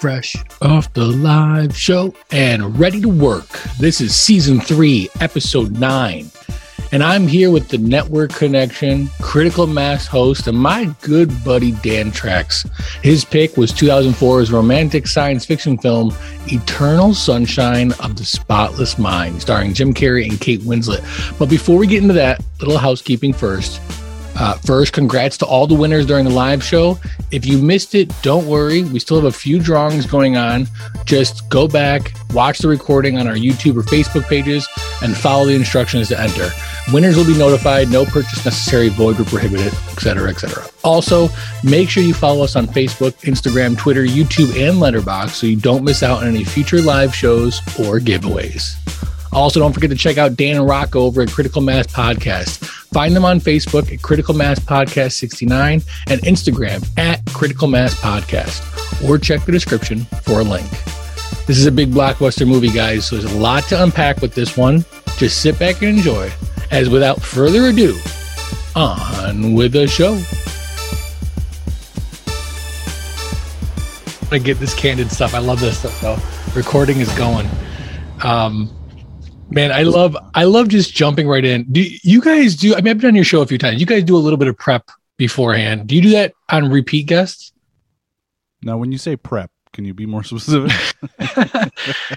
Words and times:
fresh 0.00 0.34
off 0.62 0.90
the 0.94 1.04
live 1.04 1.76
show 1.76 2.14
and 2.32 2.78
ready 2.78 3.02
to 3.02 3.08
work. 3.08 3.48
This 3.78 4.00
is 4.00 4.18
season 4.18 4.58
three, 4.58 5.10
episode 5.20 5.78
nine. 5.78 6.30
And 6.90 7.04
I'm 7.04 7.28
here 7.28 7.50
with 7.50 7.68
the 7.68 7.76
Network 7.76 8.32
Connection 8.32 9.08
Critical 9.20 9.66
Mass 9.66 10.06
host 10.06 10.46
and 10.48 10.58
my 10.58 10.86
good 11.02 11.32
buddy 11.44 11.72
Dan 11.82 12.10
Trax. 12.10 12.68
His 13.04 13.26
pick 13.26 13.58
was 13.58 13.72
2004's 13.72 14.50
romantic 14.50 15.06
science 15.06 15.44
fiction 15.44 15.76
film 15.76 16.14
Eternal 16.46 17.12
Sunshine 17.12 17.92
of 18.00 18.16
the 18.16 18.24
Spotless 18.24 18.98
Mind, 18.98 19.42
starring 19.42 19.74
Jim 19.74 19.92
Carrey 19.92 20.28
and 20.28 20.40
Kate 20.40 20.62
Winslet. 20.62 21.04
But 21.38 21.50
before 21.50 21.76
we 21.76 21.86
get 21.86 22.02
into 22.02 22.14
that, 22.14 22.42
little 22.58 22.78
housekeeping 22.78 23.34
first. 23.34 23.80
Uh, 24.40 24.54
first, 24.54 24.94
congrats 24.94 25.36
to 25.36 25.44
all 25.44 25.66
the 25.66 25.74
winners 25.74 26.06
during 26.06 26.24
the 26.24 26.30
live 26.30 26.64
show. 26.64 26.98
If 27.30 27.44
you 27.44 27.58
missed 27.58 27.94
it, 27.94 28.10
don't 28.22 28.46
worry. 28.46 28.84
We 28.84 28.98
still 28.98 29.18
have 29.18 29.26
a 29.26 29.32
few 29.32 29.58
drawings 29.60 30.06
going 30.06 30.38
on. 30.38 30.66
Just 31.04 31.46
go 31.50 31.68
back, 31.68 32.14
watch 32.32 32.60
the 32.60 32.68
recording 32.68 33.18
on 33.18 33.28
our 33.28 33.34
YouTube 33.34 33.76
or 33.76 33.82
Facebook 33.82 34.26
pages, 34.30 34.66
and 35.02 35.14
follow 35.14 35.44
the 35.44 35.54
instructions 35.54 36.08
to 36.08 36.18
enter. 36.18 36.48
Winners 36.90 37.18
will 37.18 37.26
be 37.26 37.36
notified. 37.36 37.90
No 37.90 38.06
purchase 38.06 38.42
necessary, 38.42 38.88
void 38.88 39.20
or 39.20 39.24
prohibited, 39.24 39.74
etc., 39.90 40.30
etc. 40.30 40.64
Also, 40.84 41.28
make 41.62 41.90
sure 41.90 42.02
you 42.02 42.14
follow 42.14 42.42
us 42.42 42.56
on 42.56 42.66
Facebook, 42.66 43.12
Instagram, 43.20 43.76
Twitter, 43.76 44.04
YouTube, 44.06 44.56
and 44.56 44.78
Letterboxd 44.78 45.32
so 45.32 45.46
you 45.46 45.56
don't 45.56 45.84
miss 45.84 46.02
out 46.02 46.22
on 46.22 46.28
any 46.28 46.44
future 46.44 46.80
live 46.80 47.14
shows 47.14 47.58
or 47.78 47.98
giveaways. 47.98 49.09
Also, 49.32 49.60
don't 49.60 49.72
forget 49.72 49.90
to 49.90 49.96
check 49.96 50.18
out 50.18 50.36
Dan 50.36 50.56
and 50.56 50.66
Rock 50.66 50.96
over 50.96 51.22
at 51.22 51.30
Critical 51.30 51.62
Mass 51.62 51.86
Podcast. 51.86 52.64
Find 52.92 53.14
them 53.14 53.24
on 53.24 53.38
Facebook 53.40 53.92
at 53.92 54.02
Critical 54.02 54.34
Mass 54.34 54.58
Podcast 54.58 55.12
69 55.12 55.82
and 56.08 56.20
Instagram 56.22 56.86
at 56.98 57.24
Critical 57.26 57.68
Mass 57.68 57.94
Podcast, 58.00 59.08
or 59.08 59.18
check 59.18 59.44
the 59.44 59.52
description 59.52 60.00
for 60.24 60.40
a 60.40 60.44
link. 60.44 60.68
This 61.46 61.58
is 61.58 61.66
a 61.66 61.72
big 61.72 61.90
blockbuster 61.90 62.46
movie, 62.46 62.70
guys, 62.70 63.06
so 63.06 63.16
there's 63.16 63.32
a 63.32 63.38
lot 63.38 63.64
to 63.64 63.82
unpack 63.82 64.20
with 64.20 64.34
this 64.34 64.56
one. 64.56 64.84
Just 65.16 65.40
sit 65.42 65.58
back 65.58 65.82
and 65.82 65.98
enjoy. 65.98 66.30
As 66.70 66.88
without 66.88 67.20
further 67.20 67.66
ado, 67.66 67.98
on 68.76 69.54
with 69.54 69.72
the 69.72 69.86
show. 69.86 70.20
I 74.32 74.38
get 74.38 74.60
this 74.60 74.74
candid 74.74 75.10
stuff. 75.10 75.34
I 75.34 75.38
love 75.38 75.58
this 75.58 75.80
stuff 75.80 76.00
though. 76.00 76.18
Recording 76.54 76.98
is 76.98 77.10
going. 77.16 77.48
Um, 78.22 78.70
Man, 79.50 79.72
I 79.72 79.82
love 79.82 80.16
I 80.34 80.44
love 80.44 80.68
just 80.68 80.94
jumping 80.94 81.26
right 81.26 81.44
in. 81.44 81.64
Do 81.70 81.84
you 82.02 82.20
guys 82.20 82.54
do? 82.54 82.74
I 82.74 82.76
mean, 82.80 82.88
I've 82.88 82.98
been 82.98 83.08
on 83.08 83.14
your 83.14 83.24
show 83.24 83.42
a 83.42 83.46
few 83.46 83.58
times. 83.58 83.80
You 83.80 83.86
guys 83.86 84.04
do 84.04 84.16
a 84.16 84.18
little 84.18 84.36
bit 84.36 84.48
of 84.48 84.56
prep 84.56 84.88
beforehand. 85.16 85.88
Do 85.88 85.96
you 85.96 86.02
do 86.02 86.10
that 86.10 86.34
on 86.50 86.70
repeat 86.70 87.06
guests? 87.06 87.52
Now, 88.62 88.78
when 88.78 88.92
you 88.92 88.98
say 88.98 89.16
prep, 89.16 89.50
can 89.72 89.84
you 89.84 89.92
be 89.92 90.06
more 90.06 90.22
specific? 90.24 90.70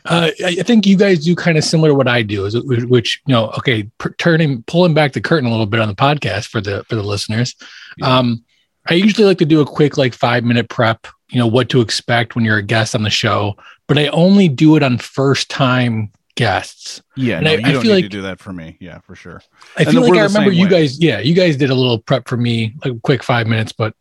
uh, 0.06 0.30
I 0.45 0.56
think 0.64 0.86
you 0.86 0.95
guys 0.95 1.26
do 1.26 1.36
kind 1.36 1.58
of 1.58 1.64
similar 1.64 1.89
to 1.89 1.95
what 1.95 2.08
I 2.08 2.22
do, 2.22 2.45
is 2.45 2.56
which 2.64 3.22
you 3.26 3.34
know, 3.34 3.50
okay, 3.58 3.89
per- 3.98 4.14
turning 4.14 4.64
pulling 4.64 4.94
back 4.94 5.14
the 5.14 5.22
curtain 5.22 5.48
a 5.48 5.52
little 5.52 5.66
bit 5.66 5.80
on 5.80 5.88
the 5.88 5.95
podcast 5.95 6.48
for 6.48 6.61
the 6.61 6.84
for 6.86 6.95
the 6.95 7.04
listeners. 7.04 7.56
Yeah. 7.98 8.17
Um, 8.17 8.44
I 8.88 8.95
usually 8.95 9.26
like 9.26 9.38
to 9.39 9.45
do 9.45 9.61
a 9.61 9.66
quick 9.66 9.98
like 9.98 10.14
five 10.14 10.44
minute 10.44 10.70
prep. 10.70 11.08
You 11.30 11.39
know 11.39 11.48
what 11.48 11.70
to 11.70 11.81
expect 11.81 12.36
when 12.36 12.45
you're 12.45 12.58
a 12.58 12.64
guest 12.64 12.94
on 12.94 13.02
the 13.02 13.09
show, 13.09 13.56
but 13.88 13.98
I 13.98 14.08
only 14.08 14.50
do 14.50 14.76
it 14.76 14.84
on 14.84 15.00
first 15.00 15.50
time 15.50 16.11
guests. 16.36 17.02
Yeah, 17.16 17.38
and 17.38 17.45
no, 17.45 17.52
I, 17.52 17.53
you 17.56 17.59
I 17.59 17.72
don't 17.72 17.81
feel 17.81 17.92
need 17.92 17.95
like 17.95 18.06
to 18.06 18.09
do 18.09 18.22
that 18.23 18.39
for 18.39 18.53
me. 18.53 18.78
Yeah, 18.80 19.00
for 19.00 19.16
sure. 19.16 19.42
I 19.78 19.86
feel 19.86 20.02
like 20.02 20.14
I 20.14 20.23
remember 20.23 20.52
you 20.52 20.66
way. 20.66 20.70
guys. 20.70 21.00
Yeah, 21.02 21.20
you 21.20 21.34
guys 21.34 21.58
did 21.58 21.70
a 21.70 21.76
little 21.76 22.00
prep 22.00 22.28
for 22.28 22.38
me, 22.38 22.76
like 22.84 22.94
a 22.94 23.00
quick 23.00 23.23
five 23.23 23.48
minutes. 23.48 23.72
But 23.72 23.94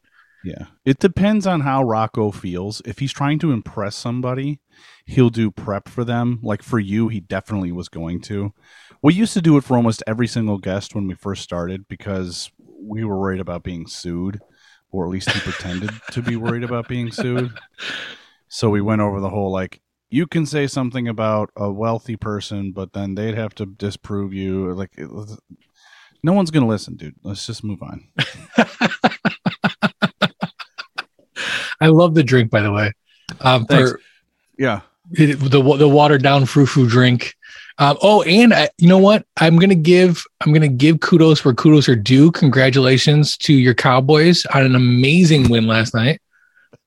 Yeah. 0.45 0.67
It 0.85 0.99
depends 0.99 1.47
on 1.47 1.61
how 1.61 1.83
Rocco 1.83 2.31
feels. 2.31 2.83
If 2.85 2.99
he's 2.99 3.13
trying 3.13 3.39
to 3.41 3.53
impress 3.53 3.95
somebody, 3.97 4.61
he'll 5.05 5.31
do 5.31 5.51
prep 5.51 5.89
for 5.89 6.05
them. 6.05 6.41
Like 6.43 6.63
for 6.63 6.79
you, 6.79 7.09
he 7.09 7.21
definitely 7.21 7.73
was 7.73 7.89
going 7.89 8.21
to. 8.23 8.53
We 9.03 9.15
used 9.15 9.35
to 9.35 9.43
do 9.43 9.57
it 9.57 9.65
for 9.65 9.77
almost 9.77 10.03
every 10.07 10.27
single 10.27 10.59
guest 10.59 10.95
when 10.95 11.07
we 11.07 11.15
first 11.15 11.43
started 11.43 11.87
because 11.89 12.51
we 12.81 13.05
were 13.05 13.19
worried 13.19 13.41
about 13.41 13.63
being 13.63 13.87
sued, 13.87 14.41
or 14.91 15.05
at 15.05 15.11
least 15.11 15.31
he 15.31 15.41
pretended 15.41 15.91
to 16.13 16.23
be 16.23 16.37
worried 16.37 16.65
about 16.65 16.89
being 16.89 17.11
sued. 17.13 17.53
So 18.49 18.69
we 18.71 18.81
went 18.81 19.01
over 19.01 19.21
the 19.21 19.31
whole 19.31 19.51
like, 19.53 19.81
you 20.13 20.27
can 20.27 20.45
say 20.47 20.67
something 20.67 21.09
about 21.09 21.51
a 21.57 21.71
wealthy 21.73 22.17
person, 22.17 22.73
but 22.73 22.93
then 22.93 23.15
they'd 23.15 23.35
have 23.35 23.55
to 23.57 23.67
disprove 23.67 24.33
you. 24.35 24.73
Like, 24.75 24.91
it 24.97 25.09
no 26.23 26.33
one's 26.35 26.51
going 26.51 26.63
to 26.63 26.69
listen, 26.69 26.97
dude. 26.97 27.15
Let's 27.23 27.47
just 27.47 27.65
move 27.65 27.83
on. 27.83 28.07
I 31.81 31.87
love 31.89 32.15
the 32.15 32.23
drink, 32.23 32.51
by 32.51 32.61
the 32.61 32.71
way. 32.73 32.93
Um, 33.41 33.67
for 33.67 34.01
Yeah. 34.59 34.81
it, 35.13 35.37
the 35.41 35.61
the 35.77 35.89
watered 35.89 36.23
down 36.23 36.47
frou 36.47 36.67
frou 36.67 36.89
drink. 36.89 37.35
Um, 37.79 37.97
oh, 38.03 38.23
and 38.23 38.53
I, 38.53 38.69
you 38.79 38.87
know 38.89 38.99
what? 38.99 39.27
I'm 39.39 39.59
gonna 39.59 39.75
give 39.75 40.23
I'm 40.43 40.53
gonna 40.53 40.69
give 40.69 41.01
kudos 41.01 41.45
where 41.45 41.55
kudos 41.55 41.89
are 41.89 41.97
due. 41.97 42.31
Congratulations 42.33 43.37
to 43.39 43.53
your 43.55 43.75
Cowboys 43.75 44.45
on 44.55 44.63
an 44.63 44.77
amazing 44.77 45.49
win 45.49 45.67
last 45.67 45.95
night. 45.95 46.21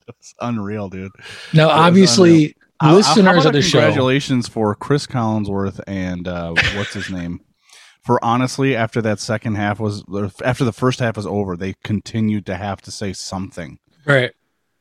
It's 0.07 0.35
unreal, 0.39 0.89
dude. 0.89 1.11
Now, 1.53 1.69
obviously, 1.69 2.55
listeners 2.83 3.45
of 3.45 3.53
the 3.53 3.61
show. 3.61 3.79
Congratulations 3.79 4.47
for 4.47 4.75
Chris 4.75 5.07
Collinsworth 5.07 5.79
and 5.87 6.27
uh, 6.27 6.53
what's 6.75 6.93
his 6.93 7.09
name? 7.09 7.41
For 8.03 8.23
honestly, 8.23 8.75
after 8.75 9.01
that 9.01 9.19
second 9.19 9.55
half 9.55 9.79
was 9.79 10.03
after 10.43 10.63
the 10.63 10.71
first 10.73 10.99
half 10.99 11.15
was 11.17 11.25
over, 11.25 11.57
they 11.57 11.73
continued 11.83 12.45
to 12.47 12.55
have 12.55 12.81
to 12.83 12.91
say 12.91 13.13
something. 13.13 13.79
Right. 14.05 14.31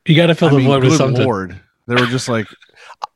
You 0.05 0.15
got 0.15 0.27
to 0.27 0.35
fill 0.35 0.49
I 0.49 0.51
the 0.51 0.57
mean, 0.57 0.67
void 0.67 0.83
with 0.83 0.97
something. 0.97 1.25
lord, 1.25 1.59
they 1.87 1.95
were 1.95 2.05
just 2.05 2.29
like, 2.29 2.45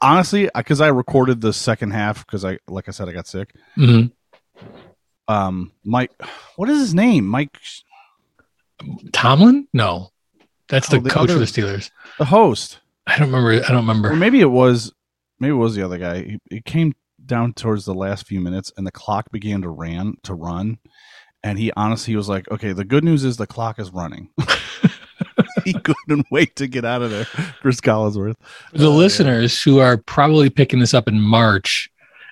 honestly, 0.01 0.49
because 0.55 0.81
I 0.81 0.87
recorded 0.87 1.41
the 1.41 1.53
second 1.53 1.91
half 1.91 2.25
because 2.25 2.43
I, 2.43 2.57
like 2.67 2.87
I 2.87 2.91
said, 2.91 3.07
I 3.07 3.11
got 3.11 3.27
sick. 3.27 3.53
Mhm. 3.77 4.11
Um, 5.27 5.71
Mike, 5.83 6.11
what 6.55 6.69
is 6.69 6.79
his 6.79 6.95
name? 6.95 7.27
Mike, 7.27 7.55
Tomlin? 9.11 9.67
No, 9.73 10.09
that's 10.67 10.87
the, 10.89 10.97
Oh, 10.97 11.01
the 11.01 11.09
coach 11.09 11.29
for 11.29 11.37
the 11.37 11.45
Steelers. 11.45 11.91
the 12.17 12.25
host, 12.25 12.79
I 13.09 13.17
don't 13.17 13.31
remember. 13.31 13.51
I 13.51 13.67
don't 13.67 13.77
or 13.77 13.79
remember. 13.79 14.15
maybe 14.15 14.41
it 14.41 14.51
was, 14.51 14.93
maybe 15.39 15.51
it 15.51 15.55
was 15.55 15.75
the 15.75 15.83
other 15.83 15.97
guy. 15.97 16.23
He, 16.23 16.39
he 16.49 16.61
came 16.61 16.93
down 17.25 17.53
towards 17.53 17.85
the 17.85 17.93
last 17.93 18.27
few 18.27 18.39
minutes, 18.39 18.71
and 18.77 18.85
the 18.85 18.91
clock 18.91 19.31
began 19.31 19.61
to 19.63 19.69
ran 19.69 20.15
to 20.23 20.33
run, 20.33 20.77
and 21.43 21.57
he 21.57 21.71
honestly 21.75 22.15
was 22.15 22.29
like, 22.29 22.49
"Okay, 22.51 22.71
the 22.73 22.85
good 22.85 23.03
news 23.03 23.23
is 23.23 23.37
the 23.37 23.47
clock 23.47 23.79
is 23.79 23.91
running." 23.91 24.29
he 25.65 25.73
couldn't 25.73 26.27
wait 26.31 26.55
to 26.57 26.67
get 26.67 26.85
out 26.85 27.01
of 27.01 27.11
there, 27.11 27.25
Chris 27.61 27.81
Collinsworth. 27.81 28.35
the 28.73 28.89
yeah. 28.89 28.95
listeners 28.95 29.61
who 29.61 29.79
are 29.79 29.97
probably 29.97 30.49
picking 30.49 30.79
this 30.79 30.93
up 30.93 31.07
in 31.07 31.19
March, 31.19 31.89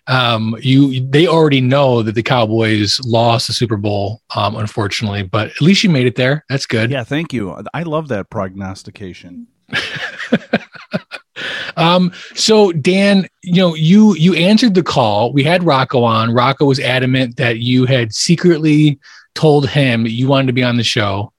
um, 0.08 0.56
you 0.60 1.08
they 1.10 1.28
already 1.28 1.62
know 1.62 2.04
that 2.04 2.16
the 2.16 2.24
Cowboys 2.24 3.00
lost 3.04 3.48
the 3.48 3.54
Super 3.54 3.78
Bowl, 3.78 4.22
um, 4.36 4.56
unfortunately, 4.56 5.24
but 5.24 5.48
at 5.50 5.62
least 5.62 5.84
you 5.84 5.90
made 5.90 6.08
it 6.08 6.16
there. 6.16 6.46
That's 6.50 6.66
good. 6.66 6.92
Yeah, 6.92 7.04
thank 7.04 7.34
you. 7.34 7.58
I 7.74 7.84
love 7.84 8.08
that 8.10 8.30
prognostication. 8.30 9.48
um, 11.78 12.12
so 12.36 12.72
Dan, 12.72 13.28
you 13.44 13.56
know, 13.62 13.76
you 13.76 14.16
you 14.16 14.34
answered 14.36 14.74
the 14.74 14.84
call. 14.84 15.32
We 15.34 15.44
had 15.44 15.64
Rocco 15.64 16.04
on. 16.04 16.34
Rocco 16.34 16.66
was 16.66 16.80
adamant 16.80 17.38
that 17.38 17.60
you 17.60 17.86
had 17.86 18.14
secretly 18.14 19.00
told 19.36 19.70
him 19.70 20.06
you 20.08 20.28
wanted 20.28 20.48
to 20.48 20.54
be 20.54 20.64
on 20.64 20.78
the 20.78 20.84
show. 20.84 21.32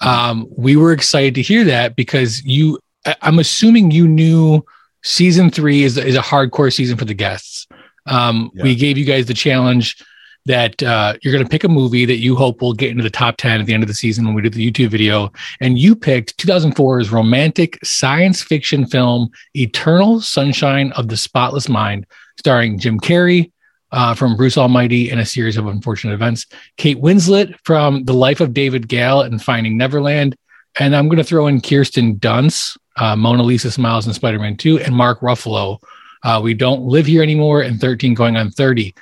Um, 0.00 0.48
we 0.56 0.76
were 0.76 0.92
excited 0.92 1.34
to 1.36 1.42
hear 1.42 1.64
that 1.64 1.96
because 1.96 2.44
you 2.44 2.78
I- 3.06 3.16
I'm 3.22 3.38
assuming 3.38 3.90
you 3.90 4.08
knew 4.08 4.64
season 5.02 5.50
three 5.50 5.84
is, 5.84 5.96
is 5.98 6.16
a 6.16 6.20
hardcore 6.20 6.72
season 6.72 6.96
for 6.96 7.04
the 7.04 7.14
guests. 7.14 7.66
Um, 8.06 8.50
Yeah. 8.54 8.64
we 8.64 8.74
gave 8.74 8.98
you 8.98 9.04
guys 9.04 9.26
the 9.26 9.34
challenge 9.34 10.02
that 10.46 10.82
uh, 10.82 11.14
you're 11.22 11.32
going 11.32 11.44
to 11.44 11.50
pick 11.50 11.64
a 11.64 11.68
movie 11.68 12.04
that 12.04 12.18
you 12.18 12.36
hope 12.36 12.60
will 12.60 12.74
get 12.74 12.90
into 12.90 13.02
the 13.02 13.10
top 13.10 13.36
10 13.38 13.60
at 13.60 13.66
the 13.66 13.72
end 13.72 13.82
of 13.82 13.88
the 13.88 13.94
season 13.94 14.24
when 14.24 14.34
we 14.34 14.42
do 14.42 14.50
the 14.50 14.70
YouTube 14.70 14.88
video. 14.88 15.32
And 15.60 15.78
you 15.78 15.96
picked 15.96 16.36
2004's 16.36 17.10
romantic 17.10 17.78
science 17.84 18.42
fiction 18.42 18.86
film, 18.86 19.30
Eternal 19.54 20.20
Sunshine 20.20 20.92
of 20.92 21.08
the 21.08 21.16
Spotless 21.16 21.68
Mind, 21.68 22.06
starring 22.38 22.78
Jim 22.78 23.00
Carrey 23.00 23.52
uh, 23.92 24.12
from 24.12 24.36
Bruce 24.36 24.58
Almighty 24.58 25.10
and 25.10 25.20
a 25.20 25.24
series 25.24 25.56
of 25.56 25.66
unfortunate 25.66 26.14
events, 26.14 26.46
Kate 26.76 27.00
Winslet 27.00 27.54
from 27.64 28.04
The 28.04 28.12
Life 28.12 28.40
of 28.40 28.52
David 28.52 28.88
Gale 28.88 29.22
and 29.22 29.40
Finding 29.40 29.78
Neverland. 29.78 30.36
And 30.78 30.94
I'm 30.96 31.06
going 31.06 31.18
to 31.18 31.24
throw 31.24 31.46
in 31.46 31.60
Kirsten 31.60 32.16
Dunst, 32.16 32.76
uh, 32.96 33.14
Mona 33.14 33.44
Lisa 33.44 33.70
Smiles 33.70 34.06
and 34.06 34.14
Spider 34.14 34.40
Man 34.40 34.56
2, 34.56 34.80
and 34.80 34.94
Mark 34.94 35.20
Ruffalo. 35.20 35.78
Uh, 36.24 36.40
we 36.42 36.54
don't 36.54 36.82
live 36.82 37.06
here 37.06 37.22
anymore, 37.22 37.62
and 37.62 37.80
13 37.80 38.14
going 38.14 38.36
on 38.36 38.50
30. 38.50 38.94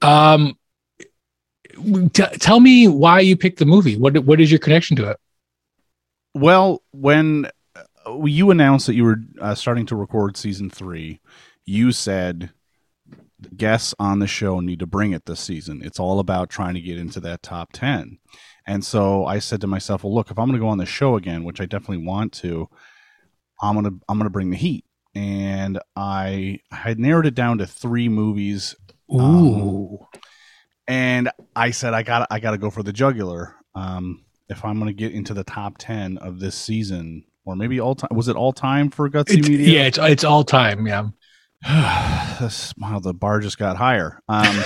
Um, 0.00 0.56
t- 2.12 2.38
tell 2.38 2.60
me 2.60 2.88
why 2.88 3.20
you 3.20 3.36
picked 3.36 3.58
the 3.58 3.66
movie. 3.66 3.96
What 3.96 4.18
what 4.24 4.40
is 4.40 4.50
your 4.50 4.60
connection 4.60 4.96
to 4.96 5.10
it? 5.10 5.16
Well, 6.34 6.82
when 6.92 7.48
uh, 7.74 8.24
you 8.24 8.50
announced 8.50 8.86
that 8.86 8.94
you 8.94 9.04
were 9.04 9.18
uh, 9.40 9.54
starting 9.54 9.86
to 9.86 9.96
record 9.96 10.36
season 10.36 10.70
three, 10.70 11.20
you 11.64 11.92
said 11.92 12.50
the 13.40 13.50
guests 13.50 13.94
on 13.98 14.18
the 14.18 14.26
show 14.26 14.60
need 14.60 14.80
to 14.80 14.86
bring 14.86 15.12
it 15.12 15.26
this 15.26 15.40
season. 15.40 15.80
It's 15.84 16.00
all 16.00 16.20
about 16.20 16.50
trying 16.50 16.74
to 16.74 16.80
get 16.80 16.98
into 16.98 17.20
that 17.20 17.42
top 17.42 17.72
10. 17.72 18.18
And 18.66 18.84
so 18.84 19.24
I 19.24 19.38
said 19.38 19.60
to 19.62 19.66
myself, 19.66 20.02
well, 20.04 20.14
look, 20.14 20.30
if 20.30 20.38
I'm 20.38 20.46
going 20.46 20.58
to 20.58 20.64
go 20.64 20.68
on 20.68 20.78
the 20.78 20.86
show 20.86 21.16
again, 21.16 21.44
which 21.44 21.60
I 21.60 21.66
definitely 21.66 22.04
want 22.04 22.32
to, 22.34 22.68
I'm 23.62 23.74
going 23.74 23.84
to 23.84 24.04
I'm 24.08 24.18
going 24.18 24.26
to 24.26 24.30
bring 24.30 24.50
the 24.50 24.56
heat. 24.56 24.84
and 25.14 25.78
I 25.96 26.60
had 26.70 26.98
narrowed 26.98 27.26
it 27.26 27.34
down 27.34 27.58
to 27.58 27.66
three 27.66 28.08
movies. 28.08 28.76
Ooh. 29.12 30.06
And 30.88 31.30
I 31.54 31.70
said 31.70 31.94
I 31.94 32.02
got 32.02 32.26
I 32.30 32.40
got 32.40 32.50
to 32.52 32.58
go 32.58 32.70
for 32.70 32.82
the 32.82 32.92
jugular. 32.92 33.54
Um, 33.74 34.24
if 34.48 34.64
I'm 34.64 34.76
going 34.80 34.88
to 34.88 34.92
get 34.94 35.12
into 35.12 35.34
the 35.34 35.44
top 35.44 35.76
ten 35.78 36.18
of 36.18 36.40
this 36.40 36.56
season, 36.56 37.24
or 37.44 37.54
maybe 37.54 37.78
all 37.78 37.94
time, 37.94 38.08
was 38.12 38.26
it 38.28 38.34
all 38.36 38.52
time 38.52 38.90
for 38.90 39.08
Gutsy 39.08 39.34
It's- 39.34 39.48
Media? 39.48 39.68
yeah, 39.80 39.86
it's 39.86 39.98
it's 39.98 40.24
all 40.24 40.42
time. 40.42 40.86
Yeah. 40.86 41.08
this, 42.40 42.72
wow, 42.78 42.98
the 43.00 43.12
bar 43.14 43.40
just 43.40 43.58
got 43.58 43.76
higher. 43.76 44.20
Um, 44.28 44.64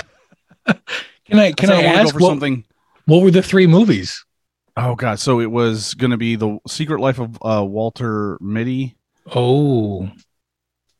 Can 1.25 1.39
I 1.39 1.51
can 1.53 1.69
I, 1.71 1.75
wanna 1.75 1.87
ask 1.87 2.13
what, 2.15 2.29
something? 2.29 2.65
what 3.05 3.21
were 3.23 3.31
the 3.31 3.41
three 3.41 3.65
movies? 3.67 4.23
Oh 4.75 4.95
god, 4.95 5.19
so 5.19 5.39
it 5.39 5.49
was 5.51 5.93
going 5.93 6.11
to 6.11 6.17
be 6.17 6.35
the 6.35 6.57
Secret 6.67 6.99
Life 6.99 7.19
of 7.19 7.37
uh, 7.43 7.63
Walter 7.65 8.37
Mitty, 8.41 8.97
Oh, 9.33 10.09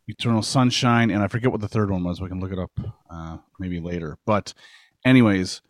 Eternal 0.08 0.42
Sunshine, 0.42 1.12
and 1.12 1.22
I 1.24 1.28
forget 1.28 1.52
what 1.52 1.60
the 1.62 1.68
third 1.68 1.90
one 1.92 2.04
was. 2.04 2.22
We 2.22 2.30
can 2.30 2.40
look 2.40 2.52
it 2.52 2.60
up 2.60 2.72
uh, 3.10 3.38
maybe 3.60 3.80
later. 3.80 4.18
But, 4.25 4.54
anyways, 5.06 5.62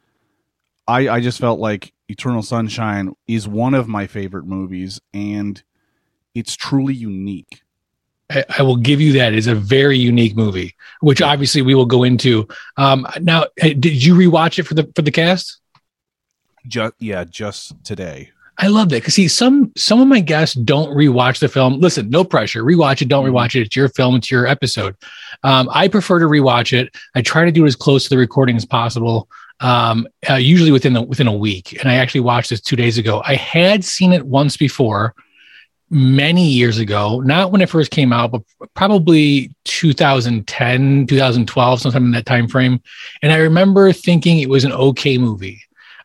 I 0.88 1.09
I 1.09 1.19
just 1.21 1.39
felt 1.39 1.59
like 1.59 1.94
Eternal 2.09 2.44
Sunshine 2.44 3.15
is 3.27 3.47
one 3.47 3.74
of 3.74 3.88
my 3.88 4.07
favorite 4.07 4.45
movies, 4.45 5.00
and 5.13 5.62
it's 6.35 6.56
truly 6.56 6.94
unique. 6.94 7.62
I, 8.30 8.45
I 8.59 8.62
will 8.63 8.77
give 8.77 9.01
you 9.01 9.13
that. 9.13 9.33
It's 9.33 9.47
a 9.47 9.56
very 9.56 9.97
unique 9.97 10.35
movie, 10.35 10.75
which 11.01 11.21
obviously 11.21 11.62
we 11.62 11.75
will 11.75 11.85
go 11.85 12.03
into. 12.03 12.47
Um, 12.77 13.07
now, 13.21 13.45
eh, 13.59 13.74
did 13.74 14.03
you 14.03 14.15
rewatch 14.15 14.59
it 14.59 14.63
for 14.63 14.74
the 14.74 14.91
for 14.95 15.01
the 15.01 15.12
cast? 15.12 15.59
Just 16.68 16.94
yeah, 17.00 17.24
just 17.24 17.83
today. 17.83 18.31
I 18.57 18.67
love 18.67 18.89
that 18.89 18.97
because 18.97 19.15
see 19.15 19.27
some 19.27 19.71
some 19.75 20.00
of 20.00 20.07
my 20.07 20.19
guests 20.19 20.55
don't 20.55 20.95
rewatch 20.95 21.39
the 21.39 21.47
film. 21.47 21.79
Listen, 21.79 22.09
no 22.09 22.23
pressure. 22.23 22.63
Rewatch 22.63 23.01
it. 23.01 23.07
Don't 23.07 23.25
rewatch 23.25 23.55
it. 23.55 23.65
It's 23.65 23.75
your 23.75 23.89
film. 23.89 24.15
It's 24.15 24.29
your 24.29 24.45
episode. 24.45 24.95
Um, 25.44 25.69
I 25.73 25.88
prefer 25.88 26.19
to 26.19 26.25
rewatch 26.25 26.77
it. 26.77 26.95
I 27.15 27.21
try 27.21 27.45
to 27.45 27.51
do 27.51 27.65
it 27.65 27.67
as 27.67 27.75
close 27.75 28.03
to 28.03 28.09
the 28.09 28.17
recording 28.17 28.55
as 28.55 28.65
possible. 28.65 29.27
Um, 29.59 30.07
uh, 30.29 30.35
usually 30.35 30.71
within 30.71 30.94
the, 30.94 31.01
within 31.01 31.27
a 31.27 31.33
week. 31.33 31.79
And 31.79 31.89
I 31.89 31.95
actually 31.95 32.21
watched 32.21 32.50
this 32.50 32.59
two 32.59 32.75
days 32.75 32.97
ago. 32.97 33.21
I 33.25 33.35
had 33.35 33.83
seen 33.85 34.11
it 34.11 34.25
once 34.25 34.57
before, 34.57 35.13
many 35.89 36.50
years 36.50 36.79
ago. 36.79 37.21
Not 37.21 37.51
when 37.51 37.61
it 37.61 37.69
first 37.69 37.91
came 37.91 38.11
out, 38.11 38.31
but 38.31 38.41
probably 38.73 39.55
2010, 39.63 41.07
2012, 41.07 41.81
sometime 41.81 42.05
in 42.05 42.11
that 42.11 42.25
time 42.25 42.47
frame. 42.47 42.81
And 43.21 43.31
I 43.31 43.38
remember 43.38 43.94
thinking 43.94 44.39
it 44.39 44.50
was 44.50 44.65
an 44.65 44.73
okay 44.73 45.17
movie. 45.17 45.61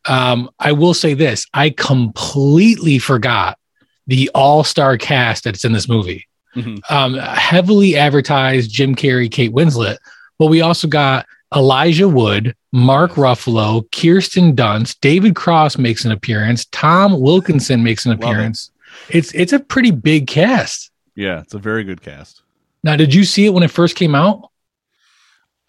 Um, 0.08 0.50
I 0.58 0.72
will 0.72 0.94
say 0.94 1.14
this: 1.14 1.46
I 1.54 1.70
completely 1.70 2.98
forgot 2.98 3.58
the 4.06 4.30
all-star 4.34 4.96
cast 4.96 5.44
that's 5.44 5.64
in 5.64 5.72
this 5.72 5.88
movie. 5.88 6.26
Mhm. 6.56 6.80
Um, 6.90 7.14
heavily 7.14 7.96
advertised 7.96 8.70
Jim 8.72 8.94
Carrey, 8.94 9.30
Kate 9.30 9.52
Winslet, 9.52 9.98
but 10.38 10.46
we 10.46 10.62
also 10.62 10.88
got 10.88 11.26
Elijah 11.54 12.08
Wood, 12.08 12.54
Mark 12.72 13.12
Ruffalo, 13.12 13.84
Kirsten 13.92 14.56
Dunst, 14.56 14.96
David 15.02 15.34
Cross 15.36 15.76
makes 15.78 16.04
an 16.06 16.12
appearance, 16.12 16.64
Tom 16.72 17.20
Wilkinson 17.20 17.82
makes 17.84 18.06
an 18.06 18.12
Love 18.12 18.20
it. 18.20 18.24
appearance. 18.24 18.70
It's 19.10 19.32
it's 19.34 19.52
a 19.52 19.60
pretty 19.60 19.90
big 19.90 20.26
cast. 20.26 20.90
Yeah, 21.14 21.40
it's 21.40 21.54
a 21.54 21.58
very 21.58 21.84
good 21.84 22.00
cast. 22.00 22.42
Now, 22.82 22.96
did 22.96 23.12
you 23.14 23.24
see 23.24 23.44
it 23.44 23.52
when 23.52 23.62
it 23.62 23.70
first 23.70 23.94
came 23.96 24.14
out? 24.14 24.50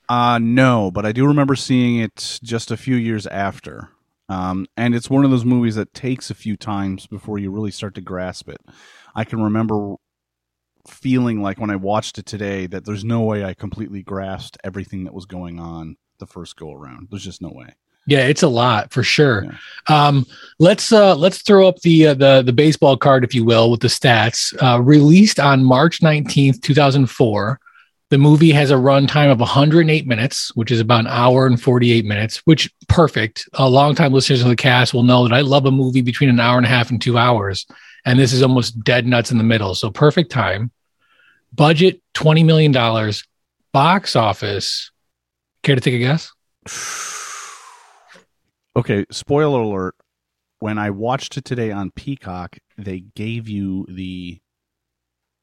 Uh 0.07 0.39
no, 0.41 0.89
but 0.91 1.05
I 1.05 1.11
do 1.11 1.25
remember 1.27 1.55
seeing 1.55 1.97
it 1.97 2.39
just 2.41 2.71
a 2.71 2.77
few 2.77 2.95
years 2.95 3.27
after. 3.27 3.89
Um, 4.29 4.67
and 4.77 4.95
it's 4.95 5.09
one 5.09 5.25
of 5.25 5.31
those 5.31 5.45
movies 5.45 5.75
that 5.75 5.93
takes 5.93 6.29
a 6.29 6.35
few 6.35 6.55
times 6.55 7.07
before 7.07 7.39
you 7.39 7.51
really 7.51 7.71
start 7.71 7.95
to 7.95 8.01
grasp 8.01 8.47
it. 8.47 8.61
I 9.15 9.23
can 9.23 9.41
remember 9.41 9.95
feeling 10.87 11.41
like 11.41 11.59
when 11.59 11.69
I 11.69 11.75
watched 11.75 12.17
it 12.17 12.25
today 12.25 12.67
that 12.67 12.85
there's 12.85 13.03
no 13.03 13.21
way 13.21 13.43
I 13.43 13.53
completely 13.53 14.03
grasped 14.03 14.57
everything 14.63 15.03
that 15.03 15.13
was 15.13 15.25
going 15.25 15.59
on 15.59 15.97
the 16.19 16.27
first 16.27 16.55
go 16.55 16.71
around. 16.71 17.07
There's 17.09 17.23
just 17.23 17.41
no 17.41 17.49
way. 17.49 17.73
Yeah, 18.07 18.25
it's 18.25 18.43
a 18.43 18.47
lot 18.47 18.91
for 18.91 19.03
sure. 19.03 19.45
Um, 19.87 20.25
let's 20.57 20.91
uh, 20.91 21.15
let's 21.15 21.43
throw 21.43 21.67
up 21.67 21.79
the 21.81 22.07
uh, 22.07 22.13
the 22.15 22.41
the 22.41 22.53
baseball 22.53 22.97
card, 22.97 23.23
if 23.23 23.35
you 23.35 23.43
will, 23.43 23.69
with 23.69 23.81
the 23.81 23.87
stats. 23.87 24.55
Uh, 24.63 24.81
released 24.81 25.39
on 25.39 25.63
March 25.63 26.01
nineteenth, 26.01 26.61
two 26.61 26.73
thousand 26.73 27.07
four. 27.07 27.59
The 28.09 28.17
movie 28.17 28.51
has 28.51 28.71
a 28.71 28.75
runtime 28.75 29.31
of 29.31 29.39
108 29.39 30.07
minutes, 30.07 30.55
which 30.55 30.71
is 30.71 30.79
about 30.79 31.01
an 31.01 31.07
hour 31.07 31.45
and 31.45 31.61
48 31.61 32.05
minutes, 32.05 32.37
which 32.37 32.73
perfect. 32.87 33.47
Uh, 33.57 33.69
longtime 33.69 34.13
listeners 34.13 34.41
of 34.41 34.47
the 34.47 34.55
cast 34.55 34.95
will 34.95 35.03
know 35.03 35.27
that 35.27 35.35
I 35.35 35.41
love 35.41 35.65
a 35.67 35.71
movie 35.71 36.01
between 36.01 36.29
an 36.29 36.39
hour 36.39 36.57
and 36.57 36.65
a 36.65 36.69
half 36.69 36.89
and 36.89 36.99
two 36.99 37.19
hours, 37.19 37.67
and 38.05 38.19
this 38.19 38.33
is 38.33 38.41
almost 38.41 38.83
dead 38.83 39.05
nuts 39.05 39.31
in 39.31 39.37
the 39.37 39.43
middle. 39.43 39.75
So 39.75 39.91
perfect 39.91 40.31
time. 40.31 40.71
Budget 41.53 42.01
$20 42.15 42.45
million. 42.45 43.13
Box 43.71 44.15
office. 44.15 44.91
Care 45.61 45.75
to 45.75 45.81
take 45.81 45.95
a 45.95 45.99
guess? 45.99 46.31
Okay, 48.75 49.05
spoiler 49.11 49.61
alert. 49.61 49.95
When 50.59 50.77
I 50.77 50.91
watched 50.91 51.35
it 51.35 51.43
today 51.43 51.71
on 51.71 51.91
Peacock, 51.91 52.59
they 52.77 52.99
gave 52.99 53.49
you 53.49 53.85
the 53.89 54.39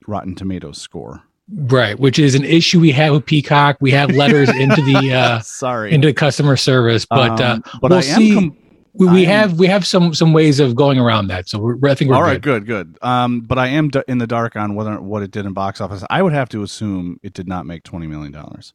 Rotten 0.06 0.34
Tomatoes 0.36 0.80
score. 0.80 1.25
Right, 1.48 1.98
which 1.98 2.18
is 2.18 2.34
an 2.34 2.44
issue 2.44 2.80
we 2.80 2.90
have 2.92 3.12
with 3.12 3.24
Peacock. 3.24 3.76
We 3.80 3.92
have 3.92 4.10
letters 4.10 4.48
into 4.56 4.82
the 4.82 5.12
uh, 5.14 5.38
Sorry. 5.40 5.92
into 5.92 6.12
customer 6.12 6.56
service, 6.56 7.06
but 7.06 7.40
uh, 7.40 7.44
Um, 7.54 7.64
but 7.80 7.90
we'll 7.92 8.00
I 8.00 8.02
am 8.02 8.18
see. 8.20 8.34
com- 8.34 8.56
we, 8.94 9.06
we 9.08 9.26
am- 9.26 9.50
have 9.50 9.58
we 9.58 9.66
have 9.68 9.86
some 9.86 10.12
some 10.14 10.32
ways 10.32 10.58
of 10.58 10.74
going 10.74 10.98
around 10.98 11.28
that. 11.28 11.48
So 11.48 11.58
we're, 11.60 11.88
I 11.88 11.94
think 11.94 12.10
we're 12.10 12.16
All 12.16 12.22
right, 12.22 12.40
good. 12.40 12.66
good, 12.66 12.96
good. 12.96 12.98
Um, 13.08 13.42
but 13.42 13.58
I 13.58 13.68
am 13.68 13.90
d- 13.90 14.02
in 14.08 14.18
the 14.18 14.26
dark 14.26 14.56
on 14.56 14.74
whether 14.74 15.00
what 15.00 15.22
it 15.22 15.30
did 15.30 15.46
in 15.46 15.52
box 15.52 15.80
office. 15.80 16.02
I 16.10 16.20
would 16.20 16.32
have 16.32 16.48
to 16.48 16.62
assume 16.64 17.20
it 17.22 17.32
did 17.32 17.46
not 17.46 17.64
make 17.64 17.84
twenty 17.84 18.06
million 18.08 18.32
dollars. 18.32 18.72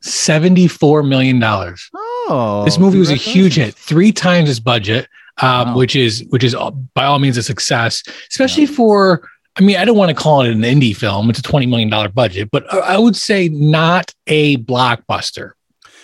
Seventy 0.00 0.68
four 0.68 1.02
million 1.02 1.38
dollars. 1.38 1.90
Oh, 1.94 2.62
this 2.64 2.78
movie 2.78 2.98
was 2.98 3.10
a 3.10 3.14
huge 3.16 3.56
hit, 3.56 3.74
three 3.74 4.12
times 4.12 4.48
its 4.48 4.58
budget, 4.60 5.06
um, 5.42 5.68
Wow. 5.70 5.76
which 5.76 5.94
is 5.96 6.24
which 6.30 6.44
is 6.44 6.54
uh, 6.54 6.70
by 6.70 7.04
all 7.04 7.18
means 7.18 7.36
a 7.36 7.42
success, 7.42 8.02
especially 8.30 8.64
for. 8.66 9.28
I 9.58 9.62
mean, 9.62 9.76
I 9.76 9.84
don't 9.84 9.96
want 9.96 10.10
to 10.10 10.14
call 10.14 10.42
it 10.42 10.50
an 10.50 10.60
indie 10.62 10.94
film. 10.96 11.28
It's 11.30 11.38
a 11.40 11.42
twenty 11.42 11.66
million 11.66 11.90
dollar 11.90 12.08
budget, 12.08 12.50
but 12.52 12.72
I- 12.72 12.98
would 12.98 13.16
say 13.16 13.48
not 13.48 14.14
a 14.26 14.56
blockbuster. 14.58 15.52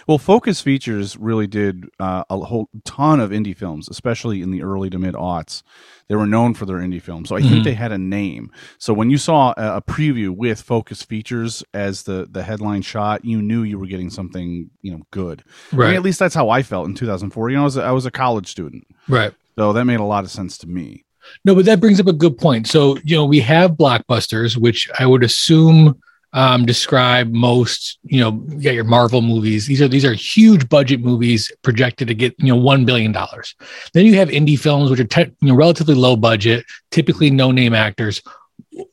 Well, 0.09 0.19
Focus 0.19 0.61
Features 0.61 1.17
really 1.17 1.49
did 1.49 1.87
uh, 1.99 2.23
a 2.31 2.39
whole 2.39 2.69
ton 2.85 3.19
of 3.19 3.31
indie 3.31 3.57
films, 3.57 3.89
especially 3.89 4.41
in 4.41 4.53
the 4.53 4.63
early 4.63 4.89
to 4.91 4.99
mid 5.01 5.15
aughts. 5.17 5.63
They 6.09 6.15
were 6.15 6.29
known 6.29 6.55
for 6.55 6.65
their 6.65 6.77
indie 6.77 7.03
films, 7.03 7.29
so 7.29 7.35
I 7.35 7.41
Mhm. 7.41 7.49
think 7.49 7.65
they 7.65 7.75
had 7.75 7.91
a 7.91 7.99
name. 7.99 8.53
So 8.79 8.93
when 8.95 9.11
you 9.11 9.19
saw 9.19 9.53
a, 9.57 9.79
a 9.79 9.83
preview 9.83 10.31
with 10.31 10.61
Focus 10.61 11.03
Features 11.03 11.65
as 11.75 12.05
the 12.05 12.29
the 12.31 12.45
headline 12.45 12.83
shot, 12.83 13.25
you 13.25 13.43
knew 13.43 13.63
you 13.65 13.79
were 13.81 13.87
getting 13.89 14.11
something 14.11 14.71
you 14.83 14.93
know 14.93 15.03
good. 15.11 15.43
I 15.73 15.77
mean, 15.77 15.87
Right, 15.87 15.97
at 15.97 16.03
least 16.03 16.19
that's 16.21 16.35
how 16.37 16.51
I 16.51 16.63
felt 16.63 16.87
in 16.87 16.95
2004. 16.95 17.51
You 17.51 17.57
know, 17.57 17.63
I 17.63 17.65
was 17.65 17.77
a, 17.77 17.83
I 17.83 17.91
was 17.93 18.07
a 18.07 18.11
college 18.13 18.47
student, 18.49 18.85
right. 19.09 19.33
so 19.57 19.73
that 19.73 19.85
made 19.87 19.99
a 20.01 20.05
lot 20.05 20.23
of 20.25 20.31
sense 20.31 20.57
to 20.59 20.69
me. 20.69 21.05
No, 21.45 21.55
but 21.55 21.65
that 21.67 21.81
brings 21.81 22.01
up 22.01 22.07
a 22.07 22.13
good 22.13 22.39
point. 22.39 22.67
So, 22.67 22.99
you 23.05 23.17
know, 23.17 23.25
we 23.25 23.41
have 23.41 23.73
blockbusters, 23.73 24.57
which 24.57 24.89
I 24.99 25.07
would 25.07 25.23
assume 25.23 26.01
um, 26.33 26.67
describe 26.67 27.33
most, 27.33 27.99
you 28.05 28.21
know, 28.21 28.45
you 28.49 28.63
got 28.63 28.75
your 28.75 28.85
Marvel 28.85 29.23
movies. 29.23 29.67
These 29.67 29.81
are 29.81 29.89
these 29.89 30.05
are 30.05 30.13
huge 30.13 30.69
budget 30.69 31.01
movies 31.01 31.51
projected 31.63 32.09
to 32.09 32.15
get, 32.15 32.35
you 32.39 32.49
know, 32.49 32.57
one 32.57 32.85
billion 32.85 33.11
dollars. 33.11 33.55
Then 33.95 34.05
you 34.05 34.17
have 34.17 34.29
indie 34.29 34.59
films, 34.59 34.91
which 34.91 35.01
are 35.01 35.05
te- 35.05 35.33
you 35.41 35.49
know, 35.49 35.55
relatively 35.55 35.95
low 35.95 36.15
budget, 36.15 36.65
typically 36.91 37.31
no 37.31 37.53
name 37.53 37.75
actors. 37.75 38.23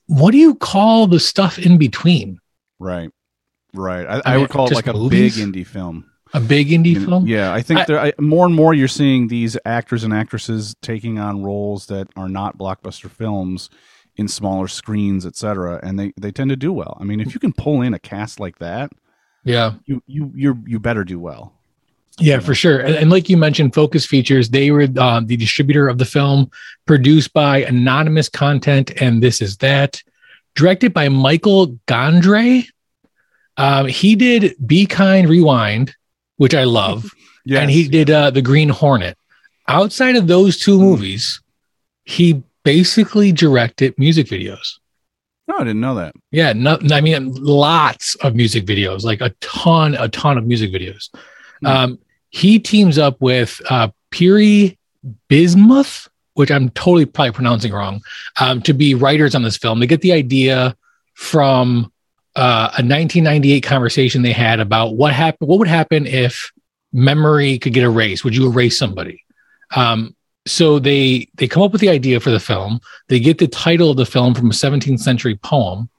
What 0.06 0.32
do 0.32 0.38
you 0.38 0.56
call 0.56 1.08
the 1.08 1.20
stuff 1.20 1.60
in 1.60 1.78
between? 1.78 2.40
Right, 2.80 3.10
right. 3.74 4.06
I, 4.06 4.16
I 4.18 4.22
I, 4.26 4.32
mean, 4.34 4.42
would 4.42 4.50
call 4.50 4.68
it 4.68 4.74
like 4.74 4.88
a 4.88 4.94
movies? 4.94 5.36
big 5.36 5.54
indie 5.54 5.68
film. 5.68 6.10
A 6.36 6.40
big 6.40 6.70
indie 6.70 6.88
You 6.94 7.00
know, 7.02 7.06
film? 7.08 7.28
Yeah, 7.28 7.54
I 7.54 7.62
think 7.62 7.82
I- 7.82 7.86
there, 7.86 8.00
I, 8.00 8.14
more 8.20 8.46
and 8.46 8.56
more 8.56 8.74
you're 8.74 8.88
seeing 8.88 9.28
these 9.28 9.58
actors 9.66 10.04
and 10.04 10.14
actresses 10.14 10.76
taking 10.82 11.20
on 11.20 11.44
roles 11.44 11.86
that 11.88 12.08
are 12.16 12.30
not 12.30 12.58
blockbuster 12.58 13.10
films 13.10 13.70
in 14.16 14.28
smaller 14.28 14.68
screens, 14.68 15.26
etc. 15.26 15.80
And 15.84 16.00
they, 16.00 16.14
they 16.20 16.32
tend 16.32 16.50
to 16.50 16.56
do 16.56 16.72
well. 16.74 16.98
I 17.00 17.04
mean, 17.04 17.20
if 17.20 17.34
you 17.34 17.40
can 17.40 17.54
pull 17.54 17.82
in 17.82 17.94
a 17.94 18.00
cast 18.00 18.40
like 18.40 18.60
that, 18.60 18.92
Yeah. 19.44 19.74
you 19.86 20.02
you 20.08 20.32
you 20.36 20.64
you 20.66 20.80
better 20.80 21.04
do 21.04 21.20
well. 21.20 21.54
Yeah, 22.20 22.40
for 22.40 22.54
sure. 22.54 22.80
And, 22.80 22.94
and 22.96 23.10
like 23.10 23.28
you 23.28 23.38
mentioned, 23.38 23.74
Focus 23.74 24.06
Features, 24.06 24.50
they 24.52 24.70
were 24.70 24.88
um, 25.00 25.26
the 25.26 25.36
distributor 25.36 25.88
of 25.88 25.98
the 25.98 26.06
film, 26.06 26.52
produced 26.86 27.34
by 27.34 27.64
Anonymous 27.64 28.30
Content, 28.30 28.92
and 29.02 29.22
This 29.24 29.42
Is 29.42 29.58
That, 29.58 30.00
directed 30.56 30.94
by 30.94 31.10
Michael 31.10 31.80
Gondry. 31.88 32.68
Um, 33.58 33.88
he 33.88 34.16
did 34.16 34.54
Be 34.64 34.86
Kind 34.86 35.28
Rewind, 35.28 35.96
which 36.44 36.54
I 36.54 36.66
love, 36.66 37.10
Yeah, 37.46 37.62
and 37.62 37.72
he 37.72 37.88
did 37.88 38.10
uh, 38.10 38.32
The 38.32 38.42
Green 38.42 38.68
Hornet. 38.68 39.18
Outside 39.70 40.18
of 40.18 40.28
those 40.28 40.60
two 40.60 40.78
movies, 40.78 41.42
he 42.04 42.44
basically 42.66 43.32
directed 43.32 43.98
music 43.98 44.28
videos. 44.28 44.80
No, 45.48 45.56
I 45.56 45.60
didn't 45.60 45.80
know 45.80 45.96
that. 45.96 46.16
Yeah, 46.32 46.52
no, 46.52 46.78
I 46.92 47.00
mean, 47.00 47.34
lots 47.34 48.16
of 48.16 48.36
music 48.36 48.66
videos, 48.66 49.04
like 49.04 49.22
a 49.22 49.30
ton, 49.40 49.96
a 49.96 50.10
ton 50.10 50.38
of 50.38 50.46
music 50.46 50.74
videos. 50.74 51.10
Hmm. 51.62 51.66
Um, 51.66 52.00
he 52.30 52.60
teams 52.60 52.98
up 52.98 53.22
with 53.22 53.62
uh, 53.70 53.88
Piri 54.12 54.78
Bismuth, 55.30 56.10
which 56.34 56.52
I'm 56.52 56.72
totally 56.72 57.06
probably 57.06 57.32
pronouncing 57.32 57.72
wrong, 57.72 58.02
um, 58.42 58.62
to 58.64 58.74
be 58.74 58.96
writers 58.96 59.34
on 59.34 59.44
this 59.44 59.56
film. 59.56 59.80
They 59.80 59.88
get 59.88 60.02
the 60.02 60.12
idea 60.12 60.76
from 61.14 61.93
uh, 62.36 62.70
a 62.78 62.82
1998 62.84 63.62
conversation 63.62 64.22
they 64.22 64.32
had 64.32 64.60
about 64.60 64.96
what 64.96 65.14
happened. 65.14 65.50
What 65.50 65.60
would 65.60 65.68
happen 65.68 66.08
if 66.08 66.52
memory 66.92 67.60
could 67.60 67.74
get 67.74 67.84
erased? 67.84 68.24
Would 68.24 68.36
you 68.36 68.50
erase 68.50 68.78
somebody? 68.78 69.24
Um, 69.76 70.16
so 70.46 70.78
they 70.80 71.30
they 71.36 71.48
come 71.48 71.64
up 71.64 71.72
with 71.72 71.82
the 71.82 71.90
idea 71.90 72.20
for 72.20 72.32
the 72.32 72.40
film. 72.40 72.80
They 73.08 73.20
get 73.20 73.38
the 73.38 73.48
title 73.48 73.90
of 73.92 73.98
the 73.98 74.06
film 74.06 74.34
from 74.34 74.48
a 74.48 74.54
17th 74.54 75.00
century 75.00 75.36
poem. 75.36 75.90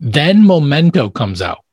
Then 0.00 0.46
Memento 0.46 1.10
comes 1.10 1.42
out, 1.42 1.64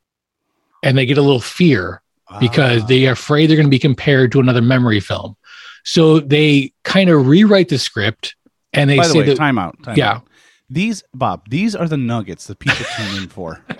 and 0.83 0.97
they 0.97 1.05
get 1.05 1.17
a 1.17 1.21
little 1.21 1.39
fear 1.41 2.01
because 2.39 2.83
Ah. 2.83 2.85
they 2.87 3.07
are 3.07 3.13
afraid 3.13 3.47
they're 3.47 3.55
going 3.57 3.67
to 3.67 3.71
be 3.71 3.79
compared 3.79 4.31
to 4.33 4.39
another 4.39 4.61
memory 4.61 4.99
film. 4.99 5.35
So 5.83 6.19
they 6.19 6.73
kind 6.83 7.09
of 7.09 7.27
rewrite 7.27 7.69
the 7.69 7.77
script, 7.77 8.35
and 8.73 8.89
they 8.89 8.97
By 8.97 9.07
the 9.07 9.13
say 9.13 9.19
way, 9.19 9.25
that 9.27 9.37
time 9.37 9.57
out. 9.59 9.81
time 9.83 9.95
yeah, 9.97 10.13
out. 10.13 10.27
These 10.69 11.03
Bob, 11.13 11.49
these 11.49 11.75
are 11.75 11.87
the 11.87 11.97
nuggets 11.97 12.47
that 12.47 12.59
people 12.59 12.85
tune 12.97 13.23
in 13.23 13.29
for. 13.29 13.63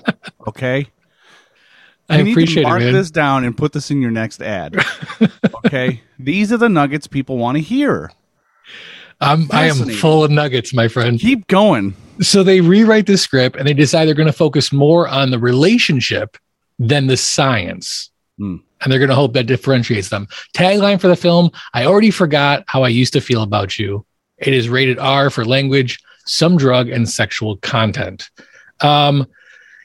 Okay, 0.48 0.86
I 2.08 2.18
You 2.20 2.24
need 2.24 2.30
to 2.30 2.32
appreciate 2.34 2.62
it, 2.62 2.68
mark 2.68 2.82
man. 2.82 2.94
this 2.94 3.10
down 3.10 3.46
and 3.46 3.58
put 3.58 3.74
this 3.74 3.90
in 3.90 4.00
your 4.00 4.12
next 4.12 4.42
ad. 4.44 4.76
Okay, 5.66 6.02
these 6.20 6.54
are 6.54 6.58
the 6.58 6.70
nuggets 6.70 7.08
people 7.08 7.38
want 7.40 7.56
to 7.58 7.62
hear. 7.62 8.12
I'm, 9.20 9.48
I 9.52 9.66
am 9.66 9.90
full 9.90 10.24
of 10.24 10.30
nuggets, 10.30 10.72
my 10.72 10.88
friend. 10.88 11.20
Keep 11.20 11.48
going. 11.48 11.96
So 12.22 12.44
they 12.44 12.62
rewrite 12.62 13.08
the 13.08 13.18
script 13.18 13.56
and 13.56 13.68
they 13.68 13.74
decide 13.74 14.06
they're 14.06 14.14
going 14.14 14.28
to 14.28 14.34
focus 14.34 14.72
more 14.72 15.08
on 15.08 15.32
the 15.32 15.40
relationship 15.40 16.38
than 16.78 17.08
the 17.08 17.18
science. 17.18 18.12
Hmm. 18.38 18.58
And 18.82 18.92
they're 18.92 19.00
going 19.00 19.10
to 19.10 19.16
hope 19.16 19.34
that 19.34 19.48
differentiates 19.48 20.10
them. 20.10 20.28
Tagline 20.56 21.02
for 21.02 21.08
the 21.08 21.16
film 21.16 21.50
I 21.74 21.86
already 21.86 22.12
forgot 22.12 22.64
how 22.68 22.84
I 22.84 22.90
used 22.90 23.14
to 23.14 23.22
feel 23.22 23.42
about 23.42 23.80
you. 23.80 24.06
It 24.38 24.54
is 24.54 24.70
rated 24.70 25.00
R 25.00 25.32
for 25.32 25.46
language, 25.46 26.00
some 26.26 26.58
drug, 26.58 26.90
and 26.90 27.08
sexual 27.08 27.58
content. 27.58 28.30
Um, 28.82 29.28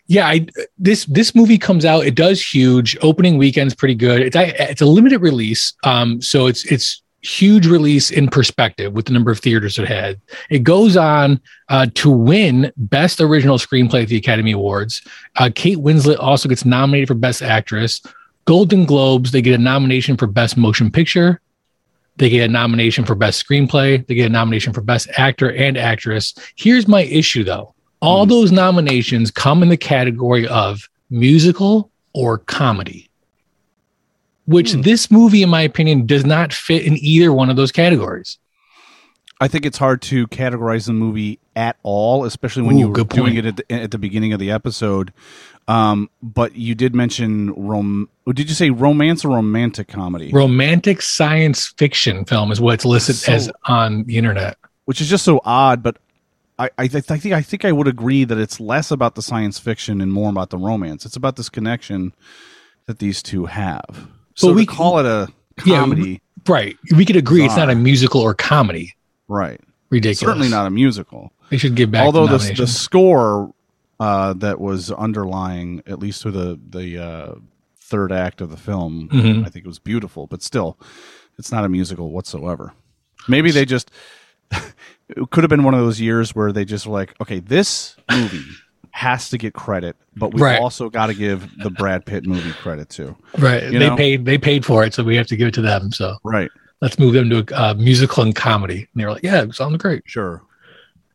yeah, 0.06 0.26
I, 0.26 0.46
this 0.76 1.04
this 1.04 1.34
movie 1.34 1.58
comes 1.58 1.84
out. 1.84 2.04
It 2.04 2.16
does 2.16 2.42
huge. 2.42 2.96
Opening 3.00 3.38
weekend's 3.38 3.74
pretty 3.74 3.94
good. 3.94 4.20
It's 4.20 4.36
it's 4.36 4.80
a 4.80 4.86
limited 4.86 5.20
release, 5.20 5.72
um, 5.84 6.20
so 6.20 6.46
it's 6.46 6.64
it's 6.64 7.00
huge 7.22 7.66
release 7.66 8.10
in 8.10 8.28
perspective 8.28 8.92
with 8.94 9.06
the 9.06 9.12
number 9.12 9.30
of 9.30 9.38
theaters 9.38 9.78
it 9.78 9.86
had. 9.86 10.20
It 10.48 10.64
goes 10.64 10.96
on 10.96 11.40
uh, 11.68 11.86
to 11.94 12.10
win 12.10 12.72
Best 12.76 13.20
Original 13.20 13.58
Screenplay 13.58 14.02
at 14.02 14.08
the 14.08 14.16
Academy 14.16 14.52
Awards. 14.52 15.02
Uh, 15.36 15.50
Kate 15.54 15.78
Winslet 15.78 16.18
also 16.18 16.48
gets 16.48 16.64
nominated 16.64 17.08
for 17.08 17.14
Best 17.14 17.42
Actress. 17.42 18.02
Golden 18.46 18.86
Globes, 18.86 19.30
they 19.30 19.42
get 19.42 19.58
a 19.58 19.62
nomination 19.62 20.16
for 20.16 20.26
Best 20.26 20.56
Motion 20.56 20.90
Picture. 20.90 21.40
They 22.20 22.28
get 22.28 22.48
a 22.50 22.52
nomination 22.52 23.06
for 23.06 23.14
Best 23.14 23.42
Screenplay. 23.46 24.06
They 24.06 24.14
get 24.14 24.26
a 24.26 24.28
nomination 24.28 24.74
for 24.74 24.82
Best 24.82 25.08
Actor 25.16 25.52
and 25.52 25.78
Actress. 25.78 26.34
Here's 26.54 26.86
my 26.86 27.02
issue, 27.04 27.42
though 27.44 27.74
all 28.02 28.24
Hmm. 28.24 28.28
those 28.30 28.52
nominations 28.52 29.30
come 29.30 29.62
in 29.62 29.70
the 29.70 29.76
category 29.78 30.46
of 30.48 30.86
musical 31.10 31.90
or 32.12 32.36
comedy, 32.38 33.08
which 34.46 34.72
Hmm. 34.72 34.82
this 34.82 35.10
movie, 35.10 35.42
in 35.42 35.48
my 35.48 35.62
opinion, 35.62 36.04
does 36.06 36.24
not 36.26 36.52
fit 36.52 36.84
in 36.84 36.96
either 36.98 37.32
one 37.32 37.48
of 37.50 37.56
those 37.56 37.72
categories. 37.72 38.38
I 39.40 39.48
think 39.48 39.64
it's 39.64 39.78
hard 39.78 40.02
to 40.02 40.26
categorize 40.26 40.86
the 40.86 40.92
movie 40.92 41.38
at 41.56 41.76
all, 41.82 42.24
especially 42.24 42.62
when 42.64 42.76
Ooh, 42.76 42.80
you 42.80 42.88
were 42.88 43.04
doing 43.04 43.36
it 43.36 43.46
at 43.46 43.56
the, 43.56 43.72
at 43.72 43.90
the 43.90 43.98
beginning 43.98 44.34
of 44.34 44.40
the 44.40 44.50
episode. 44.50 45.14
Um, 45.68 46.10
but 46.22 46.56
you 46.56 46.74
did 46.74 46.94
mention 46.94 47.52
rom. 47.54 48.08
Did 48.32 48.48
you 48.48 48.54
say 48.54 48.70
romance 48.70 49.24
or 49.24 49.28
romantic 49.36 49.88
comedy? 49.88 50.30
Romantic 50.32 51.00
science 51.02 51.68
fiction 51.78 52.24
film 52.24 52.50
is 52.50 52.60
what's 52.60 52.84
listed 52.84 53.16
So- 53.16 53.32
as 53.32 53.50
on 53.66 54.04
the 54.04 54.16
internet. 54.16 54.56
which 54.86 55.00
is 55.00 55.08
just 55.08 55.24
so 55.24 55.40
odd. 55.44 55.82
But 55.82 55.98
I, 56.58 56.70
I, 56.76 56.86
th- 56.88 57.10
I 57.10 57.16
think 57.18 57.34
I 57.34 57.42
think 57.42 57.64
I 57.64 57.72
would 57.72 57.86
agree 57.88 58.24
that 58.24 58.36
it's 58.38 58.58
less 58.58 58.90
about 58.90 59.14
the 59.14 59.22
science 59.22 59.58
fiction 59.58 60.00
and 60.00 60.12
more 60.12 60.28
about 60.30 60.50
the 60.50 60.58
romance. 60.58 61.06
It's 61.06 61.16
about 61.16 61.36
this 61.36 61.48
connection 61.48 62.12
that 62.86 62.98
these 62.98 63.22
two 63.22 63.46
have. 63.46 64.08
So 64.34 64.48
But 64.48 64.54
we- 64.56 64.66
call 64.66 64.98
it 64.98 65.06
a 65.06 65.28
Yeah, 65.64 65.78
comedy, 65.80 66.20
Right. 66.48 66.76
We 66.96 67.04
could 67.04 67.16
agree 67.16 67.44
it's 67.44 67.56
not 67.56 67.68
a 67.70 67.74
musical 67.74 68.22
or 68.22 68.34
comedy. 68.34 68.94
right? 69.28 69.60
Ridiculous. 69.90 70.18
Certainly 70.20 70.48
not 70.48 70.66
a 70.66 70.70
musical. 70.70 71.32
They 71.50 71.58
should 71.58 71.74
give 71.74 71.90
back. 71.90 72.06
Although 72.06 72.26
the, 72.28 72.38
the, 72.38 72.54
the 72.62 72.66
score 72.66 73.52
uh, 74.00 74.32
that 74.34 74.60
was 74.60 74.90
underlying, 74.90 75.82
at 75.86 75.98
least 76.00 76.22
through 76.22 76.32
the 76.32 76.58
the 76.70 76.98
uh, 76.98 77.34
third 77.78 78.10
act 78.12 78.40
of 78.40 78.50
the 78.50 78.56
film, 78.56 79.08
Mhm. 79.12 79.46
I 79.46 79.50
think 79.50 79.64
it 79.64 79.68
was 79.68 79.78
beautiful. 79.78 80.26
But 80.26 80.42
still, 80.42 80.78
it's 81.38 81.52
not 81.52 81.64
a 81.64 81.68
musical 81.68 82.10
whatsoever. 82.10 82.72
Maybe 83.28 83.50
they 83.52 83.64
just 83.64 83.90
it 84.50 85.30
could 85.30 85.44
have 85.44 85.50
been 85.50 85.62
one 85.64 85.74
of 85.74 85.80
those 85.80 86.00
years 86.00 86.34
where 86.34 86.50
they 86.52 86.64
just 86.64 86.86
were 86.86 86.92
like, 86.92 87.14
okay, 87.20 87.38
this 87.40 87.96
movie 88.10 88.44
has 88.92 89.28
to 89.30 89.38
get 89.38 89.54
credit, 89.54 89.96
but 90.16 90.34
we 90.34 90.40
Right. 90.42 90.60
also 90.60 90.90
got 90.90 91.06
to 91.06 91.14
give 91.14 91.48
the 91.62 91.70
Brad 91.70 92.04
Pitt 92.06 92.26
movie 92.26 92.52
credit 92.52 92.88
too. 92.88 93.16
right. 93.38 93.62
you 93.64 93.78
They 93.78 93.88
know? 93.90 93.96
paid. 93.96 94.24
They 94.24 94.38
paid 94.38 94.64
for 94.64 94.82
it, 94.84 94.94
so 94.94 95.04
we 95.04 95.14
have 95.16 95.26
to 95.28 95.36
give 95.36 95.48
it 95.48 95.54
to 95.54 95.62
them. 95.62 95.92
So 95.92 96.16
Right. 96.24 96.50
let's 96.80 96.98
move 96.98 97.12
them 97.14 97.30
to 97.30 97.44
a 97.54 97.60
uh, 97.70 97.74
musical 97.74 98.22
and 98.24 98.34
comedy. 98.34 98.78
And 98.92 99.00
they 99.00 99.04
were 99.04 99.12
like, 99.12 99.22
"Yeah, 99.22 99.42
it 99.42 99.54
sounds 99.54 99.76
great." 99.76 100.02
Sure. 100.06 100.42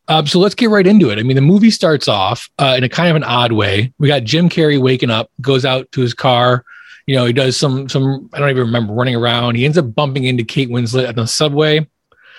Um, 0.08 0.26
so 0.26 0.38
let's 0.38 0.54
get 0.54 0.70
right 0.70 0.86
into 0.86 1.10
it. 1.10 1.18
I 1.18 1.22
mean, 1.22 1.34
the 1.34 1.42
movie 1.42 1.70
starts 1.70 2.06
off 2.06 2.48
uh, 2.58 2.74
in 2.76 2.84
a 2.84 2.88
kind 2.88 3.10
of 3.10 3.16
an 3.16 3.24
odd 3.24 3.52
way. 3.52 3.92
We 3.98 4.08
got 4.08 4.24
Jim 4.24 4.48
Carrey 4.48 4.80
waking 4.80 5.10
up, 5.10 5.30
goes 5.40 5.64
out 5.64 5.90
to 5.92 6.00
his 6.00 6.14
car. 6.14 6.64
You 7.06 7.16
know, 7.16 7.24
he 7.24 7.32
does 7.32 7.56
some 7.56 7.88
some 7.88 8.28
I 8.32 8.38
don't 8.38 8.50
even 8.50 8.66
remember 8.66 8.92
running 8.92 9.16
around. 9.16 9.56
He 9.56 9.64
ends 9.64 9.78
up 9.78 9.94
bumping 9.94 10.24
into 10.24 10.44
Kate 10.44 10.68
Winslet 10.68 11.08
at 11.08 11.16
the 11.16 11.26
subway. 11.26 11.86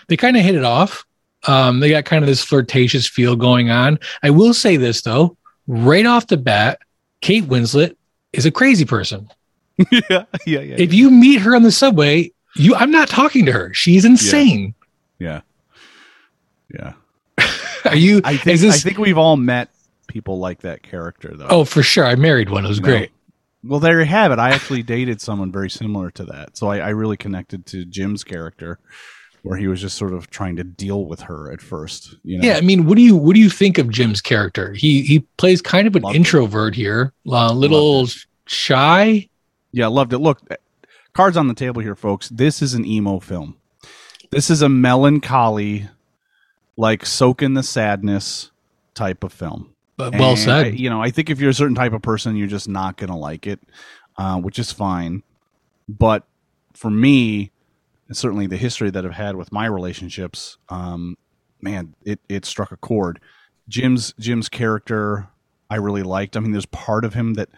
They 0.07 0.17
kind 0.17 0.37
of 0.37 0.43
hit 0.43 0.55
it 0.55 0.63
off. 0.63 1.05
Um, 1.47 1.79
they 1.79 1.89
got 1.89 2.05
kind 2.05 2.23
of 2.23 2.27
this 2.27 2.43
flirtatious 2.43 3.07
feel 3.07 3.35
going 3.35 3.69
on. 3.69 3.99
I 4.23 4.29
will 4.29 4.53
say 4.53 4.77
this 4.77 5.01
though, 5.01 5.37
right 5.67 6.05
off 6.05 6.27
the 6.27 6.37
bat, 6.37 6.79
Kate 7.21 7.45
Winslet 7.45 7.95
is 8.33 8.45
a 8.45 8.51
crazy 8.51 8.85
person. 8.85 9.29
yeah. 9.91 10.23
Yeah. 10.45 10.59
Yeah. 10.59 10.75
If 10.77 10.93
you 10.93 11.11
meet 11.11 11.41
her 11.41 11.55
on 11.55 11.63
the 11.63 11.71
subway, 11.71 12.31
you 12.55 12.75
I'm 12.75 12.91
not 12.91 13.07
talking 13.07 13.45
to 13.45 13.51
her. 13.51 13.73
She's 13.73 14.05
insane. 14.05 14.73
yeah. 15.19 15.41
Yeah. 16.73 16.93
Are 17.85 17.95
you? 17.95 18.21
I 18.23 18.37
think 18.37 18.55
is 18.55 18.61
this? 18.61 18.75
I 18.75 18.79
think 18.79 18.97
we've 18.97 19.17
all 19.17 19.37
met 19.37 19.69
people 20.07 20.39
like 20.39 20.61
that 20.61 20.83
character 20.83 21.33
though. 21.35 21.47
oh, 21.49 21.65
for 21.65 21.83
sure. 21.83 22.05
I 22.05 22.15
married 22.15 22.49
one. 22.49 22.65
It 22.65 22.69
was 22.69 22.79
No. 22.81 22.87
great. 22.87 23.11
Well, 23.63 23.79
there 23.79 23.99
you 23.99 24.05
have 24.05 24.31
it. 24.31 24.39
I 24.39 24.51
actually 24.51 24.83
dated 24.83 25.19
someone 25.19 25.51
very 25.51 25.69
similar 25.69 26.09
to 26.11 26.23
that, 26.25 26.55
so 26.55 26.67
I, 26.67 26.77
I 26.77 26.89
really 26.89 27.17
connected 27.17 27.65
to 27.67 27.83
Jim's 27.85 28.23
character, 28.23 28.79
where 29.41 29.57
he 29.57 29.67
was 29.67 29.81
just 29.81 29.97
sort 29.97 30.13
of 30.13 30.29
trying 30.29 30.55
to 30.57 30.63
deal 30.63 31.05
with 31.05 31.21
her 31.21 31.51
at 31.51 31.59
first. 31.59 32.15
You 32.23 32.37
know? 32.37 32.47
Yeah, 32.47 32.55
I 32.57 32.61
mean, 32.61 32.85
what 32.85 32.95
do 32.95 33.01
you 33.01 33.17
what 33.17 33.33
do 33.33 33.41
you 33.41 33.49
think 33.49 33.77
of 33.77 33.89
Jim's 33.89 34.21
character? 34.21 34.73
He 34.73 35.01
he 35.01 35.19
plays 35.37 35.61
kind 35.61 35.87
of 35.87 35.95
an 35.95 36.03
Loved 36.03 36.15
it. 36.15 36.19
introvert 36.19 36.75
here, 36.75 37.11
a 37.29 37.53
little 37.53 38.07
shy. 38.45 39.27
yeah, 39.73 39.87
loved 39.87 40.13
it. 40.13 40.19
Look, 40.19 40.39
cards 41.13 41.35
on 41.35 41.47
the 41.47 41.53
table 41.53 41.81
here, 41.81 41.95
folks. 41.95 42.29
This 42.29 42.61
is 42.61 42.73
an 42.73 42.85
emo 42.85 43.19
film. 43.19 43.57
This 44.31 44.49
is 44.49 44.61
a 44.61 44.69
melancholy, 44.69 45.89
like 46.77 47.05
soak 47.05 47.41
in 47.41 47.55
the 47.55 47.63
sadness 47.63 48.51
type 48.93 49.23
of 49.23 49.33
film. 49.33 49.73
But 49.97 50.13
well 50.13 50.31
And 50.31 50.39
said. 50.39 50.65
I- 50.67 50.69
you 50.69 50.89
know, 50.89 51.01
I 51.01 51.09
think 51.09 51.29
if 51.29 51.39
you're 51.39 51.49
a 51.49 51.53
certain 51.55 51.75
type 51.75 51.93
of 51.93 52.01
person, 52.01 52.35
you're 52.35 52.47
just 52.47 52.69
not 52.69 52.97
going 52.97 53.09
to 53.09 53.15
like 53.17 53.47
it, 53.47 53.59
uh, 54.17 54.37
which 54.37 54.59
is 54.59 54.71
fine. 54.71 55.23
But 55.89 56.23
for 56.73 56.89
me, 56.91 57.51
and 58.07 58.15
certainly 58.15 58.45
the 58.47 58.57
history 58.57 58.89
that 58.91 59.05
I've 59.05 59.13
had 59.13 59.35
with 59.35 59.51
my 59.51 59.65
relationships, 59.65 60.57
um, 60.69 61.17
man, 61.61 61.95
it, 62.05 62.19
it 62.29 62.45
struck 62.45 62.71
a 62.71 62.77
chord. 62.77 63.19
Jim's 63.67 64.13
Jim's 64.19 64.47
character, 64.47 65.27
I 65.69 65.75
really 65.77 66.03
liked. 66.03 66.37
I 66.37 66.39
mean, 66.39 66.51
there's 66.51 66.65
part 66.67 67.03
of 67.03 67.13
him 67.15 67.33
that 67.33 67.49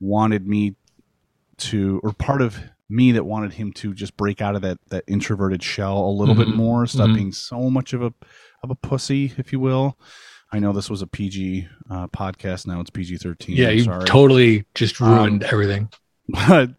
wanted 0.00 0.46
me 0.46 0.74
to, 1.56 2.00
or 2.04 2.12
part 2.12 2.42
of 2.42 2.58
me 2.94 3.12
that 3.12 3.24
wanted 3.24 3.52
him 3.54 3.72
to 3.74 3.92
just 3.94 4.16
break 4.16 4.40
out 4.40 4.54
of 4.56 4.62
that 4.62 4.78
that 4.88 5.04
introverted 5.06 5.62
shell 5.62 5.98
a 5.98 6.10
little 6.10 6.34
bit 6.34 6.48
Mhm. 6.48 6.56
more, 6.56 6.86
stop 6.86 7.10
Mhm. 7.10 7.14
being 7.14 7.32
so 7.32 7.68
much 7.70 7.92
of 7.92 8.02
a 8.02 8.12
of 8.62 8.70
a 8.70 8.74
pussy, 8.74 9.32
if 9.36 9.52
you 9.52 9.60
will. 9.60 9.98
I 10.52 10.58
know 10.60 10.72
this 10.72 10.88
was 10.88 11.02
a 11.02 11.06
PG 11.06 11.66
uh, 11.90 12.06
podcast. 12.08 12.66
Now 12.66 12.80
it's 12.80 12.90
PG 12.90 13.16
thirteen. 13.18 13.56
yeah, 13.56 13.70
you 13.70 13.84
totally 14.06 14.64
just 14.74 15.00
Um, 15.00 15.08
ruined 15.10 15.42
everything. 15.44 15.88
but 16.28 16.70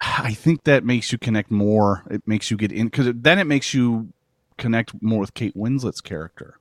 I 0.00 0.32
think 0.34 0.64
that 0.64 0.84
makes 0.84 1.10
you 1.10 1.18
connect 1.18 1.50
more. 1.50 2.04
It 2.10 2.22
makes 2.26 2.50
you 2.50 2.56
get 2.56 2.70
in 2.72 2.86
because 2.86 3.10
then 3.14 3.38
it 3.38 3.44
makes 3.44 3.74
you 3.74 4.12
connect 4.56 4.92
more 5.02 5.20
with 5.20 5.34
Kate 5.34 5.56
Winslet's 5.56 6.00
character, 6.00 6.58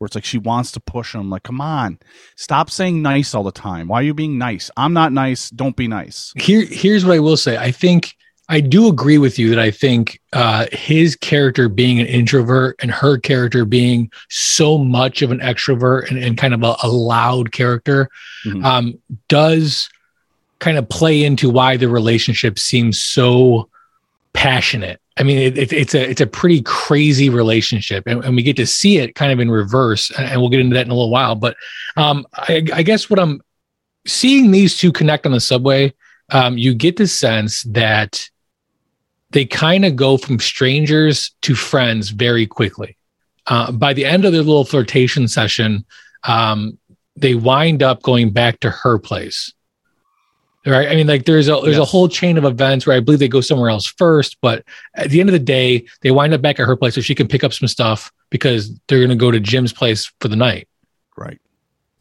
where 0.00 0.06
it's 0.06 0.14
like 0.14 0.24
she 0.24 0.38
wants 0.38 0.72
to 0.72 0.80
push 0.80 1.14
him. 1.14 1.28
Like, 1.28 1.42
come 1.42 1.60
on, 1.60 1.98
stop 2.34 2.70
saying 2.70 3.02
nice 3.02 3.34
all 3.34 3.42
the 3.44 3.52
time. 3.52 3.86
Why 3.86 4.00
are 4.00 4.02
you 4.02 4.14
being 4.14 4.38
nice? 4.38 4.70
I'm 4.78 4.94
not 4.94 5.12
nice. 5.12 5.50
Don't 5.50 5.76
be 5.76 5.86
nice. 5.88 6.32
Here 6.38 6.64
here's 6.64 7.04
what 7.04 7.14
I 7.14 7.18
will 7.18 7.36
say. 7.36 7.58
I 7.58 7.70
think 7.70 8.16
I 8.48 8.60
do 8.60 8.88
agree 8.88 9.18
with 9.18 9.38
you 9.38 9.50
that 9.50 9.58
I 9.58 9.70
think 9.70 10.18
uh, 10.32 10.66
his 10.72 11.16
character 11.16 11.68
being 11.68 12.00
an 12.00 12.06
introvert 12.06 12.76
and 12.80 12.90
her 12.90 13.18
character 13.18 13.66
being 13.66 14.10
so 14.30 14.78
much 14.78 15.20
of 15.20 15.30
an 15.30 15.38
extrovert 15.40 16.08
and, 16.08 16.18
and 16.18 16.36
kind 16.38 16.54
of 16.54 16.62
a, 16.62 16.74
a 16.82 16.88
loud 16.88 17.52
character 17.52 18.08
Mhm. 18.46 18.64
um, 18.64 18.98
does 19.28 19.90
kind 20.60 20.78
of 20.78 20.88
play 20.88 21.22
into 21.24 21.50
why 21.50 21.76
the 21.76 21.88
relationship 21.90 22.58
seems 22.58 22.98
so 22.98 23.68
passionate 24.32 25.00
I 25.20 25.22
mean, 25.22 25.38
it, 25.38 25.58
it, 25.58 25.72
it's 25.74 25.94
a 25.94 26.08
it's 26.08 26.22
a 26.22 26.26
pretty 26.26 26.62
crazy 26.62 27.28
relationship, 27.28 28.04
and, 28.06 28.24
and, 28.24 28.34
we 28.34 28.42
get 28.42 28.56
to 28.56 28.66
see 28.66 28.96
it 28.96 29.14
kind 29.14 29.30
of 29.30 29.38
in 29.38 29.50
reverse, 29.50 30.10
and 30.12 30.40
we'll 30.40 30.48
get 30.48 30.60
into 30.60 30.74
that 30.74 30.86
in 30.86 30.90
a 30.90 30.94
little 30.94 31.10
while. 31.10 31.34
But 31.34 31.58
um, 31.98 32.26
I, 32.32 32.64
I, 32.72 32.82
guess 32.82 33.10
what 33.10 33.18
I'm 33.18 33.42
seeing 34.06 34.50
these 34.50 34.78
two 34.78 34.90
connect 34.90 35.26
on 35.26 35.32
the 35.32 35.40
subway, 35.40 35.92
um, 36.30 36.56
you 36.56 36.72
get 36.72 36.96
the 36.96 37.06
sense 37.06 37.64
that 37.64 38.30
they 39.30 39.44
kind 39.44 39.84
of 39.84 39.94
go 39.94 40.16
from 40.16 40.38
strangers 40.38 41.32
to 41.42 41.54
friends 41.54 42.08
very 42.08 42.46
quickly. 42.46 42.96
Uh, 43.46 43.72
by 43.72 43.92
the 43.92 44.06
end 44.06 44.24
of 44.24 44.32
their 44.32 44.42
little 44.42 44.64
flirtation 44.64 45.28
session, 45.28 45.84
um, 46.24 46.78
they 47.14 47.34
wind 47.34 47.82
up 47.82 48.02
going 48.02 48.30
back 48.30 48.58
to 48.60 48.70
her 48.70 48.98
place 48.98 49.52
right? 50.66 50.88
I 50.88 50.94
mean 50.94 51.06
like 51.06 51.24
there's 51.24 51.48
a 51.48 51.60
there's 51.62 51.76
yes. 51.76 51.78
a 51.78 51.84
whole 51.84 52.08
chain 52.08 52.36
of 52.36 52.44
events 52.44 52.86
where 52.86 52.96
i 52.96 53.00
believe 53.00 53.18
they 53.18 53.28
go 53.28 53.40
somewhere 53.40 53.70
else 53.70 53.86
first 53.86 54.36
but 54.40 54.64
at 54.94 55.10
the 55.10 55.20
end 55.20 55.28
of 55.28 55.32
the 55.32 55.38
day 55.38 55.86
they 56.02 56.10
wind 56.10 56.34
up 56.34 56.42
back 56.42 56.60
at 56.60 56.66
her 56.66 56.76
place 56.76 56.94
so 56.94 57.00
she 57.00 57.14
can 57.14 57.28
pick 57.28 57.44
up 57.44 57.52
some 57.52 57.68
stuff 57.68 58.12
because 58.30 58.72
they're 58.86 58.98
going 58.98 59.10
to 59.10 59.16
go 59.16 59.30
to 59.30 59.40
jim's 59.40 59.72
place 59.72 60.12
for 60.20 60.28
the 60.28 60.36
night. 60.36 60.68
Right. 61.16 61.40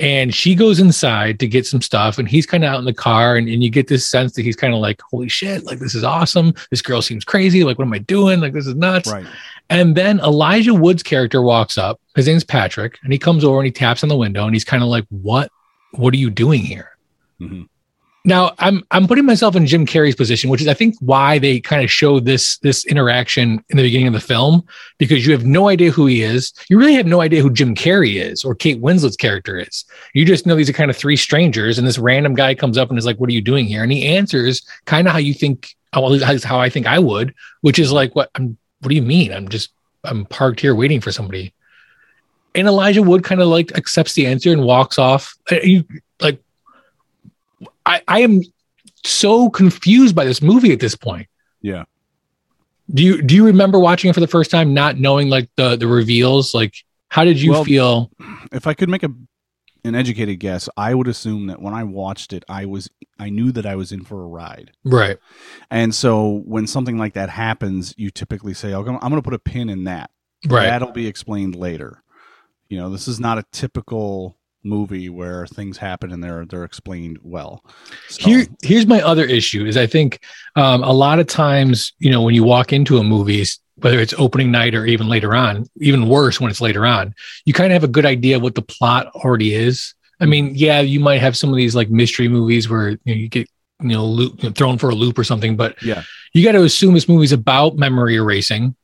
And 0.01 0.34
she 0.34 0.56
goes 0.56 0.80
inside 0.80 1.39
to 1.39 1.48
get 1.48 1.66
some 1.66 1.82
stuff 1.82 2.20
and 2.20 2.28
he's 2.28 2.46
kind 2.46 2.63
of 2.63 2.74
out 2.74 2.80
in 2.80 2.86
the 2.86 2.94
car 2.94 3.36
and, 3.36 3.50
and 3.50 3.62
you 3.62 3.70
get 3.70 3.88
this 3.88 4.08
sense 4.08 4.34
that 4.34 4.44
he's 4.44 4.56
kind 4.56 4.74
of 4.74 4.80
like 4.80 5.01
holy 5.01 5.28
shit 5.28 5.66
like 5.66 5.80
this 5.80 5.94
is 5.94 6.06
awesome. 6.06 6.54
This 6.72 6.82
girl 6.82 7.01
seems 7.01 7.25
crazy. 7.25 7.66
Like 7.66 7.78
what 7.78 7.86
am 7.86 7.94
i 7.94 7.98
doing? 7.98 8.39
Like 8.39 8.54
this 8.54 8.68
is 8.68 8.75
nuts. 8.75 9.12
Right. 9.12 9.25
And 9.70 9.96
then 9.96 10.20
elijah 10.20 10.74
wood's 10.74 11.04
character 11.04 11.42
walks 11.42 11.78
up. 11.78 12.00
His 12.16 12.28
name's 12.28 12.46
patrick 12.46 12.98
and 13.04 13.12
he 13.12 13.20
comes 13.20 13.44
over 13.44 13.58
and 13.58 13.66
he 13.66 13.72
taps 13.72 14.04
on 14.04 14.10
the 14.10 14.18
window 14.18 14.46
and 14.46 14.56
he's 14.56 14.63
kind 14.63 14.84
of 14.84 14.89
like 14.89 15.06
what 15.10 15.51
what 15.92 16.13
are 16.13 16.18
you 16.18 16.30
doing 16.30 16.62
here? 16.62 16.92
Mm-hmm. 17.42 17.63
Now 18.26 18.54
I'm 18.60 18.84
I'm 18.92 19.08
putting 19.08 19.26
myself 19.26 19.56
in 19.56 19.66
Jim 19.66 19.86
Carrey's 19.86 20.16
position, 20.16 20.50
which 20.50 20.62
is 20.62 20.68
I 20.68 20.74
think 20.74 20.96
why 21.00 21.40
they 21.40 21.60
kind 21.62 21.84
of 21.84 21.90
show 21.90 22.20
this 22.20 22.58
this 22.58 22.86
interaction 22.86 23.64
in 23.70 23.78
the 23.78 23.84
beginning 23.84 24.08
of 24.08 24.14
the 24.14 24.20
film 24.20 24.64
because 24.98 25.26
you 25.26 25.32
have 25.32 25.46
no 25.46 25.70
idea 25.70 25.90
who 25.90 26.06
he 26.06 26.22
is. 26.22 26.54
You 26.70 26.78
really 26.78 26.96
have 26.96 27.06
no 27.06 27.22
idea 27.22 27.42
who 27.42 27.50
Jim 27.50 27.76
Carrey 27.76 28.22
is 28.22 28.44
or 28.44 28.56
Kate 28.56 28.82
Winslet's 28.82 29.16
character 29.16 29.58
is. 29.58 29.86
You 30.14 30.26
just 30.26 30.46
know 30.46 30.56
these 30.56 30.70
are 30.70 30.74
kind 30.74 30.92
of 30.92 30.98
three 30.98 31.16
strangers, 31.16 31.78
and 31.78 31.88
this 31.88 31.98
random 31.98 32.34
guy 32.34 32.56
comes 32.56 32.78
up 32.78 32.90
and 32.90 33.00
is 33.00 33.06
like, 33.06 33.18
"What 33.18 33.30
are 33.30 33.34
you 33.34 33.42
doing 33.42 33.66
here?" 33.66 33.84
And 33.84 33.92
he 33.92 34.06
answers 34.06 34.64
kind 34.84 35.08
of 35.08 35.14
how 35.14 35.20
you 35.20 35.34
think, 35.34 35.76
well, 35.96 36.20
how 36.44 36.60
I 36.60 36.70
think 36.70 36.88
I 36.88 37.00
would, 37.00 37.34
which 37.62 37.80
is 37.80 37.92
like, 37.94 38.16
"What? 38.16 38.32
I'm, 38.36 38.58
what 38.82 38.90
do 38.90 38.96
you 38.96 39.02
mean? 39.02 39.32
I'm 39.32 39.48
just 39.48 39.72
I'm 40.04 40.26
parked 40.26 40.60
here 40.60 40.76
waiting 40.76 41.00
for 41.00 41.14
somebody." 41.14 41.54
And 42.54 42.68
Elijah 42.68 43.04
Wood 43.04 43.24
kind 43.24 43.40
of 43.40 43.48
like 43.48 43.78
accepts 43.78 44.14
the 44.14 44.28
answer 44.28 44.52
and 44.52 44.64
walks 44.64 45.00
off. 45.00 45.38
Uh, 45.50 45.62
you, 45.64 45.86
like 45.88 46.04
I, 47.86 48.02
I 48.08 48.20
am 48.22 48.42
so 49.04 49.50
confused 49.50 50.16
by 50.16 50.26
this 50.26 50.42
movie 50.42 50.72
at 50.72 50.80
this 50.80 50.96
point. 50.96 51.28
Yeah. 51.62 51.86
Do 52.92 53.04
you 53.04 53.22
do 53.22 53.36
you 53.36 53.46
remember 53.46 53.80
watching 53.80 54.10
it 54.10 54.14
for 54.14 54.20
the 54.20 54.28
first 54.28 54.50
time, 54.50 54.74
not 54.74 54.98
knowing 54.98 55.30
like 55.30 55.50
the 55.56 55.76
the 55.76 55.88
reveals? 55.88 56.54
Like, 56.56 56.74
how 57.10 57.24
did 57.24 57.40
you 57.40 57.52
well, 57.52 57.64
feel? 57.64 58.12
If 58.52 58.66
I 58.66 58.74
could 58.74 58.90
make 58.90 59.04
a 59.04 59.14
an 59.84 59.96
educated 59.96 60.40
guess, 60.40 60.68
I 60.76 60.94
would 60.94 61.08
assume 61.08 61.48
that 61.48 61.62
when 61.62 61.74
I 61.74 61.84
watched 61.84 62.34
it, 62.34 62.44
I 62.50 62.66
was 62.66 62.90
I 63.20 63.30
knew 63.30 63.52
that 63.52 63.66
I 63.66 63.76
was 63.76 63.92
in 63.92 64.04
for 64.04 64.24
a 64.24 64.28
ride. 64.28 64.72
Right. 64.84 65.18
And 65.70 65.94
so 65.94 66.42
when 66.46 66.66
something 66.66 66.98
like 66.98 67.14
that 67.14 67.30
happens, 67.30 67.94
you 67.98 68.10
typically 68.10 68.54
say, 68.54 68.74
"Okay, 68.74 68.90
I'm 68.90 69.00
going 69.00 69.16
to 69.16 69.22
put 69.22 69.34
a 69.34 69.40
pin 69.40 69.70
in 69.70 69.84
that." 69.84 70.10
Right. 70.48 70.66
That'll 70.66 70.92
be 70.92 71.08
explained 71.08 71.56
later. 71.56 72.02
You 72.70 72.78
know, 72.78 72.90
this 72.90 73.08
is 73.08 73.20
not 73.20 73.38
a 73.38 73.46
typical 73.52 74.38
movie 74.63 75.10
where 75.10 75.48
things 75.48 75.78
happen 75.78 76.12
and 76.12 76.24
they're 76.24 76.46
they're 76.46 76.63
explained 76.63 77.20
well. 77.24 77.63
So. 78.10 78.30
Here 78.30 78.46
here's 78.62 78.86
my 78.86 79.01
other 79.01 79.25
issue 79.25 79.66
is 79.66 79.78
I 79.78 79.88
think 79.88 80.22
um, 80.56 80.84
a 80.84 80.92
lot 80.92 81.20
of 81.20 81.28
times 81.28 81.94
you 82.00 82.12
know 82.12 82.22
when 82.22 82.36
you 82.36 82.44
walk 82.44 82.74
into 82.74 82.98
a 82.98 83.04
movie 83.04 83.46
whether 83.75 84.00
it's 84.00 84.13
opening 84.18 84.51
night 84.51 84.75
or 84.75 84.86
even 84.86 85.08
later 85.08 85.34
on 85.34 85.66
even 85.80 86.10
worse 86.10 86.42
when 86.42 86.51
it's 86.51 86.62
later 86.62 86.86
on 86.86 87.13
you 87.45 87.54
kind 87.54 87.72
of 87.72 87.74
have 87.74 87.89
a 87.89 87.91
good 87.91 88.06
idea 88.06 88.36
of 88.36 88.41
what 88.41 88.56
the 88.56 88.62
plot 88.62 89.08
already 89.15 89.54
is. 89.54 89.93
I 90.19 90.26
mean 90.26 90.54
yeah 90.56 90.82
you 90.82 91.00
might 91.00 91.22
have 91.22 91.38
some 91.38 91.50
of 91.50 91.56
these 91.56 91.76
like 91.76 91.89
mystery 91.89 92.28
movies 92.28 92.69
where 92.69 92.89
you, 92.89 93.00
know, 93.06 93.13
you 93.13 93.30
get 93.30 93.50
you 93.82 93.89
know, 93.89 94.06
loop, 94.06 94.43
you 94.43 94.50
know 94.50 94.54
thrown 94.54 94.78
for 94.78 94.89
a 94.89 94.95
loop 94.95 95.17
or 95.17 95.24
something 95.24 95.56
but 95.56 95.82
yeah 95.82 96.04
you 96.34 96.43
got 96.43 96.52
to 96.52 96.63
assume 96.63 96.93
this 96.93 97.10
movie's 97.10 97.32
about 97.32 97.78
memory 97.78 98.15
erasing 98.15 98.76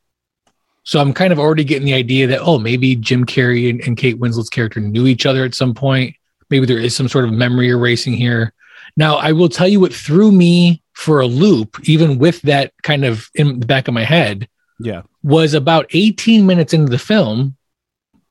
so 0.86 1.02
I'm 1.02 1.14
kind 1.14 1.34
of 1.34 1.40
already 1.40 1.64
getting 1.64 1.86
the 1.86 1.96
idea 1.96 2.28
that, 2.28 2.42
oh, 2.42 2.60
maybe 2.60 2.96
Jim 2.96 3.26
Carrey 3.26 3.70
and, 3.72 3.82
and 3.82 3.98
Kate 3.98 4.20
Winslet's 4.20 4.50
character 4.50 4.80
knew 4.80 5.08
each 5.08 5.26
other 5.26 5.44
at 5.44 5.56
some 5.56 5.74
point. 5.74 6.16
Maybe 6.52 6.68
there 6.68 6.78
is 6.78 6.96
some 6.96 7.08
sort 7.08 7.26
of 7.26 7.34
memory 7.34 7.70
erasing 7.70 8.14
here. 8.14 8.54
Now, 8.96 9.16
I 9.16 9.32
will 9.32 9.50
tell 9.50 9.68
you 9.68 9.80
what 9.80 9.94
threw 9.94 10.32
me 10.32 10.84
for 10.94 11.22
a 11.22 11.26
loop, 11.26 11.80
even 11.90 12.20
with 12.20 12.40
that 12.44 12.72
kind 12.84 13.04
of 13.04 13.30
in 13.34 13.60
the 13.60 13.66
back 13.66 13.88
of 13.88 13.96
my 13.96 14.04
head. 14.04 14.48
Yeah. 14.80 15.02
Was 15.24 15.56
about 15.56 15.88
18 15.90 16.46
minutes 16.46 16.72
into 16.72 16.92
the 16.92 17.00
film, 17.00 17.58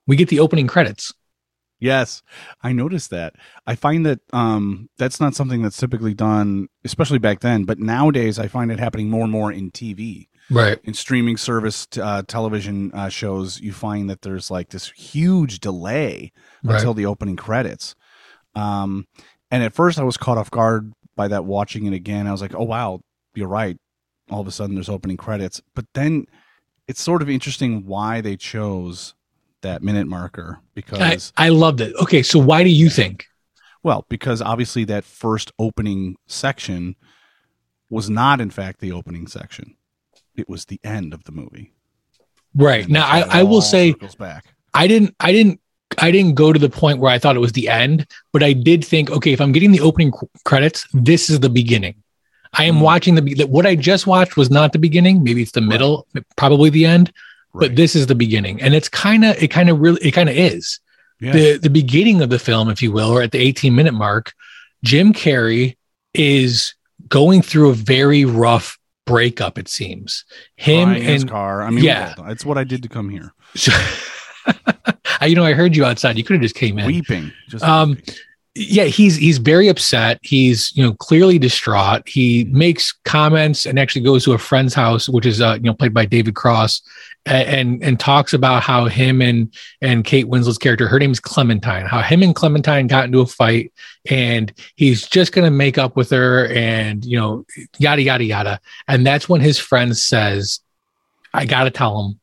we 0.07 0.15
get 0.15 0.29
the 0.29 0.39
opening 0.41 0.69
credits. 0.69 1.13
Yes, 1.81 2.23
I 2.63 2.73
noticed 2.73 3.11
that. 3.11 3.35
I 3.67 3.75
find 3.75 4.07
that 4.07 4.21
um, 4.33 4.89
that's 4.97 5.21
not 5.21 5.35
something 5.35 5.61
that's 5.61 5.77
typically 5.77 6.15
done, 6.15 6.69
especially 6.85 7.19
back 7.19 7.41
then. 7.41 7.65
But 7.65 7.81
nowadays, 7.81 8.39
I 8.39 8.47
find 8.47 8.71
it 8.71 8.79
happening 8.79 9.11
more 9.11 9.25
and 9.25 9.33
more 9.33 9.51
in 9.51 9.73
TV 9.73 10.29
right. 10.51 10.79
in 10.85 10.95
streaming 10.95 11.37
service 11.37 11.87
uh, 12.01 12.23
television 12.27 12.93
uh, 12.93 13.09
shows 13.09 13.61
you 13.61 13.73
find 13.73 14.11
that 14.11 14.23
there's 14.23 14.51
like 14.51 14.71
this 14.71 14.91
huge 14.91 15.61
delay 15.61 16.33
right. 16.63 16.77
until 16.77 16.95
the 16.95 17.07
opening 17.07 17.37
credits. 17.37 17.95
Um, 18.55 19.07
and 19.51 19.63
at 19.63 19.73
first 19.73 19.99
i 19.99 20.03
was 20.03 20.17
caught 20.17 20.39
off 20.39 20.51
guard 20.51 20.93
by 21.17 21.29
that 21.29 21.45
watching 21.45 21.87
it 21.87 21.93
again. 21.93 22.27
I 22.27 22.33
was 22.33 22.43
like 22.43 22.55
oh 22.55 22.65
wow 22.65 23.01
you're 23.35 23.49
right. 23.49 23.77
All 24.31 24.41
of 24.41 24.47
a 24.47 24.53
sudden 24.53 24.75
there's 24.75 24.89
opening 24.89 25.17
credits. 25.17 25.61
But 25.75 25.87
then 25.95 26.27
it's 26.87 27.01
sort 27.01 27.23
of 27.23 27.31
interesting 27.31 27.87
why 27.87 28.21
they 28.21 28.37
chose 28.37 29.15
that 29.63 29.83
minute 29.83 30.07
marker 30.07 30.59
because 30.75 31.33
I, 31.37 31.47
I 31.47 31.49
loved 31.49 31.81
it. 31.81 31.95
Okay 31.97 32.23
so 32.23 32.39
why 32.39 32.65
do 32.65 32.71
you 32.71 32.91
think? 32.91 33.27
Well 33.83 34.07
because 34.09 34.41
obviously 34.41 34.85
that 34.85 35.05
first 35.05 35.53
opening 35.59 36.17
section 36.27 36.97
was 37.91 38.11
not 38.11 38.41
in 38.41 38.51
fact 38.51 38.81
the 38.81 38.93
opening 38.93 39.27
section 39.27 39.77
it 40.37 40.49
was 40.49 40.65
the 40.67 40.81
end 40.85 41.15
of 41.15 41.25
the 41.25 41.33
movie. 41.33 41.73
Right. 42.55 42.89
now 42.89 43.07
I, 43.07 43.41
I 43.41 43.43
will 43.43 43.63
say. 43.63 43.95
I 44.73 44.87
didn't 44.87 45.15
I 45.21 45.33
didn't 45.33 45.61
I 45.99 46.11
didn't 46.11 46.35
go 46.35 46.53
to 46.53 46.59
the 46.59 46.69
point 46.69 46.99
where 46.99 47.11
I 47.11 47.19
thought 47.19 47.37
it 47.37 47.41
was 47.41 47.53
the 47.53 47.69
end, 47.69 48.07
but 48.33 48.43
I 48.43 48.53
did 48.53 48.85
think, 48.85 49.11
okay, 49.11 49.33
if 49.33 49.41
I'm 49.41 49.53
getting 49.53 49.71
the 49.71 49.81
opening 49.81 50.13
credits, 50.45 50.87
this 50.93 51.31
is 51.31 51.41
the 51.41 51.49
beginning. 51.49 51.95
I 52.53 52.65
am 52.65 52.77
mm. 52.77 52.83
watching 52.83 53.15
the 53.15 53.45
what 53.45 53.67
I 53.67 53.75
just 53.75 54.07
watched 54.07 54.37
was 54.37 54.51
not 54.51 54.73
the 54.73 54.79
beginning. 54.79 55.23
Maybe 55.23 55.43
it's 55.43 55.53
the 55.53 55.61
middle, 55.61 56.07
probably 56.37 56.71
the 56.71 56.87
end, 56.87 57.13
right. 57.53 57.69
but 57.69 57.77
this 57.77 57.97
is 57.97 58.07
the 58.07 58.15
beginning, 58.15 58.63
and 58.63 58.75
it's 58.75 58.89
kind 58.89 59.25
of 59.25 59.41
it 59.43 59.49
kind 59.49 59.71
of 59.71 59.81
really 59.81 60.01
it 60.03 60.13
kind 60.13 60.29
of 60.29 60.37
is 60.37 60.81
yeah. 61.21 61.33
the 61.33 61.59
the 61.59 61.71
beginning 61.71 62.23
of 62.23 62.31
the 62.31 62.39
film, 62.39 62.71
if 62.71 62.81
you 62.81 62.93
will, 62.93 63.11
or 63.11 63.23
at 63.23 63.33
the 63.33 63.39
18 63.39 63.75
minute 63.75 63.95
mark. 63.95 64.33
Jim 64.85 65.13
Carrey 65.13 65.77
is 66.13 66.75
going 67.09 67.43
through 67.43 67.71
a 67.71 67.75
very 67.75 68.25
rough 68.25 68.79
breakup. 69.05 69.59
It 69.59 69.69
seems 69.69 70.25
him 70.57 70.91
and 70.91 71.29
car. 71.29 71.63
I 71.63 71.71
mean, 71.71 71.85
yeah, 71.85 72.15
it's 72.27 72.45
what 72.45 72.59
I 72.59 72.65
did 72.65 72.83
to 72.83 72.89
come 72.89 73.11
here. 73.11 73.35
you 75.23 75.35
know, 75.35 75.45
I 75.45 75.53
heard 75.53 75.77
you 75.77 75.85
outside. 75.85 76.17
You 76.17 76.25
could 76.25 76.35
have 76.35 76.43
just 76.43 76.55
came 76.55 76.79
in 76.79 76.87
weeping. 76.87 77.33
Just 77.49 77.65
um, 77.65 77.91
weeping. 77.91 78.15
Yeah, 78.55 78.85
he's 78.85 79.17
he's 79.17 79.39
very 79.39 79.69
upset. 79.69 80.21
He's 80.23 80.75
you 80.77 80.83
know 80.85 80.95
clearly 80.95 81.39
distraught. 81.39 82.09
He 82.09 82.45
makes 82.45 82.93
comments 83.05 83.67
and 83.67 83.79
actually 83.79 84.03
goes 84.03 84.25
to 84.25 84.33
a 84.33 84.39
friend's 84.39 84.75
house, 84.75 85.09
which 85.09 85.27
is 85.27 85.41
uh, 85.41 85.55
you 85.55 85.65
know 85.65 85.75
played 85.75 85.93
by 85.93 86.07
David 86.07 86.37
Cross, 86.37 86.83
and 87.27 87.83
and 87.83 87.99
talks 87.99 88.33
about 88.33 88.63
how 88.63 88.85
him 88.85 89.21
and 89.21 89.53
and 89.83 90.05
Kate 90.05 90.29
Winslet's 90.29 90.59
character, 90.59 90.87
her 90.87 91.01
name 91.01 91.11
is 91.11 91.19
Clementine, 91.19 91.87
how 91.87 92.01
him 92.01 92.23
and 92.23 92.35
Clementine 92.35 92.87
got 92.87 93.07
into 93.07 93.21
a 93.21 93.27
fight, 93.27 93.73
and 94.09 94.53
he's 94.77 95.05
just 95.09 95.33
gonna 95.33 95.51
make 95.51 95.77
up 95.77 95.97
with 95.97 96.11
her, 96.11 96.47
and 96.47 97.05
you 97.05 97.19
know, 97.19 97.45
yada 97.79 98.03
yada 98.03 98.25
yada. 98.25 98.61
And 98.87 99.05
that's 99.05 99.29
when 99.29 99.41
his 99.41 99.59
friend 99.59 99.97
says, 99.97 100.61
"I 101.33 101.45
gotta 101.45 101.71
tell 101.71 102.05
him." 102.05 102.21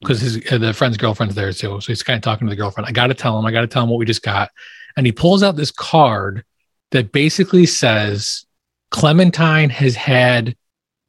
Because 0.00 0.20
his 0.20 0.52
uh, 0.52 0.58
the 0.58 0.74
friend's 0.74 0.96
girlfriend's 0.98 1.36
there 1.36 1.52
too, 1.52 1.80
so 1.80 1.86
he's 1.86 2.02
kind 2.02 2.16
of 2.16 2.22
talking 2.22 2.46
to 2.46 2.50
the 2.50 2.56
girlfriend. 2.56 2.88
I 2.88 2.92
got 2.92 3.06
to 3.06 3.14
tell 3.14 3.38
him. 3.38 3.46
I 3.46 3.52
got 3.52 3.60
to 3.60 3.68
tell 3.68 3.84
him 3.84 3.88
what 3.88 3.98
we 3.98 4.04
just 4.04 4.22
got, 4.22 4.50
and 4.96 5.06
he 5.06 5.12
pulls 5.12 5.42
out 5.42 5.56
this 5.56 5.70
card 5.70 6.44
that 6.90 7.12
basically 7.12 7.66
says 7.66 8.44
Clementine 8.90 9.70
has 9.70 9.94
had 9.96 10.56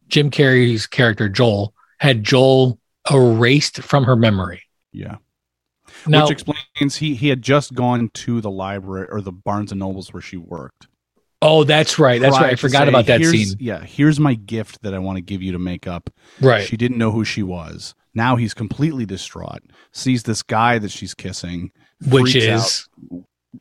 Jim 0.08 0.30
Carrey's 0.30 0.88
character 0.88 1.30
Joel 1.30 1.74
had 2.00 2.24
Joel 2.24 2.80
erased 3.12 3.82
from 3.82 4.04
her 4.04 4.16
memory. 4.16 4.64
Yeah. 4.92 5.18
Now, 6.08 6.24
Which 6.24 6.32
explains 6.32 6.96
he 6.96 7.16
he 7.16 7.30
had 7.30 7.42
just 7.42 7.74
gone 7.74 8.10
to 8.10 8.42
the 8.42 8.52
library 8.52 9.08
or 9.10 9.22
the 9.22 9.32
Barnes 9.32 9.72
and 9.72 9.80
Nobles 9.80 10.14
where 10.14 10.22
she 10.22 10.38
worked. 10.38 10.88
Oh, 11.42 11.64
that's 11.64 12.00
right. 12.00 12.22
That's 12.22 12.38
right. 12.38 12.54
I 12.54 12.56
forgot 12.56 12.84
say, 12.84 12.90
about 12.90 13.06
that 13.08 13.22
scene. 13.24 13.56
Yeah, 13.60 13.84
here's 13.84 14.20
my 14.20 14.34
gift 14.34 14.82
that 14.84 14.94
I 14.94 15.00
want 15.00 15.18
to 15.18 15.22
give 15.22 15.42
you 15.42 15.52
to 15.52 15.60
make 15.60 15.88
up. 15.88 16.10
Right. 16.40 16.66
She 16.66 16.78
didn't 16.78 16.98
know 16.98 17.12
who 17.12 17.26
she 17.26 17.44
was. 17.44 17.96
Now 18.14 18.38
he's 18.38 18.54
completely 18.54 19.06
distraught. 19.06 19.62
Sees 19.92 20.24
this 20.24 20.42
guy 20.42 20.80
that 20.80 20.92
she's 20.92 21.14
kissing, 21.14 21.72
which 22.08 22.36
is 22.36 22.88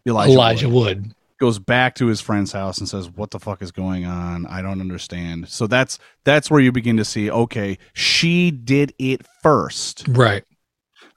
Elijah, 0.07 0.33
Elijah 0.33 0.68
Wood. 0.68 1.02
Wood. 1.02 1.14
goes 1.38 1.59
back 1.59 1.94
to 1.96 2.07
his 2.07 2.20
friend's 2.20 2.52
house 2.52 2.78
and 2.78 2.88
says, 2.88 3.11
"What 3.11 3.31
the 3.31 3.40
fuck 3.40 3.62
is 3.62 3.72
going 3.72 4.05
on? 4.05 4.46
I 4.46 4.62
don't 4.62 4.81
understand." 4.81 5.48
So 5.48 5.66
that's 5.66 5.98
that's 6.24 6.50
where 6.50 6.61
you 6.61 6.72
begin 6.72 6.96
to 6.96 7.05
see, 7.05 7.31
okay, 7.31 7.78
she 7.92 8.50
did 8.50 8.94
it 8.98 9.26
first. 9.42 10.07
Right. 10.09 10.44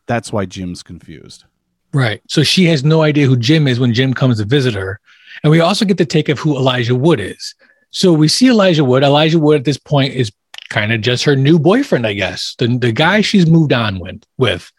That's 0.07 0.31
why 0.31 0.45
Jim's 0.45 0.83
confused. 0.83 1.45
Right. 1.93 2.21
So 2.27 2.43
she 2.43 2.65
has 2.65 2.83
no 2.83 3.01
idea 3.03 3.25
who 3.25 3.37
Jim 3.37 3.67
is 3.67 3.79
when 3.79 3.93
Jim 3.93 4.13
comes 4.13 4.37
to 4.37 4.45
visit 4.45 4.73
her. 4.73 4.99
And 5.43 5.51
we 5.51 5.61
also 5.61 5.85
get 5.85 5.97
the 5.97 6.05
take 6.05 6.29
of 6.29 6.39
who 6.39 6.57
Elijah 6.57 6.95
Wood 6.95 7.19
is. 7.19 7.55
So 7.91 8.11
we 8.11 8.27
see 8.27 8.49
Elijah 8.49 8.83
Wood. 8.83 9.03
Elijah 9.03 9.39
Wood 9.39 9.59
at 9.59 9.65
this 9.65 9.77
point 9.77 10.13
is 10.13 10.31
kind 10.69 10.91
of 10.91 11.01
just 11.01 11.23
her 11.23 11.35
new 11.35 11.57
boyfriend, 11.57 12.05
I 12.05 12.13
guess, 12.13 12.55
the, 12.57 12.77
the 12.77 12.91
guy 12.91 13.21
she's 13.21 13.49
moved 13.49 13.71
on 13.71 13.99
with, 13.99 14.21
with. 14.37 14.71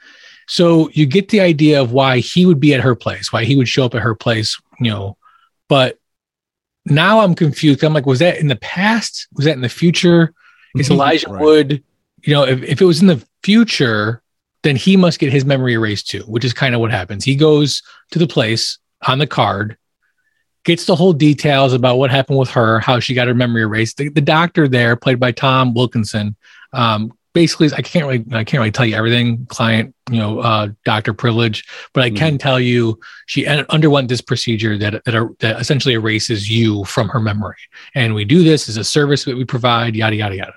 So 0.46 0.88
you 0.90 1.06
get 1.06 1.28
the 1.28 1.40
idea 1.40 1.80
of 1.80 1.92
why 1.92 2.18
he 2.18 2.46
would 2.46 2.61
be 2.61 2.74
at 2.74 2.80
her 2.80 2.94
place, 2.94 3.32
why 3.32 3.44
he 3.44 3.56
would 3.56 3.68
show 3.68 3.85
up 3.85 3.94
at 3.94 4.02
her 4.02 4.14
place, 4.14 4.61
you 4.80 4.90
know. 4.90 5.16
But 5.68 5.98
now 6.85 7.20
I'm 7.20 7.35
confused. 7.35 7.82
I'm 7.82 7.92
like, 7.92 8.06
was 8.06 8.20
that 8.20 8.38
in 8.38 8.46
the 8.46 8.56
past? 8.56 9.26
Was 9.35 9.44
that 9.44 9.54
in 9.54 9.61
the 9.61 9.68
future? 9.68 10.32
Is 10.76 10.90
Elijah 10.90 11.28
Right. 11.28 11.42
Wood, 11.42 11.82
you 12.22 12.35
know, 12.35 12.44
if, 12.44 12.62
if 12.62 12.80
it 12.80 12.85
was 12.85 13.00
in 13.00 13.06
the 13.06 13.24
future, 13.42 14.22
then 14.62 14.76
he 14.76 14.96
must 14.96 15.18
get 15.18 15.32
his 15.32 15.44
memory 15.44 15.74
erased 15.74 16.09
too, 16.09 16.22
which 16.22 16.44
is 16.44 16.52
kind 16.52 16.74
of 16.74 16.80
what 16.80 16.90
happens. 16.90 17.24
He 17.24 17.37
goes 17.37 17.82
to 18.11 18.18
the 18.18 18.26
place 18.26 18.78
on 19.06 19.18
the 19.18 19.26
card, 19.26 19.76
gets 20.64 20.87
the 20.87 20.96
whole 20.96 21.12
details 21.12 21.72
about 21.72 21.98
what 21.98 22.11
happened 22.11 22.38
with 22.38 22.50
her, 22.50 22.80
how 22.80 23.00
she 23.00 23.14
got 23.14 23.28
her 23.28 23.35
memory 23.35 23.62
erased. 23.62 23.96
The, 23.96 24.09
the 24.11 24.20
doctor 24.20 24.68
there, 24.68 24.96
played 24.96 25.20
by 25.20 25.32
Tom 25.32 25.72
Wilkinson, 25.72 26.37
um, 26.72 27.16
basically, 27.37 27.68
I 27.77 27.83
can't 27.83 28.07
really, 28.07 28.25
I 28.33 28.42
can't 28.44 28.61
really 28.61 28.72
tell 28.72 28.87
you 28.87 28.96
everything. 28.96 29.44
Client, 29.46 29.94
you 30.11 30.18
know, 30.18 30.40
uh, 30.40 30.68
doctor 30.85 31.12
privilege, 31.12 31.64
but 31.92 32.03
I 32.03 32.11
can 32.11 32.38
tell 32.38 32.59
you 32.59 32.99
she 33.27 33.46
underwent 33.46 34.09
this 34.09 34.22
procedure 34.22 34.79
that 34.79 35.05
that, 35.05 35.14
are, 35.14 35.29
that 35.40 35.61
essentially 35.61 35.94
erases 35.94 36.49
you 36.51 36.85
from 36.87 37.09
her 37.11 37.20
memory, 37.20 37.61
and 37.94 38.14
we 38.14 38.25
do 38.25 38.42
this 38.42 38.68
as 38.70 38.77
a 38.79 38.85
service 38.85 39.25
that 39.25 39.37
we 39.37 39.44
provide. 39.44 39.94
Yada 39.94 40.16
yada 40.16 40.37
yada. 40.37 40.55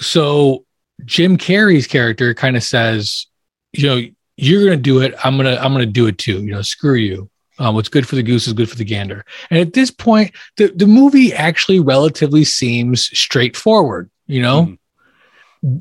So 0.00 0.64
Jim 1.04 1.36
Carrey's 1.36 1.86
character 1.86 2.34
kind 2.34 2.56
of 2.56 2.62
says, 2.62 3.26
you 3.72 3.86
know, 3.86 4.00
you're 4.36 4.64
gonna 4.64 4.76
do 4.76 5.00
it. 5.02 5.14
I'm 5.24 5.36
gonna 5.36 5.56
I'm 5.56 5.72
gonna 5.72 5.86
do 5.86 6.06
it 6.06 6.18
too. 6.18 6.40
You 6.42 6.52
know, 6.52 6.62
screw 6.62 6.94
you. 6.94 7.28
Um, 7.60 7.74
what's 7.74 7.88
good 7.88 8.06
for 8.06 8.14
the 8.14 8.22
goose 8.22 8.46
is 8.46 8.52
good 8.52 8.70
for 8.70 8.76
the 8.76 8.84
gander. 8.84 9.24
And 9.50 9.58
at 9.58 9.72
this 9.72 9.90
point, 9.90 10.32
the 10.56 10.68
the 10.68 10.86
movie 10.86 11.34
actually 11.34 11.80
relatively 11.80 12.44
seems 12.44 13.06
straightforward. 13.18 14.10
You 14.26 14.42
know, 14.42 14.62
Mhm. 14.62 14.77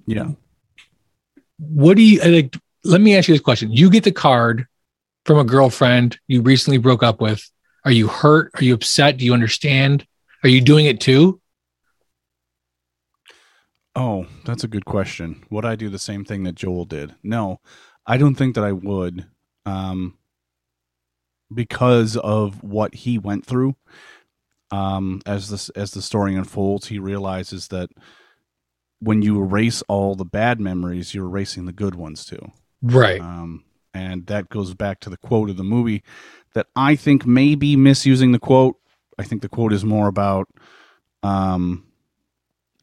Yeah. 0.06 0.32
what 1.58 1.98
do 1.98 2.04
you 2.04 2.22
uh, 2.22 2.30
like? 2.30 2.58
Let 2.84 3.02
me 3.02 3.16
ask 3.16 3.28
you 3.28 3.34
this 3.34 3.42
question: 3.42 3.72
You 3.72 3.90
get 3.90 4.04
the 4.04 4.12
card 4.12 4.66
from 5.26 5.38
a 5.40 5.44
girlfriend 5.44 6.20
you 6.28 6.42
recently 6.42 6.78
broke 6.78 7.04
up 7.04 7.22
with. 7.22 7.50
Are 7.86 7.92
you 7.92 8.08
hurt? 8.08 8.52
Are 8.56 8.64
you 8.64 8.74
upset? 8.74 9.18
Do 9.18 9.26
you 9.26 9.34
understand? 9.34 10.06
Are 10.44 10.50
you 10.50 10.62
doing 10.62 10.86
it 10.86 11.00
too? 11.00 11.42
Oh, 13.96 14.28
that's 14.46 14.64
a 14.64 14.68
good 14.68 14.86
question. 14.86 15.44
Would 15.50 15.66
I 15.66 15.76
do 15.76 15.90
the 15.90 15.98
same 15.98 16.24
thing 16.24 16.44
that 16.44 16.56
Joel 16.56 16.86
did? 16.86 17.16
No, 17.24 17.60
I 18.06 18.18
don't 18.18 18.36
think 18.36 18.56
that 18.56 18.64
I 18.64 18.72
would. 18.72 19.26
Um, 19.66 20.18
because 21.54 22.18
of 22.18 22.64
what 22.64 22.94
he 22.94 23.18
went 23.18 23.46
through. 23.46 23.76
Um, 24.70 25.22
as 25.26 25.50
this 25.50 25.70
as 25.70 25.92
the 25.92 26.02
story 26.02 26.36
unfolds, 26.36 26.88
he 26.88 27.00
realizes 27.00 27.70
that 27.70 27.90
when 29.00 29.22
you 29.22 29.40
erase 29.42 29.82
all 29.88 30.16
the 30.16 30.26
bad 30.26 30.60
memories, 30.60 31.14
you're 31.14 31.26
erasing 31.26 31.66
the 31.66 31.74
good 31.74 31.96
ones 31.96 32.26
too. 32.26 32.52
Right. 32.82 33.22
Um, 33.22 33.64
and 33.94 34.26
that 34.28 34.50
goes 34.50 34.74
back 34.74 35.00
to 35.02 35.10
the 35.10 35.18
quote 35.18 35.50
of 35.50 35.58
the 35.58 35.64
movie 35.64 36.04
that 36.54 36.68
I 36.76 36.96
think 36.96 37.26
may 37.26 37.56
be 37.56 37.76
misusing 37.76 38.32
the 38.32 38.40
quote. 38.40 38.76
I 39.20 39.24
think 39.24 39.42
the 39.42 39.50
quote 39.50 39.74
is 39.74 39.84
more 39.86 40.08
about, 40.08 40.48
um, 41.24 41.84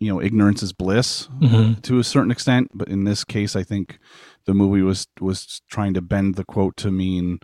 you 0.00 0.08
know, 0.12 0.20
ignorance 0.20 0.62
is 0.62 0.72
bliss 0.72 1.28
Mhm. 1.40 1.80
to 1.82 1.98
a 1.98 2.04
certain 2.04 2.30
extent, 2.30 2.70
but 2.74 2.88
in 2.88 3.04
this 3.04 3.24
case, 3.24 3.54
I 3.56 3.62
think 3.62 3.98
the 4.44 4.54
movie 4.54 4.82
was 4.82 5.06
was 5.20 5.62
trying 5.68 5.94
to 5.94 6.02
bend 6.02 6.34
the 6.34 6.44
quote 6.44 6.76
to 6.78 6.90
mean, 6.90 7.38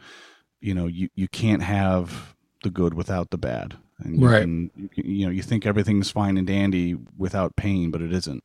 you 0.60 0.74
know, 0.74 0.86
you 0.86 1.08
you 1.14 1.28
can't 1.28 1.62
have 1.62 2.34
the 2.62 2.70
good 2.70 2.94
without 2.94 3.30
the 3.30 3.38
bad, 3.38 3.76
and 4.04 4.20
you 4.20 4.26
Right. 4.28 4.40
can, 4.42 4.70
you, 4.76 4.88
can- 4.88 5.04
you 5.10 5.26
know, 5.26 5.32
you 5.32 5.42
think 5.42 5.66
everything's 5.66 6.10
fine 6.10 6.36
and 6.36 6.46
dandy 6.46 6.96
without 7.16 7.56
pain, 7.56 7.90
but 7.90 8.02
it 8.02 8.12
isn't. 8.12 8.44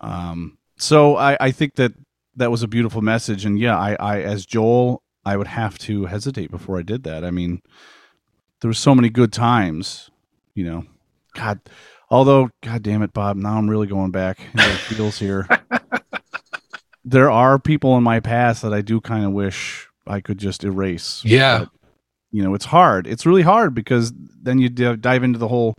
Um, 0.00 0.58
so 0.76 1.16
I 1.16 1.36
I 1.40 1.50
think 1.50 1.76
that 1.76 1.92
that 2.36 2.50
was 2.50 2.62
a 2.62 2.68
beautiful 2.68 3.00
message, 3.02 3.44
and 3.44 3.58
yeah, 3.58 3.78
I 3.78 3.94
I 3.94 4.20
as 4.22 4.44
Joel, 4.46 5.02
I 5.24 5.36
would 5.36 5.46
have 5.46 5.78
to 5.78 6.06
hesitate 6.06 6.50
before 6.50 6.78
I 6.78 6.82
did 6.82 7.04
that. 7.04 7.24
I 7.24 7.30
mean, 7.30 7.62
there 8.60 8.68
were 8.68 8.74
so 8.74 8.94
many 8.94 9.08
good 9.08 9.32
times, 9.32 10.10
you 10.54 10.64
know. 10.64 10.84
God, 11.34 11.60
although, 12.10 12.50
God 12.62 12.82
damn 12.82 13.02
it, 13.02 13.12
Bob, 13.12 13.36
now 13.36 13.56
I'm 13.58 13.68
really 13.70 13.86
going 13.86 14.10
back 14.10 14.38
into 14.52 14.68
the 14.68 14.74
feels 14.76 15.18
here. 15.18 15.48
there 17.04 17.30
are 17.30 17.58
people 17.58 17.96
in 17.96 18.02
my 18.02 18.20
past 18.20 18.62
that 18.62 18.72
I 18.72 18.80
do 18.80 19.00
kind 19.00 19.24
of 19.24 19.32
wish 19.32 19.88
I 20.06 20.20
could 20.20 20.38
just 20.38 20.64
erase. 20.64 21.22
Yeah. 21.24 21.60
But, 21.60 21.68
you 22.34 22.42
know, 22.42 22.52
it's 22.52 22.64
hard. 22.64 23.06
It's 23.06 23.24
really 23.24 23.42
hard 23.42 23.74
because 23.74 24.12
then 24.16 24.58
you 24.58 24.68
d- 24.68 24.96
dive 24.96 25.22
into 25.22 25.38
the 25.38 25.46
whole 25.46 25.74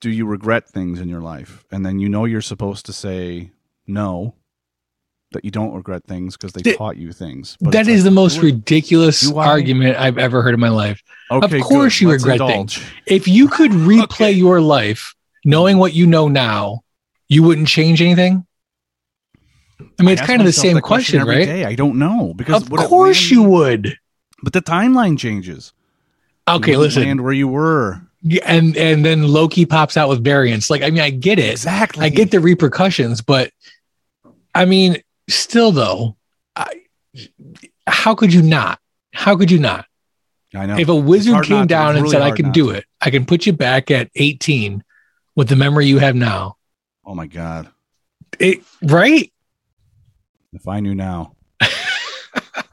do 0.00 0.10
you 0.10 0.26
regret 0.26 0.68
things 0.68 1.00
in 1.00 1.08
your 1.08 1.20
life? 1.20 1.64
And 1.70 1.86
then 1.86 2.00
you 2.00 2.08
know 2.08 2.24
you're 2.24 2.40
supposed 2.40 2.84
to 2.86 2.92
say 2.92 3.52
no, 3.86 4.34
that 5.30 5.44
you 5.44 5.52
don't 5.52 5.72
regret 5.72 6.02
things 6.04 6.36
because 6.36 6.52
they 6.52 6.62
Th- 6.62 6.76
taught 6.76 6.96
you 6.96 7.12
things. 7.12 7.56
But 7.60 7.70
That 7.70 7.86
like, 7.86 8.02
the 8.02 8.10
most 8.10 8.40
do 8.40 8.46
ridiculous 8.46 9.30
argument 9.30 9.98
I've 9.98 10.18
ever 10.18 10.42
heard 10.42 10.54
in 10.54 10.58
my 10.58 10.68
life. 10.70 11.00
Okay, 11.30 11.60
of 11.60 11.64
course 11.64 12.00
good. 12.00 12.04
you 12.04 12.10
Let's 12.10 12.24
regret 12.24 12.40
indulge. 12.40 12.82
If 13.06 13.28
you 13.28 13.46
could 13.46 13.70
replay 13.70 14.02
Okay. 14.04 14.30
your 14.32 14.60
life 14.60 15.14
knowing 15.44 15.78
what 15.78 15.92
you 15.92 16.08
know 16.08 16.26
now, 16.26 16.80
you 17.28 17.44
wouldn't 17.44 17.68
change 17.68 18.02
anything. 18.02 18.44
I 19.98 20.02
mean, 20.02 20.14
it's 20.14 20.22
kind 20.22 20.40
of 20.40 20.46
the 20.46 20.52
same 20.52 20.74
that 20.74 20.82
question, 20.82 21.22
right? 21.24 21.44
day. 21.44 21.64
I 21.64 21.76
don't 21.76 21.98
know 22.00 22.34
because 22.34 22.62
Of 22.64 22.70
would 22.72 22.80
it 22.80 22.88
course 22.88 23.30
you 23.30 23.44
would. 23.44 23.96
But 24.42 24.52
the 24.52 24.62
timeline 24.62 25.18
changes. 25.18 25.72
Okay, 26.48 26.76
listen. 26.76 27.02
land 27.04 27.22
where 27.22 27.32
you 27.32 27.48
were. 27.48 28.00
Yeah, 28.22 28.42
and 28.44 28.76
and 28.76 29.04
then 29.04 29.28
Loki 29.28 29.64
pops 29.64 29.96
out 29.96 30.08
with 30.08 30.22
variants. 30.22 30.68
Like, 30.68 30.82
I 30.82 30.90
mean, 30.90 31.00
I 31.00 31.10
get 31.10 31.38
it. 31.38 31.52
Exactly. 31.52 32.04
I 32.04 32.08
get 32.08 32.30
the 32.30 32.40
repercussions, 32.40 33.22
but 33.22 33.50
I 34.54 34.64
mean, 34.64 35.02
still 35.28 35.72
though, 35.72 36.16
I, 36.56 36.82
how 37.86 38.14
could 38.14 38.32
you 38.32 38.42
not? 38.42 38.78
How 39.12 39.36
could 39.36 39.50
you 39.50 39.58
not? 39.58 39.86
I 40.54 40.66
know. 40.66 40.76
If 40.78 40.88
a 40.88 40.94
wizard 40.94 41.44
came 41.44 41.66
down 41.66 41.90
It's 41.90 41.96
and 41.96 42.02
really 42.04 42.12
said, 42.12 42.22
"I 42.22 42.32
can 42.32 42.50
do 42.50 42.66
to. 42.66 42.78
it. 42.78 42.84
I 43.00 43.10
can 43.10 43.24
put 43.24 43.46
you 43.46 43.52
back 43.52 43.90
at 43.90 44.10
18 44.16 44.82
with 45.36 45.48
the 45.48 45.56
memory 45.56 45.86
you 45.86 45.98
have 45.98 46.16
now," 46.16 46.56
oh 47.04 47.14
my 47.14 47.26
god! 47.26 47.68
it 48.38 48.62
right? 48.82 49.32
If 50.52 50.66
I 50.66 50.80
knew 50.80 50.94
now, 50.94 51.36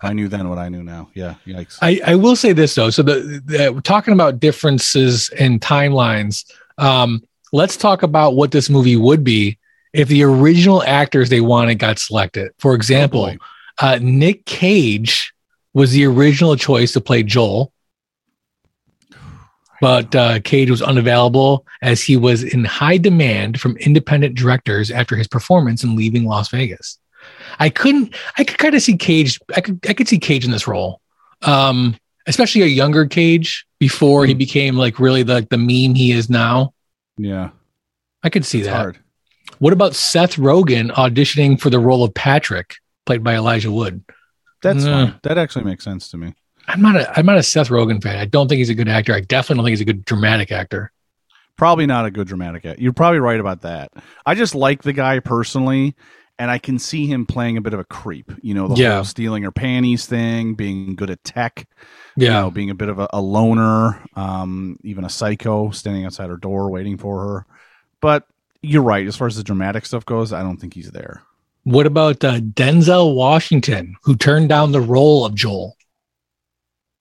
I 0.01 0.13
knew 0.13 0.27
then 0.27 0.47
what 0.49 0.59
I 0.59 0.69
knew 0.69 0.83
now. 0.83 1.09
Yeah. 1.13 1.35
Yikes. 1.45 1.79
I, 1.81 1.99
I 2.05 2.15
will 2.15 2.35
say 2.35 2.53
this 2.53 2.75
though. 2.75 2.89
So 2.89 3.01
the, 3.01 3.41
the 3.45 3.81
talking 3.83 4.13
about 4.13 4.39
differences 4.39 5.29
in 5.29 5.59
timelines. 5.59 6.45
Um, 6.77 7.23
let's 7.51 7.77
talk 7.77 8.03
about 8.03 8.35
what 8.35 8.51
this 8.51 8.69
movie 8.69 8.95
would 8.95 9.23
be 9.23 9.57
if 9.93 10.07
the 10.07 10.23
original 10.23 10.83
actors 10.83 11.29
they 11.29 11.41
wanted 11.41 11.75
got 11.75 11.97
selected. 11.97 12.51
For 12.59 12.75
example, 12.75 13.25
Oh, 13.25 13.37
uh, 13.79 13.99
Nick 14.01 14.45
Cage 14.45 15.33
was 15.73 15.91
the 15.91 16.05
original 16.05 16.55
choice 16.55 16.93
to 16.93 17.01
play 17.01 17.23
Joel, 17.23 17.71
but 19.81 20.15
uh, 20.15 20.39
Cage 20.41 20.69
was 20.69 20.81
unavailable 20.81 21.65
as 21.81 22.01
he 22.01 22.17
was 22.17 22.43
in 22.43 22.65
high 22.65 22.97
demand 22.97 23.59
from 23.59 23.77
independent 23.77 24.35
directors 24.35 24.91
after 24.91 25.15
his 25.15 25.27
performance 25.27 25.83
in 25.83 25.95
Leaving 25.95 26.25
Las 26.25 26.49
Vegas. 26.49 26.99
I 27.59 27.69
couldn't. 27.69 28.13
I 28.37 28.43
could 28.43 28.57
kind 28.57 28.75
of 28.75 28.81
see 28.81 28.95
Cage. 28.97 29.39
I 29.55 29.61
could. 29.61 29.79
I 29.89 29.93
could 29.93 30.07
see 30.07 30.19
Cage 30.19 30.45
in 30.45 30.51
this 30.51 30.67
role, 30.67 31.01
um, 31.43 31.95
especially 32.27 32.61
a 32.63 32.67
younger 32.67 33.05
Cage 33.05 33.65
before 33.79 34.25
he 34.25 34.33
Hmm. 34.33 34.37
became 34.39 34.75
like 34.75 34.99
really 34.99 35.23
the 35.23 35.45
the 35.49 35.57
meme 35.57 35.95
he 35.95 36.11
is 36.11 36.29
now. 36.29 36.73
yeah. 37.17 37.49
I 38.23 38.29
could 38.29 38.45
see 38.45 38.59
It's 38.59 38.67
that. 38.67 38.75
hard. 38.75 38.97
What 39.59 39.73
about 39.73 39.95
Seth 39.95 40.35
Rogen 40.35 40.91
auditioning 40.91 41.59
for 41.59 41.69
the 41.69 41.79
role 41.79 42.03
of 42.03 42.13
Patrick, 42.13 42.75
played 43.05 43.23
by 43.23 43.35
Elijah 43.35 43.71
Wood? 43.71 44.03
That's 44.61 44.83
fine. 44.83 45.15
That 45.23 45.37
actually 45.37 45.65
makes 45.65 45.83
sense 45.83 46.09
to 46.09 46.17
me. 46.17 46.33
I'm 46.67 46.81
not 46.81 46.95
a 46.97 47.17
I'm 47.17 47.25
not 47.25 47.37
a 47.37 47.43
Seth 47.43 47.69
Rogen 47.69 48.01
fan. 48.03 48.17
I 48.17 48.25
don't 48.25 48.47
think 48.49 48.57
he's 48.57 48.69
a 48.69 48.75
good 48.75 48.89
actor. 48.89 49.13
I 49.13 49.21
definitely 49.21 49.55
don't 49.59 49.65
think 49.65 49.71
he's 49.73 49.81
a 49.81 49.85
good 49.85 50.03
dramatic 50.05 50.51
actor. 50.51 50.91
Probably 51.57 51.85
not 51.85 52.05
a 52.05 52.11
good 52.11 52.27
dramatic 52.27 52.65
actor. 52.65 52.81
You're 52.81 52.93
probably 52.93 53.19
right 53.19 53.39
about 53.39 53.61
that. 53.61 53.91
I 54.25 54.35
just 54.35 54.53
like 54.53 54.83
the 54.83 54.93
guy 54.93 55.19
personally, 55.19 55.95
and 56.39 56.51
I 56.51 56.57
can 56.59 56.77
see 56.79 57.07
him 57.07 57.25
playing 57.25 57.57
a 57.57 57.61
bit 57.61 57.73
of 57.73 57.79
a 57.79 57.83
creep. 57.83 58.31
You 58.41 58.53
know, 58.53 58.67
the 58.67 58.75
Yeah. 58.81 58.95
whole 58.95 59.03
stealing 59.03 59.43
her 59.43 59.51
panties 59.51 60.05
thing, 60.05 60.53
being 60.53 60.95
good 60.95 61.09
at 61.09 61.23
tech. 61.23 61.67
Yeah. 62.19 62.25
you 62.25 62.33
know, 62.41 62.51
being 62.51 62.69
a 62.71 62.75
bit 62.75 62.89
of 62.89 62.97
a, 62.97 63.07
a 63.13 63.21
loner, 63.21 64.01
um, 64.15 64.79
even 64.83 65.03
a 65.05 65.09
psycho, 65.09 65.69
standing 65.69 66.03
outside 66.03 66.29
her 66.31 66.37
door 66.37 66.71
waiting 66.71 66.97
for 66.97 67.21
her. 67.23 67.45
But 68.01 68.25
you're 68.63 68.81
right. 68.81 69.05
As 69.05 69.15
far 69.15 69.27
as 69.27 69.35
the 69.35 69.43
dramatic 69.43 69.85
stuff 69.85 70.03
goes, 70.03 70.33
I 70.33 70.41
don't 70.41 70.57
think 70.57 70.73
he's 70.73 70.89
there. 70.89 71.21
What 71.63 71.85
about 71.85 72.23
uh, 72.23 72.39
Denzel 72.39 73.13
Washington, 73.13 73.95
who 74.01 74.15
turned 74.15 74.49
down 74.49 74.71
the 74.71 74.81
role 74.81 75.25
of 75.27 75.35
Joel? 75.35 75.77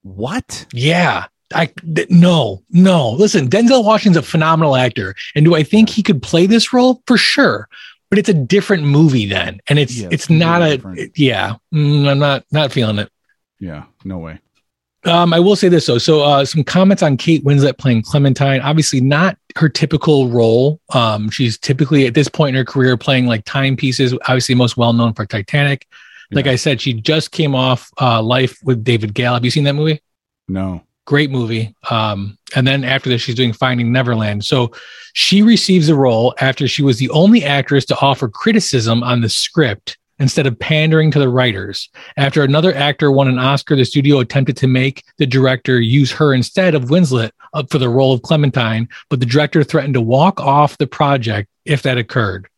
What? 0.03 0.67
Yeah. 0.73 1.27
I 1.55 1.67
th- 1.67 2.11
no, 2.11 2.63
no. 2.71 3.13
Listen, 3.13 3.49
Denzel 3.49 3.85
Washington's 3.85 4.17
a 4.25 4.29
phenomenal 4.29 4.75
actor, 4.77 5.15
and 5.35 5.45
do 5.45 5.55
I 5.55 5.63
think 5.63 5.89
he 5.89 6.03
could 6.03 6.21
play 6.21 6.47
this 6.47 6.73
role 6.73 7.03
for 7.07 7.17
sure? 7.17 7.69
But 8.09 8.19
it's 8.21 8.29
a 8.29 8.35
different 8.35 8.85
movie 8.85 9.27
then, 9.27 9.61
and 9.69 9.79
it's 9.79 9.97
Yeah, 9.99 10.07
it's 10.07 10.25
it's 10.25 10.31
not 10.31 10.63
a 10.63 10.79
completely 10.79 11.25
yeah. 11.25 11.55
Mm, 11.75 12.09
I'm 12.09 12.19
not 12.19 12.45
not 12.53 12.73
feeling 12.73 12.99
it. 12.99 13.11
Yeah, 13.59 13.85
no 14.05 14.19
way. 14.19 14.39
Um, 15.05 15.33
I 15.33 15.39
will 15.41 15.57
say 15.57 15.69
this 15.69 15.87
though. 15.87 15.99
So, 15.99 16.23
uh, 16.23 16.45
some 16.45 16.65
comments 16.65 17.03
on 17.03 17.17
Kate 17.17 17.45
Winslet 17.45 17.79
playing 17.79 18.03
Clementine. 18.03 18.61
Obviously, 18.61 19.01
not 19.01 19.39
her 19.57 19.69
typical 19.69 20.29
role. 20.29 20.81
Um, 20.93 21.31
she's 21.31 21.59
typically 21.59 22.07
at 22.07 22.15
this 22.15 22.29
point 22.29 22.51
in 22.51 22.55
her 22.57 22.65
career 22.65 22.97
playing 22.97 23.27
like 23.27 23.45
timepieces. 23.45 24.13
Obviously, 24.23 24.55
most 24.55 24.77
well 24.77 24.93
known 24.93 25.13
for 25.15 25.27
Titanic. 25.27 25.87
Like 26.33 26.47
Yeah. 26.47 26.53
I 26.53 26.57
said, 26.57 26.81
she 26.81 26.93
just 26.93 27.31
came 27.31 27.55
off 27.55 27.89
uh, 28.01 28.21
Life 28.23 28.59
with 28.65 28.83
David 28.83 29.15
Gale. 29.15 29.35
Have 29.35 29.45
you 29.45 29.51
seen 29.51 29.65
that 29.65 29.75
movie? 29.75 30.01
No. 30.49 30.83
Great 31.07 31.31
movie. 31.31 31.75
Um, 31.89 32.37
and 32.55 32.67
then 32.67 32.85
after 32.85 33.09
this, 33.09 33.23
she's 33.23 33.35
doing 33.35 33.53
Finding 33.53 33.93
Neverland. 33.93 34.45
So 34.45 34.73
she 35.15 35.41
receives 35.41 35.89
a 35.89 35.95
role 35.95 36.35
after 36.41 36.69
she 36.69 36.83
was 36.83 36.99
the 36.99 37.11
only 37.11 37.45
actress 37.45 37.85
to 37.87 37.99
offer 38.01 38.29
criticism 38.29 39.03
on 39.03 39.21
the 39.21 39.29
script 39.29 39.99
instead 40.19 40.47
of 40.47 40.59
pandering 40.59 41.11
to 41.11 41.19
the 41.19 41.29
writers. 41.29 41.91
After 42.17 42.43
another 42.43 42.75
actor 42.75 43.11
won 43.13 43.29
an 43.29 43.39
Oscar, 43.39 43.77
the 43.77 43.85
studio 43.85 44.19
attempted 44.19 44.57
to 44.59 44.67
make 44.67 45.05
the 45.19 45.27
director 45.27 45.81
use 45.81 46.11
her 46.11 46.35
instead 46.35 46.75
of 46.75 46.85
Winslet 46.85 47.31
for 47.71 47.79
the 47.79 47.89
role 47.89 48.13
of 48.13 48.23
Clementine, 48.23 48.89
but 49.09 49.21
the 49.21 49.27
director 49.27 49.63
threatened 49.63 49.95
to 49.95 50.01
walk 50.01 50.41
off 50.41 50.79
the 50.79 50.87
project 50.87 51.49
if 51.65 51.83
that 51.83 51.99
occurred. 51.99 52.49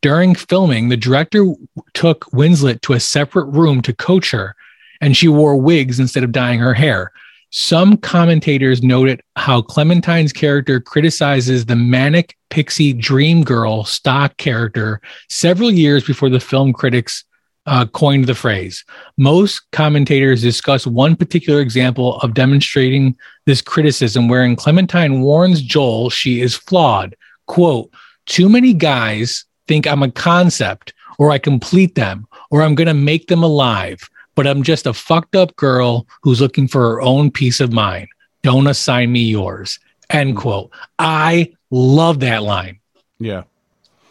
During 0.00 0.34
filming, 0.34 0.88
the 0.88 0.96
director 0.96 1.46
took 1.92 2.24
Winslet 2.32 2.80
to 2.82 2.94
a 2.94 3.00
separate 3.00 3.46
room 3.46 3.82
to 3.82 3.94
coach 3.94 4.30
her, 4.32 4.56
and 5.00 5.16
she 5.16 5.28
wore 5.28 5.56
wigs 5.56 6.00
instead 6.00 6.24
of 6.24 6.32
dyeing 6.32 6.58
her 6.58 6.74
hair. 6.74 7.12
Some 7.56 7.98
commentators 7.98 8.82
noted 8.82 9.22
how 9.36 9.62
Clementine's 9.62 10.32
character 10.32 10.80
criticizes 10.80 11.64
the 11.64 11.76
manic 11.76 12.36
pixie 12.50 12.92
dream 12.92 13.44
girl 13.44 13.84
stock 13.84 14.36
character 14.38 15.00
several 15.28 15.70
years 15.70 16.02
before 16.02 16.28
the 16.28 16.40
film 16.40 16.72
critics 16.72 17.22
uh, 17.66 17.86
coined 17.86 18.26
the 18.26 18.34
phrase. 18.34 18.84
Most 19.18 19.62
commentators 19.70 20.42
discuss 20.42 20.84
one 20.84 21.14
particular 21.14 21.60
example 21.60 22.18
of 22.22 22.34
demonstrating 22.34 23.16
this 23.46 23.62
criticism, 23.62 24.26
wherein 24.26 24.56
Clementine 24.56 25.20
warns 25.20 25.62
Joel 25.62 26.10
she 26.10 26.40
is 26.40 26.56
flawed. 26.56 27.14
Quote, 27.46 27.88
too 28.26 28.48
many 28.48 28.74
guys 28.74 29.44
think 29.68 29.86
I'm 29.86 30.02
a 30.02 30.10
concept 30.10 30.92
or 31.20 31.30
I 31.30 31.38
complete 31.38 31.94
them 31.94 32.26
or 32.50 32.62
I'm 32.62 32.74
going 32.74 32.88
to 32.88 32.94
make 32.94 33.28
them 33.28 33.44
alive, 33.44 34.10
but 34.34 34.46
I'm 34.46 34.62
just 34.62 34.86
a 34.86 34.92
fucked 34.94 35.36
up 35.36 35.54
girl 35.56 36.06
who's 36.22 36.40
looking 36.40 36.68
for 36.68 36.80
her 36.90 37.00
own 37.00 37.30
peace 37.30 37.60
of 37.60 37.72
mind. 37.72 38.08
Don't 38.42 38.66
assign 38.66 39.12
me 39.12 39.20
yours. 39.20 39.78
End 40.10 40.36
quote. 40.36 40.70
I 40.98 41.52
love 41.70 42.20
that 42.20 42.42
line. 42.42 42.78
Yeah. 43.18 43.44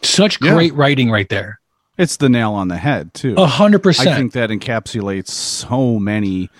Such 0.02 0.40
Yeah. 0.42 0.54
great 0.54 0.74
writing 0.74 1.10
right 1.10 1.28
there. 1.28 1.60
It's 1.96 2.16
the 2.16 2.28
nail 2.28 2.52
on 2.54 2.68
the 2.68 2.76
head, 2.76 3.14
too. 3.14 3.34
A 3.38 3.46
hundred 3.46 3.82
percent. 3.82 4.08
I 4.08 4.16
think 4.16 4.32
that 4.32 4.50
encapsulates 4.50 5.28
so 5.28 5.98
many 6.00 6.50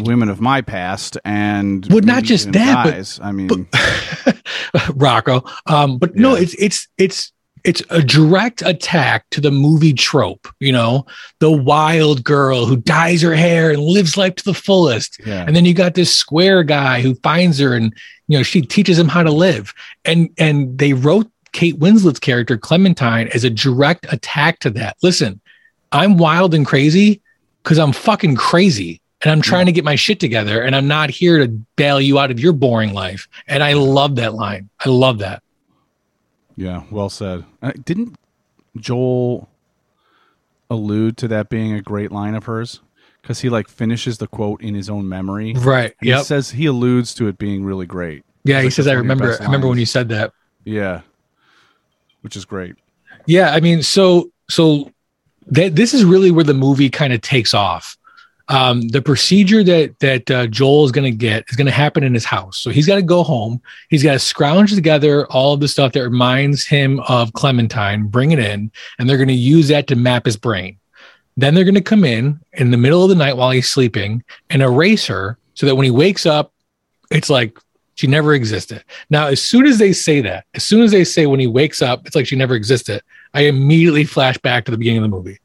women 0.00 0.28
of 0.28 0.40
my 0.40 0.60
past 0.60 1.16
and 1.24 1.86
Well, 1.88 2.00
not 2.02 2.24
just 2.24 2.50
that, 2.52 2.84
but- 2.84 3.24
I 3.24 3.30
mean, 3.30 3.68
Rocco. 4.94 5.44
Um, 5.66 5.98
but 5.98 6.16
no, 6.16 6.34
it's 6.34 6.54
it's 6.54 6.88
it's 6.98 7.32
it's 7.68 7.82
a 7.90 8.02
direct 8.02 8.62
attack 8.62 9.28
to 9.28 9.42
the 9.42 9.50
movie 9.50 9.92
trope, 9.92 10.48
you 10.58 10.72
know, 10.72 11.04
the 11.38 11.52
wild 11.52 12.24
girl 12.24 12.64
who 12.64 12.76
dyes 12.78 13.20
her 13.20 13.34
hair 13.34 13.70
and 13.70 13.82
lives 13.82 14.16
life 14.16 14.36
to 14.36 14.44
the 14.44 14.54
fullest. 14.54 15.20
yeah, 15.26 15.44
And 15.46 15.54
then 15.54 15.66
you 15.66 15.74
got 15.74 15.92
this 15.92 16.10
square 16.10 16.62
guy 16.62 17.02
who 17.02 17.14
finds 17.16 17.58
her 17.58 17.74
and 17.74 17.94
you 18.26 18.38
know 18.38 18.42
she 18.42 18.62
teaches 18.62 18.98
him 18.98 19.06
how 19.06 19.22
to 19.22 19.30
live. 19.30 19.74
And 20.06 20.30
and 20.38 20.78
they 20.78 20.94
wrote 20.94 21.30
Kate 21.52 21.78
Winslet's 21.78 22.18
character 22.18 22.56
Clementine 22.56 23.28
as 23.34 23.44
a 23.44 23.50
direct 23.50 24.10
attack 24.10 24.60
to 24.60 24.70
that. 24.70 24.96
Listen, 25.02 25.38
I'm 25.92 26.16
wild 26.16 26.54
and 26.54 26.64
crazy 26.64 27.20
because 27.62 27.78
I'm 27.78 27.92
fucking 27.92 28.36
crazy 28.36 29.02
and 29.20 29.30
I'm 29.30 29.42
trying 29.42 29.66
to 29.66 29.72
get 29.72 29.84
my 29.84 29.94
shit 29.94 30.20
together 30.20 30.62
and 30.62 30.74
I'm 30.74 30.88
not 30.88 31.10
here 31.10 31.38
to 31.38 31.48
bail 31.76 32.00
you 32.00 32.18
out 32.18 32.30
of 32.30 32.40
your 32.40 32.54
boring 32.54 32.94
life. 32.94 33.28
And 33.46 33.62
I 33.62 33.74
love 33.74 34.16
that 34.16 34.32
line. 34.32 34.70
I 34.80 34.88
love 34.88 35.18
that. 35.18 35.42
Yeah, 36.58 36.82
well 36.90 37.08
said. 37.08 37.44
Uh, 37.62 37.70
didn't 37.84 38.16
Joel 38.76 39.48
allude 40.68 41.16
to 41.18 41.28
that 41.28 41.48
being 41.48 41.72
a 41.72 41.80
great 41.80 42.10
line 42.10 42.34
of 42.34 42.46
hers? 42.46 42.80
Because 43.22 43.40
he 43.40 43.48
like 43.48 43.68
finishes 43.68 44.18
the 44.18 44.26
quote 44.26 44.60
in 44.60 44.74
his 44.74 44.90
own 44.90 45.08
memory. 45.08 45.52
Right. 45.54 45.94
Yep. 46.02 46.18
He 46.18 46.24
says 46.24 46.50
he 46.50 46.66
alludes 46.66 47.14
to 47.14 47.28
it 47.28 47.38
being 47.38 47.64
really 47.64 47.86
great. 47.86 48.24
Yeah, 48.42 48.58
he 48.58 48.64
like 48.64 48.72
says 48.72 48.88
I 48.88 48.96
one 48.96 48.98
of 48.98 49.06
your 49.06 49.14
remember 49.14 49.40
I 49.40 49.44
remember 49.44 49.68
when 49.68 49.78
you 49.78 49.86
said 49.86 50.08
that. 50.08 50.32
Yeah, 50.64 51.02
which 52.22 52.34
is 52.34 52.44
great. 52.44 52.74
Yeah, 53.26 53.52
I 53.52 53.60
mean, 53.60 53.84
so 53.84 54.32
so 54.50 54.90
that 55.46 55.76
this 55.76 55.94
is 55.94 56.04
really 56.04 56.32
where 56.32 56.44
the 56.44 56.54
movie 56.54 56.90
kind 56.90 57.12
of 57.12 57.20
takes 57.20 57.54
off. 57.54 57.96
Um, 58.50 58.88
the 58.88 59.02
procedure 59.02 59.62
that 59.62 59.98
that 59.98 60.30
uh, 60.30 60.46
Joel 60.46 60.86
is 60.86 60.92
going 60.92 61.10
to 61.10 61.16
get 61.16 61.44
is 61.48 61.56
going 61.56 61.66
to 61.66 61.72
happen 61.72 62.02
in 62.02 62.14
his 62.14 62.24
house. 62.24 62.58
So 62.58 62.70
he's 62.70 62.86
got 62.86 62.94
to 62.94 63.02
go 63.02 63.22
home. 63.22 63.60
He's 63.90 64.02
got 64.02 64.14
to 64.14 64.18
scrounge 64.18 64.74
together 64.74 65.26
all 65.26 65.52
of 65.52 65.60
the 65.60 65.68
stuff 65.68 65.92
that 65.92 66.02
reminds 66.02 66.66
him 66.66 67.00
of 67.00 67.32
Clementine, 67.34 68.06
bring 68.06 68.32
it 68.32 68.38
in, 68.38 68.70
and 68.98 69.08
they're 69.08 69.18
going 69.18 69.28
to 69.28 69.34
use 69.34 69.68
that 69.68 69.86
to 69.88 69.96
map 69.96 70.24
his 70.24 70.38
brain. 70.38 70.78
Then 71.36 71.54
they're 71.54 71.64
going 71.64 71.74
to 71.74 71.80
come 71.82 72.04
in 72.04 72.40
in 72.54 72.70
the 72.70 72.78
middle 72.78 73.02
of 73.02 73.10
the 73.10 73.14
night 73.14 73.36
while 73.36 73.50
he's 73.50 73.68
sleeping 73.68 74.24
and 74.48 74.62
erase 74.62 75.06
her, 75.06 75.38
so 75.54 75.66
that 75.66 75.76
when 75.76 75.84
he 75.84 75.90
wakes 75.90 76.24
up, 76.24 76.52
it's 77.10 77.28
like 77.28 77.58
she 77.96 78.06
never 78.06 78.32
existed. 78.32 78.82
Now, 79.10 79.26
as 79.26 79.42
soon 79.42 79.66
as 79.66 79.78
they 79.78 79.92
say 79.92 80.20
that, 80.22 80.46
as 80.54 80.64
soon 80.64 80.82
as 80.82 80.90
they 80.90 81.04
say 81.04 81.26
when 81.26 81.40
he 81.40 81.46
wakes 81.46 81.82
up, 81.82 82.06
it's 82.06 82.16
like 82.16 82.26
she 82.26 82.36
never 82.36 82.54
existed. 82.54 83.02
I 83.34 83.42
immediately 83.42 84.04
flash 84.04 84.38
back 84.38 84.64
to 84.64 84.70
the 84.70 84.78
beginning 84.78 85.04
of 85.04 85.10
the 85.10 85.16
movie. 85.16 85.38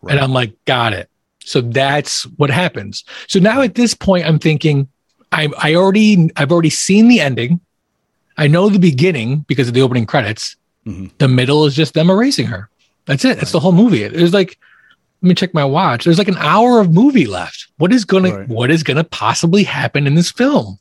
Right. 0.00 0.12
And 0.12 0.20
I'm 0.20 0.32
like, 0.32 0.52
got 0.64 0.92
it. 0.92 1.10
So 1.44 1.60
that's 1.60 2.22
what 2.36 2.50
happens. 2.50 3.04
So 3.28 3.38
now 3.40 3.62
at 3.62 3.74
this 3.74 3.94
point, 3.94 4.26
I'm 4.26 4.38
thinking, 4.38 4.88
I 5.32 5.48
I 5.58 5.74
already 5.74 6.30
I've 6.36 6.52
already 6.52 6.70
seen 6.70 7.08
the 7.08 7.20
ending. 7.20 7.60
I 8.38 8.46
know 8.48 8.68
the 8.68 8.78
beginning 8.78 9.40
because 9.48 9.68
of 9.68 9.74
the 9.74 9.82
opening 9.82 10.06
credits. 10.06 10.56
Mhm. 10.86 11.10
The 11.18 11.28
middle 11.28 11.64
is 11.66 11.74
just 11.74 11.94
them 11.94 12.10
erasing 12.10 12.46
her. 12.46 12.68
That's 13.06 13.24
it. 13.24 13.36
That's 13.38 13.52
the 13.52 13.60
whole 13.60 13.72
movie. 13.72 14.06
There's 14.08 14.32
like, 14.32 14.58
let 15.22 15.28
me 15.28 15.34
check 15.34 15.52
my 15.54 15.64
watch. 15.64 16.04
There's 16.04 16.18
like 16.18 16.28
an 16.28 16.38
hour 16.38 16.80
of 16.80 16.92
movie 16.92 17.26
left. 17.26 17.66
What 17.78 17.92
is 17.92 18.04
gonna 18.04 18.30
Right. 18.38 18.48
what 18.48 18.70
is 18.70 18.82
gonna 18.82 19.04
possibly 19.04 19.64
happen 19.64 20.06
in 20.06 20.14
this 20.14 20.30
film? 20.30 20.78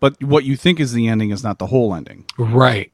But 0.00 0.22
what 0.22 0.44
you 0.44 0.56
think 0.56 0.80
is 0.80 0.92
the 0.92 1.08
ending 1.08 1.30
is 1.30 1.42
not 1.44 1.58
the 1.58 1.66
whole 1.66 1.94
ending. 1.94 2.24
Right. 2.38 2.90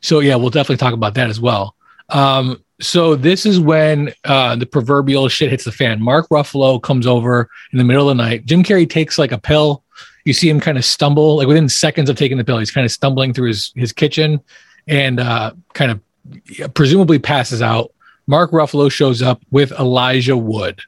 So 0.00 0.20
yeah, 0.20 0.36
we'll 0.36 0.50
definitely 0.50 0.78
talk 0.78 0.94
about 0.94 1.14
that 1.14 1.28
as 1.28 1.40
well. 1.40 1.74
Um, 2.08 2.62
so 2.80 3.16
this 3.16 3.46
is 3.46 3.58
when 3.58 4.12
uh, 4.24 4.56
the 4.56 4.66
proverbial 4.66 5.28
shit 5.28 5.50
hits 5.50 5.64
the 5.64 5.72
fan. 5.72 6.02
Mark 6.02 6.28
Ruffalo 6.28 6.82
comes 6.82 7.06
over 7.06 7.48
in 7.72 7.78
the 7.78 7.84
middle 7.84 8.08
of 8.08 8.16
the 8.16 8.22
night. 8.22 8.44
Jim 8.44 8.62
Carrey 8.62 8.88
takes 8.88 9.18
like 9.18 9.32
a 9.32 9.38
pill. 9.38 9.82
You 10.24 10.32
see 10.32 10.48
him 10.48 10.60
kind 10.60 10.76
of 10.76 10.84
stumble, 10.84 11.36
like 11.36 11.46
within 11.46 11.68
seconds 11.68 12.10
of 12.10 12.16
taking 12.16 12.36
the 12.36 12.44
pill, 12.44 12.58
he's 12.58 12.70
kind 12.70 12.84
of 12.84 12.90
stumbling 12.90 13.32
through 13.32 13.48
his 13.48 13.72
his 13.76 13.92
kitchen 13.92 14.40
and 14.88 15.20
uh, 15.20 15.52
kind 15.72 15.90
of 15.90 16.74
presumably 16.74 17.18
passes 17.18 17.62
out. 17.62 17.92
Mark 18.26 18.50
Ruffalo 18.50 18.90
shows 18.90 19.22
up 19.22 19.40
with 19.50 19.72
Elijah 19.72 20.36
Wood. 20.36 20.80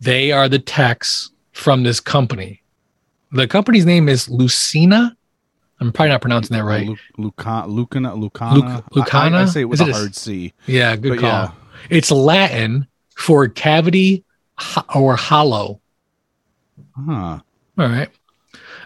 They 0.00 0.32
are 0.32 0.48
the 0.48 0.58
techs 0.58 1.30
from 1.52 1.84
this 1.84 2.00
company. 2.00 2.62
The 3.30 3.46
company's 3.46 3.86
name 3.86 4.08
is 4.08 4.28
Lucina. 4.28 5.16
I'm 5.86 5.92
probably 5.92 6.10
not 6.10 6.20
pronouncing 6.20 6.56
that 6.56 6.64
right. 6.64 6.86
Lu- 6.88 6.96
Luca, 7.18 7.64
Lucana, 7.66 8.16
Lucana. 8.16 8.82
I- 9.34 9.42
I, 9.42 9.44
say 9.46 9.62
it 9.62 9.64
with 9.64 9.80
Is 9.80 9.86
a 9.86 9.90
it 9.90 9.94
a- 9.94 9.98
hard 9.98 10.14
C. 10.14 10.52
Yeah, 10.66 10.94
good 10.96 11.10
But 11.10 11.18
call. 11.18 11.30
yeah. 11.30 11.50
It's 11.90 12.10
Latin 12.10 12.86
for 13.16 13.48
cavity 13.48 14.24
or 14.94 15.16
hollow. 15.16 15.80
Huh. 16.96 17.40
All 17.78 17.88
right. 17.88 18.08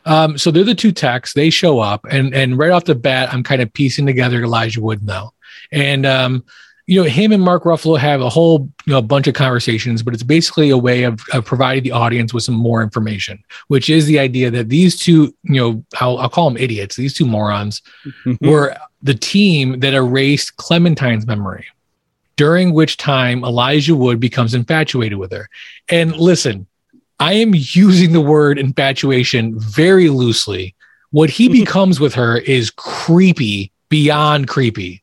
Um, 0.04 0.38
so 0.38 0.50
they're 0.50 0.64
the 0.64 0.74
two 0.74 0.92
techs. 0.92 1.32
They 1.34 1.50
show 1.50 1.80
up, 1.80 2.06
and 2.08 2.32
and 2.32 2.56
right 2.56 2.70
off 2.70 2.84
the 2.84 2.94
bat, 2.94 3.32
I'm 3.34 3.42
kind 3.42 3.60
of 3.60 3.72
piecing 3.72 4.06
together 4.06 4.42
Elijah 4.44 4.80
Wood 4.80 5.02
now, 5.04 5.32
and 5.72 6.06
um, 6.06 6.44
you 6.86 7.02
know, 7.02 7.08
him 7.08 7.32
and 7.32 7.42
Mark 7.42 7.64
Ruffalo 7.64 7.98
have 7.98 8.20
a 8.20 8.28
whole 8.28 8.70
you 8.86 8.92
know 8.92 9.02
bunch 9.02 9.26
of 9.26 9.34
conversations, 9.34 10.02
but 10.02 10.14
it's 10.14 10.22
basically 10.22 10.70
a 10.70 10.78
way 10.78 11.02
of, 11.02 11.20
of 11.32 11.44
providing 11.44 11.82
the 11.82 11.90
audience 11.90 12.32
with 12.32 12.44
some 12.44 12.54
more 12.54 12.82
information, 12.82 13.42
which 13.66 13.90
is 13.90 14.06
the 14.06 14.20
idea 14.20 14.50
that 14.52 14.68
these 14.68 14.96
two, 14.96 15.34
you 15.42 15.60
know, 15.60 15.84
I'll, 16.00 16.18
I'll 16.18 16.28
call 16.28 16.48
them 16.48 16.56
idiots. 16.56 16.94
These 16.94 17.14
two 17.14 17.26
morons 17.26 17.82
mm-hmm. 18.04 18.48
were 18.48 18.76
the 19.02 19.14
team 19.14 19.80
that 19.80 19.94
erased 19.94 20.56
Clementine's 20.58 21.26
memory, 21.26 21.66
during 22.36 22.72
which 22.72 22.96
time 22.96 23.44
Elijah 23.44 23.96
Wood 23.96 24.20
becomes 24.20 24.54
infatuated 24.54 25.18
with 25.18 25.32
her. 25.32 25.48
And 25.88 26.16
listen, 26.16 26.68
I 27.18 27.32
am 27.32 27.52
using 27.52 28.12
the 28.12 28.20
word 28.20 28.58
infatuation 28.58 29.58
very 29.58 30.08
loosely. 30.08 30.76
What 31.10 31.30
he 31.30 31.48
becomes 31.60 31.98
with 31.98 32.14
her 32.14 32.38
is 32.38 32.70
creepy 32.70 33.72
beyond 33.88 34.46
creepy. 34.46 35.02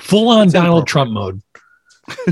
Full 0.00 0.28
on 0.28 0.44
It's 0.44 0.52
Donald. 0.52 0.86
Trump 0.86 1.10
mode. 1.12 1.42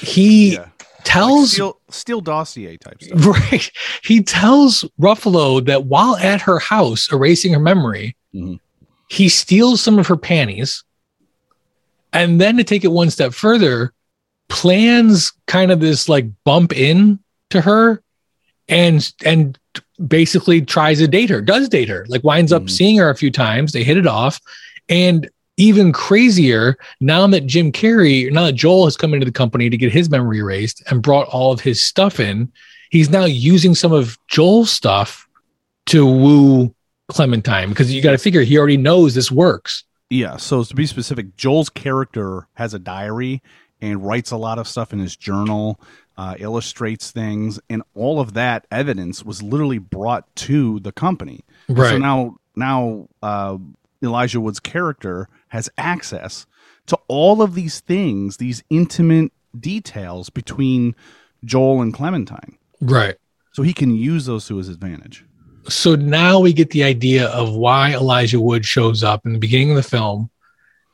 he 0.00 0.54
yeah. 0.54 0.66
tells 1.04 1.52
steal, 1.52 1.80
Steele 1.90 2.20
dossier 2.20 2.76
type 2.76 3.02
stuff. 3.02 3.24
right 3.26 3.70
he 4.04 4.22
tells 4.22 4.84
ruffalo 5.00 5.64
that 5.64 5.84
while 5.86 6.16
at 6.16 6.40
her 6.42 6.58
house 6.58 7.10
erasing 7.12 7.52
her 7.54 7.58
memory 7.60 8.14
Mhm. 8.34 8.60
he 9.08 9.28
steals 9.30 9.80
some 9.80 9.98
of 9.98 10.06
her 10.08 10.16
panties 10.16 10.84
and 12.12 12.38
then 12.40 12.58
to 12.58 12.64
take 12.64 12.84
it 12.84 12.88
one 12.92 13.10
step 13.10 13.32
further 13.32 13.92
plans 14.48 15.32
kind 15.46 15.70
of 15.72 15.80
this 15.80 16.08
like 16.08 16.26
bump 16.44 16.72
in 16.76 17.18
to 17.50 17.62
her 17.62 18.02
and 18.68 19.10
and 19.24 19.58
basically 20.06 20.60
tries 20.60 20.98
to 20.98 21.08
date 21.08 21.30
her 21.30 21.40
does 21.40 21.68
date 21.70 21.88
her 21.88 22.04
like 22.08 22.22
winds 22.22 22.52
up 22.52 22.64
Mhm. 22.64 22.70
seeing 22.70 22.96
her 22.98 23.08
a 23.08 23.16
few 23.16 23.30
times 23.30 23.72
they 23.72 23.82
hit 23.84 23.96
it 23.96 24.06
off 24.06 24.38
and 24.90 25.28
even 25.58 25.92
crazier 25.92 26.76
now 27.00 27.26
that 27.26 27.46
jim 27.46 27.70
carrey 27.70 28.30
now 28.32 28.44
that 28.44 28.54
joel 28.54 28.84
has 28.84 28.96
come 28.96 29.12
into 29.12 29.26
the 29.26 29.32
company 29.32 29.68
to 29.68 29.76
get 29.76 29.92
his 29.92 30.08
memory 30.08 30.38
erased 30.38 30.82
and 30.90 31.02
brought 31.02 31.28
all 31.28 31.52
of 31.52 31.60
his 31.60 31.82
stuff 31.82 32.18
in 32.18 32.50
he's 32.90 33.10
now 33.10 33.24
using 33.24 33.74
some 33.74 33.92
of 33.92 34.18
joel's 34.28 34.70
stuff 34.70 35.28
to 35.86 36.06
woo 36.06 36.74
clementine 37.08 37.68
because 37.68 37.92
you 37.92 38.00
got 38.00 38.12
to 38.12 38.18
figure 38.18 38.42
he 38.42 38.56
already 38.56 38.76
knows 38.76 39.14
this 39.14 39.30
works 39.30 39.84
Yeah. 40.10 40.36
So 40.36 40.64
to 40.64 40.74
be 40.74 40.86
specific, 40.86 41.36
Joel's 41.36 41.68
character 41.68 42.48
has 42.54 42.74
a 42.74 42.78
diary 42.78 43.42
and 43.80 44.04
writes 44.04 44.30
a 44.30 44.36
lot 44.36 44.58
of 44.58 44.66
stuff 44.66 44.92
in 44.92 44.98
his 44.98 45.16
journal, 45.16 45.80
uh, 46.16 46.34
illustrates 46.38 47.10
things, 47.10 47.60
and 47.70 47.82
all 47.94 48.20
of 48.20 48.34
that 48.34 48.66
evidence 48.70 49.24
was 49.24 49.42
literally 49.42 49.78
brought 49.78 50.34
to 50.36 50.80
the 50.80 50.92
company. 50.92 51.44
Right. 51.68 51.90
So 51.90 51.98
now, 51.98 52.36
now 52.56 53.08
uh, 53.22 53.58
Elijah 54.02 54.40
Wood's 54.40 54.60
character 54.60 55.28
has 55.48 55.68
access 55.78 56.46
to 56.86 56.98
all 57.08 57.42
of 57.42 57.54
these 57.54 57.80
things, 57.80 58.36
these 58.38 58.62
intimate 58.70 59.32
details 59.58 60.30
between 60.30 60.94
Joel 61.44 61.82
and 61.82 61.92
Clementine. 61.92 62.56
right 62.80 63.16
So 63.52 63.62
he 63.62 63.72
can 63.72 63.94
use 63.94 64.26
those 64.26 64.46
to 64.48 64.56
his 64.56 64.68
advantage. 64.68 65.24
so 65.68 65.94
now 65.94 66.40
we 66.40 66.52
get 66.52 66.70
the 66.70 66.84
idea 66.84 67.28
of 67.28 67.54
why 67.54 67.92
Elijah 67.92 68.40
Wood 68.40 68.64
shows 68.64 69.04
up 69.04 69.26
in 69.26 69.32
the 69.32 69.38
beginning 69.38 69.70
of 69.70 69.76
the 69.76 69.82
film 69.82 70.30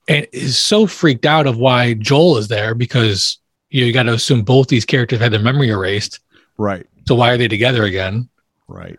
and 0.09 0.27
is 0.33 0.59
so 0.59 0.87
freaked 0.87 1.25
out 1.27 1.47
of 1.47 1.57
why 1.57 1.95
Joel 1.95 2.39
is 2.39 2.49
there 2.49 2.75
because 2.75 3.39
you, 3.71 3.81
know, 3.81 3.87
you 3.87 3.93
got 3.93 4.05
to 4.05 4.13
assume 4.13 4.43
both 4.43 4.69
these 4.69 4.85
characters 4.85 5.19
had 5.19 5.33
their 5.33 5.41
memory 5.41 5.69
erased. 5.69 6.21
Right. 6.59 6.87
So 7.07 7.15
why 7.15 7.31
are 7.31 7.37
they 7.39 7.49
together 7.49 7.85
again? 7.85 8.29
Right. 8.69 8.99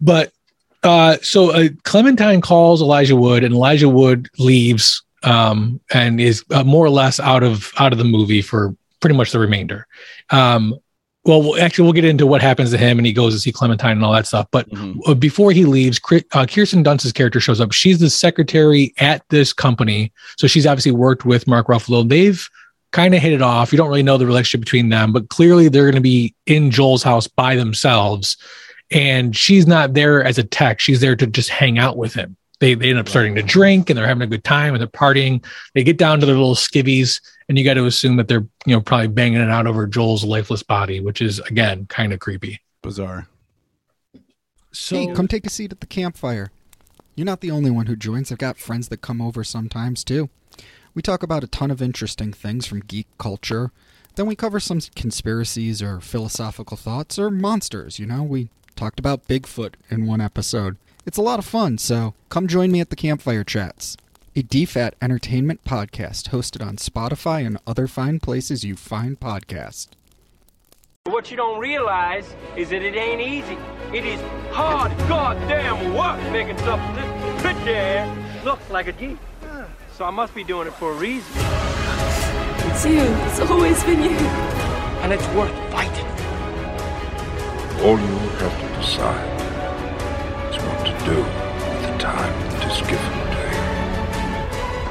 But 0.00 0.32
uh, 0.86 1.16
so 1.22 1.50
uh, 1.50 1.68
Clementine 1.84 2.40
calls 2.40 2.80
Elijah 2.80 3.16
Wood, 3.16 3.44
and 3.44 3.54
Elijah 3.54 3.88
Wood 3.88 4.28
leaves 4.38 5.02
um, 5.22 5.80
and 5.92 6.20
is 6.20 6.44
uh, 6.52 6.64
more 6.64 6.84
or 6.86 6.90
less 6.90 7.18
out 7.20 7.42
of 7.42 7.72
out 7.78 7.92
of 7.92 7.98
the 7.98 8.04
movie 8.04 8.42
for 8.42 8.74
pretty 9.00 9.16
much 9.16 9.32
the 9.32 9.38
remainder. 9.38 9.86
Um, 10.30 10.74
well, 11.24 11.42
we'll- 11.42 11.60
actually, 11.60 11.82
we'll 11.84 11.92
get 11.92 12.04
into 12.04 12.26
what 12.26 12.40
happens 12.40 12.70
to 12.70 12.78
him, 12.78 12.98
and 12.98 13.06
he 13.06 13.12
goes 13.12 13.34
to 13.34 13.40
see 13.40 13.50
Clementine 13.50 13.92
and 13.92 14.04
all 14.04 14.12
that 14.12 14.26
stuff. 14.28 14.46
But 14.52 14.70
Mhm. 14.70 15.00
uh, 15.06 15.14
before 15.14 15.50
he 15.50 15.64
leaves, 15.64 16.00
uh, 16.32 16.46
Kirsten 16.46 16.84
Dunst's 16.84 17.10
character 17.12 17.40
shows 17.40 17.60
up. 17.60 17.72
She's 17.72 17.98
the 17.98 18.10
secretary 18.10 18.94
at 18.98 19.22
this 19.30 19.52
company, 19.52 20.12
so 20.38 20.46
she's 20.46 20.66
obviously 20.66 20.92
worked 20.92 21.24
with 21.24 21.46
Mark 21.48 21.66
Ruffalo. 21.66 22.08
They've 22.08 22.48
kind 22.92 23.12
of 23.14 23.20
hit 23.20 23.32
it 23.32 23.42
off. 23.42 23.72
You 23.72 23.76
don't 23.78 23.88
really 23.88 24.04
know 24.04 24.16
the 24.18 24.26
relationship 24.26 24.60
between 24.60 24.88
them, 24.90 25.12
but 25.12 25.28
clearly 25.28 25.68
they're 25.68 25.82
going 25.84 25.96
to 25.96 26.00
be 26.00 26.32
in 26.46 26.70
Joel's 26.70 27.02
house 27.02 27.26
by 27.26 27.56
themselves. 27.56 28.36
And 28.90 29.36
she's 29.36 29.66
not 29.66 29.94
there 29.94 30.22
as 30.22 30.38
a 30.38 30.44
tech; 30.44 30.80
she's 30.80 31.00
there 31.00 31.16
to 31.16 31.26
just 31.26 31.48
hang 31.48 31.78
out 31.78 31.96
with 31.96 32.14
him. 32.14 32.36
They 32.60 32.74
they 32.74 32.90
end 32.90 32.98
up 32.98 33.08
starting 33.08 33.34
to 33.34 33.42
drink, 33.42 33.90
and 33.90 33.96
they're 33.96 34.06
having 34.06 34.22
a 34.22 34.28
good 34.28 34.44
time, 34.44 34.74
and 34.74 34.80
they're 34.80 34.88
partying. 34.88 35.44
They 35.74 35.84
get 35.84 35.98
down 35.98 36.20
to 36.20 36.26
their 36.26 36.36
little 36.36 36.54
skivvies, 36.54 37.20
and 37.48 37.58
you 37.58 37.64
got 37.64 37.74
to 37.74 37.86
assume 37.86 38.16
that 38.16 38.28
they're 38.28 38.46
you 38.64 38.74
know 38.74 38.80
probably 38.80 39.08
banging 39.08 39.40
it 39.40 39.50
out 39.50 39.66
over 39.66 39.86
Joel's 39.86 40.24
lifeless 40.24 40.62
body, 40.62 41.00
which 41.00 41.20
is 41.20 41.40
again 41.40 41.86
kind 41.86 42.12
of 42.12 42.20
creepy. 42.20 42.60
Bizarre. 42.82 43.26
So 44.70 44.96
hey, 44.96 45.12
come 45.12 45.26
take 45.26 45.46
a 45.46 45.50
seat 45.50 45.72
at 45.72 45.80
the 45.80 45.86
campfire. 45.86 46.50
You're 47.16 47.24
not 47.24 47.40
the 47.40 47.50
only 47.50 47.70
one 47.70 47.86
who 47.86 47.96
joins. 47.96 48.30
I've 48.30 48.38
got 48.38 48.58
friends 48.58 48.88
that 48.88 49.00
come 49.00 49.22
over 49.22 49.42
sometimes 49.42 50.04
too. 50.04 50.28
We 50.94 51.02
talk 51.02 51.22
about 51.22 51.44
a 51.44 51.46
ton 51.46 51.70
of 51.70 51.82
interesting 51.82 52.32
things 52.32 52.66
from 52.66 52.80
geek 52.80 53.06
culture. 53.18 53.70
Then 54.14 54.26
we 54.26 54.34
cover 54.34 54.60
some 54.60 54.80
conspiracies 54.94 55.82
or 55.82 56.00
philosophical 56.00 56.76
thoughts 56.76 57.18
or 57.18 57.30
monsters, 57.30 57.98
you 57.98 58.06
know? 58.06 58.22
We 58.22 58.48
talked 58.76 58.98
about 58.98 59.26
Bigfoot 59.26 59.74
in 59.90 60.06
one 60.06 60.20
episode. 60.20 60.76
It's 61.04 61.18
a 61.18 61.22
lot 61.22 61.38
of 61.38 61.44
fun, 61.44 61.78
so 61.78 62.14
come 62.28 62.46
join 62.46 62.70
me 62.70 62.80
at 62.80 62.90
the 62.90 62.96
Campfire 62.96 63.42
Chats, 63.42 63.96
a 64.34 64.42
DFAT 64.42 64.92
entertainment 65.00 65.64
podcast 65.64 66.28
hosted 66.28 66.64
on 66.64 66.76
Spotify 66.76 67.46
and 67.46 67.58
other 67.66 67.86
fine 67.86 68.20
places 68.20 68.64
you 68.64 68.76
find 68.76 69.18
podcasts. 69.18 69.88
What 71.04 71.30
you 71.30 71.36
don't 71.36 71.60
realize 71.60 72.34
is 72.56 72.70
that 72.70 72.82
it 72.82 72.96
ain't 72.96 73.20
easy. 73.20 73.56
It 73.96 74.04
is 74.04 74.20
hard 74.50 74.96
goddamn 75.08 75.94
work 75.94 76.20
making 76.32 76.58
something 76.58 76.94
this 76.96 77.42
pretty 77.42 78.44
looks 78.44 78.68
like 78.70 78.88
a 78.88 78.90
a 78.90 78.92
G. 78.92 79.18
So 79.96 80.04
I 80.04 80.10
must 80.10 80.34
be 80.34 80.44
doing 80.44 80.66
it 80.66 80.74
for 80.74 80.92
a 80.92 80.94
reason. 80.94 81.32
It's 82.68 82.84
you. 82.84 83.00
It's 83.00 83.40
always 83.40 83.82
been 83.84 84.02
you. 84.02 84.10
And 85.00 85.12
it's 85.12 85.26
worth 85.28 85.54
fighting. 85.70 86.06
All 87.82 87.98
you 87.98 88.18
have 88.40 88.60
to 88.60 88.65
decide 88.86 89.40
is 90.50 90.62
what 90.62 90.86
to 90.86 90.92
do 91.04 91.16
with 91.18 91.82
the 91.82 91.98
time 91.98 92.32
that 92.50 92.62
is 92.70 92.78
given 92.86 93.12
to 93.34 93.40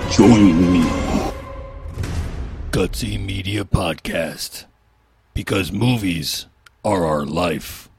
you. 0.01 0.27
Join 0.27 0.73
me. 0.73 0.83
Gutsy 2.71 3.17
Media 3.17 3.63
Podcast. 3.63 4.65
Because 5.33 5.71
movies 5.71 6.47
are 6.83 7.05
our 7.05 7.25
life. 7.25 7.89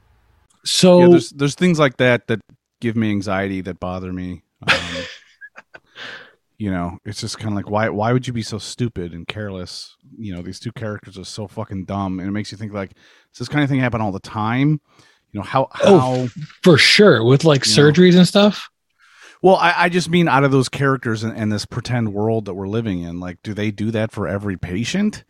so 0.63 1.01
yeah, 1.01 1.07
there's 1.09 1.29
there's 1.31 1.55
things 1.55 1.79
like 1.79 1.97
that 1.97 2.27
that 2.27 2.41
give 2.79 2.95
me 2.95 3.09
anxiety 3.09 3.61
that 3.61 3.79
bother 3.79 4.13
me. 4.13 4.43
Um, 4.67 4.77
you 6.57 6.71
know, 6.71 6.97
it's 7.05 7.21
just 7.21 7.37
kind 7.39 7.53
of 7.53 7.55
like 7.55 7.69
why 7.69 7.89
why 7.89 8.13
would 8.13 8.27
you 8.27 8.33
be 8.33 8.43
so 8.43 8.57
stupid 8.59 9.13
and 9.13 9.27
careless? 9.27 9.95
You 10.17 10.35
know, 10.35 10.41
these 10.41 10.59
two 10.59 10.71
characters 10.71 11.17
are 11.17 11.25
so 11.25 11.47
fucking 11.47 11.85
dumb, 11.85 12.19
and 12.19 12.27
it 12.27 12.31
makes 12.31 12.51
you 12.51 12.57
think 12.57 12.73
like 12.73 12.93
does 12.93 13.39
this 13.39 13.49
kind 13.49 13.63
of 13.63 13.69
thing 13.69 13.79
happen 13.79 14.01
all 14.01 14.11
the 14.11 14.19
time? 14.19 14.79
You 15.37 15.43
know 15.43 15.47
how 15.47 15.67
how 15.71 15.83
Oh. 15.85 16.29
for 16.63 16.77
sure 16.79 17.23
with 17.23 17.43
like 17.45 17.61
surgeries 17.61 18.15
and 18.17 18.27
stuff. 18.27 18.69
well 19.43 19.55
I, 19.57 19.73
I 19.85 19.89
just 19.89 20.09
mean 20.09 20.27
out 20.27 20.43
of 20.43 20.51
those 20.51 20.67
characters 20.67 21.23
and, 21.23 21.37
and 21.37 21.51
this 21.51 21.63
pretend 21.65 22.11
world 22.11 22.45
that 22.45 22.55
we're 22.55 22.67
living 22.67 23.03
in. 23.03 23.19
Like, 23.19 23.37
do 23.43 23.53
they 23.53 23.69
do 23.69 23.91
that 23.91 24.11
for 24.11 24.27
every 24.27 24.57
patient? 24.57 25.23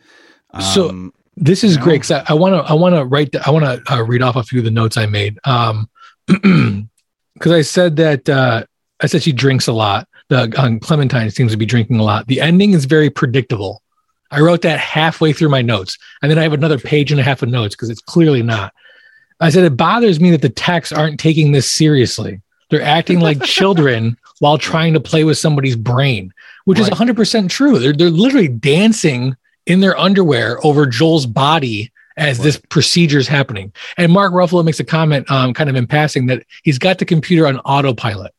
So- 0.73 0.89
Um, 0.89 1.13
This 1.35 1.61
is 1.63 1.75
great 1.77 2.01
because 2.01 2.23
I 2.29 2.33
want 2.33 2.55
to 2.55 2.61
I 2.71 2.73
want 2.73 2.95
to 2.95 3.03
write 3.03 3.35
I 3.45 3.51
want 3.51 3.65
to 3.65 3.93
uh, 3.93 4.01
read 4.03 4.21
off 4.21 4.37
a 4.37 4.43
few 4.43 4.59
of 4.59 4.65
the 4.65 4.71
notes 4.71 4.95
I 4.97 5.07
made. 5.07 5.37
Um, 5.43 5.89
because 6.27 7.51
I 7.51 7.61
said 7.61 7.97
that 7.97 8.27
uh, 8.29 8.63
I 9.01 9.07
said 9.07 9.21
she 9.23 9.31
drinks 9.33 9.67
a 9.67 9.73
lot. 9.73 10.07
The 10.29 10.51
um, 10.57 10.79
Clementine 10.79 11.29
seems 11.31 11.51
to 11.51 11.57
be 11.57 11.65
drinking 11.65 11.99
a 11.99 12.03
lot. 12.03 12.27
The 12.27 12.41
ending 12.41 12.71
is 12.71 12.85
very 12.85 13.09
predictable. 13.09 13.81
I 14.31 14.41
wrote 14.41 14.61
that 14.63 14.79
halfway 14.79 15.31
through 15.31 15.49
my 15.49 15.61
notes, 15.61 15.97
and 16.21 16.29
then 16.29 16.37
I 16.39 16.43
have 16.43 16.53
another 16.53 16.77
page 16.77 17.11
and 17.11 17.19
a 17.19 17.23
half 17.23 17.41
of 17.43 17.49
notes 17.49 17.75
because 17.75 17.89
it's 17.89 18.01
clearly 18.01 18.43
not. 18.43 18.73
I 19.39 19.49
said 19.49 19.63
it 19.63 19.77
bothers 19.77 20.19
me 20.19 20.31
that 20.31 20.41
the 20.41 20.49
techs 20.49 20.91
aren't 20.91 21.19
taking 21.19 21.51
this 21.51 21.69
seriously. 21.69 22.41
They're 22.69 22.81
acting 22.81 23.19
like 23.19 23.43
children 23.43 24.17
while 24.39 24.57
trying 24.57 24.93
to 24.93 24.99
play 24.99 25.23
with 25.23 25.37
somebody's 25.37 25.75
brain, 25.75 26.33
which 26.65 26.79
is 26.79 26.89
100% 26.89 27.49
true. 27.49 27.79
They're, 27.79 27.93
they're 27.93 28.09
literally 28.09 28.47
dancing 28.47 29.35
in 29.65 29.79
their 29.79 29.97
underwear 29.97 30.63
over 30.65 30.85
Joel's 30.85 31.25
body 31.25 31.91
as 32.17 32.39
this 32.39 32.57
procedure 32.69 33.19
is 33.19 33.27
happening. 33.27 33.71
And 33.97 34.11
Mark 34.11 34.33
Ruffalo 34.33 34.65
makes 34.65 34.79
a 34.79 34.83
comment, 34.83 35.29
um, 35.29 35.53
kind 35.53 35.69
of 35.69 35.75
in 35.75 35.85
passing, 35.85 36.25
that 36.27 36.43
he's 36.63 36.79
got 36.79 36.97
the 36.97 37.05
computer 37.05 37.45
on 37.45 37.59
autopilot, 37.59 38.33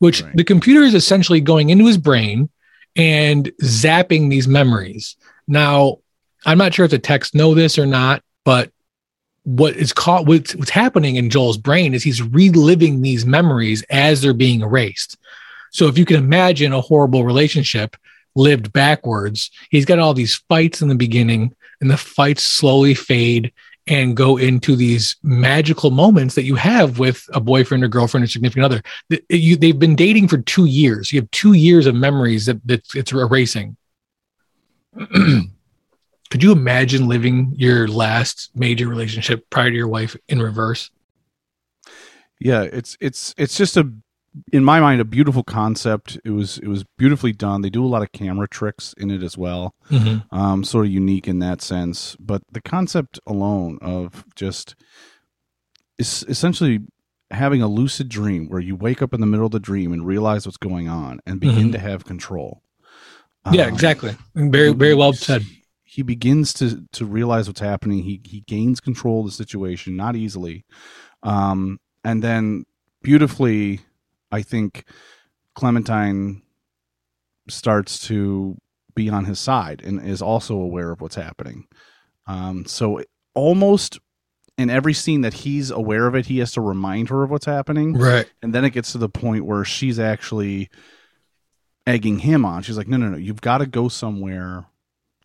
which 0.00 0.22
Right. 0.22 0.36
the 0.36 0.44
computer 0.44 0.82
is 0.82 0.94
essentially 0.94 1.40
going 1.40 1.70
into 1.70 1.86
his 1.86 1.98
brain 1.98 2.48
and 2.96 3.46
zapping 3.62 4.28
these 4.28 4.48
memories. 4.48 5.16
Now, 5.46 5.98
I'm 6.44 6.58
not 6.58 6.74
sure 6.74 6.84
if 6.84 6.90
the 6.90 6.98
techs 6.98 7.32
know 7.32 7.54
this 7.54 7.78
or 7.78 7.86
not, 7.86 8.22
but 8.44 8.71
what 9.44 9.74
is 9.76 9.92
caught 9.92 10.26
what's, 10.26 10.54
what's 10.54 10.70
happening 10.70 11.16
in 11.16 11.30
Joel's 11.30 11.58
brain 11.58 11.94
is 11.94 12.02
he's 12.02 12.22
reliving 12.22 13.02
these 13.02 13.26
memories 13.26 13.82
as 13.90 14.22
they're 14.22 14.34
being 14.34 14.60
erased. 14.60 15.16
So 15.70 15.88
if 15.88 15.98
you 15.98 16.04
can 16.04 16.16
imagine 16.16 16.72
a 16.72 16.80
horrible 16.80 17.24
relationship 17.24 17.96
lived 18.34 18.72
backwards, 18.72 19.50
he's 19.70 19.84
got 19.84 19.98
all 19.98 20.14
these 20.14 20.36
fights 20.48 20.82
in 20.82 20.88
the 20.88 20.94
beginning, 20.94 21.54
and 21.80 21.90
the 21.90 21.96
fights 21.96 22.42
slowly 22.44 22.94
fade 22.94 23.52
and 23.88 24.16
go 24.16 24.36
into 24.36 24.76
these 24.76 25.16
magical 25.22 25.90
moments 25.90 26.36
that 26.36 26.44
you 26.44 26.54
have 26.54 27.00
with 27.00 27.28
a 27.32 27.40
boyfriend 27.40 27.82
or 27.82 27.88
girlfriend 27.88 28.22
or 28.22 28.28
significant 28.28 28.64
other. 28.64 28.82
Th- 29.10 29.24
You, 29.28 29.56
they've 29.56 29.78
been 29.78 29.96
dating 29.96 30.28
for 30.28 30.38
two 30.38 30.66
years. 30.66 31.12
You 31.12 31.20
have 31.20 31.30
two 31.32 31.54
years 31.54 31.86
of 31.86 31.94
memories 31.96 32.46
that, 32.46 32.64
that 32.66 32.82
it's 32.94 33.12
erasing. 33.12 33.76
Could 36.32 36.42
you 36.42 36.50
imagine 36.52 37.08
living 37.08 37.52
your 37.58 37.86
last 37.86 38.52
major 38.54 38.88
relationship 38.88 39.50
prior 39.50 39.68
to 39.68 39.76
your 39.76 39.86
wife 39.86 40.16
in 40.30 40.40
reverse? 40.40 40.90
yeah 42.40 42.62
it's 42.62 42.96
it's 43.02 43.34
it's 43.36 43.54
just 43.58 43.76
a 43.76 43.92
in 44.50 44.64
my 44.64 44.80
mind 44.80 44.98
a 45.02 45.04
beautiful 45.04 45.42
concept. 45.44 46.18
It 46.24 46.30
was 46.30 46.56
it 46.56 46.68
was 46.68 46.84
beautifully 46.96 47.32
done. 47.32 47.60
They 47.60 47.68
do 47.68 47.84
a 47.84 47.86
lot 47.86 48.00
of 48.00 48.12
camera 48.12 48.48
tricks 48.48 48.94
in 48.96 49.10
it 49.10 49.22
as 49.22 49.36
well. 49.36 49.74
Mhm. 49.90 50.24
Um, 50.32 50.64
sort 50.64 50.86
of 50.86 50.90
unique 50.92 51.28
in 51.28 51.38
that 51.40 51.60
sense. 51.60 52.16
But 52.18 52.40
the 52.50 52.62
concept 52.62 53.20
alone 53.26 53.78
of 53.82 54.24
just 54.34 54.74
is 55.98 56.24
essentially 56.28 56.80
having 57.30 57.60
a 57.60 57.68
lucid 57.68 58.08
dream 58.08 58.48
where 58.48 58.58
you 58.60 58.74
wake 58.74 59.02
up 59.02 59.12
in 59.12 59.20
the 59.20 59.26
middle 59.26 59.44
of 59.46 59.52
the 59.52 59.60
dream 59.60 59.92
and 59.92 60.06
realize 60.06 60.46
what's 60.46 60.56
going 60.56 60.88
on 60.88 61.20
and 61.26 61.40
begin 61.40 61.68
Mhm. 61.68 61.72
to 61.72 61.78
have 61.78 62.06
control. 62.06 62.62
yeah, 63.52 63.64
Um, 63.64 63.74
exactly. 63.74 64.16
Very, 64.34 64.72
very 64.72 64.94
well 64.94 65.12
said. 65.12 65.44
He 65.94 66.00
begins 66.02 66.54
to 66.54 66.86
to 66.92 67.04
realize 67.04 67.46
what's 67.48 67.60
happening. 67.60 68.02
He 68.02 68.20
he 68.24 68.40
gains 68.46 68.80
control 68.80 69.20
of 69.20 69.26
the 69.26 69.32
situation, 69.32 69.94
not 69.94 70.16
easily, 70.16 70.64
um, 71.22 71.78
and 72.02 72.22
then 72.22 72.64
beautifully, 73.02 73.80
I 74.30 74.40
think 74.40 74.84
Clementine 75.54 76.40
starts 77.48 77.98
to 78.06 78.56
be 78.94 79.10
on 79.10 79.26
his 79.26 79.38
side 79.38 79.82
and 79.84 80.00
is 80.02 80.22
also 80.22 80.54
aware 80.56 80.90
of 80.92 81.02
what's 81.02 81.14
happening. 81.16 81.66
Um, 82.26 82.64
so 82.64 83.02
almost 83.34 83.98
in 84.56 84.70
every 84.70 84.94
scene 84.94 85.20
that 85.22 85.34
he's 85.34 85.70
aware 85.70 86.06
of 86.06 86.14
it, 86.14 86.26
he 86.26 86.38
has 86.38 86.52
to 86.52 86.60
remind 86.62 87.08
her 87.10 87.22
of 87.22 87.30
what's 87.30 87.46
happening 87.46 87.94
Right. 87.98 88.30
and 88.42 88.54
then 88.54 88.64
it 88.64 88.70
gets 88.70 88.92
to 88.92 88.98
the 88.98 89.08
point 89.10 89.44
where 89.44 89.64
she's 89.64 89.98
actually 89.98 90.70
egging 91.86 92.20
him 92.20 92.44
on. 92.46 92.62
She's 92.62 92.78
like, 92.78 92.88
"No, 92.88 92.96
no, 92.96 93.08
no! 93.10 93.16
You've 93.18 93.40
got 93.42 93.58
to 93.58 93.66
go 93.66 93.88
somewhere 93.88 94.64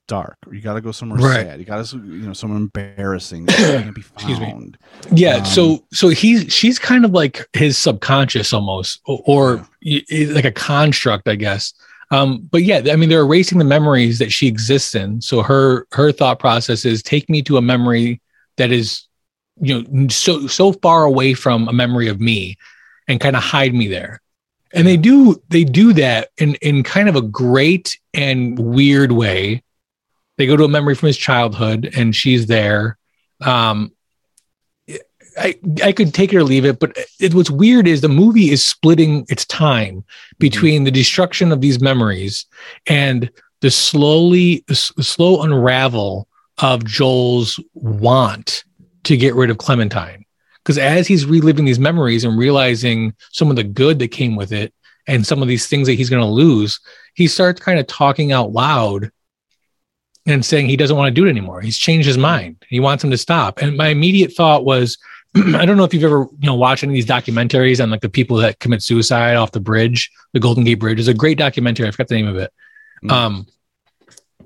dark, 0.08 0.38
or 0.47 0.53
you 0.55 0.62
got 0.62 0.74
to 0.76 0.82
go 0.82 0.91
somewhere 0.91 1.20
Right. 1.20 1.45
sad. 1.45 1.60
You 1.60 1.66
got 1.66 1.86
to, 1.86 1.97
you 1.97 2.26
know, 2.26 2.34
somewhere 2.34 2.58
embarrassing 2.60 3.45
that 3.47 3.55
can't 3.58 3.95
be 3.95 4.01
Excuse 4.16 4.39
me. 4.39 4.45
found." 4.51 4.78
Yeah. 5.12 5.36
Um, 5.38 5.45
so, 5.45 5.86
so 5.91 6.10
he's 6.10 6.51
she's 6.53 6.80
kind 6.80 7.05
of 7.05 7.12
like 7.12 7.45
his 7.53 7.78
subconscious 7.78 8.53
almost, 8.53 9.01
or, 9.05 9.22
or 9.28 9.55
y- 9.84 10.01
y- 10.12 10.28
like 10.32 10.45
a 10.45 10.51
construct, 10.51 11.28
I 11.28 11.36
guess. 11.36 11.74
Um, 12.10 12.47
but 12.51 12.64
yeah, 12.64 12.82
I 12.89 12.95
mean, 12.95 13.10
they're 13.10 13.22
erasing 13.22 13.58
the 13.60 13.66
memories 13.66 14.18
that 14.20 14.32
she 14.32 14.47
exists 14.47 14.95
in. 14.95 15.22
So 15.22 15.41
her 15.43 15.88
her 15.91 16.12
thought 16.12 16.39
process 16.39 16.86
is 16.86 17.03
take 17.03 17.30
me 17.30 17.41
to 17.43 17.58
a 17.58 17.62
memory 17.62 18.22
that 18.55 18.72
is, 18.72 19.03
you 19.62 19.84
know, 19.84 20.08
so 20.08 20.47
so 20.47 20.72
far 20.72 21.03
away 21.03 21.34
from 21.34 21.68
a 21.68 21.74
memory 21.74 22.08
of 22.08 22.22
me, 22.22 22.55
and 23.10 23.20
kind 23.20 23.36
of 23.36 23.43
hide 23.43 23.74
me 23.74 23.88
there. 23.88 24.22
And 24.74 24.88
they 24.88 24.95
do 24.97 25.41
they 25.49 25.64
do 25.66 25.91
that 25.93 26.30
in 26.38 26.55
in 26.55 26.84
kind 26.84 27.10
of 27.10 27.16
a 27.18 27.22
great 27.22 27.97
and 28.14 28.58
weird 28.58 29.12
way. 29.12 29.64
They 30.38 30.47
go 30.47 30.55
to 30.55 30.63
a 30.63 30.69
memory 30.69 30.95
from 30.95 31.07
his 31.07 31.17
childhood, 31.17 31.91
and 31.95 32.15
she's 32.15 32.45
there. 32.47 32.97
Um, 33.41 33.91
I 35.38 35.55
I 35.83 35.91
could 35.91 36.13
take 36.13 36.33
it 36.33 36.38
or 36.38 36.43
leave 36.43 36.65
it, 36.65 36.79
but 36.79 36.97
it, 37.19 37.33
what's 37.33 37.49
weird 37.49 37.88
is 37.88 38.01
the 38.01 38.09
movie 38.09 38.49
is 38.49 38.65
splitting 38.65 39.25
its 39.29 39.45
time 39.45 40.03
between 40.39 40.83
the 40.83 40.91
destruction 40.91 41.51
of 41.51 41.61
these 41.61 41.79
memories 41.79 42.45
and 42.88 43.29
the 43.61 43.71
slowly 43.71 44.63
the 44.67 44.75
slow 44.75 45.43
unravel 45.43 46.27
of 46.57 46.85
Joel's 46.85 47.59
want 47.73 48.63
to 49.03 49.17
get 49.17 49.35
rid 49.35 49.49
of 49.49 49.57
Clementine. 49.57 50.25
Because 50.63 50.77
as 50.77 51.07
he's 51.07 51.25
reliving 51.25 51.65
these 51.65 51.79
memories 51.79 52.23
and 52.23 52.38
realizing 52.38 53.13
some 53.31 53.49
of 53.49 53.55
the 53.55 53.63
good 53.63 53.99
that 53.99 54.09
came 54.09 54.35
with 54.35 54.51
it 54.51 54.73
and 55.07 55.25
some 55.25 55.41
of 55.41 55.47
these 55.47 55.67
things 55.67 55.88
that 55.88 55.93
he's 55.93 56.09
going 56.09 56.21
to 56.21 56.27
lose, 56.27 56.79
he 57.13 57.27
starts 57.27 57.61
kind 57.61 57.79
of 57.79 57.88
talking 57.88 58.31
out 58.31 58.51
loud 58.51 59.11
and 60.28 60.45
saying 60.45 60.67
he 60.67 60.78
doesn't 60.78 60.97
want 60.97 61.07
to 61.07 61.21
do 61.21 61.25
it 61.25 61.30
anymore. 61.30 61.61
He's 61.61 61.78
changed 61.78 62.05
his 62.05 62.17
mind. 62.17 62.63
He 62.69 62.80
wants 62.80 63.03
him 63.03 63.09
to 63.11 63.17
stop. 63.17 63.59
And 63.61 63.78
my 63.78 63.88
immediate 63.88 64.34
thought 64.34 64.65
was, 64.65 64.97
I 65.36 65.65
don't 65.65 65.78
know 65.78 65.86
if 65.86 65.93
you've 65.93 66.03
ever, 66.03 66.28
you 66.39 66.47
know, 66.47 66.55
watched 66.55 66.84
any 66.84 66.91
of 66.91 66.95
these 66.95 67.05
documentaries 67.05 67.82
on 67.82 67.89
like 67.89 68.01
the 68.01 68.09
people 68.09 68.38
that 68.38 68.59
commit 68.59 68.84
suicide 68.84 69.38
off 69.38 69.53
the 69.53 69.59
bridge, 69.59 70.11
the 70.34 70.39
Golden 70.39 70.65
Gate 70.65 70.75
Bridge. 70.75 70.99
It's 70.99 71.07
a 71.07 71.13
great 71.13 71.38
documentary. 71.38 71.88
I 71.88 71.91
forgot 71.91 72.09
the 72.09 72.15
name 72.15 72.28
of 72.28 72.36
it. 72.36 72.51
Mm. 73.03 73.11
Um, 73.11 73.47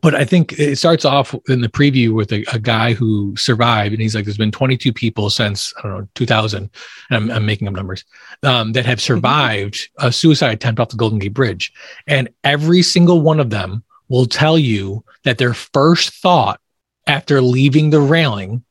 but 0.01 0.15
I 0.15 0.25
think 0.25 0.53
it 0.53 0.77
starts 0.77 1.05
off 1.05 1.36
in 1.47 1.61
the 1.61 1.69
preview 1.69 2.13
with 2.13 2.32
a, 2.32 2.43
a 2.51 2.57
guy 2.57 2.93
who 2.93 3.36
survived, 3.38 3.93
and 3.93 4.01
he's 4.01 4.15
like, 4.15 4.25
"There's 4.25 4.38
been 4.38 4.51
22 4.51 4.91
people 4.91 5.29
since 5.29 5.71
I 5.77 5.84
don't 5.84 5.91
know 5.99 6.07
2000." 6.15 6.57
And 6.57 6.71
I'm, 7.11 7.29
I'm 7.29 7.45
making 7.45 7.67
up 7.67 7.75
numbers 7.75 8.03
um, 8.41 8.71
that 8.73 8.86
have 8.88 8.99
survived 8.99 9.89
a 9.99 10.11
suicide 10.11 10.53
attempt 10.53 10.79
off 10.79 10.89
the 10.89 10.97
Golden 10.97 11.19
Gate 11.19 11.36
Bridge, 11.36 11.71
and 12.07 12.29
every 12.43 12.82
single 12.82 13.21
one 13.21 13.39
of 13.39 13.51
them 13.51 13.84
will 14.12 14.26
tell 14.26 14.57
you 14.57 15.03
that 15.24 15.38
their 15.38 15.53
first 15.53 16.14
thought 16.22 16.59
after 17.07 17.41
leaving 17.41 17.89
the 17.89 18.01
railing 18.01 18.64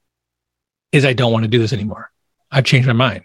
is, 0.92 1.04
"I 1.04 1.14
don't 1.14 1.32
want 1.32 1.44
to 1.44 1.48
do 1.48 1.58
this 1.58 1.72
anymore. 1.72 2.10
I've 2.50 2.64
changed 2.64 2.86
my 2.86 2.92
mind." 2.92 3.22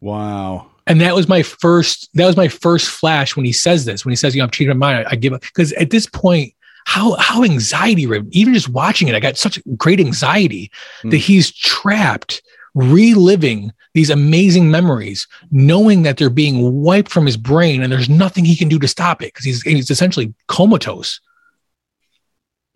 Wow. 0.00 0.66
And 0.86 1.00
that 1.02 1.14
was 1.14 1.28
my 1.28 1.42
first. 1.42 2.08
That 2.14 2.26
was 2.26 2.36
my 2.36 2.48
first 2.48 2.88
flash 2.88 3.36
when 3.36 3.44
he 3.44 3.52
says 3.52 3.84
this. 3.84 4.04
When 4.04 4.12
he 4.12 4.16
says, 4.16 4.34
"You 4.34 4.40
know, 4.40 4.46
I've 4.46 4.52
changed 4.52 4.74
my 4.74 4.86
mind," 4.86 5.06
I, 5.06 5.12
I 5.12 5.16
give 5.16 5.32
up 5.34 5.42
because 5.42 5.72
at 5.74 5.90
this 5.90 6.06
point, 6.06 6.54
how 6.86 7.14
how 7.16 7.44
anxiety 7.44 8.06
ridden. 8.06 8.28
Even 8.32 8.54
just 8.54 8.70
watching 8.70 9.08
it, 9.08 9.14
I 9.14 9.20
got 9.20 9.36
such 9.36 9.58
great 9.76 10.00
anxiety 10.00 10.70
Hmm. 11.02 11.10
that 11.10 11.18
he's 11.18 11.52
trapped, 11.52 12.40
reliving 12.74 13.72
these 13.92 14.08
amazing 14.10 14.70
memories, 14.70 15.26
knowing 15.50 16.02
that 16.04 16.16
they're 16.16 16.30
being 16.30 16.82
wiped 16.82 17.10
from 17.10 17.26
his 17.26 17.36
brain, 17.36 17.82
and 17.82 17.92
there's 17.92 18.08
nothing 18.08 18.44
he 18.44 18.56
can 18.56 18.68
do 18.68 18.78
to 18.78 18.88
stop 18.88 19.20
it 19.20 19.34
because 19.34 19.44
he's 19.44 19.62
he's 19.62 19.90
essentially 19.90 20.32
comatose. 20.46 21.20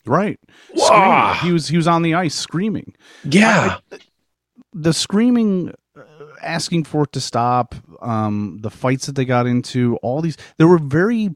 Right. 0.05 0.41
He 1.43 1.53
was 1.53 1.69
he 1.69 1.77
was 1.77 1.87
on 1.87 2.03
the 2.03 2.15
ice 2.15 2.35
screaming. 2.35 2.95
Yeah, 3.25 3.79
I- 3.93 3.99
the 4.75 4.93
screaming 4.93 5.75
uh, 5.97 6.03
asking 6.43 6.85
for 6.85 7.05
it 7.05 7.13
to 7.13 7.21
stop 7.21 7.75
um 8.01 8.59
the 8.63 8.71
fights 8.71 9.07
that 9.07 9.15
they 9.15 9.25
got 9.27 9.47
into 9.47 9.97
all 9.97 10.23
these 10.23 10.37
there 10.57 10.67
were 10.67 10.79
very 10.79 11.29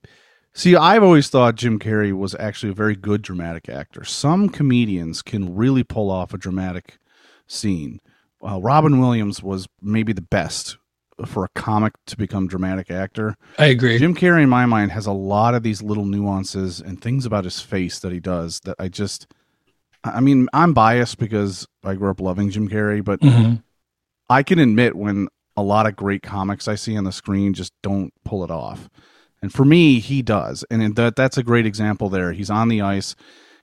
see 0.54 0.74
i've 0.74 1.02
always 1.02 1.28
thought 1.28 1.54
jim 1.54 1.78
carrey 1.78 2.12
was 2.14 2.34
actually 2.36 2.70
a 2.70 2.74
very 2.74 2.96
good 2.96 3.20
dramatic 3.20 3.68
actor. 3.68 4.04
Some 4.04 4.48
comedians 4.48 5.20
can 5.20 5.54
really 5.54 5.84
pull 5.84 6.10
off 6.10 6.32
a 6.32 6.38
dramatic 6.38 6.98
scene. 7.46 8.00
Uh, 8.42 8.58
robin 8.60 8.98
williams 8.98 9.42
was 9.42 9.68
maybe 9.82 10.14
the 10.14 10.22
best 10.22 10.78
for 11.24 11.44
a 11.44 11.48
comic 11.54 11.94
to 12.06 12.16
become 12.16 12.46
dramatic 12.46 12.90
actor 12.90 13.36
I 13.58 13.66
agree. 13.66 13.98
jim 13.98 14.14
carrey 14.14 14.42
in 14.42 14.48
my 14.50 14.66
mind 14.66 14.92
has 14.92 15.06
a 15.06 15.12
lot 15.12 15.54
of 15.54 15.62
these 15.62 15.80
little 15.82 16.04
nuances 16.04 16.80
and 16.80 17.00
things 17.00 17.24
about 17.24 17.44
his 17.44 17.60
face 17.60 17.98
that 18.00 18.12
he 18.12 18.20
does 18.20 18.60
that 18.64 18.76
i 18.78 18.88
just 18.88 19.26
i 20.04 20.20
mean 20.20 20.48
i'm 20.52 20.74
biased 20.74 21.16
because 21.18 21.66
i 21.84 21.94
grew 21.94 22.10
up 22.10 22.20
loving 22.20 22.50
jim 22.50 22.68
carrey 22.68 23.02
but 23.02 23.20
Mhm. 23.20 23.62
I 24.28 24.42
can 24.42 24.58
admit 24.58 24.96
when 24.96 25.28
a 25.56 25.62
lot 25.62 25.86
of 25.86 25.94
great 25.94 26.20
comics 26.22 26.66
I 26.66 26.74
see 26.74 26.96
on 26.98 27.04
the 27.04 27.12
screen 27.12 27.54
just 27.54 27.72
don't 27.84 28.12
pull 28.24 28.42
it 28.42 28.50
off. 28.50 28.90
And 29.40 29.52
for 29.52 29.64
me, 29.64 30.00
he 30.00 30.20
does. 30.20 30.64
And 30.68 30.96
that 30.96 31.14
that's 31.14 31.38
a 31.38 31.44
great 31.44 31.64
example 31.64 32.08
there. 32.08 32.32
He's 32.32 32.50
on 32.50 32.66
the 32.66 32.82
ice. 32.82 33.14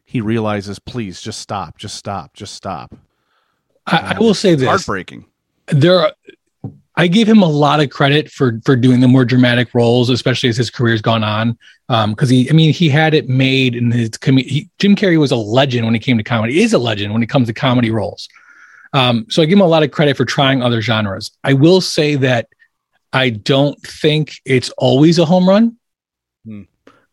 He 0.05 0.21
realizes, 0.21 0.79
please 0.79 1.19
just 1.21 1.41
stop, 1.41 1.77
just 1.77 1.95
stop, 1.95 2.33
just 2.33 2.53
stop. 2.53 2.95
I, 3.85 4.15
I 4.15 4.19
will 4.19 4.33
say 4.33 4.55
this: 4.55 4.69
Heartbreaking. 4.69 5.25
there 5.67 5.99
are, 5.99 6.13
I 6.95 7.07
give 7.07 7.27
him 7.27 7.41
a 7.41 7.49
lot 7.49 7.79
of 7.79 7.89
credit 7.89 8.29
for 8.29 8.59
for 8.65 8.75
doing 8.75 8.99
the 8.99 9.07
more 9.07 9.25
dramatic 9.25 9.73
roles, 9.73 10.09
especially 10.09 10.49
as 10.49 10.57
his 10.57 10.69
career's 10.69 11.01
gone 11.01 11.23
on. 11.23 11.57
Because 11.87 12.29
he, 12.29 12.49
I 12.49 12.53
mean, 12.53 12.73
he 12.73 12.89
had 12.89 13.13
it 13.13 13.29
made 13.29 13.75
in 13.75 13.91
his 13.91 14.09
com- 14.11 14.37
he, 14.37 14.69
Jim 14.79 14.95
Carrey 14.95 15.19
was 15.19 15.31
a 15.31 15.35
legend 15.35 15.85
when 15.85 15.95
it 15.95 15.99
came 15.99 16.17
to 16.17 16.23
comedy. 16.23 16.53
He 16.53 16.61
is 16.61 16.73
a 16.73 16.77
legend 16.77 17.13
when 17.13 17.21
it 17.21 17.29
comes 17.29 17.47
to 17.47 17.53
comedy 17.53 17.91
roles. 17.91 18.29
Um, 18.93 19.25
so 19.29 19.41
I 19.41 19.45
give 19.45 19.57
him 19.57 19.61
a 19.61 19.67
lot 19.67 19.83
of 19.83 19.91
credit 19.91 20.17
for 20.17 20.25
trying 20.25 20.61
other 20.61 20.81
genres. 20.81 21.31
I 21.43 21.53
will 21.53 21.81
say 21.81 22.15
that 22.15 22.47
I 23.11 23.31
don't 23.31 23.79
think 23.81 24.35
it's 24.45 24.69
always 24.77 25.19
a 25.19 25.25
home 25.25 25.49
run. 25.49 25.77
Hmm. 26.45 26.61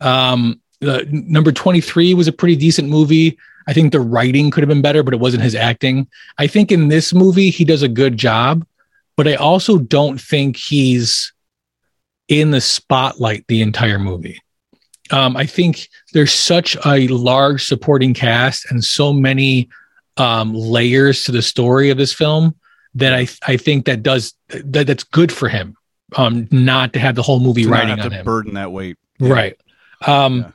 Um, 0.00 0.60
the 0.80 1.06
number 1.10 1.52
twenty 1.52 1.80
three 1.80 2.14
was 2.14 2.28
a 2.28 2.32
pretty 2.32 2.56
decent 2.56 2.88
movie. 2.88 3.38
I 3.66 3.72
think 3.72 3.92
the 3.92 4.00
writing 4.00 4.50
could 4.50 4.62
have 4.62 4.68
been 4.68 4.82
better, 4.82 5.02
but 5.02 5.14
it 5.14 5.20
wasn't 5.20 5.42
his 5.42 5.54
acting. 5.54 6.08
I 6.38 6.46
think 6.46 6.72
in 6.72 6.88
this 6.88 7.12
movie 7.12 7.50
he 7.50 7.64
does 7.64 7.82
a 7.82 7.88
good 7.88 8.16
job, 8.16 8.66
but 9.20 9.28
I 9.28 9.34
also 9.34 9.76
don't 9.76 10.18
think 10.18 10.56
he's 10.56 11.30
in 12.28 12.52
the 12.52 12.60
spotlight 12.62 13.44
the 13.48 13.60
entire 13.60 13.98
movie. 13.98 14.40
Um, 15.10 15.36
I 15.36 15.44
think 15.44 15.90
there's 16.14 16.32
such 16.32 16.74
a 16.86 17.06
large 17.08 17.66
supporting 17.66 18.14
cast 18.14 18.70
and 18.70 18.82
so 18.82 19.12
many 19.12 19.68
um, 20.16 20.54
layers 20.54 21.24
to 21.24 21.32
the 21.32 21.42
story 21.42 21.90
of 21.90 21.98
this 21.98 22.14
film 22.14 22.54
that 22.94 23.12
I 23.12 23.28
I 23.46 23.58
think 23.58 23.84
that 23.84 24.02
does 24.02 24.32
that 24.48 24.86
that's 24.86 25.04
good 25.04 25.30
for 25.30 25.50
him. 25.50 25.76
Um, 26.16 26.48
not 26.50 26.94
to 26.94 26.98
have 26.98 27.14
the 27.14 27.22
whole 27.22 27.40
movie 27.40 27.64
To 27.64 27.68
riding 27.68 28.00
on 28.00 28.08
to 28.10 28.16
him. 28.16 28.24
burden 28.24 28.54
that 28.54 28.72
weight. 28.72 28.96
Right. 29.20 29.60
Um, 30.06 30.38
Yeah. 30.38 30.50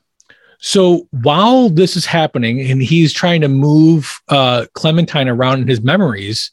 So 0.58 1.08
while 1.12 1.70
this 1.70 1.96
is 1.96 2.08
happening 2.08 2.62
and 2.72 2.82
he's 2.82 3.14
trying 3.14 3.42
to 3.42 3.48
move 3.48 4.20
uh, 4.28 4.66
Clementine 4.74 5.28
around 5.28 5.62
in 5.62 5.68
his 5.68 5.82
memories, 5.82 6.50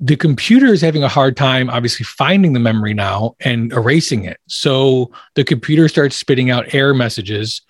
the 0.00 0.16
computer 0.16 0.66
is 0.66 0.80
having 0.80 1.02
a 1.02 1.08
hard 1.08 1.36
time, 1.36 1.68
obviously, 1.70 2.04
finding 2.04 2.52
the 2.52 2.60
memory 2.60 2.94
now 2.94 3.34
and 3.40 3.72
erasing 3.72 4.24
it. 4.24 4.38
So 4.46 5.10
the 5.34 5.44
computer 5.44 5.88
starts 5.88 6.16
spitting 6.16 6.50
out 6.50 6.72
error 6.72 6.94
messages, 6.94 7.62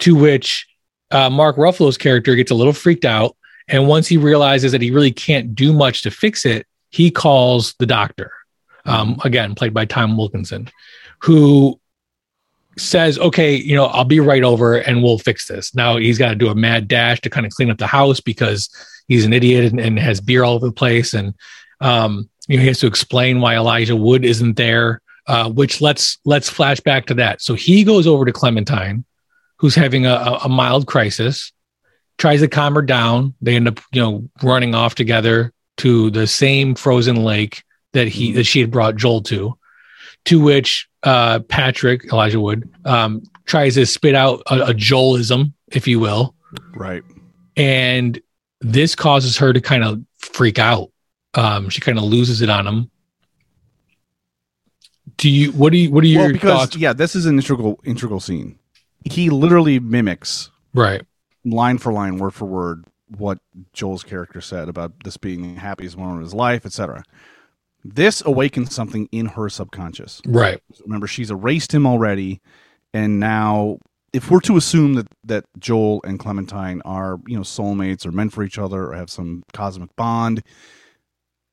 to 0.00 0.14
which 0.14 0.66
uh, 1.10 1.30
Mark 1.30 1.56
Ruffalo's 1.56 1.96
character 1.96 2.34
gets 2.34 2.50
a 2.50 2.54
little 2.54 2.72
freaked 2.72 3.04
out. 3.04 3.36
And 3.68 3.88
once 3.88 4.08
he 4.08 4.16
realizes 4.16 4.72
that 4.72 4.82
he 4.82 4.90
really 4.90 5.12
can't 5.12 5.54
do 5.54 5.72
much 5.72 6.02
to 6.02 6.10
fix 6.10 6.44
it, 6.44 6.66
he 6.90 7.10
calls 7.10 7.74
the 7.78 7.86
doctor, 7.86 8.32
um, 8.84 9.18
again, 9.24 9.54
played 9.54 9.72
by 9.72 9.84
Tom 9.84 10.16
Wilkinson. 10.16 10.68
who 11.20 11.80
says, 12.78 13.18
okay, 13.18 13.54
you 13.54 13.76
know, 13.76 13.86
I'll 13.86 14.04
be 14.04 14.20
right 14.20 14.42
over 14.42 14.76
and 14.76 15.02
we'll 15.02 15.18
fix 15.18 15.46
this. 15.46 15.74
Now 15.74 15.96
he's 15.96 16.18
got 16.18 16.30
to 16.30 16.34
do 16.34 16.48
a 16.48 16.54
mad 16.54 16.88
dash 16.88 17.20
to 17.22 17.30
kind 17.30 17.46
of 17.46 17.52
clean 17.52 17.70
up 17.70 17.78
the 17.78 17.86
house 17.86 18.20
because 18.20 18.68
he's 19.08 19.24
an 19.24 19.32
idiot 19.32 19.70
and, 19.70 19.80
and 19.80 19.98
has 19.98 20.20
beer 20.20 20.44
all 20.44 20.54
over 20.54 20.66
the 20.66 20.72
place. 20.72 21.14
And, 21.14 21.34
um, 21.80 22.28
you 22.48 22.56
know, 22.56 22.62
he 22.62 22.68
has 22.68 22.80
to 22.80 22.86
explain 22.86 23.40
why 23.40 23.56
Elijah 23.56 23.96
Wood 23.96 24.24
isn't 24.24 24.56
there, 24.56 25.00
uh, 25.26 25.50
which 25.50 25.80
let's, 25.80 26.18
let's 26.24 26.48
flash 26.48 26.80
back 26.80 27.06
to 27.06 27.14
that. 27.14 27.40
So 27.40 27.54
he 27.54 27.84
goes 27.84 28.06
over 28.06 28.24
to 28.24 28.32
Clementine, 28.32 29.04
who's 29.58 29.74
having 29.74 30.06
a, 30.06 30.38
a, 30.42 30.48
mild 30.48 30.86
crisis, 30.86 31.52
tries 32.18 32.40
to 32.40 32.48
calm 32.48 32.74
her 32.74 32.82
down. 32.82 33.34
They 33.40 33.56
end 33.56 33.68
up, 33.68 33.80
you 33.92 34.02
know, 34.02 34.28
running 34.42 34.74
off 34.74 34.94
together 34.94 35.52
to 35.78 36.10
the 36.10 36.26
same 36.26 36.74
frozen 36.74 37.16
lake 37.16 37.62
that 37.92 38.08
he, 38.08 38.32
that 38.32 38.44
she 38.44 38.60
had 38.60 38.70
brought 38.70 38.96
Joel 38.96 39.22
to, 39.22 39.56
to 40.26 40.40
which 40.40 40.88
uh, 41.02 41.40
Patrick 41.40 42.12
Elijah 42.12 42.40
Wood 42.40 42.68
um, 42.84 43.22
tries 43.46 43.74
to 43.74 43.86
spit 43.86 44.14
out 44.14 44.42
a, 44.50 44.70
a 44.70 44.74
Joelism, 44.74 45.52
if 45.68 45.88
you 45.88 46.00
will, 46.00 46.34
Right. 46.74 47.02
and 47.56 48.20
this 48.60 48.94
causes 48.94 49.38
her 49.38 49.52
to 49.52 49.60
kind 49.60 49.84
of 49.84 50.00
freak 50.18 50.58
out. 50.58 50.89
Um, 51.34 51.68
she 51.68 51.80
kind 51.80 51.98
of 51.98 52.04
loses 52.04 52.42
it 52.42 52.50
on 52.50 52.66
him. 52.66 52.90
Do 55.16 55.28
you? 55.30 55.52
What 55.52 55.72
do 55.72 55.78
you? 55.78 55.90
What 55.90 56.04
are 56.04 56.06
your 56.06 56.22
well, 56.24 56.32
because 56.32 56.58
thoughts? 56.58 56.76
yeah, 56.76 56.92
this 56.92 57.14
is 57.14 57.26
an 57.26 57.36
integral 57.36 57.78
integral 57.84 58.20
scene. 58.20 58.58
He 59.04 59.30
literally 59.30 59.78
mimics 59.80 60.50
Right. 60.74 61.02
line 61.44 61.78
for 61.78 61.92
line, 61.92 62.18
word 62.18 62.32
for 62.32 62.44
word, 62.44 62.84
what 63.16 63.38
Joel's 63.72 64.02
character 64.02 64.40
said 64.40 64.68
about 64.68 64.92
this 65.04 65.16
being 65.16 65.54
the 65.54 65.60
happiest 65.60 65.96
moment 65.96 66.18
of 66.18 66.22
his 66.24 66.34
life, 66.34 66.64
etc. 66.66 67.02
This 67.84 68.22
awakens 68.24 68.74
something 68.74 69.08
in 69.10 69.26
her 69.26 69.48
subconscious. 69.48 70.20
Right. 70.26 70.62
Remember, 70.84 71.06
she's 71.06 71.30
erased 71.30 71.72
him 71.72 71.86
already, 71.86 72.40
and 72.92 73.18
now, 73.18 73.78
if 74.12 74.30
we're 74.30 74.40
to 74.40 74.56
assume 74.56 74.94
that 74.94 75.08
that 75.24 75.44
Joel 75.58 76.00
and 76.04 76.18
Clementine 76.18 76.82
are 76.84 77.18
you 77.26 77.36
know 77.36 77.42
soulmates 77.42 78.06
or 78.06 78.12
meant 78.12 78.32
for 78.32 78.42
each 78.42 78.58
other 78.58 78.86
or 78.86 78.94
have 78.94 79.10
some 79.10 79.42
cosmic 79.52 79.94
bond, 79.96 80.42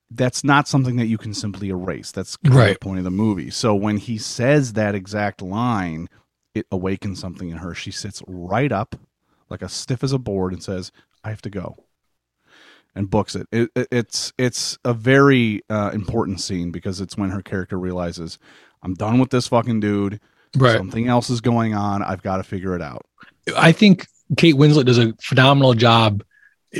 that's 0.09 0.43
not 0.43 0.67
something 0.67 0.95
that 0.97 1.07
you 1.07 1.17
can 1.17 1.33
simply 1.33 1.69
erase. 1.69 2.11
That's 2.11 2.37
kind 2.37 2.53
of 2.53 2.59
Right. 2.59 2.73
the 2.73 2.79
point 2.79 2.97
of 2.99 3.03
the 3.03 3.11
movie. 3.11 3.49
So 3.49 3.75
when 3.75 3.97
he 3.97 4.17
says 4.17 4.73
that 4.73 4.95
exact 4.95 5.41
line, 5.41 6.07
it 6.55 6.65
awakens 6.71 7.19
something 7.19 7.49
in 7.49 7.57
her. 7.57 7.73
She 7.73 7.91
sits 7.91 8.23
right 8.27 8.71
up, 8.71 8.95
like 9.49 9.61
a 9.61 9.69
stiff 9.69 10.03
as 10.03 10.13
a 10.13 10.17
board, 10.17 10.53
and 10.53 10.63
says, 10.63 10.91
"I 11.23 11.29
have 11.29 11.41
to 11.43 11.49
go." 11.49 11.77
And 12.95 13.09
books 13.09 13.35
it. 13.35 13.47
it, 13.51 13.69
it- 13.75 13.87
it's 13.91 14.33
it's 14.37 14.77
a 14.83 14.93
very 14.93 15.61
uh, 15.69 15.91
important 15.93 16.41
scene 16.41 16.71
because 16.71 16.99
it's 16.99 17.15
when 17.17 17.29
her 17.29 17.41
character 17.43 17.77
realizes, 17.77 18.39
"I'm 18.81 18.93
done 18.95 19.19
with 19.19 19.29
this 19.29 19.47
fucking 19.47 19.81
dude. 19.81 20.19
Right. 20.57 20.77
Something 20.77 21.07
else 21.07 21.29
is 21.29 21.41
going 21.41 21.75
on. 21.75 22.01
I've 22.01 22.23
got 22.23 22.37
to 22.37 22.43
figure 22.43 22.75
it 22.75 22.81
out." 22.81 23.05
I 23.55 23.71
think 23.71 24.07
Kate 24.37 24.55
Winslet 24.55 24.85
does 24.85 24.97
a 24.97 25.13
phenomenal 25.21 25.73
job, 25.75 26.23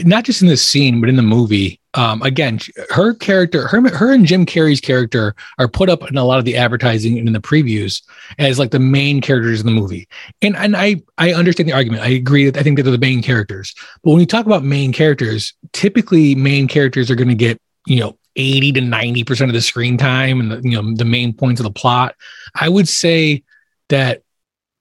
not 0.03 0.25
just 0.25 0.41
in 0.41 0.47
this 0.47 0.63
scene, 0.63 0.99
but 0.99 1.09
in 1.09 1.15
the 1.15 1.21
movie. 1.21 1.79
Um, 1.93 2.21
again, 2.21 2.59
her 2.89 3.13
character, 3.13 3.67
her, 3.67 3.81
her 3.95 4.13
and 4.13 4.25
Jim 4.25 4.45
Carrey's 4.45 4.81
character 4.81 5.33
are 5.57 5.67
put 5.67 5.89
up 5.89 6.07
in 6.07 6.17
a 6.17 6.23
lot 6.23 6.39
of 6.39 6.45
the 6.45 6.55
advertising 6.55 7.17
and 7.17 7.27
in 7.27 7.33
the 7.33 7.39
previews 7.39 8.03
as 8.37 8.59
like 8.59 8.71
the 8.71 8.79
main 8.79 9.21
characters 9.21 9.59
in 9.59 9.65
the 9.65 9.71
movie. 9.71 10.07
And 10.41 10.55
and 10.55 10.75
I 10.75 11.01
I 11.17 11.33
understand 11.33 11.69
the 11.69 11.73
argument. 11.73 12.03
I 12.03 12.09
agree 12.09 12.45
that 12.45 12.59
I 12.59 12.63
think 12.63 12.77
they're 12.77 12.91
the 12.91 12.97
main 12.97 13.23
characters. 13.23 13.73
But 14.03 14.11
when 14.11 14.19
you 14.19 14.25
talk 14.25 14.45
about 14.45 14.63
main 14.63 14.93
characters, 14.93 15.53
typically 15.73 16.35
main 16.35 16.67
characters 16.67 17.09
are 17.09 17.15
going 17.15 17.29
to 17.29 17.35
get 17.35 17.59
you 17.87 17.99
know 17.99 18.17
80 18.35 18.73
to 18.73 18.81
90 18.81 19.23
percent 19.23 19.49
of 19.49 19.55
the 19.55 19.61
screen 19.61 19.97
time 19.97 20.39
and 20.39 20.51
the, 20.51 20.69
you 20.69 20.79
know 20.79 20.95
the 20.95 21.05
main 21.05 21.33
points 21.33 21.59
of 21.59 21.63
the 21.63 21.71
plot. 21.71 22.15
I 22.53 22.69
would 22.69 22.87
say 22.87 23.43
that 23.89 24.21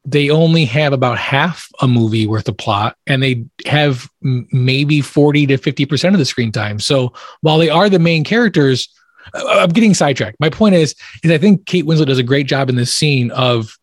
they 0.09 0.31
only 0.31 0.65
have 0.65 0.93
about 0.93 1.19
half 1.19 1.69
a 1.83 1.89
movie 1.89 2.27
worth 2.29 2.49
of 2.49 2.57
plot 2.57 2.97
and 3.09 3.23
they 3.23 3.45
have 3.67 4.09
m- 4.25 4.47
maybe 4.53 5.01
40 5.01 5.47
to 5.49 5.59
50% 5.59 6.13
of 6.13 6.19
the 6.19 6.25
screen 6.25 6.53
time. 6.53 6.79
So 6.79 7.13
while 7.41 7.59
they 7.59 7.69
are 7.71 7.89
the 7.91 7.99
main 7.99 8.23
characters, 8.23 8.89
I'm 9.35 9.71
getting 9.71 9.95
sidetracked. 9.95 10.39
My 10.39 10.49
point 10.49 10.77
is, 10.77 10.95
is 11.25 11.33
I 11.33 11.39
think 11.39 11.67
Kate 11.67 11.85
Winslet 11.85 12.07
does 12.07 12.19
a 12.19 12.23
great 12.23 12.47
job 12.47 12.69
in 12.69 12.77
this 12.77 12.95
scene 12.95 13.33
of 13.33 13.77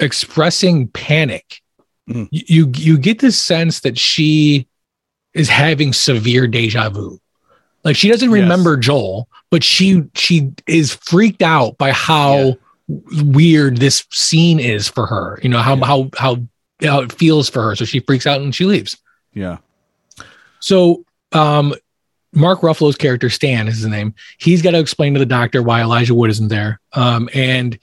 expressing 0.00 0.88
panic. 0.88 1.60
Mhm. 2.08 2.28
You, 2.30 2.72
you 2.76 2.98
get 2.98 3.18
this 3.18 3.38
sense 3.38 3.80
that 3.80 3.98
she 3.98 4.66
is 5.34 5.48
having 5.48 5.92
severe 5.92 6.46
deja 6.46 6.88
vu. 6.88 7.20
Like 7.84 7.96
she 7.96 8.08
doesn't 8.08 8.30
Yes. 8.30 8.40
remember 8.42 8.76
Joel, 8.76 9.28
but 9.50 9.62
she 9.62 10.02
she 10.14 10.50
is 10.66 10.94
freaked 10.94 11.42
out 11.42 11.78
by 11.78 11.92
how 11.92 12.36
Yeah. 12.38 12.52
Weird 13.24 13.76
this 13.78 14.04
scene 14.10 14.58
is 14.60 14.88
for 14.88 15.06
her. 15.06 15.38
You 15.42 15.48
know 15.48 15.58
how 15.58 15.76
Yeah. 15.76 15.86
how 15.86 16.10
how 16.16 16.36
how 16.82 17.00
it 17.00 17.12
feels 17.12 17.48
for 17.48 17.62
her. 17.62 17.76
So 17.76 17.84
she 17.84 18.00
freaks 18.00 18.26
out 18.26 18.40
and 18.40 18.54
she 18.54 18.64
leaves. 18.64 18.96
Yeah. 19.34 19.58
So 20.60 21.04
um 21.32 21.74
Mark 22.32 22.60
Ruffalo's 22.60 22.96
character 22.96 23.28
Stan 23.28 23.66
is 23.68 23.78
his 23.78 23.86
name. 23.86 24.14
He's 24.38 24.62
got 24.62 24.70
to 24.70 24.78
explain 24.78 25.14
to 25.14 25.18
the 25.18 25.26
doctor 25.26 25.62
why 25.62 25.80
Elijah 25.82 26.14
Wood 26.14 26.30
isn't 26.30 26.48
there. 26.48 26.80
Um 26.92 27.28
and 27.34 27.78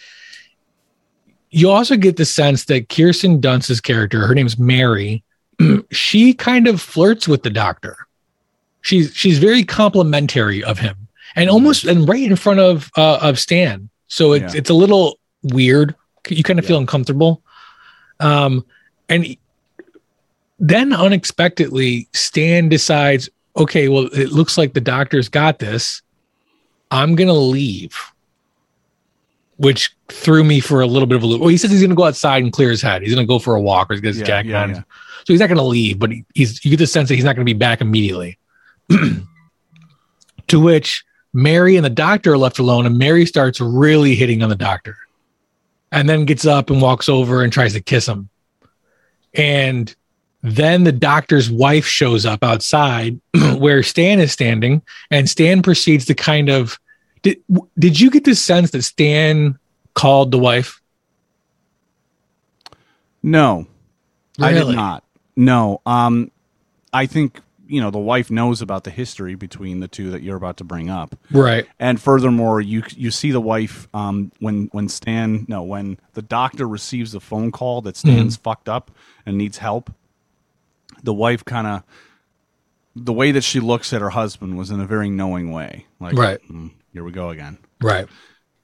you 1.50 1.70
also 1.70 1.96
get 1.96 2.18
the 2.18 2.26
sense 2.26 2.66
that 2.66 2.90
Kirsten 2.90 3.40
Dunst's 3.40 3.80
character, 3.82 4.28
her 4.28 4.36
name's 4.36 4.58
Mary, 4.60 5.24
she 5.92 6.34
kind 6.34 6.68
of 6.68 6.82
flirts 6.82 7.28
with 7.28 7.44
the 7.44 7.50
doctor. 7.50 7.98
She's 8.82 9.14
she's 9.16 9.40
very 9.40 9.64
complimentary 9.64 10.64
of 10.64 10.80
him, 10.80 10.96
and 11.36 11.50
almost 11.50 11.84
and 11.86 12.08
right 12.08 12.24
in 12.24 12.36
front 12.36 12.60
of 12.60 12.90
uh, 12.96 13.20
of 13.22 13.40
Stan. 13.40 13.90
So 14.08 14.34
it's 14.34 14.54
Yeah. 14.54 14.60
it's 14.60 14.70
a 14.70 14.74
little 14.74 15.20
weird. 15.44 15.96
You 16.30 16.44
kind 16.44 16.60
of 16.60 16.66
feel 16.66 16.78
uncomfortable. 16.78 17.42
Um, 18.20 18.66
and 19.10 19.38
then 20.60 20.94
unexpectedly, 20.94 22.08
Stan 22.14 22.68
decides, 22.70 23.30
okay, 23.56 23.88
well, 23.90 24.06
it 24.14 24.32
looks 24.32 24.58
like 24.58 24.74
the 24.74 24.82
doctor's 24.82 25.30
got 25.30 25.60
this. 25.60 26.02
I'm 26.92 27.16
gonna 27.16 27.34
leave 27.34 27.96
which 29.58 29.96
threw 30.10 30.44
me 30.44 30.60
for 30.60 30.82
a 30.82 30.86
little 30.86 31.08
bit 31.08 31.16
of 31.16 31.24
a 31.24 31.26
loop. 31.26 31.42
Well, 31.42 31.50
he 31.50 31.58
says 31.58 31.72
he's 31.72 31.80
going 31.80 31.90
to 31.90 31.96
go 31.96 32.04
outside 32.04 32.44
and 32.44 32.54
clear 32.54 32.70
his 32.70 32.80
head. 32.80 33.02
He's 33.02 33.16
going 33.16 33.26
to 33.26 33.28
go 33.28 33.40
for 33.40 33.56
a 33.56 33.60
walk 33.60 33.90
or 33.90 33.96
he's 33.96 34.02
going 34.02 34.14
to 34.14 34.20
Yeah, 34.20 34.26
jacket 34.28 34.50
yeah, 34.50 34.62
on. 34.62 34.70
yeah. 34.70 34.82
So 34.82 35.34
he's 35.34 35.40
not 35.40 35.48
going 35.48 35.58
to 35.58 35.64
leave, 35.64 35.98
but 35.98 36.12
he, 36.12 36.24
he's 36.36 36.64
you 36.64 36.70
get 36.70 36.78
the 36.78 36.86
sense 36.86 37.10
that 37.10 37.16
he's 37.16 37.24
not 37.24 37.36
going 37.36 37.44
to 37.44 37.52
be 37.52 37.58
back 37.58 37.82
immediately. 37.82 38.38
to 40.48 40.60
which 40.60 41.04
Mary 41.34 41.76
and 41.76 41.86
the 41.86 41.90
doctor 41.90 42.34
are 42.34 42.38
left 42.38 42.60
alone, 42.60 42.86
and 42.86 42.98
Mary 42.98 43.26
starts 43.26 43.60
really 43.60 44.16
hitting 44.16 44.42
on 44.42 44.50
the 44.50 44.56
doctor, 44.56 44.98
and 45.92 46.08
then 46.08 46.26
gets 46.26 46.46
up 46.46 46.70
and 46.70 46.82
walks 46.82 47.10
over 47.10 47.44
and 47.44 47.52
tries 47.52 47.74
to 47.74 47.82
kiss 47.82 48.08
him. 48.08 48.30
And 49.34 49.94
then 50.42 50.84
the 50.84 50.92
doctor's 50.92 51.52
wife 51.52 51.86
shows 51.86 52.26
up 52.26 52.44
outside 52.44 53.20
where 53.58 53.84
Stan 53.84 54.20
is 54.20 54.32
standing, 54.32 54.82
and 55.12 55.30
Stan 55.30 55.62
proceeds 55.62 56.06
to 56.06 56.14
kind 56.14 56.50
of 56.50 56.80
did 57.22 57.42
did 57.78 58.00
you 58.00 58.10
get 58.10 58.24
the 58.24 58.36
sense 58.36 58.72
that 58.72 58.84
Stan 58.84 59.58
called 59.94 60.32
the 60.32 60.40
wife? 60.40 60.82
No, 63.24 63.68
I 64.40 64.54
did 64.54 64.68
not. 64.68 65.04
No. 65.36 65.82
Um, 65.86 66.32
I 66.94 67.06
think 67.06 67.42
you 67.68 67.80
know 67.82 67.92
the 67.92 67.98
wife 68.00 68.32
knows 68.32 68.62
about 68.62 68.84
the 68.84 68.90
history 68.92 69.36
between 69.36 69.80
the 69.80 69.88
two 69.88 70.12
that 70.12 70.22
you're 70.24 70.38
about 70.38 70.58
to 70.58 70.64
bring 70.64 70.90
up, 70.90 71.16
Right. 71.32 71.66
and 71.80 72.00
furthermore, 72.02 72.62
you 72.62 72.84
you 72.96 73.12
see 73.12 73.32
the 73.32 73.42
wife 73.42 73.88
um 73.94 74.32
when 74.40 74.70
when 74.72 74.90
Stan 74.90 75.46
no 75.48 75.64
when 75.64 75.98
the 76.14 76.22
doctor 76.22 76.68
receives 76.68 77.14
a 77.16 77.20
phone 77.20 77.52
call 77.52 77.82
that 77.82 77.96
Stan's 77.98 78.36
fucked 78.38 78.68
up 78.70 78.92
and 79.26 79.38
needs 79.38 79.58
help. 79.58 79.92
The 81.04 81.14
wife 81.14 81.46
kind 81.46 81.68
of 81.68 81.84
the 82.96 83.14
way 83.14 83.32
that 83.32 83.44
she 83.44 83.60
looks 83.60 83.94
at 83.94 84.02
her 84.02 84.10
husband 84.10 84.58
was 84.58 84.72
in 84.72 84.80
a 84.80 84.86
very 84.86 85.10
knowing 85.10 85.52
way, 85.52 85.86
like 86.00 86.16
Right. 86.18 86.40
"Hmm, 86.48 86.70
here 86.94 87.04
we 87.04 87.12
go 87.12 87.30
again. 87.30 87.58
Right. 87.82 88.08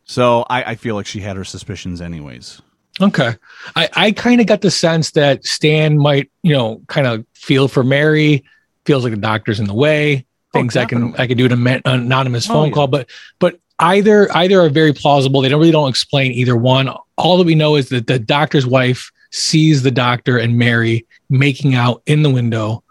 So 0.06 0.46
I, 0.50 0.64
I 0.72 0.76
feel 0.76 0.96
like 0.96 1.06
she 1.06 1.20
had 1.22 1.38
her 1.38 1.44
suspicions 1.44 2.02
anyways. 2.02 2.62
Okay. 3.00 3.36
I, 3.76 3.90
I 3.94 4.12
kind 4.12 4.42
of 4.42 4.48
got 4.48 4.62
the 4.62 4.70
sense 4.72 5.12
that 5.12 5.46
Stan 5.46 5.98
might, 5.98 6.30
you 6.44 6.54
know, 6.54 6.82
kind 6.88 7.08
of 7.08 7.26
feel 7.34 7.68
for 7.68 7.84
Mary, 7.84 8.44
feels 8.86 9.04
like 9.04 9.12
the 9.14 9.20
doctor's 9.20 9.60
in 9.60 9.68
the 9.68 9.74
way, 9.74 10.26
Oh, 10.56 10.60
I 10.60 10.86
can. 10.86 11.16
I 11.18 11.26
can 11.26 11.36
do 11.36 11.46
an 11.46 11.82
anonymous 11.86 12.48
Oh, 12.50 12.54
phone 12.54 12.68
yeah. 12.70 12.74
call, 12.76 12.88
but 12.88 13.10
but 13.40 13.60
either 13.80 14.32
either 14.38 14.62
are 14.62 14.70
very 14.70 14.94
plausible. 14.94 15.42
They 15.42 15.50
don't 15.50 15.60
really 15.60 15.72
don't 15.72 15.90
explain 15.90 16.32
either 16.34 16.56
one. 16.56 16.90
All 17.18 17.38
that 17.38 17.46
we 17.46 17.56
know 17.56 17.76
is 17.76 17.90
that 17.90 18.06
the 18.06 18.20
doctor's 18.20 18.68
wife 18.68 19.12
sees 19.32 19.82
the 19.82 19.90
doctor 19.90 20.38
and 20.38 20.58
Mary 20.60 21.08
making 21.30 21.74
out 21.74 22.04
in 22.06 22.22
the 22.22 22.30
window, 22.30 22.84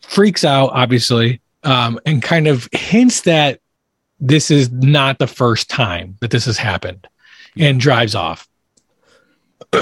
freaks 0.00 0.44
out, 0.44 0.70
obviously, 0.72 1.42
um, 1.64 2.00
and 2.06 2.22
kind 2.22 2.46
of 2.46 2.68
hints 2.72 3.20
that 3.22 3.60
this 4.18 4.50
is 4.50 4.70
not 4.72 5.18
the 5.18 5.26
first 5.26 5.68
time 5.68 6.16
that 6.20 6.30
this 6.30 6.46
has 6.46 6.56
happened 6.56 7.06
and 7.58 7.80
drives 7.80 8.14
off. 8.14 8.48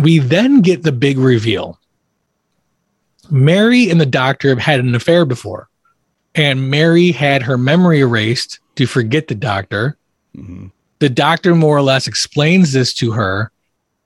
we 0.00 0.18
then 0.18 0.60
get 0.60 0.82
the 0.82 0.92
big 0.92 1.18
reveal. 1.18 1.78
Mary 3.32 3.88
and 3.90 3.98
the 4.00 4.06
doctor 4.06 4.50
have 4.50 4.58
had 4.58 4.78
an 4.78 4.94
affair 4.94 5.24
before, 5.24 5.68
and 6.34 6.70
Mary 6.70 7.10
had 7.10 7.42
her 7.42 7.56
memory 7.58 8.00
erased 8.00 8.60
to 8.76 8.86
forget 8.86 9.26
the 9.28 9.34
doctor. 9.34 9.96
Mhm. 10.36 10.70
the 11.00 11.08
doctor 11.10 11.54
more 11.56 11.76
or 11.76 11.82
less 11.82 12.06
explains 12.06 12.72
this 12.72 12.94
to 12.94 13.10
her 13.10 13.50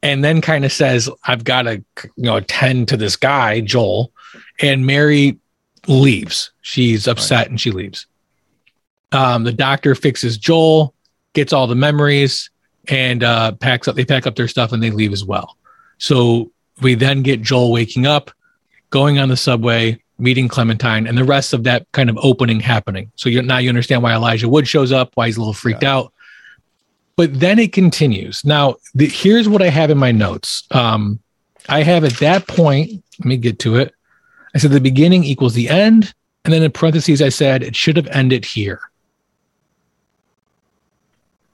and 0.02 0.24
then 0.24 0.40
kind 0.40 0.64
of 0.64 0.72
says, 0.72 1.10
I've 1.24 1.44
got 1.44 1.62
to, 1.62 1.84
you 2.16 2.24
know, 2.24 2.36
attend 2.36 2.88
to 2.88 2.96
this 2.96 3.16
guy, 3.16 3.60
Joel. 3.60 4.10
And 4.60 4.86
Mary 4.86 5.38
leaves. 5.86 6.52
She's 6.62 7.06
upset 7.06 7.50
and 7.50 7.60
she 7.60 7.70
leaves. 7.70 8.06
Um, 9.12 9.44
the 9.44 9.52
doctor 9.52 9.94
fixes 9.94 10.38
Joel, 10.38 10.94
gets 11.34 11.52
all 11.52 11.66
the 11.66 11.74
memories, 11.74 12.48
and 12.88 13.22
uh, 13.22 13.52
packs 13.52 13.86
up. 13.88 13.94
They 13.94 14.06
pack 14.06 14.26
up 14.26 14.36
their 14.36 14.48
stuff 14.48 14.72
and 14.72 14.82
they 14.82 14.90
leave 14.90 15.12
as 15.12 15.22
well. 15.24 15.58
So 15.98 16.50
we 16.80 16.94
then 16.94 17.22
get 17.22 17.42
Joel 17.42 17.72
waking 17.72 18.06
up, 18.06 18.30
going 18.90 19.18
on 19.18 19.28
the 19.28 19.36
subway, 19.36 20.00
meeting 20.18 20.48
Clementine, 20.48 21.06
and 21.06 21.16
the 21.16 21.24
rest 21.24 21.52
of 21.52 21.64
that 21.64 21.86
kind 21.92 22.08
of 22.08 22.18
opening 22.22 22.60
happening. 22.60 23.10
So 23.16 23.28
you 23.28 23.42
now 23.42 23.58
you 23.58 23.68
understand 23.68 24.02
why 24.02 24.12
Elijah 24.14 24.48
Wood 24.48 24.66
shows 24.66 24.92
up, 24.92 25.10
why 25.14 25.26
he's 25.26 25.36
a 25.36 25.40
little 25.40 25.54
freaked 25.54 25.84
out. 25.84 26.12
But 27.16 27.40
then 27.40 27.58
it 27.58 27.72
continues. 27.72 28.44
Now, 28.44 28.76
the, 28.94 29.06
here's 29.06 29.48
what 29.48 29.62
I 29.62 29.70
have 29.70 29.90
in 29.90 29.96
my 29.96 30.12
notes. 30.12 30.64
Um, 30.70 31.18
I 31.68 31.82
have 31.82 32.04
at 32.04 32.18
that 32.18 32.46
point, 32.46 33.02
let 33.18 33.26
me 33.26 33.38
get 33.38 33.58
to 33.60 33.76
it. 33.76 33.94
I 34.54 34.58
said 34.58 34.70
the 34.70 34.80
beginning 34.80 35.24
equals 35.24 35.54
the 35.54 35.68
end. 35.68 36.12
And 36.44 36.52
then 36.52 36.62
in 36.62 36.70
parentheses, 36.70 37.20
I 37.22 37.30
said 37.30 37.62
it 37.62 37.74
should 37.74 37.96
have 37.96 38.06
ended 38.08 38.44
here. 38.44 38.80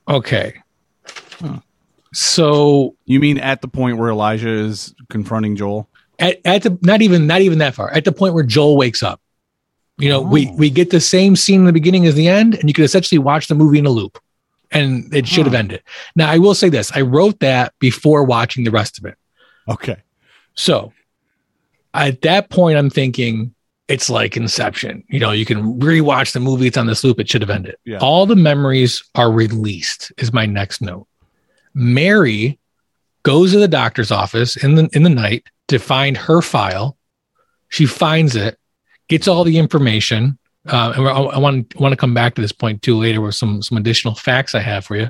Okay. 0.09 0.61
So 2.13 2.95
You 3.07 3.21
mean 3.21 3.39
at 3.39 3.63
the 3.63 3.69
point 3.69 3.97
where 3.99 4.11
Elijah 4.11 4.51
is 4.51 4.95
confronting 5.09 5.57
Joel? 5.57 5.89
At, 6.19 6.41
at 6.45 6.63
the 6.63 6.79
not 6.83 7.03
even 7.03 7.27
not 7.27 7.41
even 7.41 7.59
that 7.59 7.75
far 7.75 7.91
at 7.93 8.05
the 8.05 8.13
point 8.13 8.35
where 8.35 8.45
Joel 8.45 8.77
wakes 8.77 9.03
up. 9.03 9.21
You 9.99 10.09
know, 10.09 10.21
we 10.21 10.49
Oh. 10.49 10.55
we 10.57 10.71
get 10.71 10.91
the 10.91 11.01
same 11.01 11.37
scene 11.37 11.61
in 11.61 11.67
the 11.67 11.73
beginning 11.73 12.07
as 12.07 12.15
the 12.15 12.29
end, 12.29 12.55
and 12.55 12.69
you 12.69 12.75
could 12.75 12.85
essentially 12.85 13.19
watch 13.19 13.47
the 13.49 13.55
movie 13.55 13.79
in 13.79 13.87
a 13.87 13.91
loop, 13.91 14.19
and 14.71 15.15
it 15.15 15.29
should 15.29 15.45
have 15.47 15.55
ended. 15.55 15.83
Now, 16.17 16.31
I 16.31 16.39
will 16.39 16.55
say 16.55 16.69
this: 16.69 16.91
I 16.95 17.03
wrote 17.03 17.41
that 17.41 17.75
before 17.79 18.25
watching 18.25 18.65
the 18.65 18.71
rest 18.71 18.99
of 18.99 19.05
it. 19.05 19.17
Okay. 19.69 19.97
So 20.55 20.93
at 21.95 22.23
that 22.23 22.51
point, 22.51 22.79
I'm 22.79 22.91
thinking 22.91 23.55
it's 23.89 24.09
like 24.09 24.37
Inception. 24.37 25.05
You 25.09 25.21
know, 25.21 25.31
you 25.33 25.45
can 25.45 25.79
rewatch 25.79 26.33
the 26.33 26.41
movie; 26.41 26.67
it's 26.67 26.79
on 26.79 26.87
this 26.87 27.05
loop. 27.05 27.21
It 27.21 27.29
should 27.29 27.43
have 27.43 27.51
ended. 27.51 27.77
Yeah. 27.85 27.99
All 27.99 28.25
the 28.27 28.37
memories 28.37 29.03
are 29.15 29.31
released. 29.31 30.11
Is 30.17 30.33
my 30.33 30.47
next 30.47 30.81
note. 30.81 31.07
Mary 31.75 32.59
goes 33.23 33.53
to 33.53 33.59
the 33.59 33.69
doctor's 33.69 34.11
office 34.11 34.57
in 34.57 34.75
the 34.75 34.89
in 34.95 35.03
the 35.05 35.11
night 35.11 35.47
to 35.73 35.79
find 35.79 36.17
her 36.17 36.41
file. 36.41 36.97
She 37.69 37.87
finds 37.87 38.37
it, 38.37 38.59
gets 39.09 39.27
all 39.29 39.45
the 39.45 39.59
information. 39.59 40.39
Uh, 40.67 40.93
and 40.97 41.09
I, 41.09 41.13
I 41.13 41.39
want 41.39 41.75
want 41.81 41.93
to 41.93 41.97
come 41.97 42.15
back 42.15 42.35
to 42.37 42.41
this 42.41 42.53
point 42.53 42.83
too 42.83 42.97
later 42.97 43.21
with 43.21 43.35
some 43.35 43.63
some 43.63 43.77
additional 43.79 44.15
facts 44.15 44.55
I 44.55 44.61
have 44.61 44.85
for 44.85 44.97
you. 44.97 45.09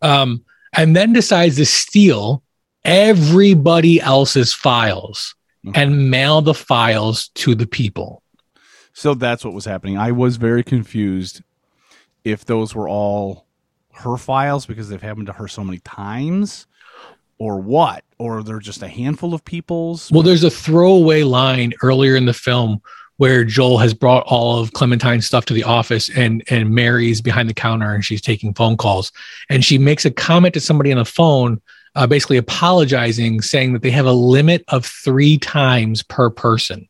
Um, 0.00 0.44
and 0.74 0.94
then 0.94 1.12
decides 1.12 1.56
to 1.56 1.66
steal 1.66 2.42
everybody 2.84 4.00
else's 4.00 4.54
files 4.54 5.34
Okay. 5.68 5.80
and 5.80 6.10
mail 6.10 6.42
the 6.42 6.54
files 6.54 7.28
to 7.36 7.54
the 7.54 7.68
people. 7.68 8.22
So 8.94 9.14
that's 9.14 9.44
what 9.44 9.54
was 9.54 9.64
happening. 9.64 9.96
I 9.96 10.10
was 10.10 10.36
very 10.36 10.64
confused 10.64 11.40
if 12.24 12.44
those 12.44 12.74
were 12.74 12.88
all 12.88 13.46
her 13.94 14.16
files 14.16 14.66
because 14.66 14.88
they've 14.88 15.00
happened 15.00 15.26
to 15.26 15.32
her 15.34 15.46
so 15.46 15.62
many 15.62 15.78
times 15.78 16.66
or 17.38 17.58
what? 17.60 18.04
Or 18.18 18.42
they're 18.42 18.58
just 18.60 18.82
a 18.82 18.88
handful 18.88 19.34
of 19.34 19.44
people's? 19.44 20.10
Well, 20.10 20.22
there's 20.22 20.44
a 20.44 20.50
throwaway 20.50 21.22
line 21.22 21.72
earlier 21.82 22.14
in 22.16 22.26
the 22.26 22.34
film 22.34 22.80
where 23.18 23.44
Joel 23.44 23.78
has 23.78 23.94
brought 23.94 24.24
all 24.26 24.58
of 24.58 24.72
Clementine's 24.72 25.26
stuff 25.26 25.44
to 25.46 25.54
the 25.54 25.64
office 25.64 26.08
and 26.08 26.42
and 26.50 26.70
Mary's 26.70 27.20
behind 27.20 27.48
the 27.48 27.54
counter 27.54 27.92
and 27.94 28.04
she's 28.04 28.22
taking 28.22 28.54
phone 28.54 28.76
calls. 28.76 29.12
And 29.50 29.64
she 29.64 29.78
makes 29.78 30.04
a 30.04 30.10
comment 30.10 30.54
to 30.54 30.60
somebody 30.60 30.90
on 30.92 30.98
the 30.98 31.04
phone 31.04 31.60
uh, 31.94 32.06
basically 32.06 32.38
apologizing 32.38 33.42
saying 33.42 33.74
that 33.74 33.82
they 33.82 33.90
have 33.90 34.06
a 34.06 34.12
limit 34.12 34.64
of 34.68 34.86
3 34.86 35.36
times 35.38 36.02
per 36.02 36.30
person 36.30 36.88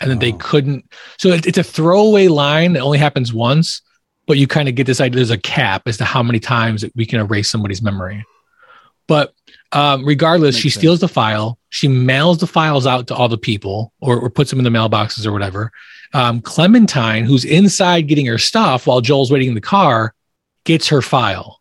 and 0.00 0.10
that 0.10 0.18
they 0.20 0.32
Oh. 0.32 0.36
couldn't. 0.38 0.90
So 1.18 1.28
it, 1.28 1.46
it's 1.46 1.56
a 1.58 1.62
throwaway 1.62 2.26
line 2.28 2.72
that 2.72 2.80
only 2.80 2.98
happens 2.98 3.32
once 3.32 3.80
but 4.26 4.38
you 4.38 4.46
kind 4.46 4.68
of 4.70 4.74
get 4.74 4.86
this 4.86 5.00
idea 5.02 5.16
there's 5.16 5.30
a 5.30 5.38
cap 5.38 5.82
as 5.86 5.98
to 5.98 6.04
how 6.04 6.22
many 6.22 6.40
times 6.40 6.80
that 6.80 6.90
we 6.96 7.04
can 7.06 7.20
erase 7.20 7.48
somebody's 7.48 7.82
memory 7.82 8.24
but 9.06 9.34
um, 9.72 10.04
regardless, 10.04 10.54
Makes 10.54 10.62
she 10.62 10.70
sense. 10.70 10.80
steals 10.80 11.00
the 11.00 11.08
file. 11.08 11.58
She 11.68 11.88
mails 11.88 12.38
the 12.38 12.46
files 12.46 12.86
out 12.86 13.08
to 13.08 13.14
all 13.14 13.28
the 13.28 13.36
people, 13.38 13.92
or, 14.00 14.18
or 14.18 14.30
puts 14.30 14.50
them 14.50 14.60
in 14.60 14.64
the 14.64 14.70
mailboxes 14.70 15.26
or 15.26 15.32
whatever. 15.32 15.72
Um, 16.12 16.40
Clementine, 16.40 17.24
who's 17.24 17.44
inside 17.44 18.02
getting 18.02 18.26
her 18.26 18.38
stuff 18.38 18.86
while 18.86 19.00
Joel's 19.00 19.32
waiting 19.32 19.48
in 19.48 19.54
the 19.54 19.60
car, 19.60 20.14
gets 20.64 20.88
her 20.88 21.02
file. 21.02 21.60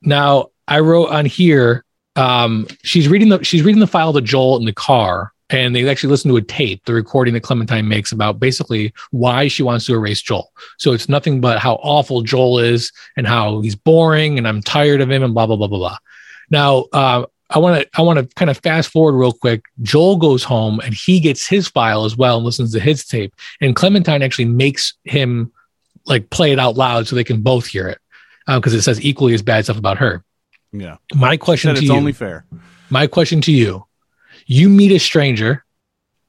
Now, 0.00 0.48
I 0.66 0.80
wrote 0.80 1.10
on 1.10 1.26
here. 1.26 1.84
Um, 2.16 2.66
she's 2.82 3.08
reading 3.08 3.28
the 3.28 3.42
she's 3.44 3.62
reading 3.62 3.80
the 3.80 3.86
file 3.86 4.12
to 4.14 4.20
Joel 4.20 4.56
in 4.58 4.64
the 4.64 4.72
car, 4.72 5.32
and 5.50 5.76
they 5.76 5.88
actually 5.88 6.10
listen 6.10 6.30
to 6.30 6.36
a 6.36 6.42
tape, 6.42 6.84
the 6.84 6.94
recording 6.94 7.34
that 7.34 7.42
Clementine 7.42 7.86
makes 7.86 8.12
about 8.12 8.40
basically 8.40 8.92
why 9.10 9.46
she 9.48 9.62
wants 9.62 9.86
to 9.86 9.94
erase 9.94 10.22
Joel. 10.22 10.50
So 10.78 10.92
it's 10.92 11.08
nothing 11.08 11.40
but 11.40 11.58
how 11.58 11.74
awful 11.74 12.22
Joel 12.22 12.58
is 12.60 12.92
and 13.16 13.26
how 13.26 13.60
he's 13.60 13.76
boring, 13.76 14.38
and 14.38 14.48
I'm 14.48 14.62
tired 14.62 15.00
of 15.00 15.10
him, 15.10 15.22
and 15.22 15.34
blah 15.34 15.46
blah 15.46 15.56
blah 15.56 15.68
blah 15.68 15.78
blah. 15.78 15.98
Now, 16.50 16.86
uh, 16.92 17.26
I 17.50 17.58
want 17.58 17.80
to 17.80 17.88
I 17.98 18.02
want 18.02 18.18
to 18.18 18.34
kind 18.34 18.50
of 18.50 18.58
fast 18.58 18.90
forward 18.90 19.12
real 19.12 19.32
quick. 19.32 19.64
Joel 19.82 20.16
goes 20.16 20.44
home 20.44 20.80
and 20.80 20.92
he 20.94 21.18
gets 21.18 21.46
his 21.46 21.66
file 21.66 22.04
as 22.04 22.16
well 22.16 22.36
and 22.36 22.44
listens 22.44 22.72
to 22.72 22.80
his 22.80 23.06
tape. 23.06 23.34
And 23.60 23.74
Clementine 23.74 24.22
actually 24.22 24.44
makes 24.46 24.94
him 25.04 25.52
like 26.04 26.28
play 26.30 26.52
it 26.52 26.58
out 26.58 26.76
loud 26.76 27.06
so 27.06 27.16
they 27.16 27.24
can 27.24 27.40
both 27.40 27.66
hear 27.66 27.88
it 27.88 27.98
because 28.46 28.74
it 28.74 28.82
says 28.82 29.00
equally 29.02 29.34
as 29.34 29.42
bad 29.42 29.64
stuff 29.64 29.78
about 29.78 29.98
her. 29.98 30.24
yeah 30.72 30.96
My 31.14 31.36
question 31.36 31.74
to 31.74 31.78
it's 31.80 31.88
you, 31.88 31.94
only 31.94 32.12
fair 32.12 32.44
my 32.90 33.06
question 33.06 33.40
to 33.42 33.52
you: 33.52 33.86
You 34.46 34.68
meet 34.68 34.92
a 34.92 34.98
stranger, 34.98 35.64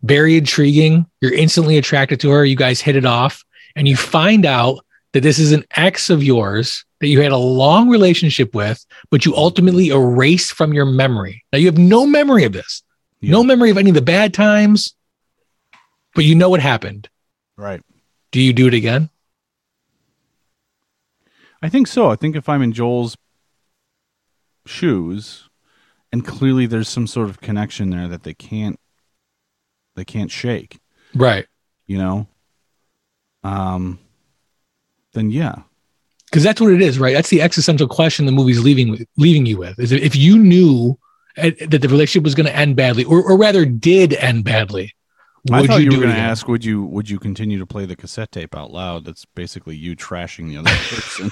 very 0.03 0.37
intriguing. 0.37 1.05
You're 1.21 1.33
instantly 1.33 1.77
attracted 1.77 2.19
to 2.21 2.29
her. 2.31 2.45
You 2.45 2.55
guys 2.55 2.81
hit 2.81 2.95
it 2.95 3.05
off, 3.05 3.43
and 3.75 3.87
you 3.87 3.95
find 3.95 4.45
out 4.45 4.85
that 5.13 5.21
this 5.21 5.39
is 5.39 5.51
an 5.51 5.63
ex 5.75 6.09
of 6.09 6.23
yours 6.23 6.85
that 6.99 7.07
you 7.07 7.21
had 7.21 7.31
a 7.31 7.37
long 7.37 7.89
relationship 7.89 8.53
with, 8.53 8.85
but 9.09 9.25
you 9.25 9.35
ultimately 9.35 9.89
erased 9.89 10.51
from 10.53 10.73
your 10.73 10.85
memory. 10.85 11.43
Now 11.53 11.59
you 11.59 11.65
have 11.67 11.77
no 11.77 12.05
memory 12.05 12.43
of 12.43 12.51
this, 12.53 12.83
no 13.21 13.43
memory 13.43 13.69
of 13.69 13.77
any 13.77 13.89
of 13.89 13.95
the 13.95 14.01
bad 14.01 14.33
times, 14.33 14.93
but 16.15 16.25
you 16.25 16.35
know 16.35 16.49
what 16.49 16.59
happened. 16.61 17.09
right 17.57 17.81
Do 18.31 18.41
you 18.41 18.53
do 18.53 18.67
it 18.67 18.73
again? 18.73 19.09
i 21.61 21.67
think 21.67 21.87
so 21.87 22.09
i 22.09 22.15
think 22.15 22.37
if 22.37 22.47
i'm 22.47 22.61
in 22.61 22.71
joel's 22.71 23.17
shoes 24.65 25.49
and 26.11 26.25
clearly 26.25 26.65
there's 26.65 26.87
some 26.87 27.05
sort 27.07 27.29
of 27.29 27.41
connection 27.41 27.89
there 27.89 28.07
that 28.07 28.23
they 28.23 28.33
can't 28.33 28.79
they 29.95 30.05
can't 30.05 30.31
shake 30.31 30.79
Right. 31.13 31.47
you 31.85 31.97
know 31.97 32.27
um 33.43 33.99
then 35.13 35.31
yeah 35.31 35.63
because 36.29 36.43
that's 36.43 36.61
what 36.61 36.71
it 36.71 36.81
is, 36.81 36.99
right? 36.99 37.13
That's 37.13 37.29
the 37.29 37.41
existential 37.41 37.87
question 37.87 38.25
the 38.25 38.31
movie's 38.31 38.63
leaving 38.63 38.91
with, 38.91 39.07
leaving 39.17 39.45
you 39.45 39.57
with. 39.57 39.79
Is 39.79 39.91
if 39.91 40.15
you 40.15 40.37
knew 40.37 40.97
uh, 41.37 41.51
that 41.67 41.81
the 41.81 41.89
relationship 41.89 42.23
was 42.23 42.35
going 42.35 42.45
to 42.45 42.55
end 42.55 42.75
badly, 42.75 43.03
or, 43.03 43.21
or 43.21 43.37
rather 43.37 43.65
did 43.65 44.13
end 44.13 44.43
badly, 44.43 44.93
I 45.51 45.61
would 45.61 45.69
thought 45.69 45.81
you, 45.81 45.91
you, 45.91 45.97
were 45.97 46.03
going 46.03 46.15
to 46.15 46.21
ask, 46.21 46.47
would 46.47 46.65
you 46.65 46.83
would 46.85 47.09
you 47.09 47.17
continue 47.17 47.57
to 47.59 47.65
play 47.65 47.85
the 47.85 47.95
cassette 47.95 48.31
tape 48.31 48.55
out 48.55 48.71
loud? 48.71 49.05
That's 49.05 49.25
basically 49.25 49.75
you 49.75 49.95
trashing 49.95 50.49
the 50.49 50.57
other 50.57 50.69
person. 50.69 51.31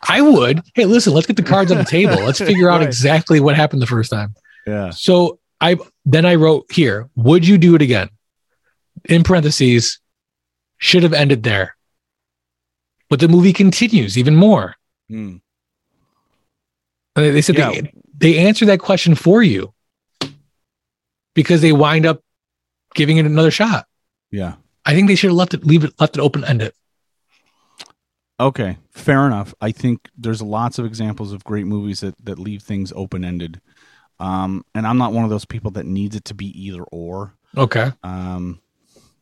I 0.08 0.20
would. 0.20 0.60
Hey, 0.74 0.84
listen, 0.84 1.12
let's 1.12 1.26
get 1.26 1.36
the 1.36 1.42
cards 1.42 1.72
on 1.72 1.78
the 1.78 1.84
table. 1.84 2.16
Let's 2.16 2.38
figure 2.50 2.68
out 2.68 2.80
Right. 2.80 2.86
exactly 2.86 3.40
what 3.40 3.56
happened 3.56 3.82
the 3.82 3.86
first 3.86 4.10
time. 4.10 4.34
yeah. 4.66 4.90
So 4.90 5.38
I 5.60 5.76
then 6.04 6.26
I 6.26 6.34
wrote 6.34 6.70
here, 6.70 7.08
would 7.16 7.46
you 7.46 7.58
do 7.58 7.74
it 7.74 7.82
again? 7.82 8.10
In 9.06 9.22
parentheses, 9.22 9.98
should 10.78 11.02
have 11.02 11.12
ended 11.14 11.42
there. 11.42 11.76
But 13.10 13.20
the 13.20 13.28
movie 13.28 13.52
continues 13.52 14.16
even 14.18 14.34
more. 14.34 14.76
And 15.08 15.40
They 17.14 17.30
they 17.30 17.42
said 17.42 17.56
Yeah. 17.56 17.70
they, 17.70 17.92
they 18.16 18.38
answer 18.38 18.64
that 18.66 18.80
question 18.80 19.14
for 19.14 19.42
you 19.42 19.72
because 21.34 21.60
they 21.60 21.72
wind 21.72 22.06
up 22.06 22.20
giving 22.94 23.16
it 23.18 23.26
another 23.26 23.50
shot. 23.50 23.86
Yeah. 24.30 24.54
I 24.84 24.94
think 24.94 25.08
they 25.08 25.14
should 25.14 25.30
have 25.30 25.36
left 25.36 25.54
it, 25.54 25.64
leave 25.64 25.84
it, 25.84 25.92
left 26.00 26.16
it 26.16 26.20
open 26.20 26.44
ended. 26.44 26.72
Okay. 28.40 28.78
Fair 28.90 29.26
enough. 29.26 29.54
I 29.60 29.70
think 29.72 30.08
there's 30.16 30.42
lots 30.42 30.78
of 30.78 30.84
examples 30.86 31.32
of 31.32 31.44
great 31.44 31.66
movies 31.66 32.00
that, 32.00 32.14
that 32.24 32.38
leave 32.38 32.62
things 32.62 32.92
open 32.96 33.24
ended. 33.24 33.60
Um, 34.18 34.64
and 34.74 34.86
I'm 34.86 34.98
not 34.98 35.12
one 35.12 35.24
of 35.24 35.30
those 35.30 35.44
people 35.44 35.70
that 35.72 35.86
needs 35.86 36.16
it 36.16 36.24
to 36.26 36.34
be 36.34 36.46
either 36.60 36.82
or. 36.84 37.34
Okay. 37.56 37.92
Um, 38.02 38.60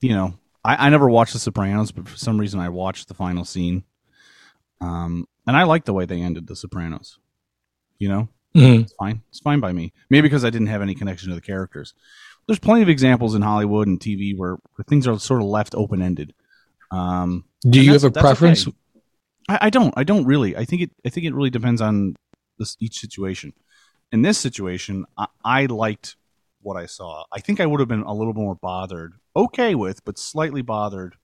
you 0.00 0.10
know, 0.14 0.34
I, 0.64 0.86
I 0.86 0.90
never 0.90 1.08
watched 1.08 1.32
The 1.32 1.38
Sopranos, 1.38 1.92
but 1.92 2.08
for 2.08 2.16
some 2.16 2.38
reason 2.38 2.60
I 2.60 2.68
watched 2.68 3.08
the 3.08 3.14
final 3.14 3.44
scene. 3.44 3.84
Um, 4.80 5.26
and 5.46 5.56
I 5.56 5.64
like 5.64 5.84
the 5.84 5.92
way 5.92 6.04
they 6.06 6.20
ended 6.20 6.46
The 6.46 6.56
Sopranos. 6.56 7.18
You 7.98 8.08
know, 8.08 8.28
Mhm. 8.54 8.82
it's 8.82 8.92
fine. 8.94 9.22
It's 9.30 9.40
fine 9.40 9.60
by 9.60 9.72
me. 9.72 9.92
Maybe 10.10 10.26
because 10.28 10.44
I 10.44 10.50
didn't 10.50 10.66
have 10.68 10.82
any 10.82 10.94
connection 10.94 11.28
to 11.28 11.34
the 11.34 11.40
characters. 11.40 11.94
There's 12.46 12.58
plenty 12.58 12.82
of 12.82 12.88
examples 12.88 13.34
in 13.36 13.42
Hollywood 13.42 13.86
and 13.86 14.00
TV 14.00 14.36
where, 14.36 14.54
where 14.74 14.84
things 14.88 15.06
are 15.06 15.18
sort 15.20 15.40
of 15.40 15.46
left 15.46 15.74
open 15.76 16.02
ended. 16.02 16.34
Um, 16.90 17.44
Do 17.68 17.80
you 17.80 17.92
have 17.92 18.02
a 18.04 18.10
preference? 18.10 18.66
okay. 18.66 18.76
I, 19.48 19.58
I 19.62 19.70
don't. 19.70 19.94
I 19.96 20.04
don't 20.04 20.24
really. 20.24 20.56
I 20.56 20.64
think 20.64 20.82
it. 20.82 20.90
I 21.06 21.08
think 21.08 21.26
it 21.26 21.34
really 21.34 21.50
depends 21.50 21.80
on 21.80 22.14
this 22.58 22.76
each 22.80 22.98
situation. 23.00 23.52
In 24.10 24.22
this 24.22 24.38
situation, 24.38 25.04
I, 25.16 25.26
I 25.44 25.66
liked 25.66 26.16
what 26.60 26.76
I 26.76 26.86
saw. 26.86 27.24
I 27.32 27.40
think 27.40 27.60
I 27.60 27.66
would 27.66 27.80
have 27.80 27.88
been 27.88 28.02
a 28.02 28.12
little 28.14 28.34
more 28.34 28.54
bothered, 28.56 29.14
okay 29.34 29.74
with, 29.74 30.04
but 30.04 30.18
slightly 30.18 30.62
bothered 30.62 31.16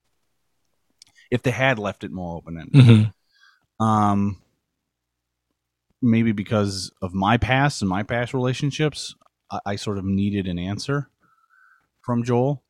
if 1.31 1.43
they 1.43 1.51
had 1.51 1.79
left 1.79 2.05
it 2.05 2.11
more 2.11 2.37
open 2.37 2.59
ended. 2.59 2.75
Mm-hmm. 2.75 3.85
Um, 3.85 4.41
maybe 6.01 6.33
because 6.33 6.91
of 7.03 7.15
my 7.15 7.37
past 7.37 7.83
and 7.83 7.89
my 7.89 8.03
past 8.03 8.35
relationships, 8.35 9.15
I, 9.51 9.61
I 9.67 9.77
sort 9.77 9.99
of 9.99 10.05
needed 10.05 10.47
an 10.47 10.59
answer 10.59 11.11
from 12.01 12.25
Joel. 12.25 12.63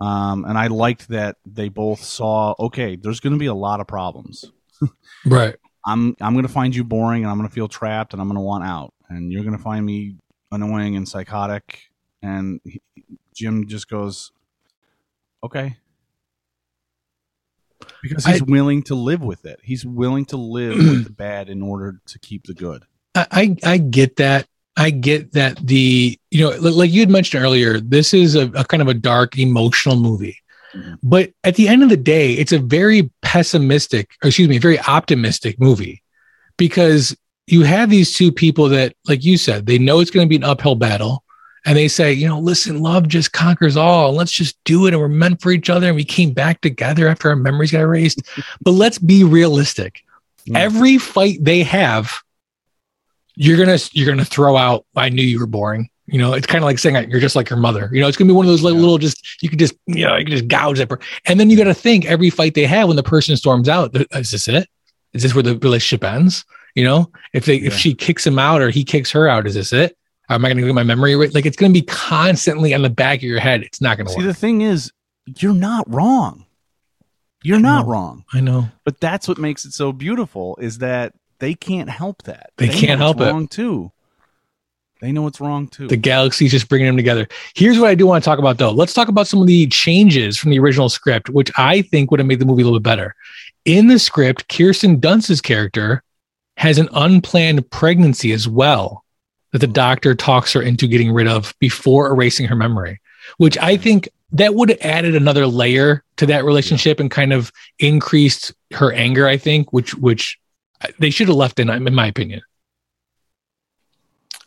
Um, 0.00 0.44
and 0.44 0.58
I 0.58 0.66
liked 0.66 1.08
that 1.08 1.36
they 1.46 1.68
both 1.68 2.02
saw, 2.02 2.54
okay, 2.58 2.96
there's 2.96 3.20
going 3.20 3.32
to 3.32 3.38
be 3.38 3.46
a 3.46 3.54
lot 3.54 3.80
of 3.80 3.86
problems. 3.86 4.44
Right. 5.24 5.56
I'm 5.86 6.16
I'm 6.20 6.34
going 6.34 6.46
to 6.46 6.52
find 6.52 6.74
you 6.74 6.84
boring, 6.84 7.22
and 7.22 7.30
I'm 7.30 7.38
going 7.38 7.48
to 7.48 7.54
feel 7.54 7.68
trapped, 7.68 8.12
and 8.12 8.20
I'm 8.20 8.28
going 8.28 8.36
to 8.36 8.42
want 8.42 8.64
out, 8.64 8.92
and 9.08 9.32
you're 9.32 9.44
going 9.44 9.56
to 9.56 9.62
find 9.62 9.86
me 9.86 10.16
annoying 10.50 10.96
and 10.96 11.08
psychotic. 11.08 11.80
And 12.22 12.60
he, 12.64 12.80
Jim 13.34 13.66
just 13.68 13.88
goes, 13.88 14.32
okay, 15.46 15.76
because 18.02 18.24
he's 18.24 18.42
I- 18.42 18.44
willing 18.44 18.82
to 18.84 18.94
live 18.94 19.22
with 19.22 19.44
it. 19.46 19.60
He's 19.62 19.84
willing 19.84 20.24
to 20.26 20.36
live 20.36 20.76
with 20.76 21.04
the 21.04 21.10
bad 21.10 21.48
in 21.48 21.62
order 21.62 22.00
to 22.06 22.18
keep 22.18 22.44
the 22.44 22.54
good. 22.54 22.84
I, 23.14 23.26
I 23.32 23.56
I 23.74 23.78
get 23.78 24.16
that. 24.16 24.46
I 24.76 24.90
get 24.90 25.32
that 25.32 25.56
the 25.66 26.18
you 26.30 26.44
know 26.44 26.50
like 26.60 26.90
you 26.90 27.00
had 27.00 27.10
mentioned 27.10 27.42
earlier, 27.42 27.80
this 27.80 28.12
is 28.12 28.34
a, 28.34 28.48
a 28.52 28.64
kind 28.64 28.82
of 28.82 28.88
a 28.88 28.94
dark 28.94 29.38
emotional 29.38 29.96
movie. 29.96 30.38
Mhm. 30.74 30.98
But 31.02 31.32
at 31.44 31.54
the 31.54 31.68
end 31.68 31.82
of 31.82 31.88
the 31.88 31.96
day, 31.96 32.34
it's 32.34 32.52
a 32.52 32.58
very 32.58 33.10
pessimistic, 33.22 34.10
or 34.22 34.28
excuse 34.28 34.48
me, 34.48 34.58
very 34.58 34.78
optimistic 34.80 35.58
movie 35.60 36.02
because 36.58 37.16
you 37.46 37.62
have 37.62 37.88
these 37.90 38.12
two 38.12 38.32
people 38.32 38.68
that, 38.70 38.94
like 39.06 39.24
you 39.24 39.38
said, 39.38 39.66
they 39.66 39.78
know 39.78 40.00
it's 40.00 40.10
going 40.10 40.26
to 40.26 40.28
be 40.28 40.36
an 40.36 40.44
uphill 40.44 40.74
battle. 40.74 41.22
And 41.66 41.76
they 41.76 41.88
say, 41.88 42.12
you 42.12 42.28
know, 42.28 42.38
listen, 42.38 42.80
love 42.80 43.08
just 43.08 43.32
conquers 43.32 43.76
all. 43.76 44.12
Let's 44.12 44.30
just 44.32 44.56
do 44.64 44.86
it. 44.86 44.94
And 44.94 45.00
we're 45.00 45.08
meant 45.08 45.42
for 45.42 45.50
each 45.50 45.68
other. 45.68 45.88
And 45.88 45.96
we 45.96 46.04
came 46.04 46.32
back 46.32 46.60
together 46.60 47.08
after 47.08 47.28
our 47.28 47.36
memories 47.36 47.72
got 47.72 47.80
erased. 47.80 48.22
but 48.62 48.70
let's 48.70 48.98
be 48.98 49.24
realistic. 49.24 50.00
Yeah. 50.44 50.60
Every 50.60 50.96
fight 50.96 51.38
they 51.42 51.64
have, 51.64 52.12
you're 53.34 53.58
gonna 53.58 53.78
you're 53.92 54.06
gonna 54.06 54.24
throw 54.24 54.56
out. 54.56 54.86
I 54.94 55.08
knew 55.08 55.24
you 55.24 55.40
were 55.40 55.46
boring. 55.46 55.90
You 56.06 56.18
know, 56.20 56.34
it's 56.34 56.46
kind 56.46 56.62
of 56.62 56.66
like 56.66 56.78
saying 56.78 57.10
you're 57.10 57.20
just 57.20 57.34
like 57.34 57.50
your 57.50 57.58
mother. 57.58 57.90
You 57.92 58.00
know, 58.00 58.06
it's 58.06 58.16
gonna 58.16 58.28
be 58.28 58.34
one 58.34 58.46
of 58.46 58.50
those 58.50 58.62
like, 58.62 58.74
Yeah. 58.74 58.80
little 58.80 58.98
just 58.98 59.42
you 59.42 59.50
could 59.50 59.58
just 59.58 59.74
you 59.86 60.06
know 60.06 60.16
you 60.16 60.24
can 60.24 60.30
just 60.32 60.46
gouge 60.48 60.78
at 60.78 60.88
her. 60.90 61.00
And 61.26 61.38
then 61.38 61.50
you 61.50 61.56
got 61.56 61.64
to 61.64 61.74
think 61.74 62.04
every 62.06 62.30
fight 62.30 62.54
they 62.54 62.64
have 62.64 62.86
when 62.86 62.96
the 62.96 63.02
person 63.02 63.36
storms 63.36 63.68
out. 63.68 63.94
Is 64.12 64.30
this 64.30 64.46
it? 64.48 64.68
Is 65.12 65.22
this 65.24 65.34
where 65.34 65.42
the 65.42 65.58
relationship 65.58 66.04
ends? 66.04 66.44
You 66.76 66.84
know, 66.84 67.10
if 67.32 67.44
they 67.44 67.56
if 67.56 67.74
she 67.74 67.92
kicks 67.92 68.24
him 68.24 68.38
out 68.38 68.62
or 68.62 68.70
he 68.70 68.84
kicks 68.84 69.10
her 69.10 69.28
out, 69.28 69.46
is 69.48 69.54
this 69.54 69.72
it? 69.72 69.96
Am 70.28 70.44
I 70.44 70.48
going 70.48 70.58
to 70.58 70.66
get 70.66 70.74
my 70.74 70.82
memory 70.82 71.14
right? 71.14 71.32
Like 71.32 71.46
it's 71.46 71.56
going 71.56 71.72
to 71.72 71.80
be 71.80 71.86
constantly 71.86 72.74
on 72.74 72.82
the 72.82 72.90
back 72.90 73.18
of 73.18 73.22
your 73.24 73.40
head. 73.40 73.62
It's 73.62 73.80
not 73.80 73.96
going 73.96 74.06
to 74.06 74.12
See, 74.12 74.18
work. 74.18 74.26
the 74.26 74.34
thing 74.34 74.62
is, 74.62 74.92
you're 75.38 75.54
not 75.54 75.92
wrong. 75.92 76.46
You're 77.44 77.60
not 77.60 77.86
know. 77.86 77.92
wrong. 77.92 78.24
I 78.32 78.40
know. 78.40 78.68
But 78.84 79.00
that's 79.00 79.28
what 79.28 79.38
makes 79.38 79.64
it 79.64 79.72
so 79.72 79.92
beautiful 79.92 80.56
is 80.60 80.78
that 80.78 81.14
they 81.38 81.54
can't 81.54 81.88
help 81.88 82.22
that. 82.24 82.50
They 82.56 82.66
know 82.66 82.72
can't 82.72 83.00
help 83.00 83.20
it. 83.20 83.24
Wrong 83.24 83.46
too. 83.46 83.92
They 85.00 85.12
know 85.12 85.26
it's 85.26 85.40
wrong 85.40 85.68
too. 85.68 85.88
The 85.88 85.96
galaxy's 85.96 86.50
just 86.50 86.68
bringing 86.68 86.86
them 86.86 86.96
together. 86.96 87.28
Here's 87.54 87.78
what 87.78 87.90
I 87.90 87.94
do 87.94 88.06
want 88.06 88.24
to 88.24 88.28
talk 88.28 88.38
about, 88.38 88.56
though. 88.56 88.70
Let's 88.70 88.94
talk 88.94 89.08
about 89.08 89.26
some 89.26 89.42
of 89.42 89.46
the 89.46 89.66
changes 89.66 90.38
from 90.38 90.50
the 90.50 90.58
original 90.58 90.88
script, 90.88 91.28
which 91.28 91.52
I 91.58 91.82
think 91.82 92.10
would 92.10 92.18
have 92.18 92.26
made 92.26 92.40
the 92.40 92.46
movie 92.46 92.62
a 92.62 92.64
little 92.64 92.80
bit 92.80 92.84
better. 92.84 93.14
In 93.66 93.88
the 93.88 93.98
script, 93.98 94.48
Kirsten 94.48 94.98
Dunst's 94.98 95.42
character 95.42 96.02
has 96.56 96.78
an 96.78 96.88
unplanned 96.94 97.70
pregnancy 97.70 98.32
as 98.32 98.48
well 98.48 99.04
that 99.56 99.66
the 99.66 99.72
doctor 99.72 100.14
talks 100.14 100.52
her 100.52 100.60
into 100.60 100.86
getting 100.86 101.12
rid 101.12 101.26
of 101.26 101.54
before 101.60 102.08
erasing 102.08 102.46
her 102.46 102.54
memory, 102.56 103.00
which 103.38 103.56
I 103.56 103.74
mm-hmm. 103.74 103.82
think 103.82 104.08
that 104.32 104.54
would 104.54 104.68
have 104.68 104.78
added 104.82 105.16
another 105.16 105.46
layer 105.46 106.04
to 106.18 106.26
that 106.26 106.44
relationship 106.44 107.00
and 107.00 107.10
kind 107.10 107.32
of 107.32 107.50
increased 107.78 108.52
her 108.72 108.92
anger. 108.92 109.26
I 109.26 109.38
think, 109.38 109.72
which 109.72 109.94
which 109.94 110.38
uh, 110.82 110.88
they 110.98 111.08
should 111.08 111.28
have 111.28 111.36
left 111.36 111.58
in, 111.58 111.70
in 111.70 111.94
my 111.94 112.06
opinion. 112.06 112.42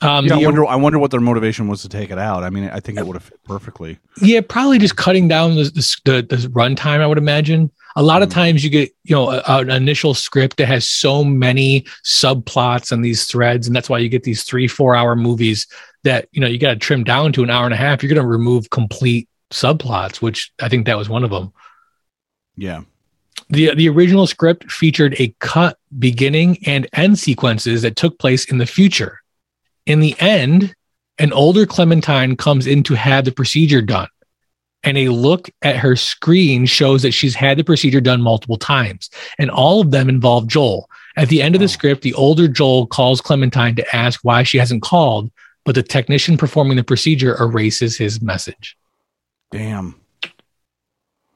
Um, 0.02 0.26
yeah, 0.28 0.36
I 0.36 0.38
wonder. 0.38 0.66
I 0.66 0.76
wonder 0.78 0.98
what 0.98 1.12
their 1.12 1.20
motivation 1.20 1.68
was 1.68 1.82
to 1.82 1.90
take 1.90 2.10
it 2.10 2.18
out. 2.18 2.44
I 2.44 2.50
mean, 2.50 2.70
I 2.70 2.80
think 2.80 2.98
it 2.98 3.06
would 3.06 3.16
have 3.16 3.24
fit 3.24 3.44
perfectly. 3.44 4.00
Yeah, 4.22 4.40
probably 4.42 4.78
just 4.80 4.96
cutting 4.96 5.28
down 5.28 5.56
the 5.56 5.64
the, 5.64 6.22
the, 6.30 6.38
the 6.38 6.48
runtime. 6.50 7.02
I 7.02 7.08
would 7.08 7.18
imagine. 7.18 7.70
A 7.96 8.04
lot 8.04 8.22
of 8.22 8.30
Mm. 8.30 8.34
times 8.34 8.64
you 8.64 8.70
get 8.70 8.92
you 9.04 9.14
know 9.16 9.30
a, 9.32 9.42
an 9.48 9.70
initial 9.72 10.14
script 10.14 10.56
that 10.58 10.68
has 10.68 10.90
so 10.90 11.24
many 11.24 11.86
subplots 12.06 12.92
and 12.94 13.04
these 13.04 13.26
threads, 13.26 13.68
and 13.68 13.76
that's 13.76 13.90
why 13.90 13.98
you 13.98 14.08
get 14.08 14.24
these 14.24 14.44
three 14.44 14.68
four 14.70 14.96
hour 14.96 15.16
movies 15.18 15.68
that 16.04 16.30
you 16.32 16.40
know 16.40 16.48
you 16.48 16.58
got 16.60 16.70
to 16.70 16.76
trim 16.78 17.04
down 17.04 17.34
to 17.34 17.44
an 17.44 17.50
hour 17.50 17.66
and 17.66 17.74
a 17.74 17.78
half. 17.78 18.02
You're 18.02 18.14
going 18.14 18.22
to 18.22 18.28
remove 18.28 18.70
complete 18.70 19.28
subplots, 19.52 20.22
which 20.22 20.52
I 20.62 20.70
think 20.70 20.86
that 20.86 20.98
was 20.98 21.10
one 21.10 21.24
of 21.26 21.30
them. 21.32 21.52
Yeah. 22.56 22.82
the 23.50 23.74
The 23.76 23.90
original 23.90 24.28
script 24.28 24.72
featured 24.72 25.16
a 25.20 25.34
cut 25.40 25.78
beginning 25.98 26.60
and 26.68 26.88
end 26.94 27.18
sequences 27.20 27.82
that 27.82 27.96
took 27.96 28.20
place 28.20 28.46
in 28.50 28.60
the 28.60 28.66
future. 28.66 29.19
In 29.86 30.00
the 30.00 30.16
end, 30.20 30.76
an 31.18 31.34
older 31.34 31.66
Clementine 31.66 32.36
comes 32.36 32.68
in 32.68 32.84
to 32.84 32.94
have 32.96 33.26
the 33.26 33.32
procedure 33.32 33.82
done. 33.82 34.08
And 34.84 34.98
a 34.98 35.10
look 35.10 35.50
at 35.62 35.76
her 35.76 35.98
screen 35.98 36.66
shows 36.66 37.02
that 37.02 37.12
she's 37.12 37.36
had 37.36 37.58
the 37.58 37.64
procedure 37.66 38.00
done 38.00 38.22
multiple 38.22 38.58
times. 38.58 39.10
And 39.38 39.52
all 39.52 39.82
of 39.82 39.92
them 39.92 40.08
involve 40.08 40.48
Joel. 40.48 40.90
At 41.18 41.28
the 41.28 41.42
end 41.42 41.54
of 41.54 41.60
the 41.60 41.66
Oh. 41.66 41.68
script, 41.68 42.02
the 42.02 42.14
older 42.14 42.48
Joel 42.48 42.88
calls 42.88 43.20
Clementine 43.20 43.76
to 43.76 43.96
ask 43.96 44.22
why 44.24 44.44
she 44.44 44.58
hasn't 44.58 44.82
called, 44.82 45.32
but 45.66 45.76
the 45.76 45.84
technician 45.84 46.38
performing 46.38 46.78
the 46.78 46.84
procedure 46.84 47.36
erases 47.36 47.98
his 47.98 48.22
message. 48.22 48.78
Damn. 49.52 49.96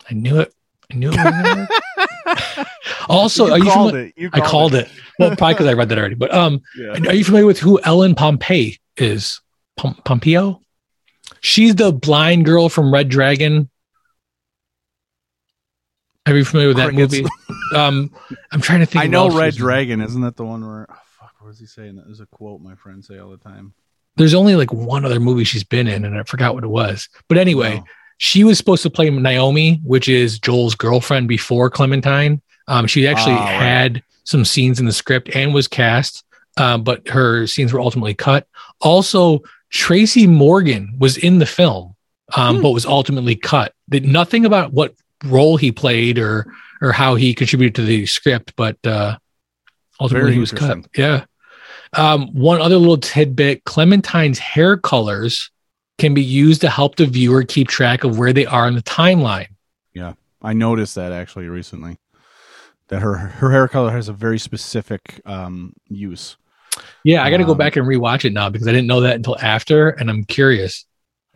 I 0.10 0.14
knew 0.14 0.40
it. 0.40 0.54
I 0.90 0.96
knew 0.96 1.12
it. 1.14 1.70
was 2.26 2.38
also, 3.10 3.48
You 3.48 3.52
are 3.54 3.58
you 3.60 3.64
called 3.66 3.90
familiar? 3.92 4.08
it. 4.08 4.14
You 4.18 4.30
I 4.34 4.40
called 4.42 4.74
it. 4.76 4.90
Well, 5.20 5.36
probably 5.36 5.54
because 5.54 5.68
I 5.68 5.74
read 5.74 5.90
that 5.90 5.98
already. 5.98 6.16
But 6.16 6.34
um, 6.34 6.62
Yeah. 6.78 6.92
are 7.08 7.14
you 7.14 7.24
familiar 7.24 7.46
with 7.46 7.60
who 7.60 7.80
Ellen 7.84 8.16
Pompey 8.16 8.80
is? 8.98 9.42
Pom- 9.78 9.96
Pompeo? 10.06 10.62
She's 11.42 11.76
the 11.76 11.92
blind 11.92 12.46
girl 12.46 12.70
from 12.70 12.94
Red 12.94 13.10
Dragon. 13.10 13.70
Are 16.26 16.36
you 16.38 16.46
familiar 16.46 16.70
with 16.70 16.78
that 16.78 16.90
Crickets. 16.94 17.14
movie? 17.14 17.28
Um, 17.76 18.12
I'm 18.52 18.62
trying 18.62 18.80
to 18.80 18.86
think. 18.92 19.04
I 19.04 19.08
know 19.08 19.30
Red. 19.30 19.56
Dragon. 19.56 20.00
Isn't 20.02 20.22
that 20.22 20.38
the 20.38 20.46
one 20.46 20.66
where? 20.66 20.88
Oh, 20.90 20.96
fuck. 21.20 21.34
What 21.40 21.48
was 21.50 21.60
he 21.60 21.66
saying? 21.66 21.96
That 21.98 22.06
There's 22.06 22.22
a 22.22 22.26
quote 22.28 22.62
my 22.62 22.76
friends 22.76 23.08
say 23.08 23.18
all 23.20 23.30
the 23.30 23.38
time. 23.38 23.74
There's 24.16 24.34
only 24.34 24.56
like 24.56 24.72
one 24.72 25.04
other 25.06 25.20
movie 25.20 25.44
she's 25.44 25.64
been 25.64 25.88
in, 25.88 26.06
and 26.06 26.18
I 26.18 26.24
forgot 26.24 26.54
what 26.54 26.64
it 26.64 26.68
was. 26.70 27.10
But 27.28 27.38
anyway, 27.40 27.78
No. 27.78 27.84
She 28.18 28.44
was 28.44 28.58
supposed 28.58 28.84
to 28.84 28.90
play 28.90 29.10
Naomi, 29.10 29.82
which 29.84 30.08
is 30.08 30.40
Joel's 30.40 30.76
girlfriend 30.76 31.28
before 31.28 31.70
Clementine. 31.70 32.42
Um, 32.68 32.88
she 32.88 33.08
actually 33.08 33.36
right. 33.36 33.62
had 33.62 34.04
some 34.24 34.46
scenes 34.46 34.80
in 34.80 34.86
the 34.86 34.94
script 34.94 35.36
and 35.36 35.54
was 35.54 35.68
cast, 35.68 36.24
uh, 36.58 36.78
but 36.78 37.08
her 37.10 37.46
scenes 37.48 37.74
were 37.74 37.82
ultimately 37.82 38.14
cut. 38.14 38.48
Also, 38.82 39.42
Tracy 39.70 40.28
Morgan 40.28 40.96
was 41.00 41.18
in 41.18 41.40
the 41.40 41.46
film, 41.46 41.96
um, 42.36 42.58
Hmm. 42.58 42.62
but 42.62 42.72
was 42.72 42.86
ultimately 42.86 43.36
cut. 43.36 43.74
Did 43.90 44.06
nothing 44.06 44.46
about 44.46 44.72
what 44.72 44.94
role 45.26 45.58
he 45.58 45.72
played 45.72 46.20
or 46.20 46.54
or 46.82 46.92
how 46.92 47.16
he 47.16 47.34
contributed 47.34 47.76
to 47.76 47.84
the 47.84 48.06
script, 48.06 48.54
but 48.56 48.78
uh, 48.86 49.18
ultimately 50.00 50.26
Very 50.26 50.34
he 50.34 50.40
was 50.40 50.52
cut. 50.52 50.80
Yeah. 50.98 51.26
Um, 51.96 52.28
one 52.34 52.62
other 52.62 52.78
little 52.78 52.98
tidbit: 52.98 53.64
Clementine's 53.64 54.40
hair 54.40 54.78
colors 54.78 55.50
can 56.04 56.14
be 56.14 56.22
used 56.22 56.60
to 56.60 56.70
help 56.70 56.98
the 56.98 57.06
viewer 57.06 57.44
keep 57.44 57.70
track 57.70 58.04
of 58.04 58.18
where 58.20 58.34
they 58.34 58.46
are 58.46 58.68
in 58.68 58.76
the 58.76 58.84
timeline. 58.84 59.48
Yeah, 59.94 60.14
I 60.42 60.52
noticed 60.52 60.96
that 60.96 61.14
actually 61.14 61.48
recently. 61.48 61.98
That 62.90 63.02
her 63.02 63.16
her 63.16 63.50
hair 63.52 63.70
color 63.70 63.90
has 63.92 64.10
a 64.10 64.14
very 64.14 64.38
specific 64.38 65.22
um, 65.26 65.72
use. 65.88 66.36
Yeah, 67.06 67.24
I 67.24 67.30
got 67.30 67.38
to 67.38 67.46
go 67.46 67.54
Um, 67.54 67.58
back 67.58 67.78
and 67.78 67.88
rewatch 67.88 68.26
it 68.26 68.34
now 68.34 68.50
because 68.50 68.68
I 68.68 68.72
didn't 68.72 68.88
know 68.88 69.00
that 69.02 69.16
until 69.16 69.38
after, 69.40 69.90
and 69.92 70.10
I'm 70.10 70.26
curious. 70.26 70.86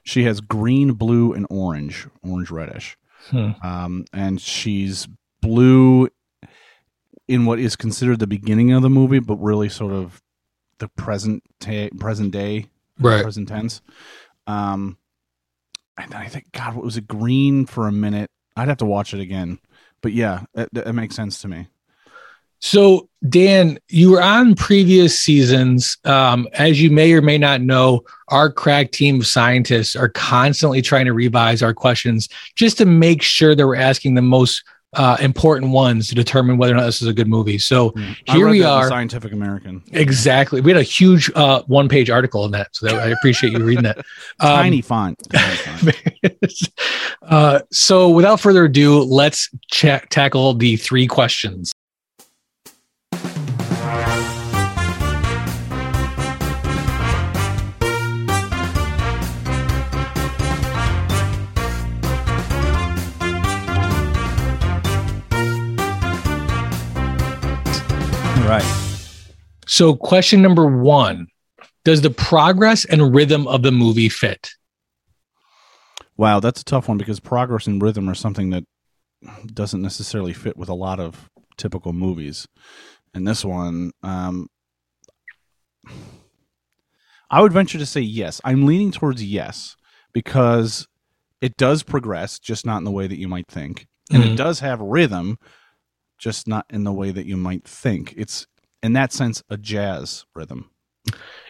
She 0.04 0.24
has 0.26 0.42
green, 0.42 0.94
blue, 0.94 1.32
and 1.34 1.48
orange, 1.50 2.06
orange 2.24 2.52
reddish. 2.52 2.98
Hmm. 3.30 3.52
Um, 3.64 4.06
and 4.14 4.42
she's 4.42 5.08
blue 5.42 6.10
in 7.30 7.46
what 7.46 7.60
is 7.60 7.76
considered 7.78 8.20
the 8.20 8.28
beginning 8.28 8.74
of 8.74 8.82
the 8.82 8.90
movie, 8.90 9.20
but 9.20 9.36
really 9.38 9.70
sort 9.70 9.94
of 9.94 10.22
the 10.80 10.90
present 10.90 11.44
ta- 11.62 11.90
present 11.98 12.32
day, 12.32 12.66
Right. 13.00 13.24
present 13.24 13.48
tense. 13.48 13.82
Um, 14.48 14.98
and 15.98 16.12
then 16.12 16.22
I 16.22 16.28
think, 16.28 16.52
God, 16.52 16.76
what 16.76 16.86
was 16.86 16.98
it? 16.98 17.08
Green 17.08 17.66
for 17.66 17.88
a 17.88 17.92
minute. 17.92 18.32
I'd 18.56 18.70
have 18.70 18.78
to 18.78 18.86
watch 18.86 19.14
it 19.14 19.20
again, 19.20 19.60
but 20.02 20.14
yeah, 20.14 20.46
it, 20.56 20.74
that 20.74 20.94
makes 20.94 21.16
sense 21.16 21.42
to 21.42 21.48
me. 21.48 21.68
So, 22.60 23.08
Dan, 23.30 23.78
you 23.88 24.12
were 24.12 24.22
on 24.22 24.56
previous 24.56 25.20
seasons. 25.20 25.98
Um, 26.06 26.48
as 26.54 26.82
you 26.82 26.90
may 26.90 27.14
or 27.14 27.22
may 27.22 27.38
not 27.38 27.62
know, 27.62 28.02
our 28.30 28.52
crack 28.52 28.92
team 28.92 29.20
of 29.20 29.28
scientists 29.28 29.96
are 29.96 30.10
constantly 30.10 30.82
trying 30.82 31.06
to 31.06 31.14
revise 31.14 31.62
our 31.62 31.74
questions 31.74 32.28
just 32.56 32.80
to 32.80 32.86
make 32.86 33.22
sure 33.22 33.54
that 33.54 33.68
we're 33.68 33.76
asking 33.76 34.16
the 34.16 34.24
most 34.24 34.64
uh, 34.98 35.16
important 35.20 35.72
ones 35.72 36.08
to 36.10 36.16
determine 36.16 36.58
whether 36.58 36.74
or 36.74 36.78
not 36.78 36.86
this 36.86 37.02
is 37.02 37.08
a 37.08 37.14
good 37.14 37.28
movie. 37.28 37.58
So 37.58 37.94
I 38.28 38.34
here 38.34 38.50
we 38.50 38.64
are. 38.64 38.90
Scientific 38.90 39.32
American. 39.32 39.84
Exactly. 39.92 40.60
We 40.60 40.72
had 40.72 40.80
a 40.80 40.84
huge 40.84 41.32
uh, 41.36 41.62
one 41.68 41.88
page 41.88 42.10
article 42.10 42.44
on 42.44 42.52
that. 42.52 42.76
So 42.76 42.88
that, 42.88 42.96
I 42.96 43.10
appreciate 43.10 43.54
you 43.54 43.64
reading 43.64 43.84
that. 43.84 43.98
Um, 44.40 44.50
Tiny 44.50 44.82
font. 44.82 45.18
Tiny 45.32 45.56
font. 45.92 46.70
uh, 47.24 47.60
so 47.72 48.10
without 48.10 48.40
further 48.40 48.66
ado, 48.66 49.02
let's 49.02 49.50
tackle 49.72 50.54
the 50.54 50.76
three 50.76 51.08
questions. 51.08 51.74
So, 69.78 69.94
question 69.94 70.42
number 70.42 70.66
one 70.66 71.28
Does 71.86 72.02
the 72.02 72.10
progress 72.10 72.84
and 72.84 73.14
rhythm 73.14 73.48
of 73.48 73.62
the 73.62 73.72
movie 73.72 74.10
fit? 74.10 74.50
Wow, 76.18 76.40
that's 76.40 76.62
a 76.62 76.66
tough 76.66 76.88
one 76.88 76.98
because 76.98 77.20
progress 77.20 77.68
and 77.68 77.80
rhythm 77.80 78.10
are 78.10 78.16
something 78.16 78.50
that 78.50 78.64
doesn't 79.54 79.84
necessarily 79.84 80.34
fit 80.34 80.58
with 80.58 80.68
a 80.68 80.74
lot 80.74 81.00
of 81.00 81.30
typical 81.58 81.94
movies. 81.94 82.48
And 83.14 83.28
this 83.28 83.46
one, 83.46 83.92
um, 84.02 84.48
I 87.30 87.42
would 87.44 87.54
venture 87.54 87.78
to 87.78 87.86
say 87.86 88.02
yes. 88.02 88.42
I'm 88.44 88.66
leaning 88.66 88.92
towards 88.92 89.24
yes 89.24 89.76
because 90.12 90.88
it 91.40 91.56
does 91.56 91.84
progress, 91.84 92.40
just 92.40 92.66
not 92.66 92.80
in 92.80 92.84
the 92.84 92.90
way 92.90 93.06
that 93.06 93.20
you 93.20 93.28
might 93.28 93.48
think. 93.48 93.86
And 94.12 94.24
Mhm. 94.24 94.32
it 94.32 94.38
does 94.38 94.60
have 94.62 94.82
rhythm, 94.82 95.38
just 96.18 96.48
not 96.48 96.66
in 96.72 96.84
the 96.84 96.94
way 96.94 97.12
that 97.12 97.28
you 97.28 97.38
might 97.38 97.68
think. 97.68 98.16
It's, 98.18 98.48
in 98.84 98.94
that 98.94 99.14
sense, 99.14 99.44
a 99.50 99.58
jazz 99.58 100.26
rhythm. 100.36 100.70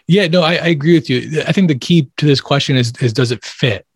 Yeah, 0.06 0.26
no, 0.28 0.42
I, 0.42 0.54
I 0.54 0.68
agree 0.68 0.94
with 0.94 1.10
you. 1.10 1.42
I 1.46 1.52
think 1.52 1.68
the 1.68 1.78
key 1.78 2.10
to 2.16 2.26
this 2.26 2.40
question 2.40 2.76
is 2.76 2.92
is 3.00 3.12
does 3.12 3.30
it 3.30 3.44
fit? 3.44 3.86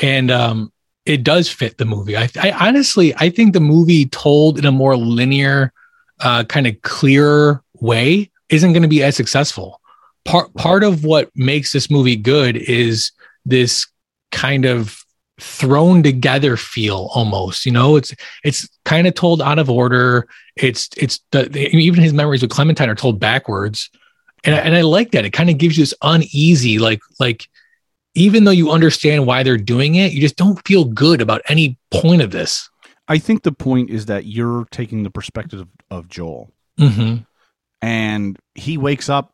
And 0.00 0.30
um, 0.30 0.72
it 1.06 1.24
does 1.24 1.48
fit 1.48 1.78
the 1.78 1.84
movie. 1.84 2.16
I, 2.16 2.28
I 2.40 2.52
honestly, 2.52 3.14
I 3.16 3.30
think 3.30 3.52
the 3.52 3.60
movie 3.60 4.06
told 4.06 4.58
in 4.58 4.64
a 4.64 4.72
more 4.72 4.96
linear, 4.96 5.72
uh, 6.20 6.44
kind 6.44 6.66
of 6.66 6.80
clearer 6.82 7.62
way 7.80 8.30
isn't 8.48 8.72
going 8.72 8.82
to 8.82 8.88
be 8.88 9.02
as 9.02 9.16
successful. 9.16 9.80
Part 10.24 10.54
part 10.54 10.84
of 10.84 11.04
what 11.04 11.30
makes 11.34 11.72
this 11.72 11.90
movie 11.90 12.16
good 12.16 12.56
is 12.56 13.10
this 13.44 13.86
kind 14.30 14.64
of 14.64 15.01
thrown 15.42 16.02
together 16.02 16.56
feel 16.56 17.10
almost 17.14 17.66
you 17.66 17.72
know 17.72 17.96
it's 17.96 18.14
it's 18.44 18.68
kind 18.84 19.06
of 19.06 19.14
told 19.14 19.42
out 19.42 19.58
of 19.58 19.68
order 19.68 20.26
it's 20.56 20.88
it's 20.96 21.20
the, 21.32 21.48
even 21.76 22.02
his 22.02 22.12
memories 22.12 22.42
with 22.42 22.50
clementine 22.50 22.88
are 22.88 22.94
told 22.94 23.18
backwards 23.18 23.90
and 24.44 24.54
I, 24.54 24.58
and 24.58 24.74
I 24.74 24.80
like 24.80 25.12
that. 25.12 25.24
It 25.24 25.30
kind 25.30 25.50
of 25.50 25.56
gives 25.58 25.78
you 25.78 25.82
this 25.82 25.94
uneasy, 26.02 26.78
like 26.80 27.00
like 27.20 27.46
even 28.14 28.42
though 28.44 28.50
you 28.50 28.72
understand 28.72 29.24
why 29.26 29.42
they're 29.44 29.56
doing 29.56 29.94
it, 29.94 30.10
you 30.12 30.20
just 30.20 30.34
don't 30.36 30.60
feel 30.66 30.84
good 30.84 31.20
about 31.20 31.42
any 31.48 31.78
point 31.92 32.22
of 32.22 32.32
this. 32.32 32.68
I 33.06 33.18
think 33.18 33.44
the 33.44 33.52
point 33.52 33.88
is 33.90 34.06
that 34.06 34.26
you're 34.26 34.66
taking 34.72 35.04
the 35.04 35.10
perspective 35.10 35.60
of, 35.60 35.68
of 35.90 36.08
Joel. 36.08 36.50
Mm-hmm. 36.80 37.22
and 37.82 38.38
he 38.54 38.78
wakes 38.78 39.08
up 39.08 39.32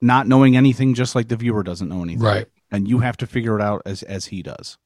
not 0.00 0.26
knowing 0.26 0.56
anything 0.56 0.94
just 0.94 1.14
like 1.14 1.28
the 1.28 1.36
viewer 1.36 1.62
doesn't 1.62 1.88
know 1.88 2.02
anything 2.02 2.22
Right. 2.22 2.46
and 2.72 2.88
you 2.88 2.98
have 2.98 3.16
to 3.18 3.26
figure 3.26 3.56
it 3.58 3.62
out 3.62 3.82
as 3.86 4.02
as 4.02 4.26
he 4.26 4.42
does 4.42 4.76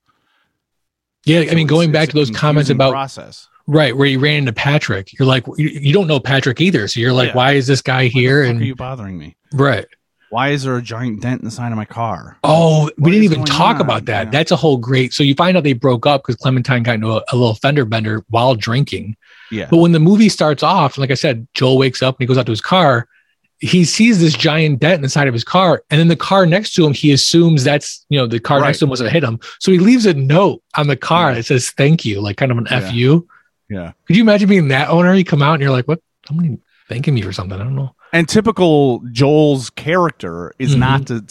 Yeah, 1.27 1.45
I 1.51 1.55
mean, 1.55 1.67
going 1.67 1.93
back 1.93 2.09
to 2.09 2.15
those 2.15 2.31
comments 2.31 2.71
about 2.71 2.93
process 2.93 3.49
right 3.67 3.97
where 3.97 4.07
you 4.07 4.19
ran 4.21 4.37
into 4.39 4.53
Patrick, 4.53 5.13
you're 5.19 5.27
like, 5.27 5.45
you, 5.59 5.69
you 5.69 5.93
don't 5.93 6.07
know 6.07 6.21
Patrick 6.21 6.61
either, 6.61 6.87
so 6.89 7.01
you're 7.01 7.13
like, 7.13 7.29
Yeah. 7.31 7.37
why 7.37 7.53
is 7.53 7.67
this 7.67 7.83
guy 7.83 8.07
here? 8.07 8.45
And 8.45 8.61
are 8.61 8.65
you 8.65 8.77
bothering 8.77 9.19
me 9.19 9.37
right. 9.53 9.87
why 10.31 10.51
is 10.51 10.63
there 10.63 10.77
a 10.77 10.83
giant 10.83 11.21
dent 11.23 11.41
in 11.41 11.45
the 11.45 11.51
side 11.51 11.73
of 11.73 11.77
my 11.77 11.85
car 11.85 12.37
Oh, 12.45 12.85
What 12.85 12.95
we 12.99 13.11
didn't 13.11 13.25
even 13.25 13.45
talk 13.45 13.77
on? 13.77 13.81
about 13.83 14.05
that. 14.07 14.27
Yeah. 14.27 14.31
That's 14.31 14.53
a 14.53 14.57
whole 14.57 14.77
great. 14.77 15.13
So 15.13 15.23
you 15.25 15.35
find 15.35 15.57
out 15.57 15.65
they 15.65 15.73
broke 15.73 16.07
up 16.07 16.23
because 16.23 16.37
Clementine 16.37 16.85
got 16.85 16.95
into 16.95 17.11
a, 17.13 17.23
a 17.33 17.37
little 17.37 17.55
fender 17.57 17.85
bender 17.85 18.25
while 18.29 18.55
drinking. 18.55 19.17
yeah 19.51 19.67
But 19.71 19.79
when 19.79 19.91
the 19.93 20.01
movie 20.01 20.29
starts 20.29 20.63
off, 20.63 20.97
like 20.97 21.11
I 21.11 21.15
said, 21.15 21.47
Joel 21.55 21.77
wakes 21.79 22.03
up 22.03 22.17
and 22.17 22.23
he 22.23 22.27
goes 22.27 22.39
out 22.39 22.47
to 22.47 22.53
his 22.53 22.61
car. 22.61 23.09
He 23.59 23.85
sees 23.87 24.21
this 24.21 24.35
giant 24.35 24.81
dent 24.81 24.97
in 24.97 25.01
the 25.03 25.09
side 25.09 25.29
of 25.29 25.35
his 25.35 25.45
car, 25.45 25.83
and 25.91 25.99
then 25.99 26.09
the 26.09 26.17
car 26.17 26.45
next 26.45 26.75
to 26.75 26.87
him, 26.87 26.93
he 26.93 27.11
assumes 27.13 27.65
that's 27.65 28.05
you 28.11 28.19
know 28.19 28.27
the 28.27 28.39
car 28.41 28.61
Right. 28.61 28.67
next 28.69 28.81
to 28.81 28.85
him 28.85 28.91
was 28.91 29.01
gonna 29.01 29.11
hit 29.11 29.25
him. 29.25 29.39
So 29.61 29.73
he 29.73 29.79
leaves 29.79 30.05
a 30.07 30.15
note 30.15 30.63
on 30.77 30.89
the 30.89 30.97
car 30.97 31.31
Yeah. 31.31 31.35
that 31.37 31.47
says 31.47 31.71
"Thank 31.71 32.05
you," 32.05 32.21
like 32.21 32.37
kind 32.37 32.53
of 32.53 32.59
an 32.59 32.67
Yeah. 32.71 32.91
"fu." 32.91 33.27
yeah 33.71 33.93
Could 34.07 34.17
you 34.17 34.23
imagine 34.23 34.49
being 34.49 34.69
that 34.69 34.89
owner? 34.91 35.15
You 35.15 35.25
come 35.25 35.43
out 35.43 35.55
and 35.55 35.63
you're 35.63 35.71
like, 35.73 35.89
"What? 35.89 36.01
Somebody 36.29 36.59
thanking 36.89 37.15
me 37.15 37.23
for 37.23 37.33
something?" 37.33 37.59
I 37.59 37.65
don't 37.65 37.75
know. 37.77 37.95
and 38.13 38.29
typical 38.29 39.03
joel's 39.11 39.69
character 39.71 40.53
is 40.59 40.75
Mhm. 40.75 40.79
not 40.79 41.07
to 41.07 41.25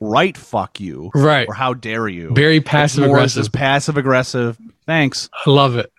write 0.00 0.36
fuck 0.36 0.80
you 0.80 1.10
Right? 1.14 1.46
or 1.48 1.54
how 1.54 1.74
dare 1.74 2.08
you 2.08 2.30
Very 2.34 2.60
passive 2.60 3.04
aggressive. 3.04 3.52
passive 3.52 3.96
aggressive 3.96 4.58
thanks 4.86 5.28
I 5.46 5.50
love 5.50 5.76
it. 5.76 5.92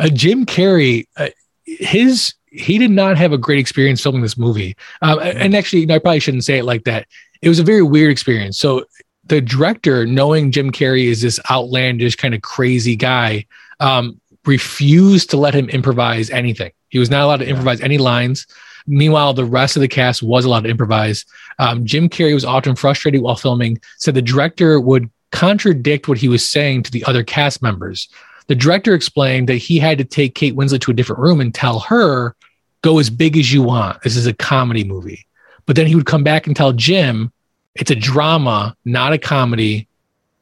Uh, 0.00 0.08
Jim 0.08 0.44
Carrey, 0.46 1.06
uh, 1.16 1.28
his 1.64 2.34
he 2.50 2.78
did 2.78 2.90
not 2.90 3.16
have 3.16 3.32
a 3.32 3.38
great 3.38 3.58
experience 3.58 4.02
filming 4.02 4.22
this 4.22 4.38
movie. 4.38 4.76
Um, 5.02 5.18
and 5.20 5.54
actually, 5.54 5.86
no, 5.86 5.94
I 5.94 5.98
probably 5.98 6.20
shouldn't 6.20 6.44
say 6.44 6.58
it 6.58 6.64
like 6.64 6.84
that. 6.84 7.06
It 7.42 7.48
was 7.48 7.58
a 7.58 7.64
very 7.64 7.82
weird 7.82 8.10
experience. 8.10 8.58
So 8.58 8.84
the 9.24 9.40
director, 9.40 10.06
knowing 10.06 10.50
Jim 10.50 10.72
Carrey 10.72 11.06
is 11.06 11.22
this 11.22 11.38
outlandish 11.50 12.16
kind 12.16 12.34
of 12.34 12.42
crazy 12.42 12.96
guy, 12.96 13.46
um, 13.80 14.20
refused 14.46 15.30
to 15.30 15.36
let 15.36 15.54
him 15.54 15.68
improvise 15.68 16.30
anything. 16.30 16.72
He 16.88 16.98
was 16.98 17.10
not 17.10 17.22
allowed 17.22 17.38
to 17.38 17.48
improvise 17.48 17.80
any 17.80 17.98
lines. 17.98 18.46
Meanwhile, 18.86 19.34
the 19.34 19.44
rest 19.44 19.76
of 19.76 19.82
the 19.82 19.88
cast 19.88 20.22
was 20.22 20.46
allowed 20.46 20.64
to 20.64 20.70
improvise. 20.70 21.26
Um, 21.58 21.84
Jim 21.84 22.08
Carrey 22.08 22.32
was 22.32 22.46
often 22.46 22.74
frustrated 22.74 23.20
while 23.20 23.36
filming, 23.36 23.78
said 23.98 24.14
the 24.14 24.22
director 24.22 24.80
would 24.80 25.10
contradict 25.30 26.08
what 26.08 26.16
he 26.16 26.28
was 26.28 26.44
saying 26.44 26.84
to 26.84 26.90
the 26.90 27.04
other 27.04 27.22
cast 27.22 27.62
members. 27.62 28.08
The 28.46 28.54
director 28.54 28.94
explained 28.94 29.50
that 29.50 29.56
he 29.56 29.78
had 29.78 29.98
to 29.98 30.04
take 30.04 30.34
Kate 30.34 30.56
Winslet 30.56 30.80
to 30.80 30.90
a 30.90 30.94
different 30.94 31.20
room 31.20 31.38
and 31.38 31.54
tell 31.54 31.80
her, 31.80 32.34
go 32.82 32.98
as 32.98 33.10
big 33.10 33.36
as 33.36 33.52
you 33.52 33.62
want. 33.62 34.02
This 34.02 34.16
is 34.16 34.26
a 34.26 34.32
comedy 34.32 34.84
movie. 34.84 35.26
But 35.66 35.76
then 35.76 35.86
he 35.86 35.94
would 35.94 36.06
come 36.06 36.24
back 36.24 36.46
and 36.46 36.56
tell 36.56 36.72
Jim, 36.72 37.32
it's 37.74 37.90
a 37.90 37.94
drama, 37.94 38.76
not 38.84 39.12
a 39.12 39.18
comedy. 39.18 39.86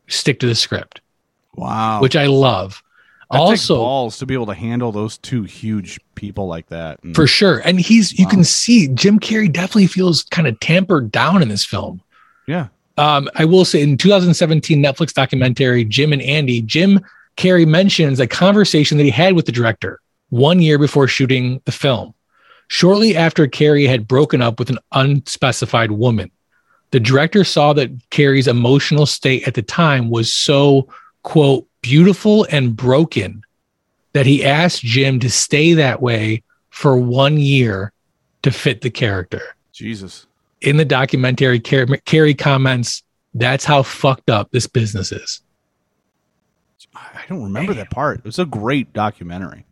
Stick 0.09 0.39
to 0.41 0.47
the 0.47 0.55
script, 0.55 1.01
wow 1.57 2.01
which 2.01 2.15
I 2.15 2.27
love. 2.27 2.81
That 3.33 3.39
also, 3.39 3.75
balls 3.79 4.19
to 4.19 4.27
be 4.27 4.35
able 4.35 4.47
to 4.47 4.55
handle 4.55 4.93
those 4.93 5.19
two 5.19 5.43
huge 5.43 5.99
people 6.15 6.47
like 6.47 6.69
that 6.69 7.03
and- 7.03 7.13
for 7.17 7.27
sure. 7.27 7.59
And 7.59 7.81
he's, 7.81 8.17
you 8.17 8.29
can 8.29 8.45
see 8.45 8.87
Jim 8.87 9.19
Carrey 9.19 9.53
definitely 9.53 9.89
feels 9.89 10.23
kind 10.25 10.47
of 10.47 10.61
tampered 10.61 11.11
down 11.11 11.43
in 11.43 11.49
this 11.49 11.65
film. 11.65 12.01
yeah 12.47 12.69
Um, 12.99 13.29
I 13.35 13.45
will 13.45 13.65
say 13.65 13.83
in 13.83 13.97
2017 13.99 14.81
Netflix 14.81 15.13
documentary, 15.13 15.85
Jim 15.85 16.13
and 16.13 16.23
Andy, 16.23 16.63
Jim 16.63 17.01
Carrey 17.37 17.67
mentions 17.67 18.21
a 18.21 18.29
conversation 18.29 18.97
that 18.99 19.05
he 19.05 19.11
had 19.11 19.33
with 19.35 19.47
the 19.47 19.53
director 19.53 19.99
one 20.31 20.61
year 20.61 20.79
before 20.79 21.09
shooting 21.09 21.61
the 21.65 21.73
film. 21.73 22.15
Shortly 22.69 23.17
after 23.17 23.47
Carrey 23.47 23.89
had 23.89 24.09
broken 24.09 24.43
up 24.43 24.59
with 24.59 24.71
an 24.71 24.79
unspecified 24.93 25.93
woman, 25.93 26.31
the 26.91 27.01
director 27.01 27.45
saw 27.45 27.73
that 27.75 27.97
Carrey's 28.11 28.49
emotional 28.49 29.07
state 29.07 29.47
at 29.47 29.55
the 29.55 29.63
time 29.63 30.11
was 30.11 30.33
so, 30.33 30.89
quote, 31.23 31.67
beautiful 31.83 32.47
and 32.51 32.77
broken 32.77 33.43
that 34.13 34.27
he 34.27 34.45
asked 34.45 34.83
Jim 34.83 35.21
to 35.21 35.31
stay 35.31 35.75
that 35.75 36.03
way 36.03 36.43
for 36.71 36.97
one 36.97 37.39
year 37.39 37.93
to 38.43 38.51
fit 38.51 38.81
the 38.81 38.91
character 38.91 39.43
jesus 39.73 40.27
in 40.63 40.77
the 40.77 40.85
documentary, 40.85 41.61
Car- 41.61 41.87
Carrey 41.87 42.37
comments, 42.37 43.03
"That's 43.35 43.65
how 43.65 43.83
fucked 43.83 44.31
up 44.31 44.51
this 44.51 44.67
business 44.67 45.13
is." 45.13 45.43
I 46.95 47.23
don't 47.29 47.43
remember 47.43 47.75
that 47.75 47.91
part. 47.91 48.19
It 48.19 48.25
was 48.25 48.39
a 48.39 48.47
great 48.47 48.93
documentary. 48.93 49.67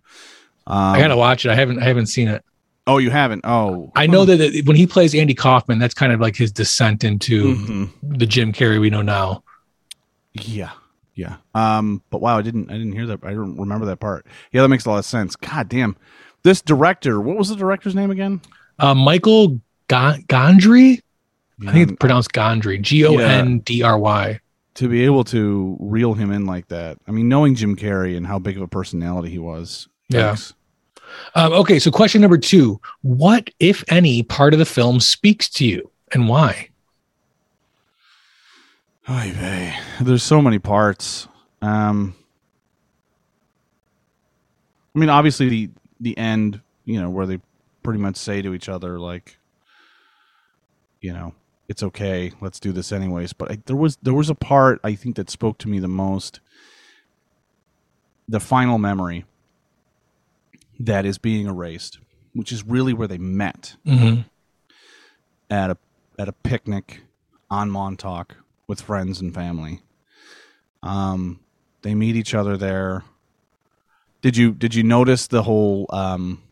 Um, 0.67 0.95
I 0.95 0.99
gotta 0.99 1.17
watch 1.17 1.45
it. 1.47 1.51
I 1.51 1.55
haven't. 1.55 1.83
I 1.83 1.85
haven't 1.85 2.07
seen 2.07 2.29
it. 2.29 2.45
Oh, 2.87 2.99
you 2.99 3.11
haven't? 3.11 3.41
Oh, 3.45 3.91
I 3.97 4.07
know 4.07 4.25
that 4.27 4.41
it- 4.41 4.67
when 4.67 4.77
he 4.77 4.87
plays 4.87 5.15
Andy 5.15 5.35
Kaufman, 5.35 5.79
that's 5.79 5.95
kind 5.95 6.13
of 6.13 6.21
like 6.21 6.37
his 6.37 6.53
descent 6.53 7.03
into 7.03 7.55
Mhm. 7.57 7.91
the 8.03 8.27
Jim 8.27 8.53
Carrey 8.53 8.79
we 8.81 8.91
know 8.91 9.01
now. 9.03 9.43
Yeah, 10.35 10.71
yeah. 11.15 11.37
Um, 11.55 12.03
but 12.11 12.21
wow, 12.21 12.37
I 12.39 12.43
didn't. 12.43 12.71
I 12.71 12.75
didn't 12.75 12.93
hear 12.93 13.07
that. 13.07 13.21
I 13.25 13.31
don't 13.33 13.57
remember 13.59 13.87
that 13.87 14.01
part. 14.01 14.27
Yeah, 14.53 14.63
that 14.63 14.69
makes 14.69 14.85
a 14.85 14.91
lot 14.91 14.99
of 14.99 15.05
sense. 15.05 15.37
God 15.37 15.69
damn, 15.69 15.97
this 16.43 16.61
director. 16.61 17.21
What 17.21 17.37
was 17.37 17.49
the 17.49 17.57
director's 17.57 17.95
name 17.95 18.11
again? 18.11 18.41
Uh, 18.79 18.95
Michael 18.95 19.61
Ga- 19.89 20.19
Gondry, 20.29 20.99
I 21.67 21.73
think 21.73 21.91
it's 21.91 21.99
pronounced 22.01 22.33
Gondry, 22.33 22.81
G 22.83 23.07
O 23.07 23.17
N 23.17 23.61
D 23.61 23.83
R 23.83 23.99
Y. 23.99 24.41
to 24.75 24.89
be 24.89 25.05
able 25.05 25.23
to 25.23 25.77
reel 25.79 26.15
him 26.15 26.33
in 26.33 26.47
like 26.47 26.67
that. 26.67 26.99
I 27.07 27.13
mean, 27.13 27.29
knowing 27.29 27.55
Jim 27.55 27.77
Carrey 27.77 28.17
and 28.17 28.27
how 28.27 28.41
big 28.41 28.57
of 28.57 28.63
a 28.63 28.67
personality 28.69 29.31
he 29.31 29.39
was. 29.39 29.87
Yeah. 30.09 30.33
yikes. 30.33 30.53
Um, 31.35 31.53
okay, 31.53 31.79
so 31.79 31.91
question 31.91 32.21
number 32.21 32.39
two: 32.39 32.81
What, 33.03 33.51
if 33.61 33.85
any, 33.89 34.23
part 34.23 34.53
of 34.53 34.59
the 34.59 34.65
film 34.65 35.01
speaks 35.01 35.49
to 35.51 35.67
you, 35.67 35.91
and 36.13 36.29
why? 36.29 36.71
Oy. 39.09 39.75
There's 40.01 40.23
so 40.23 40.41
many 40.41 40.59
parts. 40.59 41.29
Um, 41.61 42.15
I 44.95 44.99
mean, 44.99 45.11
obviously 45.11 45.49
the 45.49 45.71
the 46.01 46.19
end, 46.19 46.61
you 46.85 47.01
know, 47.01 47.11
where 47.11 47.27
they 47.27 47.41
pretty 47.83 48.01
much 48.01 48.17
say 48.17 48.43
to 48.43 48.55
each 48.55 48.69
other 48.69 48.99
like, 48.99 49.39
you 51.01 51.13
know, 51.13 51.35
it's 51.69 51.83
okay, 51.83 52.33
let's 52.41 52.61
do 52.61 52.73
this 52.73 52.93
anyways. 52.93 53.33
But 53.33 53.51
I, 53.51 53.59
there 53.67 53.77
was 53.77 53.97
there 54.03 54.15
was 54.15 54.31
a 54.31 54.35
part 54.35 54.81
I 54.85 54.95
think 54.95 55.17
that 55.17 55.31
spoke 55.31 55.59
to 55.59 55.69
me 55.69 55.79
the 55.79 55.89
most. 55.89 56.41
The 58.27 58.41
final 58.41 58.79
memory 58.79 59.27
that 60.87 61.05
is 61.07 61.19
being 61.19 61.47
erased, 61.47 61.99
which 62.33 62.53
is 62.53 62.65
really 62.65 62.93
where 62.93 63.09
they 63.09 63.19
met 63.19 63.77
Mm-hmm. 63.87 64.23
at 65.51 65.71
a 65.71 65.77
at 66.19 66.29
a 66.29 66.33
picnic 66.33 67.01
on 67.51 67.71
Montauk 67.71 68.37
with 68.67 68.81
friends 68.81 69.21
and 69.21 69.35
family. 69.35 69.83
Um, 70.83 71.41
they 71.83 71.95
meet 71.95 72.17
each 72.17 72.35
other 72.35 72.57
there. 72.57 73.05
Did 74.23 74.37
you 74.37 74.53
did 74.53 74.75
you 74.75 74.83
notice 74.83 75.27
the 75.27 75.43
whole 75.43 75.87
um, 75.91 76.43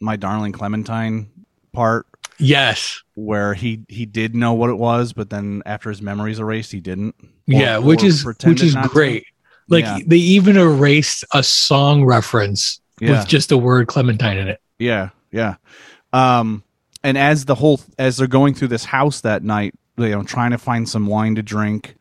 my 0.00 0.16
darling 0.16 0.52
Clementine 0.52 1.30
part 1.72 2.06
Yes. 2.38 3.02
where 3.14 3.54
he 3.54 3.82
he 3.88 4.04
did 4.06 4.34
know 4.34 4.52
what 4.52 4.68
it 4.70 4.76
was, 4.78 5.12
but 5.12 5.30
then 5.30 5.62
after 5.64 5.88
his 5.88 6.02
memories 6.02 6.38
erased, 6.38 6.72
he 6.72 6.80
didn't. 6.80 7.14
Or- 7.20 7.28
yeah, 7.46 7.78
which 7.78 8.02
is 8.02 8.24
which 8.24 8.62
is 8.62 8.74
not 8.74 8.90
to? 8.92 9.22
Like 9.68 9.84
Yeah. 9.84 9.98
they 10.06 10.16
even 10.18 10.56
erased 10.56 11.24
a 11.32 11.42
song 11.42 12.04
reference 12.04 12.80
Yeah. 13.00 13.18
with 13.18 13.28
just 13.28 13.48
the 13.48 13.58
word 13.58 13.88
Clementine 13.88 14.38
in 14.38 14.48
it. 14.48 14.60
Yeah, 14.78 15.10
yeah. 15.32 15.56
Um, 16.12 16.62
and 17.02 17.18
as 17.18 17.44
the 17.44 17.54
whole 17.54 17.80
as 17.98 18.16
they're 18.16 18.26
going 18.26 18.54
through 18.54 18.68
this 18.68 18.84
house 18.84 19.20
that 19.22 19.42
night, 19.42 19.74
you 19.98 20.08
know, 20.10 20.22
trying 20.22 20.50
to 20.52 20.58
find 20.58 20.88
some 20.88 21.06
wine 21.06 21.34
to 21.36 21.42
drink, 21.42 21.94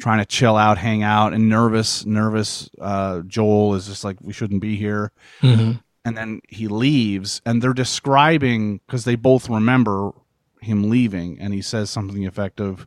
trying 0.00 0.18
to 0.18 0.26
chill 0.26 0.56
out, 0.56 0.78
hang 0.78 1.02
out, 1.02 1.32
and 1.32 1.48
nervous, 1.48 2.04
nervous. 2.06 2.68
Uh, 2.80 3.20
Joel 3.26 3.74
is 3.74 3.86
just 3.86 4.04
like, 4.04 4.16
we 4.20 4.32
shouldn't 4.32 4.60
be 4.60 4.76
here. 4.76 5.10
Mhm. 5.42 5.80
And 6.04 6.16
then 6.16 6.40
he 6.48 6.68
leaves, 6.68 7.42
and 7.44 7.60
they're 7.62 7.72
describing 7.74 8.80
because 8.86 9.04
they 9.04 9.16
both 9.16 9.48
remember 9.50 10.12
him 10.60 10.88
leaving, 10.88 11.38
and 11.40 11.52
he 11.52 11.60
says 11.62 11.90
something 11.90 12.22
effective. 12.24 12.86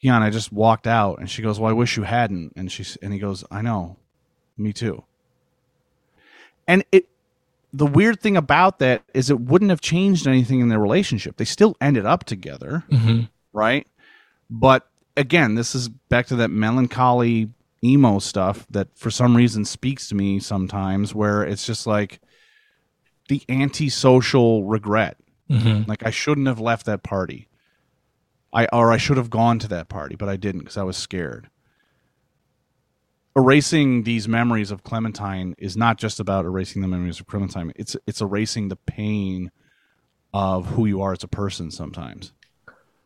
Yeah, 0.00 0.14
and 0.14 0.22
I 0.24 0.30
just 0.30 0.52
walked 0.52 0.86
out, 0.86 1.18
and 1.18 1.28
she 1.28 1.42
goes, 1.42 1.58
"Well, 1.58 1.70
I 1.70 1.74
wish 1.74 1.96
you 1.96 2.04
hadn't." 2.04 2.52
And 2.56 2.70
she 2.70 2.84
and 3.02 3.12
he 3.12 3.18
goes, 3.18 3.44
"I 3.50 3.62
know, 3.62 3.96
me 4.56 4.72
too." 4.72 5.02
And 6.66 6.84
it, 6.92 7.08
the 7.72 7.86
weird 7.86 8.20
thing 8.20 8.36
about 8.36 8.78
that 8.78 9.02
is 9.14 9.30
it 9.30 9.40
wouldn't 9.40 9.70
have 9.70 9.80
changed 9.80 10.26
anything 10.26 10.60
in 10.60 10.68
their 10.68 10.78
relationship. 10.78 11.36
They 11.36 11.44
still 11.44 11.76
ended 11.80 12.06
up 12.06 12.24
together, 12.24 12.84
Mhm. 12.90 13.28
right? 13.52 13.86
But 14.50 14.88
again, 15.16 15.54
this 15.54 15.74
is 15.74 15.88
back 15.88 16.26
to 16.28 16.36
that 16.36 16.50
melancholy 16.50 17.50
emo 17.82 18.18
stuff 18.18 18.66
that 18.70 18.88
for 18.96 19.10
some 19.10 19.36
reason 19.36 19.64
speaks 19.64 20.08
to 20.08 20.14
me 20.14 20.38
sometimes 20.40 21.14
where 21.14 21.42
it's 21.42 21.66
just 21.66 21.86
like 21.86 22.20
the 23.28 23.42
antisocial 23.48 24.64
regret. 24.64 25.16
Mhm. 25.50 25.86
Like 25.88 26.04
I 26.04 26.10
shouldn't 26.10 26.46
have 26.46 26.60
left 26.60 26.86
that 26.86 27.02
party. 27.02 27.47
I 28.52 28.66
or 28.72 28.92
I 28.92 28.96
should 28.96 29.16
have 29.16 29.30
gone 29.30 29.58
to 29.60 29.68
that 29.68 29.88
party, 29.88 30.16
but 30.16 30.28
I 30.28 30.36
didn't 30.36 30.60
because 30.60 30.76
I 30.76 30.82
was 30.82 30.96
scared. 30.96 31.50
Erasing 33.36 34.02
these 34.02 34.26
memories 34.26 34.70
of 34.70 34.82
Clementine 34.82 35.54
is 35.58 35.76
not 35.76 35.98
just 35.98 36.18
about 36.18 36.44
erasing 36.44 36.82
the 36.82 36.88
memories 36.88 37.20
of 37.20 37.26
Clementine. 37.26 37.72
It's 37.76 37.96
it's 38.06 38.20
erasing 38.20 38.68
the 38.68 38.76
pain 38.76 39.50
of 40.32 40.66
who 40.66 40.86
you 40.86 41.02
are 41.02 41.12
as 41.12 41.22
a 41.24 41.28
person 41.28 41.70
sometimes. 41.70 42.32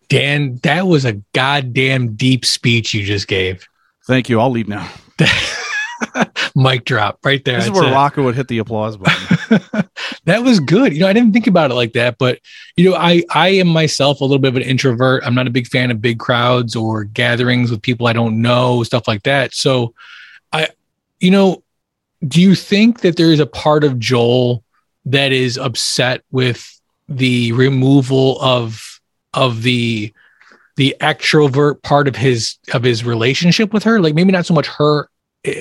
Dan, 0.09 0.59
that 0.63 0.87
was 0.87 1.05
a 1.05 1.15
goddamn 1.33 2.15
deep 2.15 2.45
speech 2.45 2.95
you 2.95 3.05
just 3.05 3.29
gave. 3.29 3.67
Thank 4.07 4.29
you. 4.29 4.41
I'll 4.41 4.51
leave 4.51 4.69
now. 4.69 4.91
Mic 6.55 6.85
drop 6.85 7.19
right 7.25 7.45
there. 7.45 7.57
This 7.57 7.67
is 7.67 7.71
where 7.71 7.89
it. 7.89 7.93
Rocco 7.93 8.25
would 8.25 8.35
hit 8.35 8.49
the 8.49 8.59
applause 8.59 8.97
button. 8.97 9.39
that 10.25 10.43
was 10.43 10.61
good. 10.61 10.93
You 10.93 11.01
know, 11.01 11.09
I 11.09 11.13
didn't 11.13 11.33
think 11.33 11.47
about 11.47 11.71
it 11.71 11.75
like 11.75 11.93
that, 11.93 12.19
but 12.19 12.39
you 12.77 12.91
know, 12.91 12.97
I 12.97 13.23
I 13.31 13.49
am 13.49 13.69
myself 13.69 14.21
a 14.21 14.25
little 14.25 14.39
bit 14.39 14.49
of 14.49 14.57
an 14.57 14.63
introvert. 14.63 15.23
I'm 15.25 15.35
not 15.35 15.47
a 15.47 15.51
big 15.51 15.67
fan 15.67 15.91
of 15.91 16.01
big 16.01 16.19
crowds 16.19 16.75
or 16.77 17.05
gatherings 17.05 17.71
with 17.71 17.83
people 17.83 18.07
I 18.07 18.13
don't 18.13 18.41
know, 18.41 18.83
stuff 18.83 19.09
like 19.09 19.23
that. 19.25 19.55
So, 19.55 19.95
I, 20.53 20.69
you 21.21 21.31
know, 21.31 21.63
do 22.27 22.41
you 22.41 22.55
think 22.55 23.01
that 23.01 23.17
there 23.17 23.33
is 23.33 23.41
a 23.41 23.47
part 23.47 23.85
of 23.85 23.99
Joel 23.99 24.63
that 25.07 25.33
is 25.33 25.59
upset 25.59 26.23
with 26.31 26.81
the 27.09 27.53
removal 27.53 28.41
of 28.41 29.01
of 29.35 29.63
the 29.63 30.13
the 30.77 30.97
extrovert 31.01 31.83
part 31.83 32.09
of 32.09 32.17
his 32.17 32.57
of 32.73 32.83
his 32.83 33.05
relationship 33.05 33.73
with 33.73 33.85
her? 33.85 34.01
Like 34.01 34.15
maybe 34.15 34.33
not 34.33 34.47
so 34.47 34.55
much 34.55 34.67
her 34.67 35.09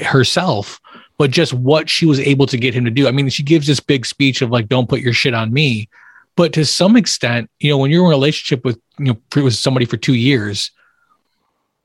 herself, 0.04 0.80
but 1.22 1.30
just 1.30 1.54
what 1.54 1.88
she 1.88 2.08
was 2.08 2.20
able 2.20 2.48
to 2.48 2.58
get 2.58 2.74
him 2.74 2.84
to 2.84 2.90
do. 2.90 3.08
I 3.08 3.12
mean, 3.12 3.30
she 3.30 3.44
gives 3.44 3.68
this 3.68 3.80
big 3.80 4.08
speech 4.08 4.42
of 4.42 4.50
like, 4.50 4.68
"Don't 4.68 4.90
put 4.90 5.02
your 5.02 5.14
shit 5.14 5.36
on 5.36 5.54
me," 5.54 5.88
but 6.36 6.52
to 6.54 6.66
some 6.66 6.96
extent, 6.98 7.48
you 7.60 7.70
know, 7.70 7.78
when 7.78 7.92
you're 7.92 8.02
in 8.02 8.08
a 8.08 8.10
relationship 8.10 8.66
with 8.66 8.80
you 8.98 9.06
know 9.06 9.44
with 9.44 9.54
somebody 9.54 9.86
for 9.86 9.98
two 9.98 10.16
years, 10.16 10.72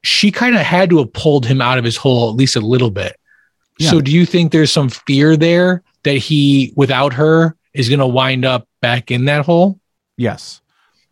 she 0.03 0.31
kind 0.31 0.55
of 0.55 0.63
had 0.63 0.89
to 0.89 0.97
have 1.01 1.13
pulled 1.13 1.45
him 1.45 1.61
out 1.61 1.77
of 1.77 1.85
his 1.85 1.99
hole 1.99 2.31
at 2.31 2.37
least 2.37 2.57
a 2.57 2.61
little 2.61 2.91
bit. 2.91 3.15
Yeah. 3.79 3.91
So, 3.91 4.01
do 4.01 4.11
you 4.11 4.25
think 4.25 4.53
there's 4.53 4.73
some 4.73 4.89
fear 4.89 5.37
there 5.37 5.83
that 6.05 6.17
he, 6.17 6.73
without 6.75 7.13
her, 7.13 7.55
is 7.75 7.91
going 7.91 7.99
to 7.99 8.07
wind 8.07 8.47
up 8.47 8.67
back 8.81 9.11
in 9.11 9.27
that 9.27 9.45
hole? 9.45 9.79
Yes, 10.17 10.63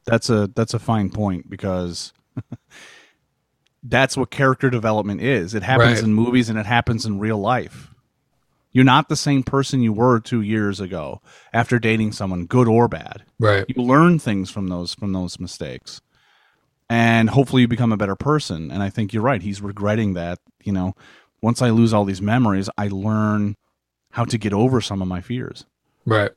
that's 0.07 0.31
a 0.31 0.51
that's 0.55 0.73
a 0.73 0.79
fine 0.79 1.11
point 1.11 1.51
because 1.51 2.15
that's 3.83 4.17
what 4.17 4.31
character 4.31 4.71
development 4.71 5.21
is. 5.21 5.55
It 5.55 5.63
happens 5.63 5.97
Right. 5.99 6.05
in 6.05 6.15
movies 6.15 6.49
and 6.49 6.59
it 6.59 6.65
happens 6.65 7.05
in 7.05 7.19
real 7.19 7.37
life. 7.39 7.91
You're 8.75 8.85
not 8.85 9.09
the 9.09 9.17
same 9.17 9.45
person 9.45 9.83
you 9.83 9.93
were 9.93 10.19
two 10.19 10.43
years 10.43 10.81
ago 10.81 11.23
after 11.53 11.79
dating 11.79 12.11
someone, 12.11 12.45
good 12.45 12.67
or 12.67 12.89
bad. 12.89 13.23
Right. 13.39 13.65
You 13.69 13.81
learn 13.83 14.19
things 14.19 14.51
from 14.51 14.67
those 14.67 14.95
from 14.95 15.13
those 15.13 15.39
mistakes, 15.39 16.03
and 16.91 17.31
hopefully 17.31 17.63
you 17.63 17.69
become 17.69 17.93
a 17.93 17.97
better 17.97 18.17
person. 18.17 18.73
And 18.73 18.83
I 18.83 18.91
think 18.91 19.13
you're 19.13 19.23
right. 19.23 19.41
He's 19.41 19.63
regretting 19.63 20.15
that. 20.15 20.41
You 20.65 20.73
know, 20.73 20.95
once 21.41 21.63
I 21.63 21.71
lose 21.71 21.95
all 21.95 22.05
these 22.05 22.21
memories, 22.21 22.69
I 22.77 22.89
learn 22.89 23.55
how 24.11 24.25
to 24.25 24.37
get 24.37 24.53
over 24.53 24.81
some 24.81 25.01
of 25.01 25.07
my 25.07 25.21
fears. 25.21 25.65
Right. 26.05 26.33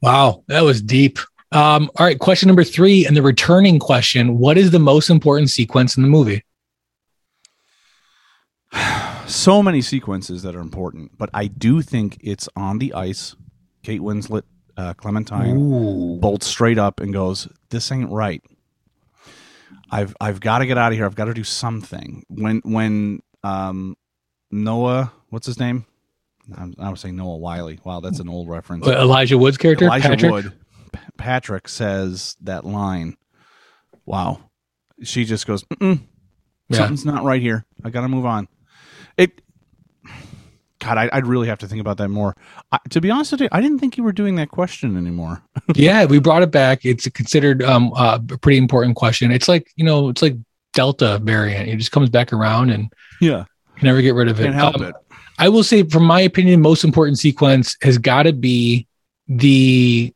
Wow, 0.00 0.44
that 0.46 0.62
was 0.62 0.80
deep. 0.80 1.18
Um, 1.50 1.90
all 1.96 2.06
right, 2.06 2.18
question 2.18 2.46
number 2.46 2.64
three, 2.64 3.04
and 3.04 3.16
the 3.16 3.22
returning 3.22 3.80
question: 3.80 4.38
What 4.38 4.56
is 4.56 4.70
the 4.70 4.78
most 4.78 5.10
important 5.10 5.50
sequence 5.50 5.96
in 5.96 6.04
the 6.04 6.08
movie? 6.08 6.44
So 9.26 9.62
many 9.62 9.80
sequences 9.80 10.42
that 10.42 10.54
are 10.54 10.60
important, 10.60 11.16
but 11.18 11.30
I 11.32 11.46
do 11.46 11.80
think 11.82 12.18
it's 12.20 12.48
on 12.56 12.78
the 12.78 12.92
ice. 12.94 13.34
Kate 13.82 14.00
Winslet, 14.00 14.42
uh, 14.76 14.94
Clementine, 14.94 15.56
Ooh. 15.56 16.18
bolts 16.20 16.46
straight 16.46 16.78
up 16.78 17.00
and 17.00 17.12
goes, 17.12 17.48
"This 17.70 17.90
ain't 17.90 18.10
right. 18.10 18.42
I've 19.90 20.14
I've 20.20 20.40
got 20.40 20.58
to 20.58 20.66
get 20.66 20.78
out 20.78 20.92
of 20.92 20.98
here. 20.98 21.06
I've 21.06 21.14
got 21.14 21.26
to 21.26 21.34
do 21.34 21.44
something." 21.44 22.24
When 22.28 22.60
when 22.64 23.20
um, 23.42 23.96
Noah, 24.50 25.12
what's 25.30 25.46
his 25.46 25.58
name? 25.58 25.86
I'm, 26.56 26.74
I 26.78 26.90
was 26.90 27.00
saying 27.00 27.16
Noah 27.16 27.38
Wyle. 27.38 27.74
Wow, 27.84 28.00
that's 28.00 28.20
an 28.20 28.28
old 28.28 28.48
reference. 28.48 28.86
Elijah 28.86 29.38
Wood's 29.38 29.56
character, 29.56 29.86
Elijah 29.86 30.08
Patrick. 30.10 30.32
Wood. 30.32 30.52
P- 30.92 31.00
Patrick 31.16 31.68
says 31.68 32.36
that 32.42 32.64
line. 32.64 33.16
Wow. 34.04 34.50
She 35.02 35.24
just 35.24 35.46
goes, 35.46 35.64
Mm-mm, 35.64 36.02
Yeah. 36.68 36.78
something's 36.78 37.04
not 37.06 37.24
right 37.24 37.40
here. 37.40 37.64
I 37.82 37.90
got 37.90 38.02
to 38.02 38.08
move 38.08 38.26
on. 38.26 38.48
God, 40.84 40.98
I, 40.98 41.08
I'd 41.12 41.26
really 41.26 41.46
have 41.48 41.58
to 41.60 41.66
think 41.66 41.80
about 41.80 41.96
that 41.98 42.08
more. 42.08 42.36
I, 42.72 42.78
to 42.90 43.00
be 43.00 43.10
honest 43.10 43.32
with 43.32 43.40
you, 43.40 43.48
I 43.52 43.60
didn't 43.60 43.78
think 43.78 43.96
you 43.96 44.04
were 44.04 44.12
doing 44.12 44.34
that 44.36 44.50
question 44.50 44.96
anymore. 44.96 45.42
yeah, 45.74 46.04
we 46.04 46.18
brought 46.18 46.42
it 46.42 46.50
back. 46.50 46.84
It's 46.84 47.08
considered 47.08 47.62
um, 47.62 47.92
uh, 47.96 48.18
a 48.30 48.38
pretty 48.38 48.58
important 48.58 48.96
question. 48.96 49.30
It's 49.30 49.48
like 49.48 49.70
you 49.76 49.84
know, 49.84 50.08
it's 50.10 50.20
like 50.22 50.36
Delta 50.74 51.18
variant. 51.22 51.68
It 51.68 51.76
just 51.76 51.92
comes 51.92 52.10
back 52.10 52.32
around 52.32 52.70
and 52.70 52.92
Yeah, 53.20 53.44
can 53.76 53.86
never 53.86 54.02
get 54.02 54.14
rid 54.14 54.28
of 54.28 54.38
it. 54.40 54.44
can't 54.44 54.54
help 54.54 54.76
Um, 54.76 54.82
it. 54.84 54.94
I 55.38 55.48
will 55.48 55.64
say, 55.64 55.82
from 55.84 56.04
my 56.04 56.20
opinion, 56.20 56.60
most 56.60 56.84
important 56.84 57.18
sequence 57.18 57.76
has 57.82 57.98
got 57.98 58.24
to 58.24 58.32
be 58.32 58.86
the 59.26 60.12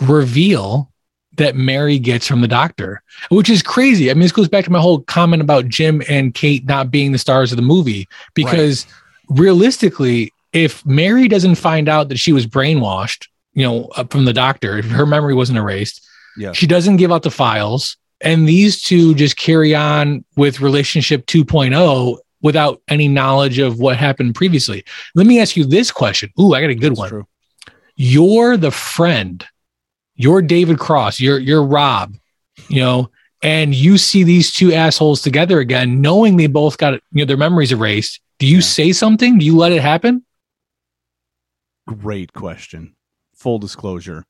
reveal 0.00 0.90
that 1.36 1.56
Mary 1.56 1.98
gets 1.98 2.26
from 2.28 2.40
the 2.40 2.48
doctor, 2.48 3.02
which 3.28 3.50
is 3.50 3.62
crazy. 3.62 4.10
I 4.10 4.14
mean, 4.14 4.22
this 4.22 4.30
goes 4.32 4.48
back 4.48 4.64
to 4.66 4.70
my 4.70 4.80
whole 4.80 5.00
comment 5.00 5.42
about 5.42 5.66
Jim 5.68 6.00
and 6.08 6.32
Kate 6.32 6.64
not 6.64 6.90
being 6.92 7.10
the 7.12 7.18
stars 7.18 7.50
of 7.52 7.56
the 7.56 7.62
movie 7.62 8.06
because 8.34 8.86
realistically, 9.28 10.32
if 10.52 10.84
Mary 10.86 11.28
doesn't 11.28 11.56
find 11.56 11.88
out 11.88 12.08
that 12.08 12.18
she 12.18 12.32
was 12.32 12.46
brainwashed, 12.46 13.26
you 13.54 13.64
know, 13.64 13.84
uh, 13.96 14.04
from 14.04 14.24
the 14.24 14.32
doctor, 14.32 14.78
if 14.78 14.86
her 14.90 15.06
memory 15.06 15.34
wasn't 15.34 15.58
erased, 15.58 16.00
Yeah. 16.36 16.52
she 16.52 16.66
doesn't 16.66 16.96
give 16.96 17.12
out 17.12 17.22
the 17.22 17.30
files. 17.30 17.96
And 18.20 18.48
these 18.48 18.82
two 18.82 19.14
just 19.14 19.36
carry 19.36 19.74
on 19.74 20.24
with 20.36 20.60
relationship 20.60 21.26
2.0 21.26 22.18
without 22.42 22.80
any 22.88 23.08
knowledge 23.08 23.58
of 23.58 23.78
what 23.78 23.96
happened 23.96 24.34
previously. 24.34 24.84
Let 25.14 25.26
me 25.26 25.40
ask 25.40 25.56
you 25.56 25.64
this 25.64 25.90
question. 25.90 26.30
Ooh, 26.40 26.54
I 26.54 26.60
got 26.60 26.70
a 26.70 26.74
good 26.74 26.92
That's 26.92 26.98
one. 27.00 27.08
true. 27.10 27.26
You're 27.96 28.56
the 28.56 28.70
friend. 28.70 29.44
You're 30.16 30.42
David 30.42 30.78
Cross. 30.78 31.20
You're 31.20 31.38
you're 31.38 31.62
Rob. 31.64 32.14
You 32.68 32.80
know, 32.80 33.10
and 33.42 33.74
you 33.74 33.98
see 33.98 34.22
these 34.22 34.52
two 34.52 34.72
assholes 34.72 35.20
together 35.22 35.58
again, 35.60 36.00
knowing 36.00 36.36
they 36.36 36.46
both 36.46 36.78
got 36.78 36.94
you 36.94 37.00
know 37.12 37.24
their 37.24 37.36
memories 37.36 37.72
erased. 37.72 38.20
Do 38.38 38.46
you 38.46 38.56
Yeah. 38.56 38.62
say 38.62 38.92
something? 38.92 39.38
Do 39.38 39.44
you 39.46 39.56
let 39.56 39.72
it 39.72 39.82
happen? 39.82 40.24
great 41.86 42.32
question. 42.32 42.94
Full 43.34 43.58
disclosure, 43.58 44.24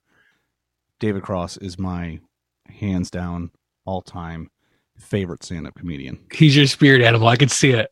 David 0.99 1.23
Cross 1.23 1.57
is 1.57 1.79
my 1.79 2.19
hands 2.67 3.09
down 3.09 3.51
all 3.85 4.01
time 4.01 4.49
favorite 4.97 5.43
stand 5.43 5.67
up 5.67 5.75
comedian. 5.75 6.19
He's 6.33 6.55
your 6.55 6.67
spirit 6.67 7.01
animal. 7.01 7.27
I 7.27 7.35
can 7.37 7.49
see 7.49 7.71
it. 7.71 7.89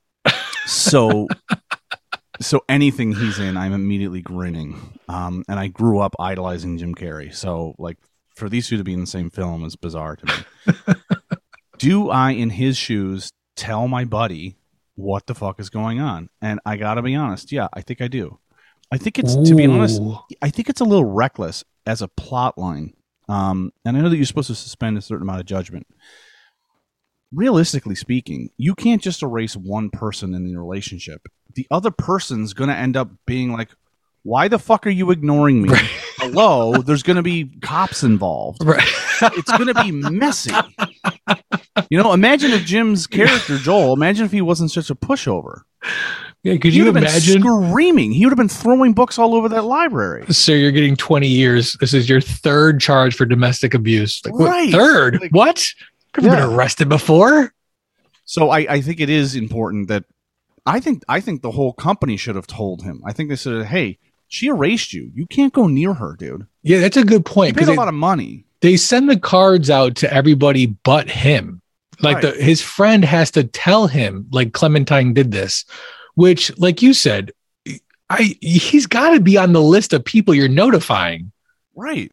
So 0.65 1.27
so 2.41 2.61
anything 2.67 3.13
he's 3.13 3.39
in, 3.39 3.55
I'm 3.57 3.73
immediately 3.73 4.21
grinning. 4.21 4.97
Um, 5.07 5.43
and 5.47 5.59
I 5.59 5.67
grew 5.67 5.99
up 5.99 6.15
idolizing 6.19 6.77
Jim 6.77 6.93
Carrey. 6.95 7.33
So 7.33 7.75
like 7.77 7.97
for 8.35 8.49
these 8.49 8.67
two 8.67 8.77
to 8.77 8.83
be 8.83 8.93
in 8.93 9.01
the 9.01 9.07
same 9.07 9.29
film 9.29 9.63
is 9.63 9.75
bizarre 9.75 10.15
to 10.17 10.25
me. 10.25 10.93
Do 11.77 12.09
I, 12.09 12.31
in 12.31 12.49
his 12.51 12.77
shoes, 12.77 13.31
tell 13.55 13.87
my 13.87 14.05
buddy 14.05 14.55
what 14.95 15.27
the 15.27 15.35
fuck 15.35 15.59
is 15.59 15.69
going 15.69 15.99
on? 15.99 16.29
And 16.41 16.59
I 16.65 16.77
gotta 16.77 17.01
be 17.01 17.15
honest, 17.15 17.51
yeah, 17.51 17.67
I 17.73 17.81
think 17.81 18.01
I 18.01 18.07
do. 18.07 18.39
I 18.91 18.97
think 18.97 19.17
it's 19.17 19.35
to 19.35 19.55
be 19.55 19.65
honest, 19.65 20.01
I 20.41 20.49
think 20.49 20.69
it's 20.69 20.81
a 20.81 20.85
little 20.85 21.05
reckless 21.05 21.63
as 21.85 22.01
a 22.01 22.07
plot 22.07 22.57
line. 22.57 22.93
Um, 23.27 23.71
and 23.85 23.97
I 23.97 24.01
know 24.01 24.09
that 24.09 24.17
you're 24.17 24.25
supposed 24.25 24.49
to 24.49 24.55
suspend 24.55 24.97
a 24.97 25.01
certain 25.01 25.23
amount 25.23 25.39
of 25.39 25.45
judgment. 25.45 25.87
Realistically 27.31 27.95
speaking, 27.95 28.49
you 28.57 28.75
can't 28.75 29.01
just 29.01 29.23
erase 29.23 29.55
one 29.55 29.89
person 29.89 30.35
in 30.35 30.43
the 30.43 30.55
relationship. 30.55 31.21
The 31.55 31.65
other 31.71 31.89
person's 31.89 32.53
to 32.69 32.75
end 32.75 32.95
up 32.95 33.09
being 33.25 33.51
like, 33.51 33.69
"Why 34.21 34.47
the 34.47 34.59
fuck 34.59 34.85
are 34.85 34.91
you 34.91 35.09
ignoring 35.09 35.63
me?" 35.63 35.69
Hello, 36.33 36.73
there's 36.81 37.03
going 37.03 37.17
to 37.17 37.21
be 37.23 37.45
cops 37.61 38.03
involved. 38.03 38.63
Right. 38.65 38.81
It's 39.37 39.51
going 39.55 39.73
to 39.73 39.83
be 39.83 39.91
messy. 39.91 40.51
You 41.89 42.01
know, 42.01 42.11
imagine 42.11 42.51
if 42.51 42.65
Jim's 42.65 43.05
character 43.07 43.57
Joel. 43.57 43.93
Imagine 43.93 44.25
if 44.25 44.31
he 44.31 44.41
wasn't 44.41 44.71
such 44.71 44.89
a 44.89 44.95
pushover. 44.95 45.61
Yeah, 46.43 46.57
could 46.57 46.73
He 46.73 46.79
you 46.79 46.89
imagine? 46.89 47.41
screaming. 47.41 48.11
He 48.11 48.25
would 48.25 48.31
have 48.31 48.37
been 48.37 48.49
throwing 48.49 48.93
books 48.93 49.17
all 49.19 49.35
over 49.35 49.47
that 49.49 49.61
library. 49.63 50.25
So 50.33 50.51
you're 50.51 50.71
getting 50.71 50.95
20 50.97 51.27
years. 51.27 51.77
This 51.79 51.93
is 51.93 52.09
your 52.09 52.19
third 52.19 52.81
charge 52.81 53.15
for 53.15 53.25
domestic 53.25 53.73
abuse. 53.73 54.21
Like, 54.25 54.33
what, 54.33 54.49
Right. 54.49 54.71
Third? 54.71 55.21
Like- 55.21 55.31
what? 55.31 55.63
Could 56.13 56.25
have 56.25 56.33
Yeah. 56.33 56.45
been 56.45 56.55
arrested 56.55 56.89
before. 56.89 57.53
So 58.25 58.49
I, 58.49 58.59
I 58.69 58.81
think 58.81 58.99
it 58.99 59.09
is 59.09 59.35
important 59.35 59.87
that 59.89 60.03
I 60.65 60.79
think 60.79 61.03
I 61.07 61.19
think 61.21 61.41
the 61.43 61.51
whole 61.51 61.73
company 61.73 62.17
should 62.17 62.35
have 62.35 62.47
told 62.47 62.81
him. 62.81 63.01
I 63.05 63.13
think 63.13 63.29
they 63.29 63.35
said, 63.35 63.65
"Hey, 63.67 63.99
she 64.33 64.47
erased 64.47 64.93
you. 64.93 65.11
You 65.13 65.27
can't 65.27 65.53
go 65.53 65.67
near 65.67 65.93
her, 65.93 66.15
dude. 66.17 66.47
Yeah, 66.63 66.79
that's 66.79 66.97
a 66.97 67.03
good 67.03 67.13
You 67.13 67.33
point 67.33 67.55
paid 67.55 67.59
because 67.59 67.67
a 67.69 67.71
they, 67.71 67.77
lot 67.77 67.87
of 67.87 67.93
money." 67.93 68.45
they 68.61 68.77
send 68.77 69.09
the 69.09 69.19
cards 69.19 69.69
out 69.69 69.95
to 69.97 70.11
everybody 70.11 70.65
but 70.65 71.09
him. 71.09 71.61
Like 72.01 72.21
the, 72.21 72.31
his 72.31 72.61
friend 72.61 73.05
has 73.05 73.29
to 73.31 73.43
tell 73.43 73.87
him, 73.87 74.27
like 74.31 74.51
Clementine 74.51 75.13
did 75.13 75.31
this, 75.31 75.63
which, 76.15 76.57
like 76.57 76.81
you 76.81 76.93
said, 76.93 77.31
I 78.09 78.35
he's 78.41 78.87
got 78.87 79.11
to 79.11 79.19
be 79.19 79.37
on 79.37 79.53
the 79.53 79.61
list 79.61 79.93
of 79.93 80.03
people 80.03 80.33
you're 80.33 80.49
notifying. 80.49 81.31
Right. 81.75 82.11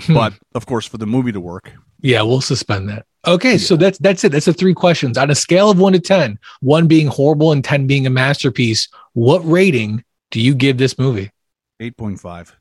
Hmm. 0.00 0.14
But 0.14 0.34
of 0.54 0.66
course, 0.66 0.86
for 0.86 0.98
the 0.98 1.06
movie 1.06 1.32
to 1.32 1.40
work, 1.40 1.72
Yeah, 2.00 2.22
we'll 2.22 2.40
suspend 2.40 2.88
that. 2.88 3.06
Okay, 3.26 3.58
so 3.58 3.76
that's 3.76 3.98
that's 3.98 4.22
it. 4.24 4.32
That's 4.32 4.46
the 4.46 4.52
three 4.52 4.74
questions 4.74 5.18
on 5.18 5.30
a 5.30 5.34
scale 5.34 5.70
of 5.70 5.78
one 5.78 5.94
to 5.94 6.00
ten, 6.00 6.38
one 6.60 6.86
being 6.86 7.08
horrible 7.08 7.52
and 7.52 7.64
ten 7.64 7.86
being 7.86 8.06
a 8.06 8.10
masterpiece. 8.10 8.88
What 9.14 9.40
rating 9.40 10.04
do 10.34 10.40
you 10.40 10.52
give 10.56 10.78
this 10.78 10.98
movie? 10.98 11.30
eight 11.78 11.96
point 11.96 12.18
five. 12.18 12.56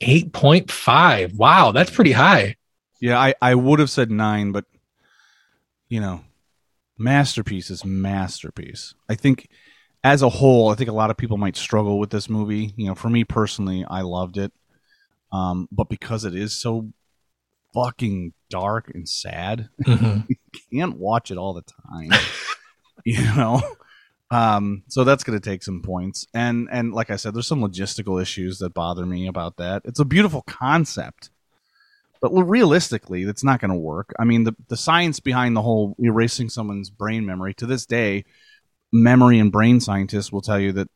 Eight 0.00 0.32
point 0.32 0.70
five. 0.70 1.32
Wow, 1.36 1.72
that's 1.72 1.90
pretty 1.90 2.12
high. 2.12 2.54
Yeah, 3.00 3.18
I, 3.18 3.34
I 3.42 3.56
would 3.56 3.80
have 3.80 3.90
said 3.90 4.12
nine, 4.12 4.52
but 4.52 4.64
you 5.88 6.00
know, 6.00 6.20
masterpiece 6.96 7.68
is 7.68 7.84
masterpiece. 7.84 8.94
I 9.08 9.16
think 9.16 9.48
as 10.04 10.22
a 10.22 10.28
whole, 10.28 10.68
I 10.70 10.76
think 10.76 10.88
a 10.88 10.92
lot 10.94 11.10
of 11.10 11.16
people 11.16 11.36
might 11.36 11.56
struggle 11.56 11.98
with 11.98 12.10
this 12.10 12.30
movie. 12.30 12.72
You 12.76 12.86
know, 12.86 12.94
for 12.94 13.10
me 13.10 13.24
personally, 13.24 13.84
I 13.90 14.02
loved 14.02 14.38
it. 14.38 14.52
Um, 15.32 15.68
but 15.72 15.88
because 15.88 16.24
it 16.24 16.34
is 16.36 16.52
so 16.54 16.92
fucking 17.74 18.34
dark 18.50 18.88
and 18.94 19.08
sad, 19.08 19.68
Mhm. 19.84 20.28
can't 20.72 20.96
watch 20.96 21.32
it 21.32 21.38
all 21.38 21.54
the 21.54 21.64
time. 21.90 22.10
you 23.04 23.20
know? 23.34 23.60
Um, 24.30 24.82
so 24.88 25.04
that's 25.04 25.24
gonna 25.24 25.40
take 25.40 25.62
some 25.62 25.82
points. 25.82 26.26
And 26.34 26.68
and 26.70 26.92
like 26.92 27.10
I 27.10 27.16
said, 27.16 27.34
there's 27.34 27.46
some 27.46 27.60
logistical 27.60 28.20
issues 28.20 28.58
that 28.58 28.74
bother 28.74 29.06
me 29.06 29.28
about 29.28 29.56
that. 29.58 29.82
It's 29.84 30.00
a 30.00 30.04
beautiful 30.04 30.42
concept. 30.42 31.30
But 32.20 32.32
realistically, 32.32 33.24
that's 33.24 33.44
not 33.44 33.60
going 33.60 33.70
to 33.70 33.76
work. 33.76 34.14
I 34.18 34.24
mean, 34.24 34.44
the, 34.44 34.56
the 34.68 34.76
science 34.76 35.20
behind 35.20 35.54
the 35.54 35.60
whole 35.60 35.94
erasing 35.98 36.48
someone's 36.48 36.88
brain 36.88 37.26
memory 37.26 37.52
to 37.54 37.66
this 37.66 37.84
day, 37.84 38.24
memory 38.90 39.38
and 39.38 39.52
brain 39.52 39.80
scientists 39.80 40.32
will 40.32 40.40
tell 40.40 40.58
you 40.58 40.72
that 40.72 40.88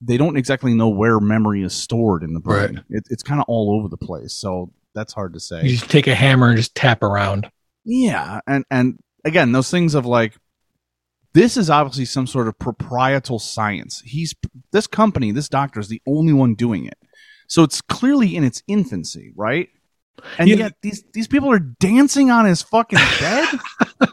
they 0.00 0.16
don't 0.16 0.36
exactly 0.36 0.72
know 0.72 0.88
where 0.88 1.18
memory 1.20 1.62
is 1.62 1.74
stored 1.74 2.22
in 2.22 2.34
the 2.34 2.40
brain. 2.40 2.76
Right. 2.76 2.84
It, 2.88 3.04
it's 3.10 3.22
kind 3.22 3.40
of 3.40 3.46
all 3.48 3.76
over 3.78 3.88
the 3.88 3.96
place. 3.96 4.32
So 4.32 4.70
that's 4.94 5.12
hard 5.12 5.34
to 5.34 5.40
say. 5.40 5.64
You 5.64 5.76
just 5.76 5.90
take 5.90 6.06
a 6.06 6.14
hammer 6.14 6.48
and 6.48 6.56
just 6.56 6.74
tap 6.74 7.02
around. 7.02 7.50
Yeah, 7.84 8.40
and 8.46 8.64
and 8.70 8.98
again, 9.24 9.52
those 9.52 9.70
things 9.70 9.94
of 9.94 10.06
like 10.06 10.34
this 11.32 11.56
is 11.56 11.70
obviously 11.70 12.04
some 12.04 12.26
sort 12.26 12.48
of 12.48 12.58
proprietal 12.58 13.38
science. 13.38 14.02
He's 14.04 14.34
this 14.72 14.86
company, 14.86 15.32
this 15.32 15.48
doctor 15.48 15.80
is 15.80 15.88
the 15.88 16.02
only 16.06 16.32
one 16.32 16.54
doing 16.54 16.86
it. 16.86 16.98
So 17.46 17.62
it's 17.62 17.80
clearly 17.80 18.36
in 18.36 18.44
its 18.44 18.62
infancy, 18.66 19.32
right? 19.36 19.68
And 20.38 20.48
Yeah. 20.48 20.56
yet 20.56 20.74
these 20.82 21.02
these 21.12 21.26
people 21.28 21.50
are 21.50 21.58
dancing 21.58 22.30
on 22.30 22.44
his 22.44 22.62
fucking 22.62 22.98
bed. 23.20 23.48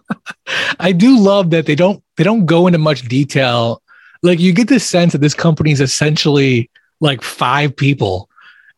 I 0.80 0.92
do 0.92 1.20
love 1.20 1.50
that 1.52 1.66
they 1.66 1.76
don't 1.76 2.04
they 2.16 2.24
don't 2.24 2.46
go 2.46 2.68
into 2.68 2.80
much 2.80 3.02
detail. 3.08 3.82
Like 4.24 4.40
you 4.40 4.54
get 4.54 4.68
the 4.68 4.80
sense 4.80 5.14
that 5.14 5.22
this 5.22 5.34
company 5.34 5.72
is 5.72 5.82
essentially 5.82 6.70
like 7.00 7.22
five 7.22 7.76
people, 7.76 8.30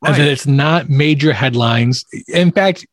and 0.06 0.16
that 0.16 0.28
it's 0.28 0.48
not 0.48 0.90
major 0.90 1.32
headlines. 1.32 2.04
In 2.28 2.52
fact, 2.52 2.86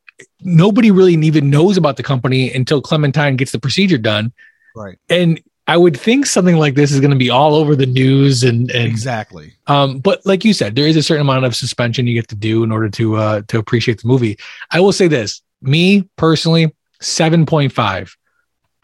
nobody 0.43 0.91
really 0.91 1.15
even 1.15 1.51
knows 1.51 1.77
about 1.77 1.97
the 1.97 2.03
company 2.03 2.53
until 2.53 2.81
Clementine 2.81 3.37
gets 3.37 3.53
the 3.53 3.59
procedure 3.59 3.99
done. 3.99 4.33
Right. 4.77 4.99
And 5.09 5.41
I 5.69 5.77
would 5.77 5.99
think 5.99 6.27
something 6.27 6.57
like 6.57 6.77
this 6.77 6.93
is 6.93 7.01
going 7.01 7.11
to 7.11 7.17
be 7.17 7.29
all 7.31 7.57
over 7.57 7.75
the 7.75 7.87
news 7.87 8.45
and 8.45 8.71
and 8.71 8.87
Exactly. 8.87 9.53
um, 9.67 9.99
but 9.99 10.25
like 10.25 10.45
you 10.45 10.53
said, 10.53 10.77
there 10.77 10.87
is 10.87 10.97
a 10.97 11.03
certain 11.03 11.23
amount 11.23 11.45
of 11.45 11.57
suspension 11.57 12.07
you 12.07 12.15
get 12.15 12.29
to 12.29 12.37
do 12.37 12.63
in 12.63 12.71
order 12.71 12.89
to 12.91 13.17
uh, 13.17 13.43
to 13.49 13.59
appreciate 13.59 14.01
the 14.01 14.07
movie. 14.07 14.39
I 14.71 14.79
will 14.79 14.93
say 14.93 15.09
this: 15.09 15.43
me 15.61 16.09
personally, 16.17 16.73
seven 17.01 17.47
point 17.47 17.73
five. 17.73 18.17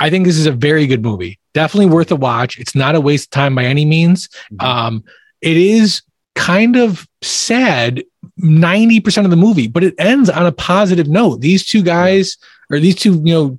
I 0.00 0.10
think 0.10 0.26
this 0.26 0.36
is 0.38 0.46
a 0.46 0.52
very 0.52 0.88
good 0.88 1.02
movie. 1.02 1.38
Definitely 1.54 1.94
worth 1.94 2.10
a 2.10 2.16
watch. 2.16 2.58
It's 2.58 2.74
not 2.74 2.96
a 2.96 3.00
waste 3.00 3.26
of 3.26 3.30
time 3.30 3.54
by 3.54 3.64
any 3.64 3.84
means. 3.84 4.28
Mhm. 4.54 4.64
Um, 4.66 5.04
it 5.40 5.56
is 5.56 6.02
kind 6.34 6.74
of 6.76 7.06
sad 7.20 8.02
90% 8.40 9.24
of 9.24 9.30
the 9.30 9.36
movie, 9.36 9.68
but 9.68 9.84
it 9.84 9.94
ends 9.98 10.30
on 10.30 10.46
a 10.46 10.50
positive 10.52 11.06
note. 11.08 11.40
These 11.40 11.64
two 11.66 11.82
guys 11.82 12.38
or 12.70 12.80
these 12.80 12.96
two, 12.96 13.20
you 13.24 13.34
know, 13.34 13.58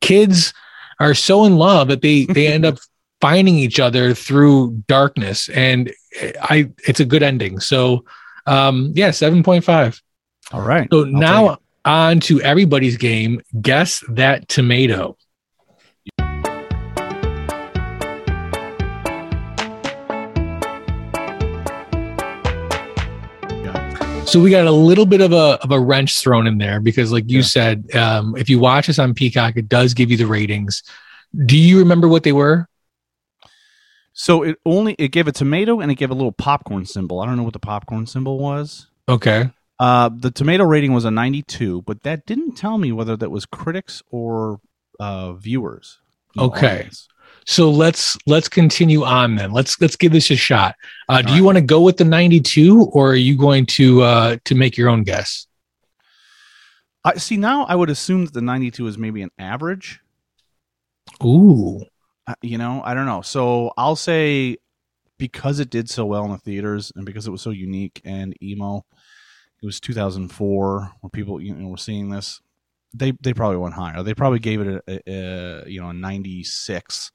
kids 0.00 0.54
are 1.02 1.14
so 1.14 1.44
in 1.44 1.56
love 1.56 1.88
that 1.88 2.02
they 2.02 2.26
they 2.26 2.46
end 2.46 2.64
up 2.64 2.78
finding 3.20 3.56
each 3.56 3.78
other 3.78 4.14
through 4.14 4.82
darkness 4.88 5.48
and 5.50 5.92
I 6.42 6.70
it's 6.86 7.00
a 7.00 7.04
good 7.04 7.22
ending. 7.22 7.60
So 7.60 8.04
um 8.46 8.92
yeah, 8.94 9.10
7.5. 9.10 10.00
All 10.52 10.60
right. 10.60 10.88
So 10.90 11.00
I'll 11.00 11.06
now 11.06 11.58
on 11.84 12.20
to 12.20 12.40
everybody's 12.42 12.96
game. 12.96 13.40
Guess 13.60 14.04
that 14.08 14.48
tomato. 14.48 15.16
So 24.32 24.40
we 24.40 24.50
got 24.50 24.66
a 24.66 24.70
little 24.72 25.04
bit 25.04 25.20
of 25.20 25.32
a 25.32 25.58
of 25.62 25.72
a 25.72 25.78
wrench 25.78 26.18
thrown 26.18 26.46
in 26.46 26.56
there 26.56 26.80
because, 26.80 27.12
like 27.12 27.28
you 27.28 27.40
Yeah. 27.40 27.44
said, 27.44 27.94
um, 27.94 28.34
if 28.38 28.48
you 28.48 28.58
watch 28.58 28.86
this 28.86 28.98
on 28.98 29.12
Peacock, 29.12 29.58
it 29.58 29.68
does 29.68 29.92
give 29.92 30.10
you 30.10 30.16
the 30.16 30.26
ratings. 30.26 30.82
Do 31.44 31.54
you 31.54 31.78
remember 31.78 32.08
what 32.08 32.22
they 32.22 32.32
were? 32.32 32.66
So 34.14 34.42
it 34.42 34.56
only 34.64 34.94
it 34.98 35.08
gave 35.08 35.28
a 35.28 35.32
tomato 35.32 35.80
and 35.80 35.92
it 35.92 35.96
gave 35.96 36.10
a 36.10 36.14
little 36.14 36.32
popcorn 36.32 36.86
symbol. 36.86 37.20
I 37.20 37.26
don't 37.26 37.36
know 37.36 37.42
what 37.42 37.52
the 37.52 37.58
popcorn 37.58 38.06
symbol 38.06 38.38
was. 38.38 38.86
Okay. 39.06 39.50
Uh, 39.78 40.08
the 40.08 40.30
tomato 40.30 40.64
rating 40.64 40.94
was 40.94 41.04
a 41.04 41.10
92, 41.10 41.82
but 41.82 42.02
that 42.04 42.24
didn't 42.24 42.54
tell 42.56 42.78
me 42.78 42.90
whether 42.90 43.18
that 43.18 43.30
was 43.30 43.44
critics 43.44 44.02
or 44.10 44.60
uh, 44.98 45.34
viewers. 45.34 45.98
Okay. 46.38 46.76
audience. 46.76 47.06
So 47.46 47.70
let's 47.70 48.16
let's 48.26 48.48
continue 48.48 49.04
on 49.04 49.36
then. 49.36 49.52
Let's 49.52 49.80
let's 49.80 49.96
give 49.96 50.12
this 50.12 50.30
a 50.30 50.36
shot. 50.36 50.76
Uh, 51.08 51.22
do 51.22 51.30
All 51.30 51.36
you 51.36 51.44
want 51.44 51.58
to 51.58 51.62
go 51.62 51.80
with 51.80 51.96
the 51.96 52.04
92 52.04 52.84
or 52.92 53.10
are 53.10 53.16
you 53.16 53.36
going 53.36 53.66
to 53.66 54.02
uh, 54.02 54.36
to 54.44 54.54
make 54.54 54.76
your 54.76 54.88
own 54.88 55.02
guess? 55.02 55.46
I 57.04 57.16
see 57.16 57.36
now. 57.36 57.64
I 57.64 57.74
would 57.74 57.90
assume 57.90 58.26
that 58.26 58.34
the 58.34 58.42
92 58.42 58.86
is 58.86 58.96
maybe 58.96 59.22
an 59.22 59.30
average. 59.38 60.00
Ooh. 61.24 61.84
Uh, 62.26 62.34
you 62.42 62.58
know, 62.58 62.80
I 62.84 62.94
don't 62.94 63.06
know. 63.06 63.22
So 63.22 63.72
I'll 63.76 63.96
say 63.96 64.58
because 65.18 65.58
it 65.58 65.70
did 65.70 65.90
so 65.90 66.06
well 66.06 66.24
in 66.24 66.30
the 66.30 66.38
theaters 66.38 66.92
and 66.94 67.04
because 67.04 67.26
it 67.26 67.30
was 67.30 67.42
so 67.42 67.50
unique 67.50 68.00
and 68.04 68.40
emo, 68.42 68.84
it 69.62 69.66
was 69.66 69.80
2004 69.80 70.92
when 71.00 71.10
people 71.10 71.40
you 71.40 71.54
know 71.54 71.68
were 71.68 71.76
seeing 71.76 72.08
this. 72.08 72.40
They 72.94 73.12
they 73.22 73.32
probably 73.32 73.56
went 73.56 73.74
higher. 73.74 74.02
They 74.02 74.14
probably 74.14 74.38
gave 74.38 74.60
it 74.60 74.66
a, 74.66 74.82
a, 74.88 75.64
a 75.64 75.68
you 75.68 75.80
know 75.80 75.88
a 75.88 75.94
96, 75.94 77.10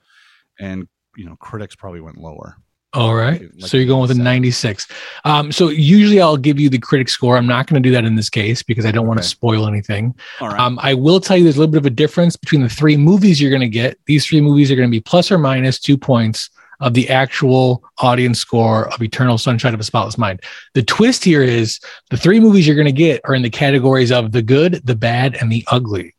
and 0.60 0.88
you 1.16 1.26
know 1.26 1.36
critics 1.38 1.76
probably 1.76 2.02
went 2.02 2.18
lower. 2.18 2.58
All 2.94 3.14
right. 3.14 3.42
Like 3.42 3.70
so 3.70 3.78
you're 3.78 3.86
going 3.86 4.02
with 4.02 4.12
a 4.12 4.16
96. 4.16 4.88
Um, 5.26 5.52
so 5.52 5.70
usually 5.70 6.22
I'll 6.22 6.38
give 6.38 6.60
you 6.60 6.70
the 6.70 6.80
critic 6.80 7.10
score. 7.10 7.38
I'm 7.38 7.46
not 7.46 7.68
going 7.68 7.82
to 7.82 7.88
do 7.88 7.94
that 7.94 8.06
in 8.06 8.16
this 8.16 8.30
case 8.30 8.64
because 8.64 8.86
I 8.86 8.92
don't 8.92 9.06
want 9.06 9.22
to 9.22 9.26
spoil 9.28 9.68
anything. 9.68 10.16
All 10.40 10.48
right. 10.48 10.60
Um, 10.60 10.80
I 10.82 10.94
will 10.94 11.20
tell 11.20 11.38
you 11.38 11.44
there's 11.44 11.58
a 11.58 11.60
little 11.60 11.72
bit 11.72 11.80
of 11.80 11.86
a 11.86 11.92
difference 11.92 12.38
between 12.38 12.62
the 12.62 12.70
three 12.70 12.96
movies 12.96 13.42
you're 13.42 13.52
going 13.52 13.62
to 13.62 13.68
get. 13.68 14.00
These 14.06 14.26
three 14.26 14.42
movies 14.42 14.72
are 14.72 14.76
going 14.76 14.88
to 14.88 14.92
be 14.92 15.02
plus 15.02 15.32
or 15.32 15.38
minus 15.38 15.80
two 15.80 15.98
points 15.98 16.50
of 16.80 16.94
the 16.94 17.10
actual 17.10 17.84
audience 18.00 18.40
score 18.40 18.92
of 18.94 19.02
Eternal 19.02 19.38
Sunshine 19.38 19.74
of 19.74 19.80
a 19.80 19.84
Spotless 19.84 20.18
Mind. 20.18 20.42
The 20.74 20.84
twist 20.84 21.24
here 21.24 21.42
is 21.42 21.80
the 22.10 22.18
three 22.18 22.40
movies 22.40 22.66
you're 22.66 22.76
going 22.76 22.86
to 22.86 22.92
get 22.92 23.22
are 23.26 23.36
in 23.36 23.42
the 23.42 23.50
categories 23.50 24.12
of 24.12 24.32
the 24.32 24.42
good, 24.42 24.82
the 24.86 24.96
bad, 24.96 25.36
and 25.36 25.52
the 25.52 25.66
ugly. 25.68 26.16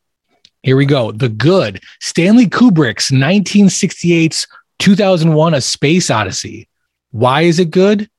Here 0.63 0.75
we 0.75 0.85
go. 0.85 1.11
The 1.11 1.29
good, 1.29 1.81
Stanley 2.01 2.45
Kubrick's 2.45 3.11
1968's 3.11 4.47
2001 4.79 5.53
A 5.53 5.61
Space 5.61 6.09
Odyssey. 6.09 6.67
Why 7.11 7.41
is 7.41 7.59
it 7.59 7.71
good? 7.71 8.09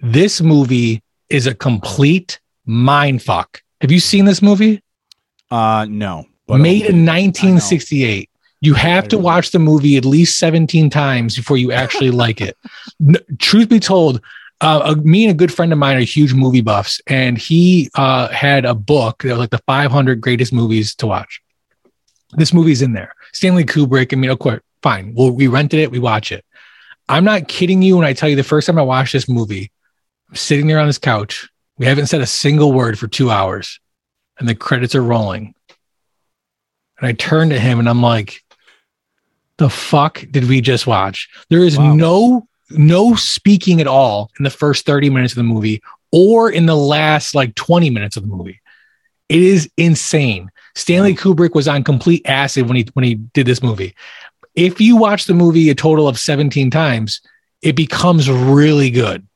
This 0.00 0.40
movie 0.40 1.02
is 1.30 1.46
a 1.46 1.54
complete 1.54 2.38
mind 2.66 3.22
fuck. 3.22 3.62
Have 3.80 3.90
you 3.90 4.00
seen 4.00 4.24
this 4.24 4.42
movie? 4.42 4.82
uh, 5.50 5.86
no. 5.88 6.26
Made 6.48 6.86
in 6.86 7.04
1968. 7.04 8.30
You 8.60 8.74
have 8.74 9.08
to 9.08 9.18
watch 9.18 9.50
the 9.50 9.58
movie 9.58 9.96
at 9.96 10.04
least 10.04 10.38
17 10.38 10.90
times 10.90 11.36
before 11.36 11.56
you 11.56 11.72
actually 11.72 12.10
like 12.24 12.40
it. 12.40 12.56
Truth 13.38 13.68
be 13.68 13.80
told, 13.80 14.20
uh, 14.60 14.80
uh, 14.84 14.94
me 15.02 15.24
and 15.24 15.32
a 15.32 15.36
good 15.36 15.52
friend 15.52 15.72
of 15.72 15.78
mine 15.78 15.96
are 15.96 16.00
huge 16.00 16.34
movie 16.34 16.62
buffs, 16.62 17.00
and 17.06 17.36
he 17.36 17.90
uh, 17.94 18.28
had 18.28 18.64
a 18.64 18.74
book 18.74 19.22
that 19.22 19.30
was 19.30 19.38
like 19.38 19.50
the 19.50 19.60
500 19.66 20.20
greatest 20.20 20.52
movies 20.52 20.94
to 20.96 21.06
watch. 21.06 21.42
This 22.32 22.52
movie's 22.52 22.82
in 22.82 22.92
there. 22.92 23.14
Stanley 23.32 23.64
Kubrick. 23.64 24.12
I 24.12 24.16
mean, 24.16 24.30
of 24.30 24.38
course, 24.38 24.60
fine. 24.82 25.14
Well, 25.14 25.30
we 25.30 25.46
rented 25.46 25.80
it, 25.80 25.90
we 25.90 25.98
watch 25.98 26.32
it. 26.32 26.44
I'm 27.08 27.24
not 27.24 27.48
kidding 27.48 27.82
you 27.82 27.96
when 27.96 28.04
I 28.06 28.12
tell 28.12 28.28
you 28.28 28.36
the 28.36 28.42
first 28.42 28.66
time 28.66 28.78
I 28.78 28.82
watched 28.82 29.12
this 29.12 29.28
movie, 29.28 29.70
I'm 30.28 30.34
sitting 30.36 30.66
there 30.66 30.80
on 30.80 30.86
this 30.88 30.98
couch. 30.98 31.48
We 31.78 31.86
haven't 31.86 32.06
said 32.06 32.20
a 32.20 32.26
single 32.26 32.72
word 32.72 32.98
for 32.98 33.06
two 33.06 33.30
hours, 33.30 33.78
and 34.38 34.48
the 34.48 34.54
credits 34.54 34.94
are 34.94 35.02
rolling. 35.02 35.54
And 36.98 37.06
I 37.06 37.12
turn 37.12 37.50
to 37.50 37.60
him 37.60 37.78
and 37.78 37.88
I'm 37.88 38.02
like, 38.02 38.42
the 39.58 39.70
fuck 39.70 40.24
did 40.30 40.48
we 40.48 40.60
just 40.60 40.86
watch? 40.86 41.28
There 41.50 41.62
is 41.62 41.78
Wow. 41.78 41.94
no 41.94 42.48
no 42.70 43.14
speaking 43.14 43.80
at 43.80 43.86
all 43.86 44.30
in 44.38 44.42
the 44.42 44.50
first 44.50 44.86
30 44.86 45.08
minutes 45.10 45.32
of 45.34 45.36
the 45.36 45.42
movie 45.44 45.80
or 46.10 46.50
in 46.50 46.66
the 46.66 46.74
last 46.74 47.32
like 47.34 47.54
20 47.54 47.90
minutes 47.90 48.16
of 48.16 48.24
the 48.28 48.34
movie. 48.34 48.60
It 49.28 49.40
is 49.40 49.70
insane. 49.76 50.50
Stanley 50.76 51.14
mm. 51.14 51.18
Kubrick 51.18 51.54
was 51.54 51.66
on 51.66 51.82
complete 51.82 52.22
acid 52.26 52.68
when 52.68 52.76
he 52.76 52.86
when 52.92 53.04
he 53.04 53.14
did 53.14 53.46
this 53.46 53.62
movie. 53.62 53.94
If 54.54 54.80
you 54.80 54.96
watch 54.96 55.24
the 55.24 55.34
movie 55.34 55.68
a 55.70 55.74
total 55.74 56.06
of 56.06 56.18
17 56.18 56.70
times, 56.70 57.20
it 57.62 57.74
becomes 57.74 58.30
really 58.30 58.90
good. 58.90 59.26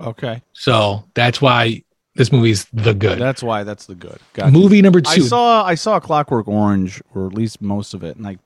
Okay. 0.00 0.42
So 0.54 1.04
that's 1.14 1.42
why 1.42 1.82
this 2.14 2.32
movie's 2.32 2.64
the 2.72 2.94
good. 2.94 3.18
That's 3.18 3.42
why 3.42 3.64
that's 3.64 3.86
the 3.86 3.94
good. 3.94 4.18
Gotcha. 4.32 4.50
Movie 4.50 4.80
number 4.80 5.02
I 5.06 5.16
two. 5.16 5.22
saw 5.22 5.64
I 5.64 5.74
saw 5.74 6.00
Clockwork 6.00 6.48
Orange, 6.48 7.02
or 7.14 7.26
at 7.26 7.34
least 7.34 7.60
most 7.60 7.92
of 7.92 8.02
it, 8.02 8.16
and 8.16 8.26
I 8.26 8.38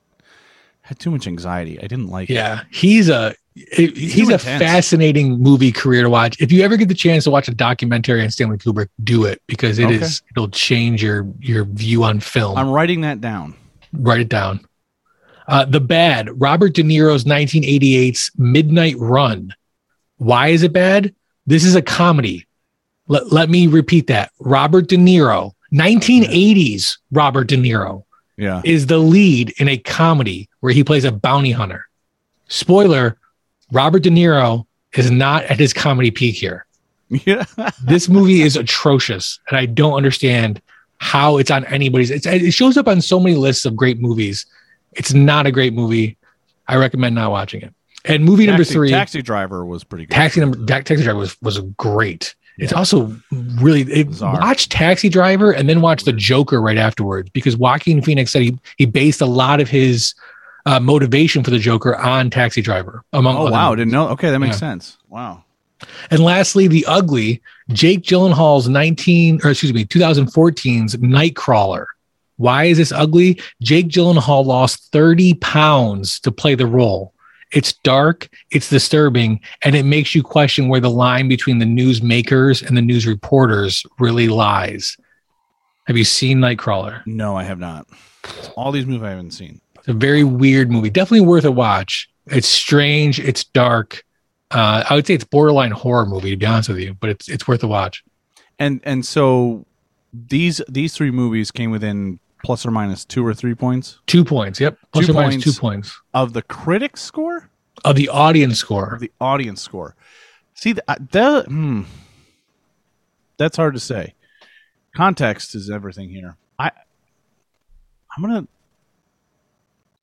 had 0.80 0.98
too 0.98 1.10
much 1.10 1.26
anxiety. 1.26 1.78
I 1.78 1.86
didn't 1.86 2.08
like 2.08 2.30
it. 2.30 2.34
Yeah, 2.34 2.62
he's 2.70 3.08
a 3.08 3.34
he's 3.54 4.28
too 4.28 4.34
a 4.34 4.38
fascinating 4.38 5.38
movie 5.38 5.70
career 5.72 6.02
to 6.02 6.10
watch. 6.10 6.40
If 6.40 6.50
you 6.50 6.62
ever 6.62 6.76
get 6.76 6.88
the 6.88 6.94
chance 6.94 7.24
to 7.24 7.30
watch 7.30 7.46
a 7.48 7.54
documentary 7.54 8.22
on 8.22 8.30
Stanley 8.30 8.58
Kubrick, 8.58 8.88
do 9.04 9.24
it 9.24 9.40
because 9.46 9.78
it 9.78 9.90
is 9.90 10.02
Okay. 10.22 10.30
it'll 10.36 10.48
change 10.48 11.02
your 11.02 11.26
your 11.40 11.64
view 11.64 12.02
on 12.04 12.20
film. 12.20 12.58
I'm 12.58 12.68
writing 12.70 13.02
that 13.02 13.20
down. 13.20 13.54
Write 13.92 14.20
it 14.20 14.28
down. 14.28 14.60
Uh, 15.46 15.64
the 15.64 15.80
bad 15.80 16.28
Robert 16.40 16.74
De 16.74 16.82
Niro's 16.82 17.24
1988's 17.24 18.30
Midnight 18.36 18.96
Run. 18.98 19.54
Why 20.16 20.48
is 20.48 20.62
it 20.62 20.72
bad? 20.72 21.14
This 21.46 21.64
is 21.64 21.74
a 21.76 21.82
comedy. 21.82 22.46
Let, 23.08 23.30
let 23.30 23.50
me 23.50 23.66
repeat 23.66 24.06
that. 24.06 24.32
Robert 24.40 24.88
De 24.88 24.96
Niro, 24.96 25.52
1980s 25.72 26.96
Robert 27.12 27.48
De 27.48 27.56
Niro 27.56 28.04
Yeah. 28.38 28.62
is 28.64 28.86
the 28.86 28.96
lead 28.98 29.52
in 29.58 29.68
a 29.68 29.76
comedy 29.76 30.48
where 30.60 30.72
he 30.72 30.82
plays 30.82 31.04
a 31.04 31.12
bounty 31.12 31.50
hunter. 31.52 31.86
Spoiler 32.48 33.18
Robert 33.72 34.02
De 34.02 34.10
Niro 34.10 34.66
is 34.94 35.10
not 35.10 35.44
at 35.44 35.58
his 35.58 35.72
comedy 35.72 36.10
peak 36.10 36.34
here. 36.34 36.66
Yeah. 37.08 37.44
This 37.84 38.08
movie 38.08 38.42
is 38.42 38.56
atrocious, 38.56 39.38
and 39.48 39.56
I 39.56 39.66
don't 39.66 39.94
understand 39.94 40.60
how 40.98 41.36
it's 41.36 41.50
on 41.50 41.64
anybody's. 41.66 42.10
It's, 42.10 42.26
it 42.26 42.52
shows 42.52 42.76
up 42.76 42.88
on 42.88 43.00
so 43.00 43.20
many 43.20 43.36
lists 43.36 43.64
of 43.64 43.76
great 43.76 44.00
movies. 44.00 44.46
It's 44.92 45.12
not 45.12 45.46
a 45.46 45.52
great 45.52 45.74
movie. 45.74 46.16
I 46.66 46.76
recommend 46.76 47.14
not 47.14 47.30
watching 47.30 47.60
it. 47.60 47.74
And 48.06 48.24
movie 48.24 48.46
number 48.46 48.64
three, 48.64 48.90
Taxi 48.90 49.22
Driver 49.22 49.64
was 49.64 49.84
pretty 49.84 50.06
good. 50.06 50.14
Taxi 50.14 50.40
number 50.40 50.58
Ta- 50.58 50.80
Taxi 50.80 51.02
Driver 51.02 51.18
was 51.18 51.40
was 51.42 51.60
great. 51.76 52.34
It's 52.56 52.72
also 52.72 53.14
really 53.32 53.82
it, 53.82 54.20
watch 54.20 54.68
Taxi 54.68 55.08
Driver 55.08 55.50
and 55.50 55.68
then 55.68 55.80
watch 55.80 56.04
The 56.04 56.12
Joker 56.12 56.60
right 56.60 56.78
afterwards 56.78 57.28
because 57.30 57.56
Joaquin 57.56 58.00
Phoenix 58.00 58.30
said 58.30 58.42
he 58.42 58.58
he 58.76 58.86
based 58.86 59.20
a 59.20 59.26
lot 59.26 59.60
of 59.60 59.68
his 59.68 60.14
uh, 60.66 60.80
motivation 60.80 61.42
for 61.44 61.50
the 61.50 61.58
Joker 61.58 61.96
on 61.96 62.30
Taxi 62.30 62.62
Driver. 62.62 63.02
Among 63.12 63.36
Oh 63.36 63.50
wow, 63.50 63.70
movies. 63.70 63.80
didn't 63.82 63.92
know. 63.92 64.08
Okay, 64.10 64.30
that 64.30 64.38
makes 64.38 64.56
Yeah. 64.56 64.70
sense. 64.70 64.96
Wow. 65.08 65.44
And 66.10 66.20
lastly, 66.20 66.66
The 66.68 66.86
Ugly, 66.86 67.42
Jake 67.70 68.02
Gyllenhaal's 68.02 68.68
19 68.68 69.40
or 69.44 69.50
excuse 69.50 69.74
me 69.74 69.84
2014's 69.84 70.96
Nightcrawler. 70.96 71.86
Why 72.36 72.64
is 72.64 72.78
this 72.78 72.90
ugly? 72.92 73.40
Jake 73.62 73.88
Gyllenhaal 73.88 74.44
lost 74.44 74.90
30 74.92 75.34
pounds 75.34 76.18
to 76.20 76.32
play 76.32 76.54
the 76.54 76.66
role. 76.66 77.12
It's 77.52 77.74
dark, 77.74 78.28
it's 78.50 78.68
disturbing, 78.70 79.40
and 79.62 79.76
it 79.76 79.84
makes 79.84 80.14
you 80.14 80.22
question 80.24 80.68
where 80.68 80.80
the 80.80 80.90
line 80.90 81.28
between 81.28 81.58
the 81.60 81.66
news 81.66 82.02
makers 82.02 82.60
and 82.62 82.76
the 82.76 82.82
news 82.82 83.06
reporters 83.06 83.84
really 84.00 84.26
lies. 84.28 84.96
Have 85.86 85.96
you 85.96 86.02
seen 86.04 86.38
Nightcrawler? 86.38 87.02
No, 87.06 87.36
I 87.36 87.44
have 87.44 87.58
not. 87.60 87.86
All 88.56 88.72
these 88.72 88.86
movies 88.86 89.04
I 89.04 89.10
haven't 89.10 89.32
seen. 89.32 89.60
It's 89.84 89.88
a 89.90 89.92
very 89.92 90.24
weird 90.24 90.70
movie. 90.70 90.88
Definitely 90.88 91.26
worth 91.26 91.44
a 91.44 91.50
watch. 91.52 92.08
It's 92.28 92.48
strange, 92.48 93.20
it's 93.20 93.44
dark. 93.44 94.02
Uh, 94.50 94.82
I 94.88 94.94
would 94.94 95.06
say 95.06 95.12
it's 95.12 95.24
borderline 95.24 95.72
horror 95.72 96.06
movie 96.06 96.30
to 96.30 96.36
be 96.38 96.46
honest 96.46 96.70
with 96.70 96.78
you, 96.78 96.94
but 96.94 97.10
it's 97.10 97.28
it's 97.28 97.46
worth 97.46 97.62
a 97.62 97.68
watch. 97.68 98.02
And 98.58 98.80
and 98.84 99.04
so 99.04 99.66
these 100.14 100.62
these 100.68 100.94
three 100.94 101.10
movies 101.10 101.50
came 101.50 101.70
within 101.70 102.18
plus 102.42 102.64
or 102.64 102.70
minus 102.70 103.04
two 103.04 103.26
or 103.26 103.34
three 103.34 103.54
points 103.54 103.98
Two 104.06 104.24
points. 104.24 104.58
Yep. 104.58 104.78
Plus 104.92 105.06
Two 105.06 105.12
or 105.12 105.22
points. 105.22 105.44
two 105.44 105.52
points 105.52 106.00
of 106.14 106.32
the 106.32 106.40
critic 106.42 106.96
score 106.96 107.50
of 107.84 107.94
the 107.96 108.08
audience 108.08 108.54
or 108.54 108.56
score. 108.56 108.98
the 109.00 109.12
audience 109.20 109.60
score. 109.60 109.94
See 110.54 110.72
th- 110.72 110.98
that 111.10 111.46
hmm, 111.46 111.82
that's 113.36 113.58
hard 113.58 113.74
to 113.74 113.80
say. 113.80 114.14
Context 114.96 115.54
is 115.54 115.68
everything 115.68 116.08
here. 116.08 116.36
I 116.58 116.70
I'm 118.16 118.22
gonna. 118.22 118.46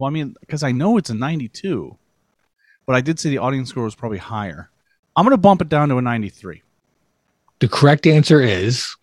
Well, 0.02 0.08
I 0.08 0.12
mean, 0.12 0.34
because 0.40 0.64
I 0.64 0.72
know 0.72 0.98
it's 0.98 1.12
a 1.12 1.14
92, 1.14 1.96
but 2.88 2.96
I 2.96 3.02
did 3.02 3.20
say 3.20 3.30
the 3.30 3.38
audience 3.38 3.70
score 3.70 3.84
was 3.84 3.94
probably 3.94 4.18
higher. 4.18 4.72
I'm 5.16 5.24
gonna 5.24 5.38
bump 5.38 5.62
it 5.62 5.70
down 5.70 5.90
to 5.90 5.98
a 5.98 6.02
93. 6.02 6.64
The 7.60 7.68
correct 7.68 8.08
answer 8.08 8.42
is 8.42 8.96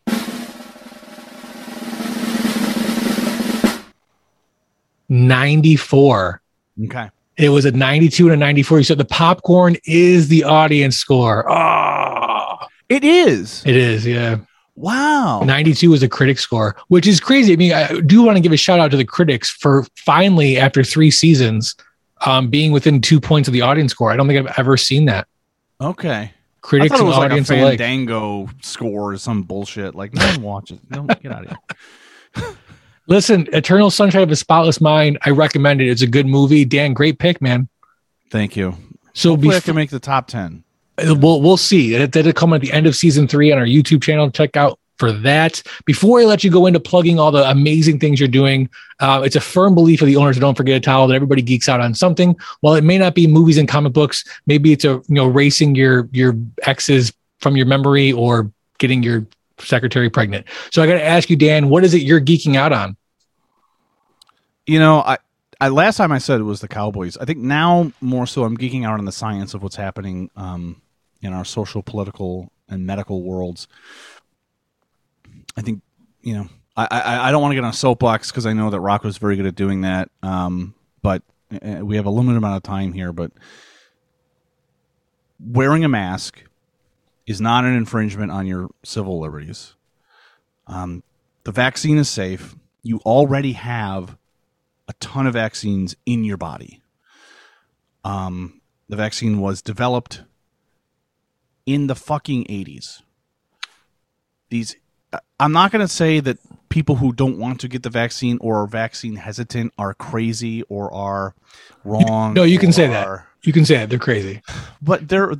ninety-four. 5.09 6.43
Okay. 6.87 7.11
It 7.37 7.51
was 7.51 7.65
a 7.65 7.71
ninety-two 7.71 8.25
and 8.25 8.35
a 8.35 8.37
ninety-four. 8.37 8.79
You 8.79 8.85
said 8.85 8.99
the 8.99 9.05
popcorn 9.05 9.77
is 9.85 10.27
the 10.27 10.43
audience 10.43 10.97
score. 10.97 11.49
Oh, 11.49 12.57
It 12.89 13.05
is. 13.05 13.63
it 13.65 13.77
is. 13.77 14.05
Yeah. 14.05 14.39
Wow. 14.79 15.41
92 15.41 15.93
is 15.93 16.05
a 16.05 16.09
critic 16.09 16.39
score, 16.39 16.77
which 16.87 17.07
is 17.07 17.19
crazy. 17.19 17.53
I 17.53 17.57
mean, 17.57 17.73
I 17.73 18.01
do 18.01 18.23
want 18.23 18.37
to 18.37 18.41
give 18.41 18.53
a 18.53 18.57
shout 18.57 18.79
out 18.79 18.93
to 18.93 18.97
the 18.97 19.05
critics 19.05 19.51
for 19.51 19.85
finally, 19.97 20.57
after 20.57 20.85
three 20.85 21.11
seasons, 21.11 21.75
um, 22.25 22.49
being 22.49 22.71
within 22.71 23.01
two 23.01 23.21
points 23.21 23.49
of 23.49 23.53
the 23.53 23.61
audience 23.61 23.91
score. 23.91 24.13
I 24.13 24.17
don't 24.17 24.29
think 24.29 24.39
I've 24.39 24.57
ever 24.57 24.77
seen 24.77 25.07
that. 25.07 25.27
Okay. 25.81 26.33
Critics 26.61 26.93
I 26.95 26.99
and 26.99 27.07
was 27.09 27.17
like 27.17 27.31
a 27.31 27.33
audience 27.33 27.51
alike. 27.51 27.79
Fandango 27.79 28.49
score 28.63 29.13
or 29.13 29.19
some 29.19 29.43
bullshit. 29.43 29.97
Like 29.97 30.15
no 30.15 30.25
one 30.27 30.43
watches. 30.43 30.79
No, 30.91 31.03
get 31.07 31.33
out 31.33 31.47
of 31.47 31.57
here. 32.37 32.57
Listen, 33.09 33.49
Eternal 33.53 33.91
Sunshine 33.91 34.23
of 34.23 34.31
a 34.31 34.37
Spotless 34.37 34.81
Mind, 34.81 35.19
I 35.23 35.31
recommend 35.31 35.81
it. 35.81 35.89
It's 35.89 36.03
a 36.03 36.07
good 36.07 36.27
movie. 36.27 36.65
Dan, 36.65 36.93
great 36.93 37.19
pick, 37.19 37.41
man. 37.43 37.69
Thank 38.31 38.55
you. 38.55 38.77
So 39.15 39.31
Hopefully, 39.31 39.55
I 39.55 39.59
before, 39.59 39.65
can 39.65 39.75
make 39.75 39.91
the 39.91 39.99
top 39.99 40.29
ten. 40.29 40.63
We'll 40.99 41.41
we'll 41.41 41.57
see. 41.57 41.97
That 41.97 42.13
that'll 42.13 42.33
come 42.33 42.53
at 42.53 42.61
the 42.61 42.73
end 42.73 42.87
of 42.87 42.97
season 42.97 43.29
three 43.29 43.53
on 43.53 43.59
our 43.59 43.65
YouTube 43.65 44.03
channel. 44.03 44.31
Check 44.31 44.57
out 44.57 44.79
for 44.99 45.13
that. 45.13 45.63
Before 45.85 46.21
I 46.21 46.25
let 46.25 46.43
you 46.43 46.51
go 46.51 46.67
into 46.67 46.81
plugging 46.81 47.19
all 47.19 47.31
the 47.31 47.49
amazing 47.49 48.01
things 48.01 48.19
you're 48.19 48.29
doing, 48.29 48.69
uh, 49.01 49.23
it's 49.25 49.37
a 49.37 49.41
firm 49.41 49.75
belief 49.75 50.03
of 50.03 50.07
the 50.07 50.17
owners 50.17 50.39
Don't 50.39 50.57
Forget 50.57 50.77
a 50.77 50.81
Towel 50.81 51.07
that 51.07 51.15
everybody 51.15 51.41
geeks 51.41 51.69
out 51.69 51.81
on 51.81 51.95
something. 51.95 52.37
While 52.61 52.75
it 52.75 52.85
may 52.85 52.99
not 52.99 53.15
be 53.15 53.27
movies 53.27 53.59
and 53.59 53.69
comic 53.69 53.93
books, 53.93 54.25
maybe 54.47 54.73
it's 54.73 54.85
a 54.85 54.89
you 54.89 55.05
know 55.09 55.27
racing 55.27 55.75
your 55.75 56.09
your 56.13 56.35
exes 56.63 57.13
from 57.39 57.57
your 57.57 57.67
memory 57.67 58.13
or 58.13 58.51
getting 58.79 59.03
your 59.03 59.27
secretary 59.59 60.11
pregnant. 60.11 60.47
So 60.73 60.83
I 60.83 60.87
got 60.87 60.95
to 60.95 61.05
ask 61.05 61.31
you, 61.31 61.37
Dan, 61.37 61.69
what 61.69 61.85
is 61.85 61.95
it 61.95 62.03
you're 62.03 62.21
geeking 62.21 62.57
out 62.57 62.73
on? 62.73 62.97
You 64.67 64.79
know, 64.79 65.01
I 65.01 65.19
I, 65.61 65.69
last 65.69 65.97
time 65.97 66.13
I 66.13 66.19
said 66.19 66.41
it 66.41 66.45
was 66.45 66.61
the 66.61 66.69
Cowboys. 66.69 67.17
I 67.17 67.25
think 67.25 67.39
now 67.39 67.93
more 68.01 68.27
so 68.27 68.45
I'm 68.45 68.57
geeking 68.57 68.87
out 68.87 68.99
on 68.99 69.05
the 69.05 69.13
science 69.13 69.55
of 69.55 69.63
what's 69.63 69.77
happening 69.77 70.31
um, 70.37 70.81
in 71.21 71.33
our 71.33 71.45
social, 71.45 71.83
political, 71.83 72.53
and 72.69 72.87
medical 72.87 73.23
worlds. 73.23 73.67
I 75.57 75.63
think 75.63 75.83
you 76.23 76.35
know 76.35 76.49
I 76.77 76.87
I, 76.91 77.29
I 77.29 77.31
don't 77.31 77.43
want 77.43 77.53
to 77.53 77.57
get 77.57 77.65
on 77.65 77.71
a 77.71 77.75
soapbox 77.75 78.31
because 78.31 78.47
I 78.47 78.53
know 78.53 78.71
that 78.71 78.81
Rock 78.81 79.05
was 79.05 79.19
very 79.19 79.37
good 79.37 79.47
at 79.47 79.55
doing 79.55 79.83
that. 79.83 80.11
Um, 80.23 80.75
but 81.03 81.23
uh, 81.53 81.85
we 81.85 81.97
have 81.97 82.07
a 82.07 82.11
limited 82.11 82.39
amount 82.39 82.57
of 82.57 82.63
time 82.63 82.93
here. 82.93 83.13
But 83.13 83.33
wearing 85.41 85.85
a 85.85 85.89
mask 85.89 86.43
is 87.27 87.41
not 87.41 87.65
an 87.65 87.75
infringement 87.75 88.33
on 88.33 88.47
your 88.47 88.69
civil 88.85 89.21
liberties. 89.21 89.75
Um, 90.67 91.03
the 91.45 91.53
vaccine 91.53 91.99
is 91.99 92.09
safe. 92.09 92.55
You 92.83 92.99
already 93.01 93.53
have 93.53 94.17
a 94.87 94.93
ton 94.95 95.27
of 95.27 95.35
vaccines 95.35 95.97
in 96.07 96.25
your 96.25 96.37
body. 96.37 96.83
Um, 98.05 98.61
the 98.89 98.97
vaccine 98.97 99.41
was 99.41 99.61
developed 99.61 100.23
in 101.69 101.87
the 101.87 101.95
fucking 101.95 102.45
80s. 102.47 103.03
These, 104.51 104.77
I'm 105.39 105.53
not 105.53 105.71
going 105.71 105.87
to 105.87 105.93
say 105.93 106.21
that 106.21 106.39
people 106.71 106.97
who 106.97 107.13
don't 107.13 107.39
want 107.39 107.61
to 107.61 107.69
get 107.69 107.83
the 107.83 107.91
vaccine 107.91 108.39
or 108.41 108.63
are 108.63 108.67
vaccine 108.67 109.17
hesitant 109.17 109.75
are 109.79 109.93
crazy 109.93 110.63
or 110.65 110.93
are 110.95 111.35
wrong. 111.85 112.33
No, 112.33 112.45
you 112.45 112.59
can 112.59 112.73
say 112.73 112.87
that. 112.87 113.25
You 113.43 113.53
can 113.53 113.65
say 113.67 113.77
that 113.77 113.91
they're 113.91 113.99
crazy. 113.99 114.41
but 114.83 115.09
there 115.09 115.33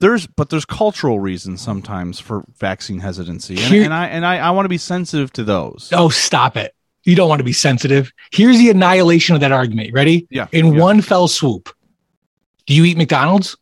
there's 0.00 0.26
but 0.26 0.48
there's 0.50 0.64
cultural 0.64 1.20
reasons 1.20 1.60
sometimes 1.60 2.18
for 2.18 2.44
vaccine 2.58 2.98
hesitancy 2.98 3.54
and, 3.54 3.72
Here- 3.72 3.84
and 3.84 3.94
i 3.94 4.06
and 4.06 4.26
i, 4.26 4.36
I 4.38 4.50
want 4.50 4.64
to 4.66 4.68
be 4.68 4.76
sensitive 4.76 5.32
to 5.34 5.44
those 5.44 5.88
Oh, 5.92 6.08
stop 6.08 6.56
it. 6.56 6.74
You 7.04 7.14
don't 7.14 7.28
want 7.28 7.38
to 7.40 7.44
be 7.44 7.52
sensitive. 7.52 8.12
Here's 8.32 8.58
the 8.58 8.70
annihilation 8.70 9.34
of 9.36 9.40
that 9.42 9.52
argument. 9.52 9.92
Ready? 9.94 10.26
Yeah, 10.30 10.48
In 10.52 10.74
yeah. 10.74 10.80
one 10.80 11.00
fell 11.00 11.28
swoop. 11.28 11.68
Do 12.66 12.74
you 12.74 12.84
eat 12.84 12.96
McDonald's? 12.96 13.56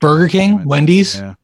Burger 0.00 0.28
King? 0.28 0.64
Wendy's? 0.64 1.16
yeah 1.18 1.34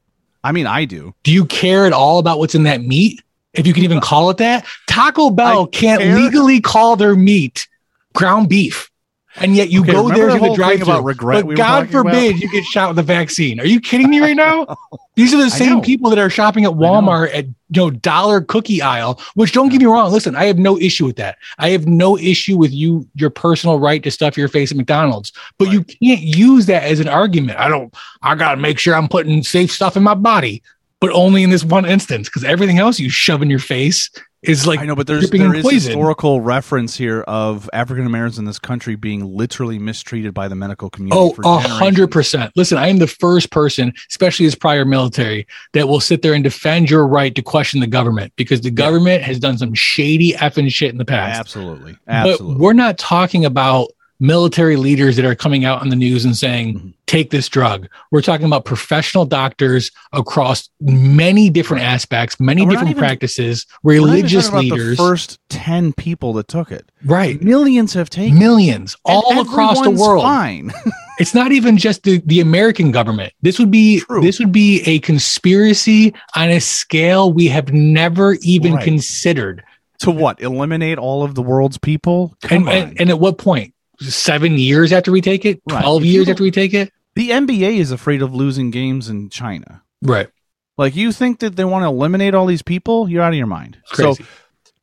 i 0.47 0.53
mean 0.53 0.67
i 0.67 0.85
do 0.85 1.15
Do 1.25 1.33
you 1.33 1.45
care 1.45 1.87
at 1.87 1.93
all 1.93 2.19
about 2.19 2.39
what's 2.39 2.55
in 2.55 2.63
that 2.65 2.81
meat? 2.83 3.23
If 3.53 3.67
you 3.67 3.73
can 3.73 3.85
even 3.85 4.01
call 4.01 4.29
it 4.31 4.37
that? 4.37 4.67
Taco 4.87 5.31
Bell 5.31 5.65
I 5.65 5.67
can't 5.77 6.01
care. 6.03 6.15
legally 6.15 6.61
call 6.61 6.95
their 6.97 7.17
meat 7.17 7.67
ground 8.15 8.49
beef. 8.49 8.91
And 9.39 9.55
yet 9.55 9.71
you 9.71 9.83
Okay, 9.83 9.93
go 9.93 10.09
there 10.09 10.29
the 10.29 10.39
to 10.39 10.49
the 10.49 10.55
drive 10.55 10.83
about 10.83 11.05
regret 11.05 11.43
But 11.43 11.47
we 11.47 11.55
God 11.55 11.83
talking 11.83 12.01
about? 12.01 12.13
forbid 12.13 12.41
you 12.41 12.51
get 12.51 12.65
shot 12.65 12.89
with 12.91 12.99
a 12.99 13.03
vaccine. 13.03 13.61
Are 13.61 13.67
you 13.67 13.81
kidding 13.81 14.09
me 14.09 14.21
right 14.21 14.37
now? 14.37 14.77
These 15.15 15.33
are 15.33 15.39
the 15.39 15.51
same 15.51 15.81
people 15.81 16.11
that 16.11 16.19
are 16.19 16.29
shopping 16.29 16.65
at 16.65 16.73
Walmart 16.73 17.35
at 17.35 17.47
you 17.47 17.55
know 17.71 17.91
dollar 17.91 18.41
cookie 18.41 18.83
aisle. 18.83 19.21
Which 19.35 19.53
don't 19.53 19.69
get 19.69 19.81
me 19.81 19.87
wrong. 19.87 20.13
Listen, 20.13 20.37
I 20.37 20.45
have 20.45 20.59
no 20.59 20.79
issue 20.79 21.07
with 21.07 21.17
that. 21.17 21.39
I 21.59 21.71
have 21.71 21.87
no 21.87 22.19
issue 22.19 22.57
with 22.57 22.73
you 22.73 23.09
your 23.15 23.31
personal 23.31 23.79
right 23.79 24.03
to 24.03 24.11
stuff 24.11 24.37
your 24.37 24.49
face 24.49 24.71
at 24.71 24.77
McDonald's. 24.77 25.33
But 25.59 25.71
you 25.71 25.85
can't 25.85 26.21
use 26.21 26.67
that 26.67 26.85
as 26.85 27.01
an 27.01 27.09
argument. 27.09 27.59
I 27.59 27.69
don't. 27.69 27.95
I 28.23 28.35
gotta 28.35 28.61
make 28.61 28.79
sure 28.79 28.95
I'm 28.95 29.09
putting 29.09 29.43
safe 29.43 29.71
stuff 29.71 29.97
in 29.97 30.03
my 30.03 30.15
body, 30.15 30.63
but 31.01 31.11
only 31.13 31.43
in 31.43 31.51
this 31.51 31.65
one 31.65 31.85
instance 31.87 32.29
because 32.29 32.45
everything 32.45 32.79
else 32.79 32.99
you 32.99 33.11
shove 33.11 33.43
in 33.43 33.51
your 33.51 33.59
face 33.59 34.11
is 34.43 34.67
like 34.67 34.81
i 34.81 34.85
know 34.85 34.95
but 34.95 35.07
there's 35.07 35.31
there 35.31 35.51
poison. 35.51 35.71
historical 35.71 36.41
reference 36.41 36.97
here 36.97 37.23
of 37.23 37.69
african 37.73 38.07
americans 38.07 38.39
in 38.39 38.45
this 38.45 38.59
country 38.59 38.95
being 38.95 39.25
literally 39.25 39.79
mistreated 39.79 40.35
by 40.35 40.47
the 40.47 40.55
medical 40.55 40.91
community 40.91 41.17
Oh, 41.19 41.35
a 41.45 41.59
hundred 41.59 42.11
percent. 42.11 42.53
Listen, 42.55 42.79
I 42.79 42.89
am 42.89 42.99
the 42.99 43.07
first 43.07 43.51
person, 43.51 43.93
especially 44.11 44.47
as 44.47 44.55
prior 44.55 44.85
military, 44.85 45.47
that 45.73 45.89
will 45.89 46.01
sit 46.01 46.23
there 46.23 46.35
and 46.35 46.45
defend 46.45 46.91
your 46.91 47.07
right 47.07 47.35
to 47.35 47.43
question 47.43 47.81
the 47.81 47.87
government 47.87 48.33
because 48.37 48.61
the 48.61 48.71
government 48.71 49.23
has 49.23 49.39
done 49.39 49.57
some 49.59 49.73
shady 49.75 50.33
effing 50.35 50.71
shit 50.71 50.91
in 50.91 50.99
the 50.99 51.05
past. 51.05 51.39
absolutely 51.41 51.97
But 52.07 52.13
absolutely 52.15 52.63
we're 52.63 52.73
not 52.75 52.99
talking 52.99 53.45
about 53.45 53.89
military 54.19 54.77
leaders 54.77 55.17
that 55.17 55.25
are 55.25 55.35
coming 55.35 55.65
out 55.65 55.81
on 55.83 55.89
the 55.91 55.97
news 55.97 56.25
and 56.25 56.37
saying, 56.37 56.75
Mhm. 56.75 56.93
take 57.07 57.31
this 57.31 57.49
drug. 57.49 57.87
We're 58.11 58.23
talking 58.23 58.47
about 58.47 58.65
professional 58.65 59.25
doctors 59.27 59.91
across 60.13 60.69
many 60.81 61.51
different 61.51 61.85
aspects, 61.85 62.41
many 62.41 62.63
And 62.63 62.69
we're 62.69 62.75
not 62.75 62.81
different 62.81 62.97
even- 62.97 63.01
practices, 63.09 63.67
We're 63.83 63.95
not 64.01 64.03
even 64.05 64.15
religious 64.17 64.53
leaders. 64.53 64.97
the 64.97 65.03
first 65.05 65.39
10 65.51 65.93
people 65.93 66.33
that 66.35 66.49
took 66.49 66.73
it 66.73 66.91
right. 67.05 67.41
millions 67.43 67.93
have 67.95 68.09
taken 68.11 68.37
it. 68.37 68.41
Millions 68.41 68.97
And 69.07 69.17
all 69.17 69.41
across 69.41 69.81
the 69.83 69.91
world. 69.91 70.23
fine 70.23 70.73
It's 71.19 71.35
not 71.35 71.51
even 71.51 71.79
just 71.79 72.03
the, 72.03 72.21
the 72.27 72.41
American 72.41 72.91
government. 72.91 73.33
This 73.41 73.59
would 73.59 73.71
be 73.71 74.01
True. 74.01 74.21
this 74.21 74.39
would 74.39 74.53
be 74.53 74.83
a 74.85 74.99
conspiracy 74.99 76.13
on 76.35 76.51
a 76.51 76.61
scale 76.61 77.33
we 77.33 77.47
have 77.49 77.73
never 77.73 78.35
even 78.43 78.75
Right. 78.75 78.85
considered. 78.85 79.63
to 79.99 80.11
what 80.11 80.43
eliminate 80.43 80.99
all 80.99 81.23
of 81.23 81.35
the 81.35 81.41
world's 81.41 81.79
people 81.79 82.37
And, 82.51 82.69
and 82.69 83.01
and 83.01 83.09
at 83.09 83.19
what 83.19 83.39
point? 83.39 83.73
Seven 84.01 84.59
years 84.59 84.93
after 84.93 85.11
we 85.13 85.21
take 85.21 85.45
it? 85.45 85.61
Right. 85.71 85.81
Twelve 85.81 86.03
If 86.03 86.09
years 86.09 86.29
after 86.29 86.43
we 86.43 86.51
take 86.51 86.75
it? 86.75 86.93
the 87.15 87.31
nba 87.31 87.79
is 87.79 87.91
afraid 87.93 88.21
of 88.23 88.35
losing 88.35 88.71
games 88.71 89.09
in 89.09 89.31
china. 89.31 89.83
Right. 90.03 90.29
like 90.77 90.95
you 90.95 91.13
think 91.13 91.39
that 91.41 91.57
they 91.57 91.65
want 91.65 91.83
to 91.85 91.89
eliminate 91.89 92.35
all 92.35 92.45
these 92.47 92.61
people? 92.63 93.09
You're 93.09 93.23
out 93.23 93.33
of 93.33 93.39
your 93.39 93.47
mind. 93.47 93.79
So 93.95 94.15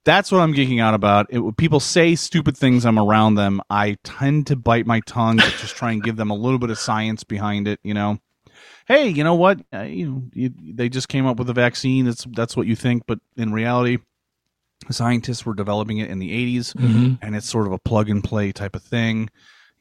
that's 0.03 0.31
what 0.31 0.39
i'm 0.39 0.53
geeking 0.53 0.81
out 0.81 0.93
about. 0.95 1.27
It, 1.29 1.57
people 1.57 1.79
say 1.79 2.15
stupid 2.15 2.57
things 2.57 2.85
i'm 2.85 2.97
around 2.99 3.35
them. 3.35 3.61
I 3.69 3.97
tend 4.03 4.47
to 4.47 4.55
bite 4.55 4.85
my 4.87 4.99
tongue 5.01 5.37
but 5.37 5.53
just 5.59 5.75
try 5.75 5.91
and 5.91 6.03
give 6.03 6.15
them 6.15 6.31
a 6.31 6.35
little 6.35 6.59
bit 6.59 6.71
of 6.71 6.79
science 6.79 7.23
behind 7.23 7.67
it 7.67 7.79
you 7.83 7.93
know? 7.93 8.19
Hey 8.87 9.09
you 9.09 9.23
know 9.23 9.35
what? 9.35 9.61
Uh, 9.71 9.81
you 9.81 10.09
know 10.09 10.23
you, 10.33 10.49
they 10.73 10.89
just 10.89 11.07
came 11.07 11.25
up 11.27 11.37
with 11.37 11.49
a 11.49 11.53
vaccine. 11.53 12.05
That's 12.05 12.25
that's 12.31 12.57
what 12.57 12.65
you 12.67 12.75
think. 12.75 13.03
But 13.07 13.19
in 13.37 13.53
reality 13.53 13.99
scientists 14.89 15.45
were 15.45 15.53
developing 15.53 15.97
it 15.99 16.09
in 16.09 16.19
the 16.19 16.31
80s 16.31 16.73
Mhm. 16.73 17.19
and 17.21 17.35
it's 17.35 17.49
sort 17.49 17.67
of 17.67 17.73
a 17.73 17.79
plug 17.79 18.09
and 18.09 18.23
play 18.23 18.51
type 18.51 18.75
of 18.75 18.83
thing. 18.83 19.29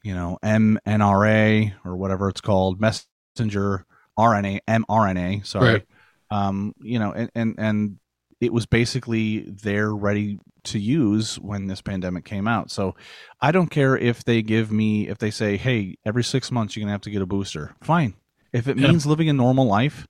You 0.03 0.13
know, 0.13 0.37
mNRA 0.43 1.73
or 1.85 1.95
whatever 1.95 2.29
it's 2.29 2.41
called, 2.41 2.79
messenger 2.81 3.85
RNA, 4.17 4.59
mRNA. 4.67 5.45
Sorry, 5.45 5.73
Right. 5.73 5.85
um, 6.29 6.73
you 6.81 6.99
know, 6.99 7.11
and 7.13 7.29
and 7.35 7.55
and 7.57 7.97
it 8.39 8.51
was 8.53 8.65
basically 8.65 9.41
there 9.49 9.95
ready 9.95 10.39
to 10.65 10.79
use 10.79 11.39
when 11.39 11.67
this 11.67 11.81
pandemic 11.81 12.25
came 12.25 12.47
out. 12.47 12.69
So 12.71 12.95
I 13.41 13.51
don't 13.51 13.69
care 13.71 13.97
if 13.97 14.23
they 14.23 14.41
give 14.41 14.71
me 14.71 15.07
if 15.07 15.17
they 15.17 15.31
say, 15.31 15.57
hey, 15.57 15.95
every 16.05 16.23
six 16.23 16.51
months 16.51 16.75
you're 16.75 16.81
gonna 16.83 16.91
have 16.91 17.01
to 17.01 17.09
get 17.09 17.21
a 17.21 17.25
booster. 17.25 17.75
Fine. 17.81 18.13
If 18.51 18.67
it 18.67 18.77
Yeah. 18.77 18.89
means 18.89 19.05
living 19.05 19.29
a 19.29 19.33
normal 19.33 19.65
life, 19.65 20.07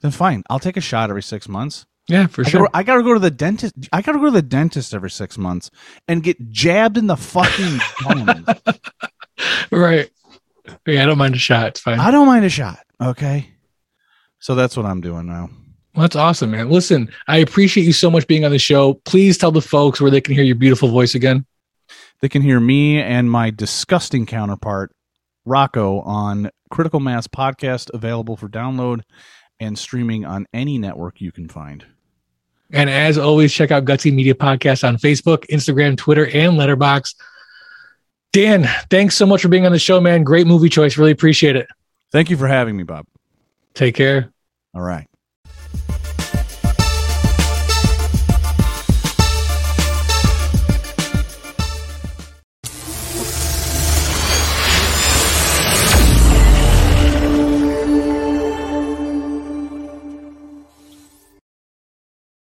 then 0.00 0.10
fine. 0.10 0.42
I'll 0.50 0.58
take 0.60 0.76
a 0.76 0.80
shot 0.80 1.10
every 1.10 1.22
six 1.22 1.48
months. 1.48 1.86
Yeah, 2.08 2.26
for 2.26 2.44
I 2.44 2.48
sure. 2.48 2.60
gotta, 2.62 2.76
I 2.76 2.82
gotta 2.82 3.02
go 3.02 3.14
to 3.14 3.20
the 3.20 3.30
dentist. 3.30 3.74
I 3.92 4.00
gotta 4.02 4.18
go 4.18 4.26
to 4.26 4.30
the 4.30 4.42
dentist 4.42 4.94
every 4.94 5.10
six 5.10 5.36
months 5.36 5.70
and 6.08 6.22
get 6.22 6.50
jabbed 6.50 6.96
in 6.96 7.06
the 7.06 7.16
fucking 7.16 7.78
right. 9.70 10.10
Yeah, 10.86 11.02
I 11.02 11.06
don't 11.06 11.18
mind 11.18 11.34
a 11.34 11.38
shot. 11.38 11.68
It's 11.68 11.80
fine. 11.80 11.98
I 12.00 12.10
don't 12.10 12.26
mind 12.26 12.44
a 12.44 12.48
shot. 12.48 12.78
Okay, 13.00 13.50
so 14.38 14.54
that's 14.54 14.76
what 14.76 14.86
I'm 14.86 15.00
doing 15.00 15.26
now. 15.26 15.50
Well, 15.94 16.02
that's 16.02 16.16
awesome, 16.16 16.50
man. 16.52 16.70
Listen, 16.70 17.10
I 17.26 17.38
appreciate 17.38 17.84
you 17.84 17.92
so 17.92 18.10
much 18.10 18.26
being 18.26 18.44
on 18.44 18.52
the 18.52 18.58
show. 18.58 18.94
Please 19.04 19.36
tell 19.36 19.50
the 19.50 19.60
folks 19.62 20.00
where 20.00 20.10
they 20.10 20.20
can 20.20 20.34
hear 20.34 20.44
your 20.44 20.56
beautiful 20.56 20.88
voice 20.88 21.14
again. 21.14 21.44
They 22.20 22.28
can 22.28 22.42
hear 22.42 22.58
me 22.60 23.00
and 23.00 23.30
my 23.30 23.50
disgusting 23.50 24.26
counterpart 24.26 24.92
Rocco 25.44 26.00
on 26.00 26.50
Critical 26.70 27.00
Mass 27.00 27.26
podcast, 27.26 27.90
available 27.94 28.36
for 28.36 28.48
download 28.48 29.02
and 29.60 29.78
streaming 29.78 30.24
on 30.24 30.46
any 30.52 30.78
network 30.78 31.20
you 31.20 31.32
can 31.32 31.48
find. 31.48 31.84
And 32.70 32.90
as 32.90 33.16
always, 33.16 33.52
check 33.52 33.70
out 33.70 33.84
Gutsy 33.84 34.12
Media 34.12 34.34
Podcast 34.34 34.86
on 34.86 34.96
Facebook, 34.96 35.46
Instagram, 35.48 35.96
Twitter, 35.96 36.26
and 36.26 36.52
Letterboxd. 36.54 37.14
Dan, 38.32 38.68
thanks 38.90 39.16
so 39.16 39.24
much 39.24 39.42
for 39.42 39.48
being 39.48 39.64
on 39.64 39.72
the 39.72 39.78
show, 39.78 40.00
man. 40.00 40.22
Great 40.22 40.46
movie 40.46 40.68
choice. 40.68 40.98
Really 40.98 41.12
appreciate 41.12 41.56
it. 41.56 41.66
Thank 42.12 42.30
you 42.30 42.36
for 42.36 42.46
having 42.46 42.76
me, 42.76 42.82
Bob. 42.82 43.06
Take 43.74 43.94
care. 43.94 44.30
All 44.74 44.82
right. 44.82 45.07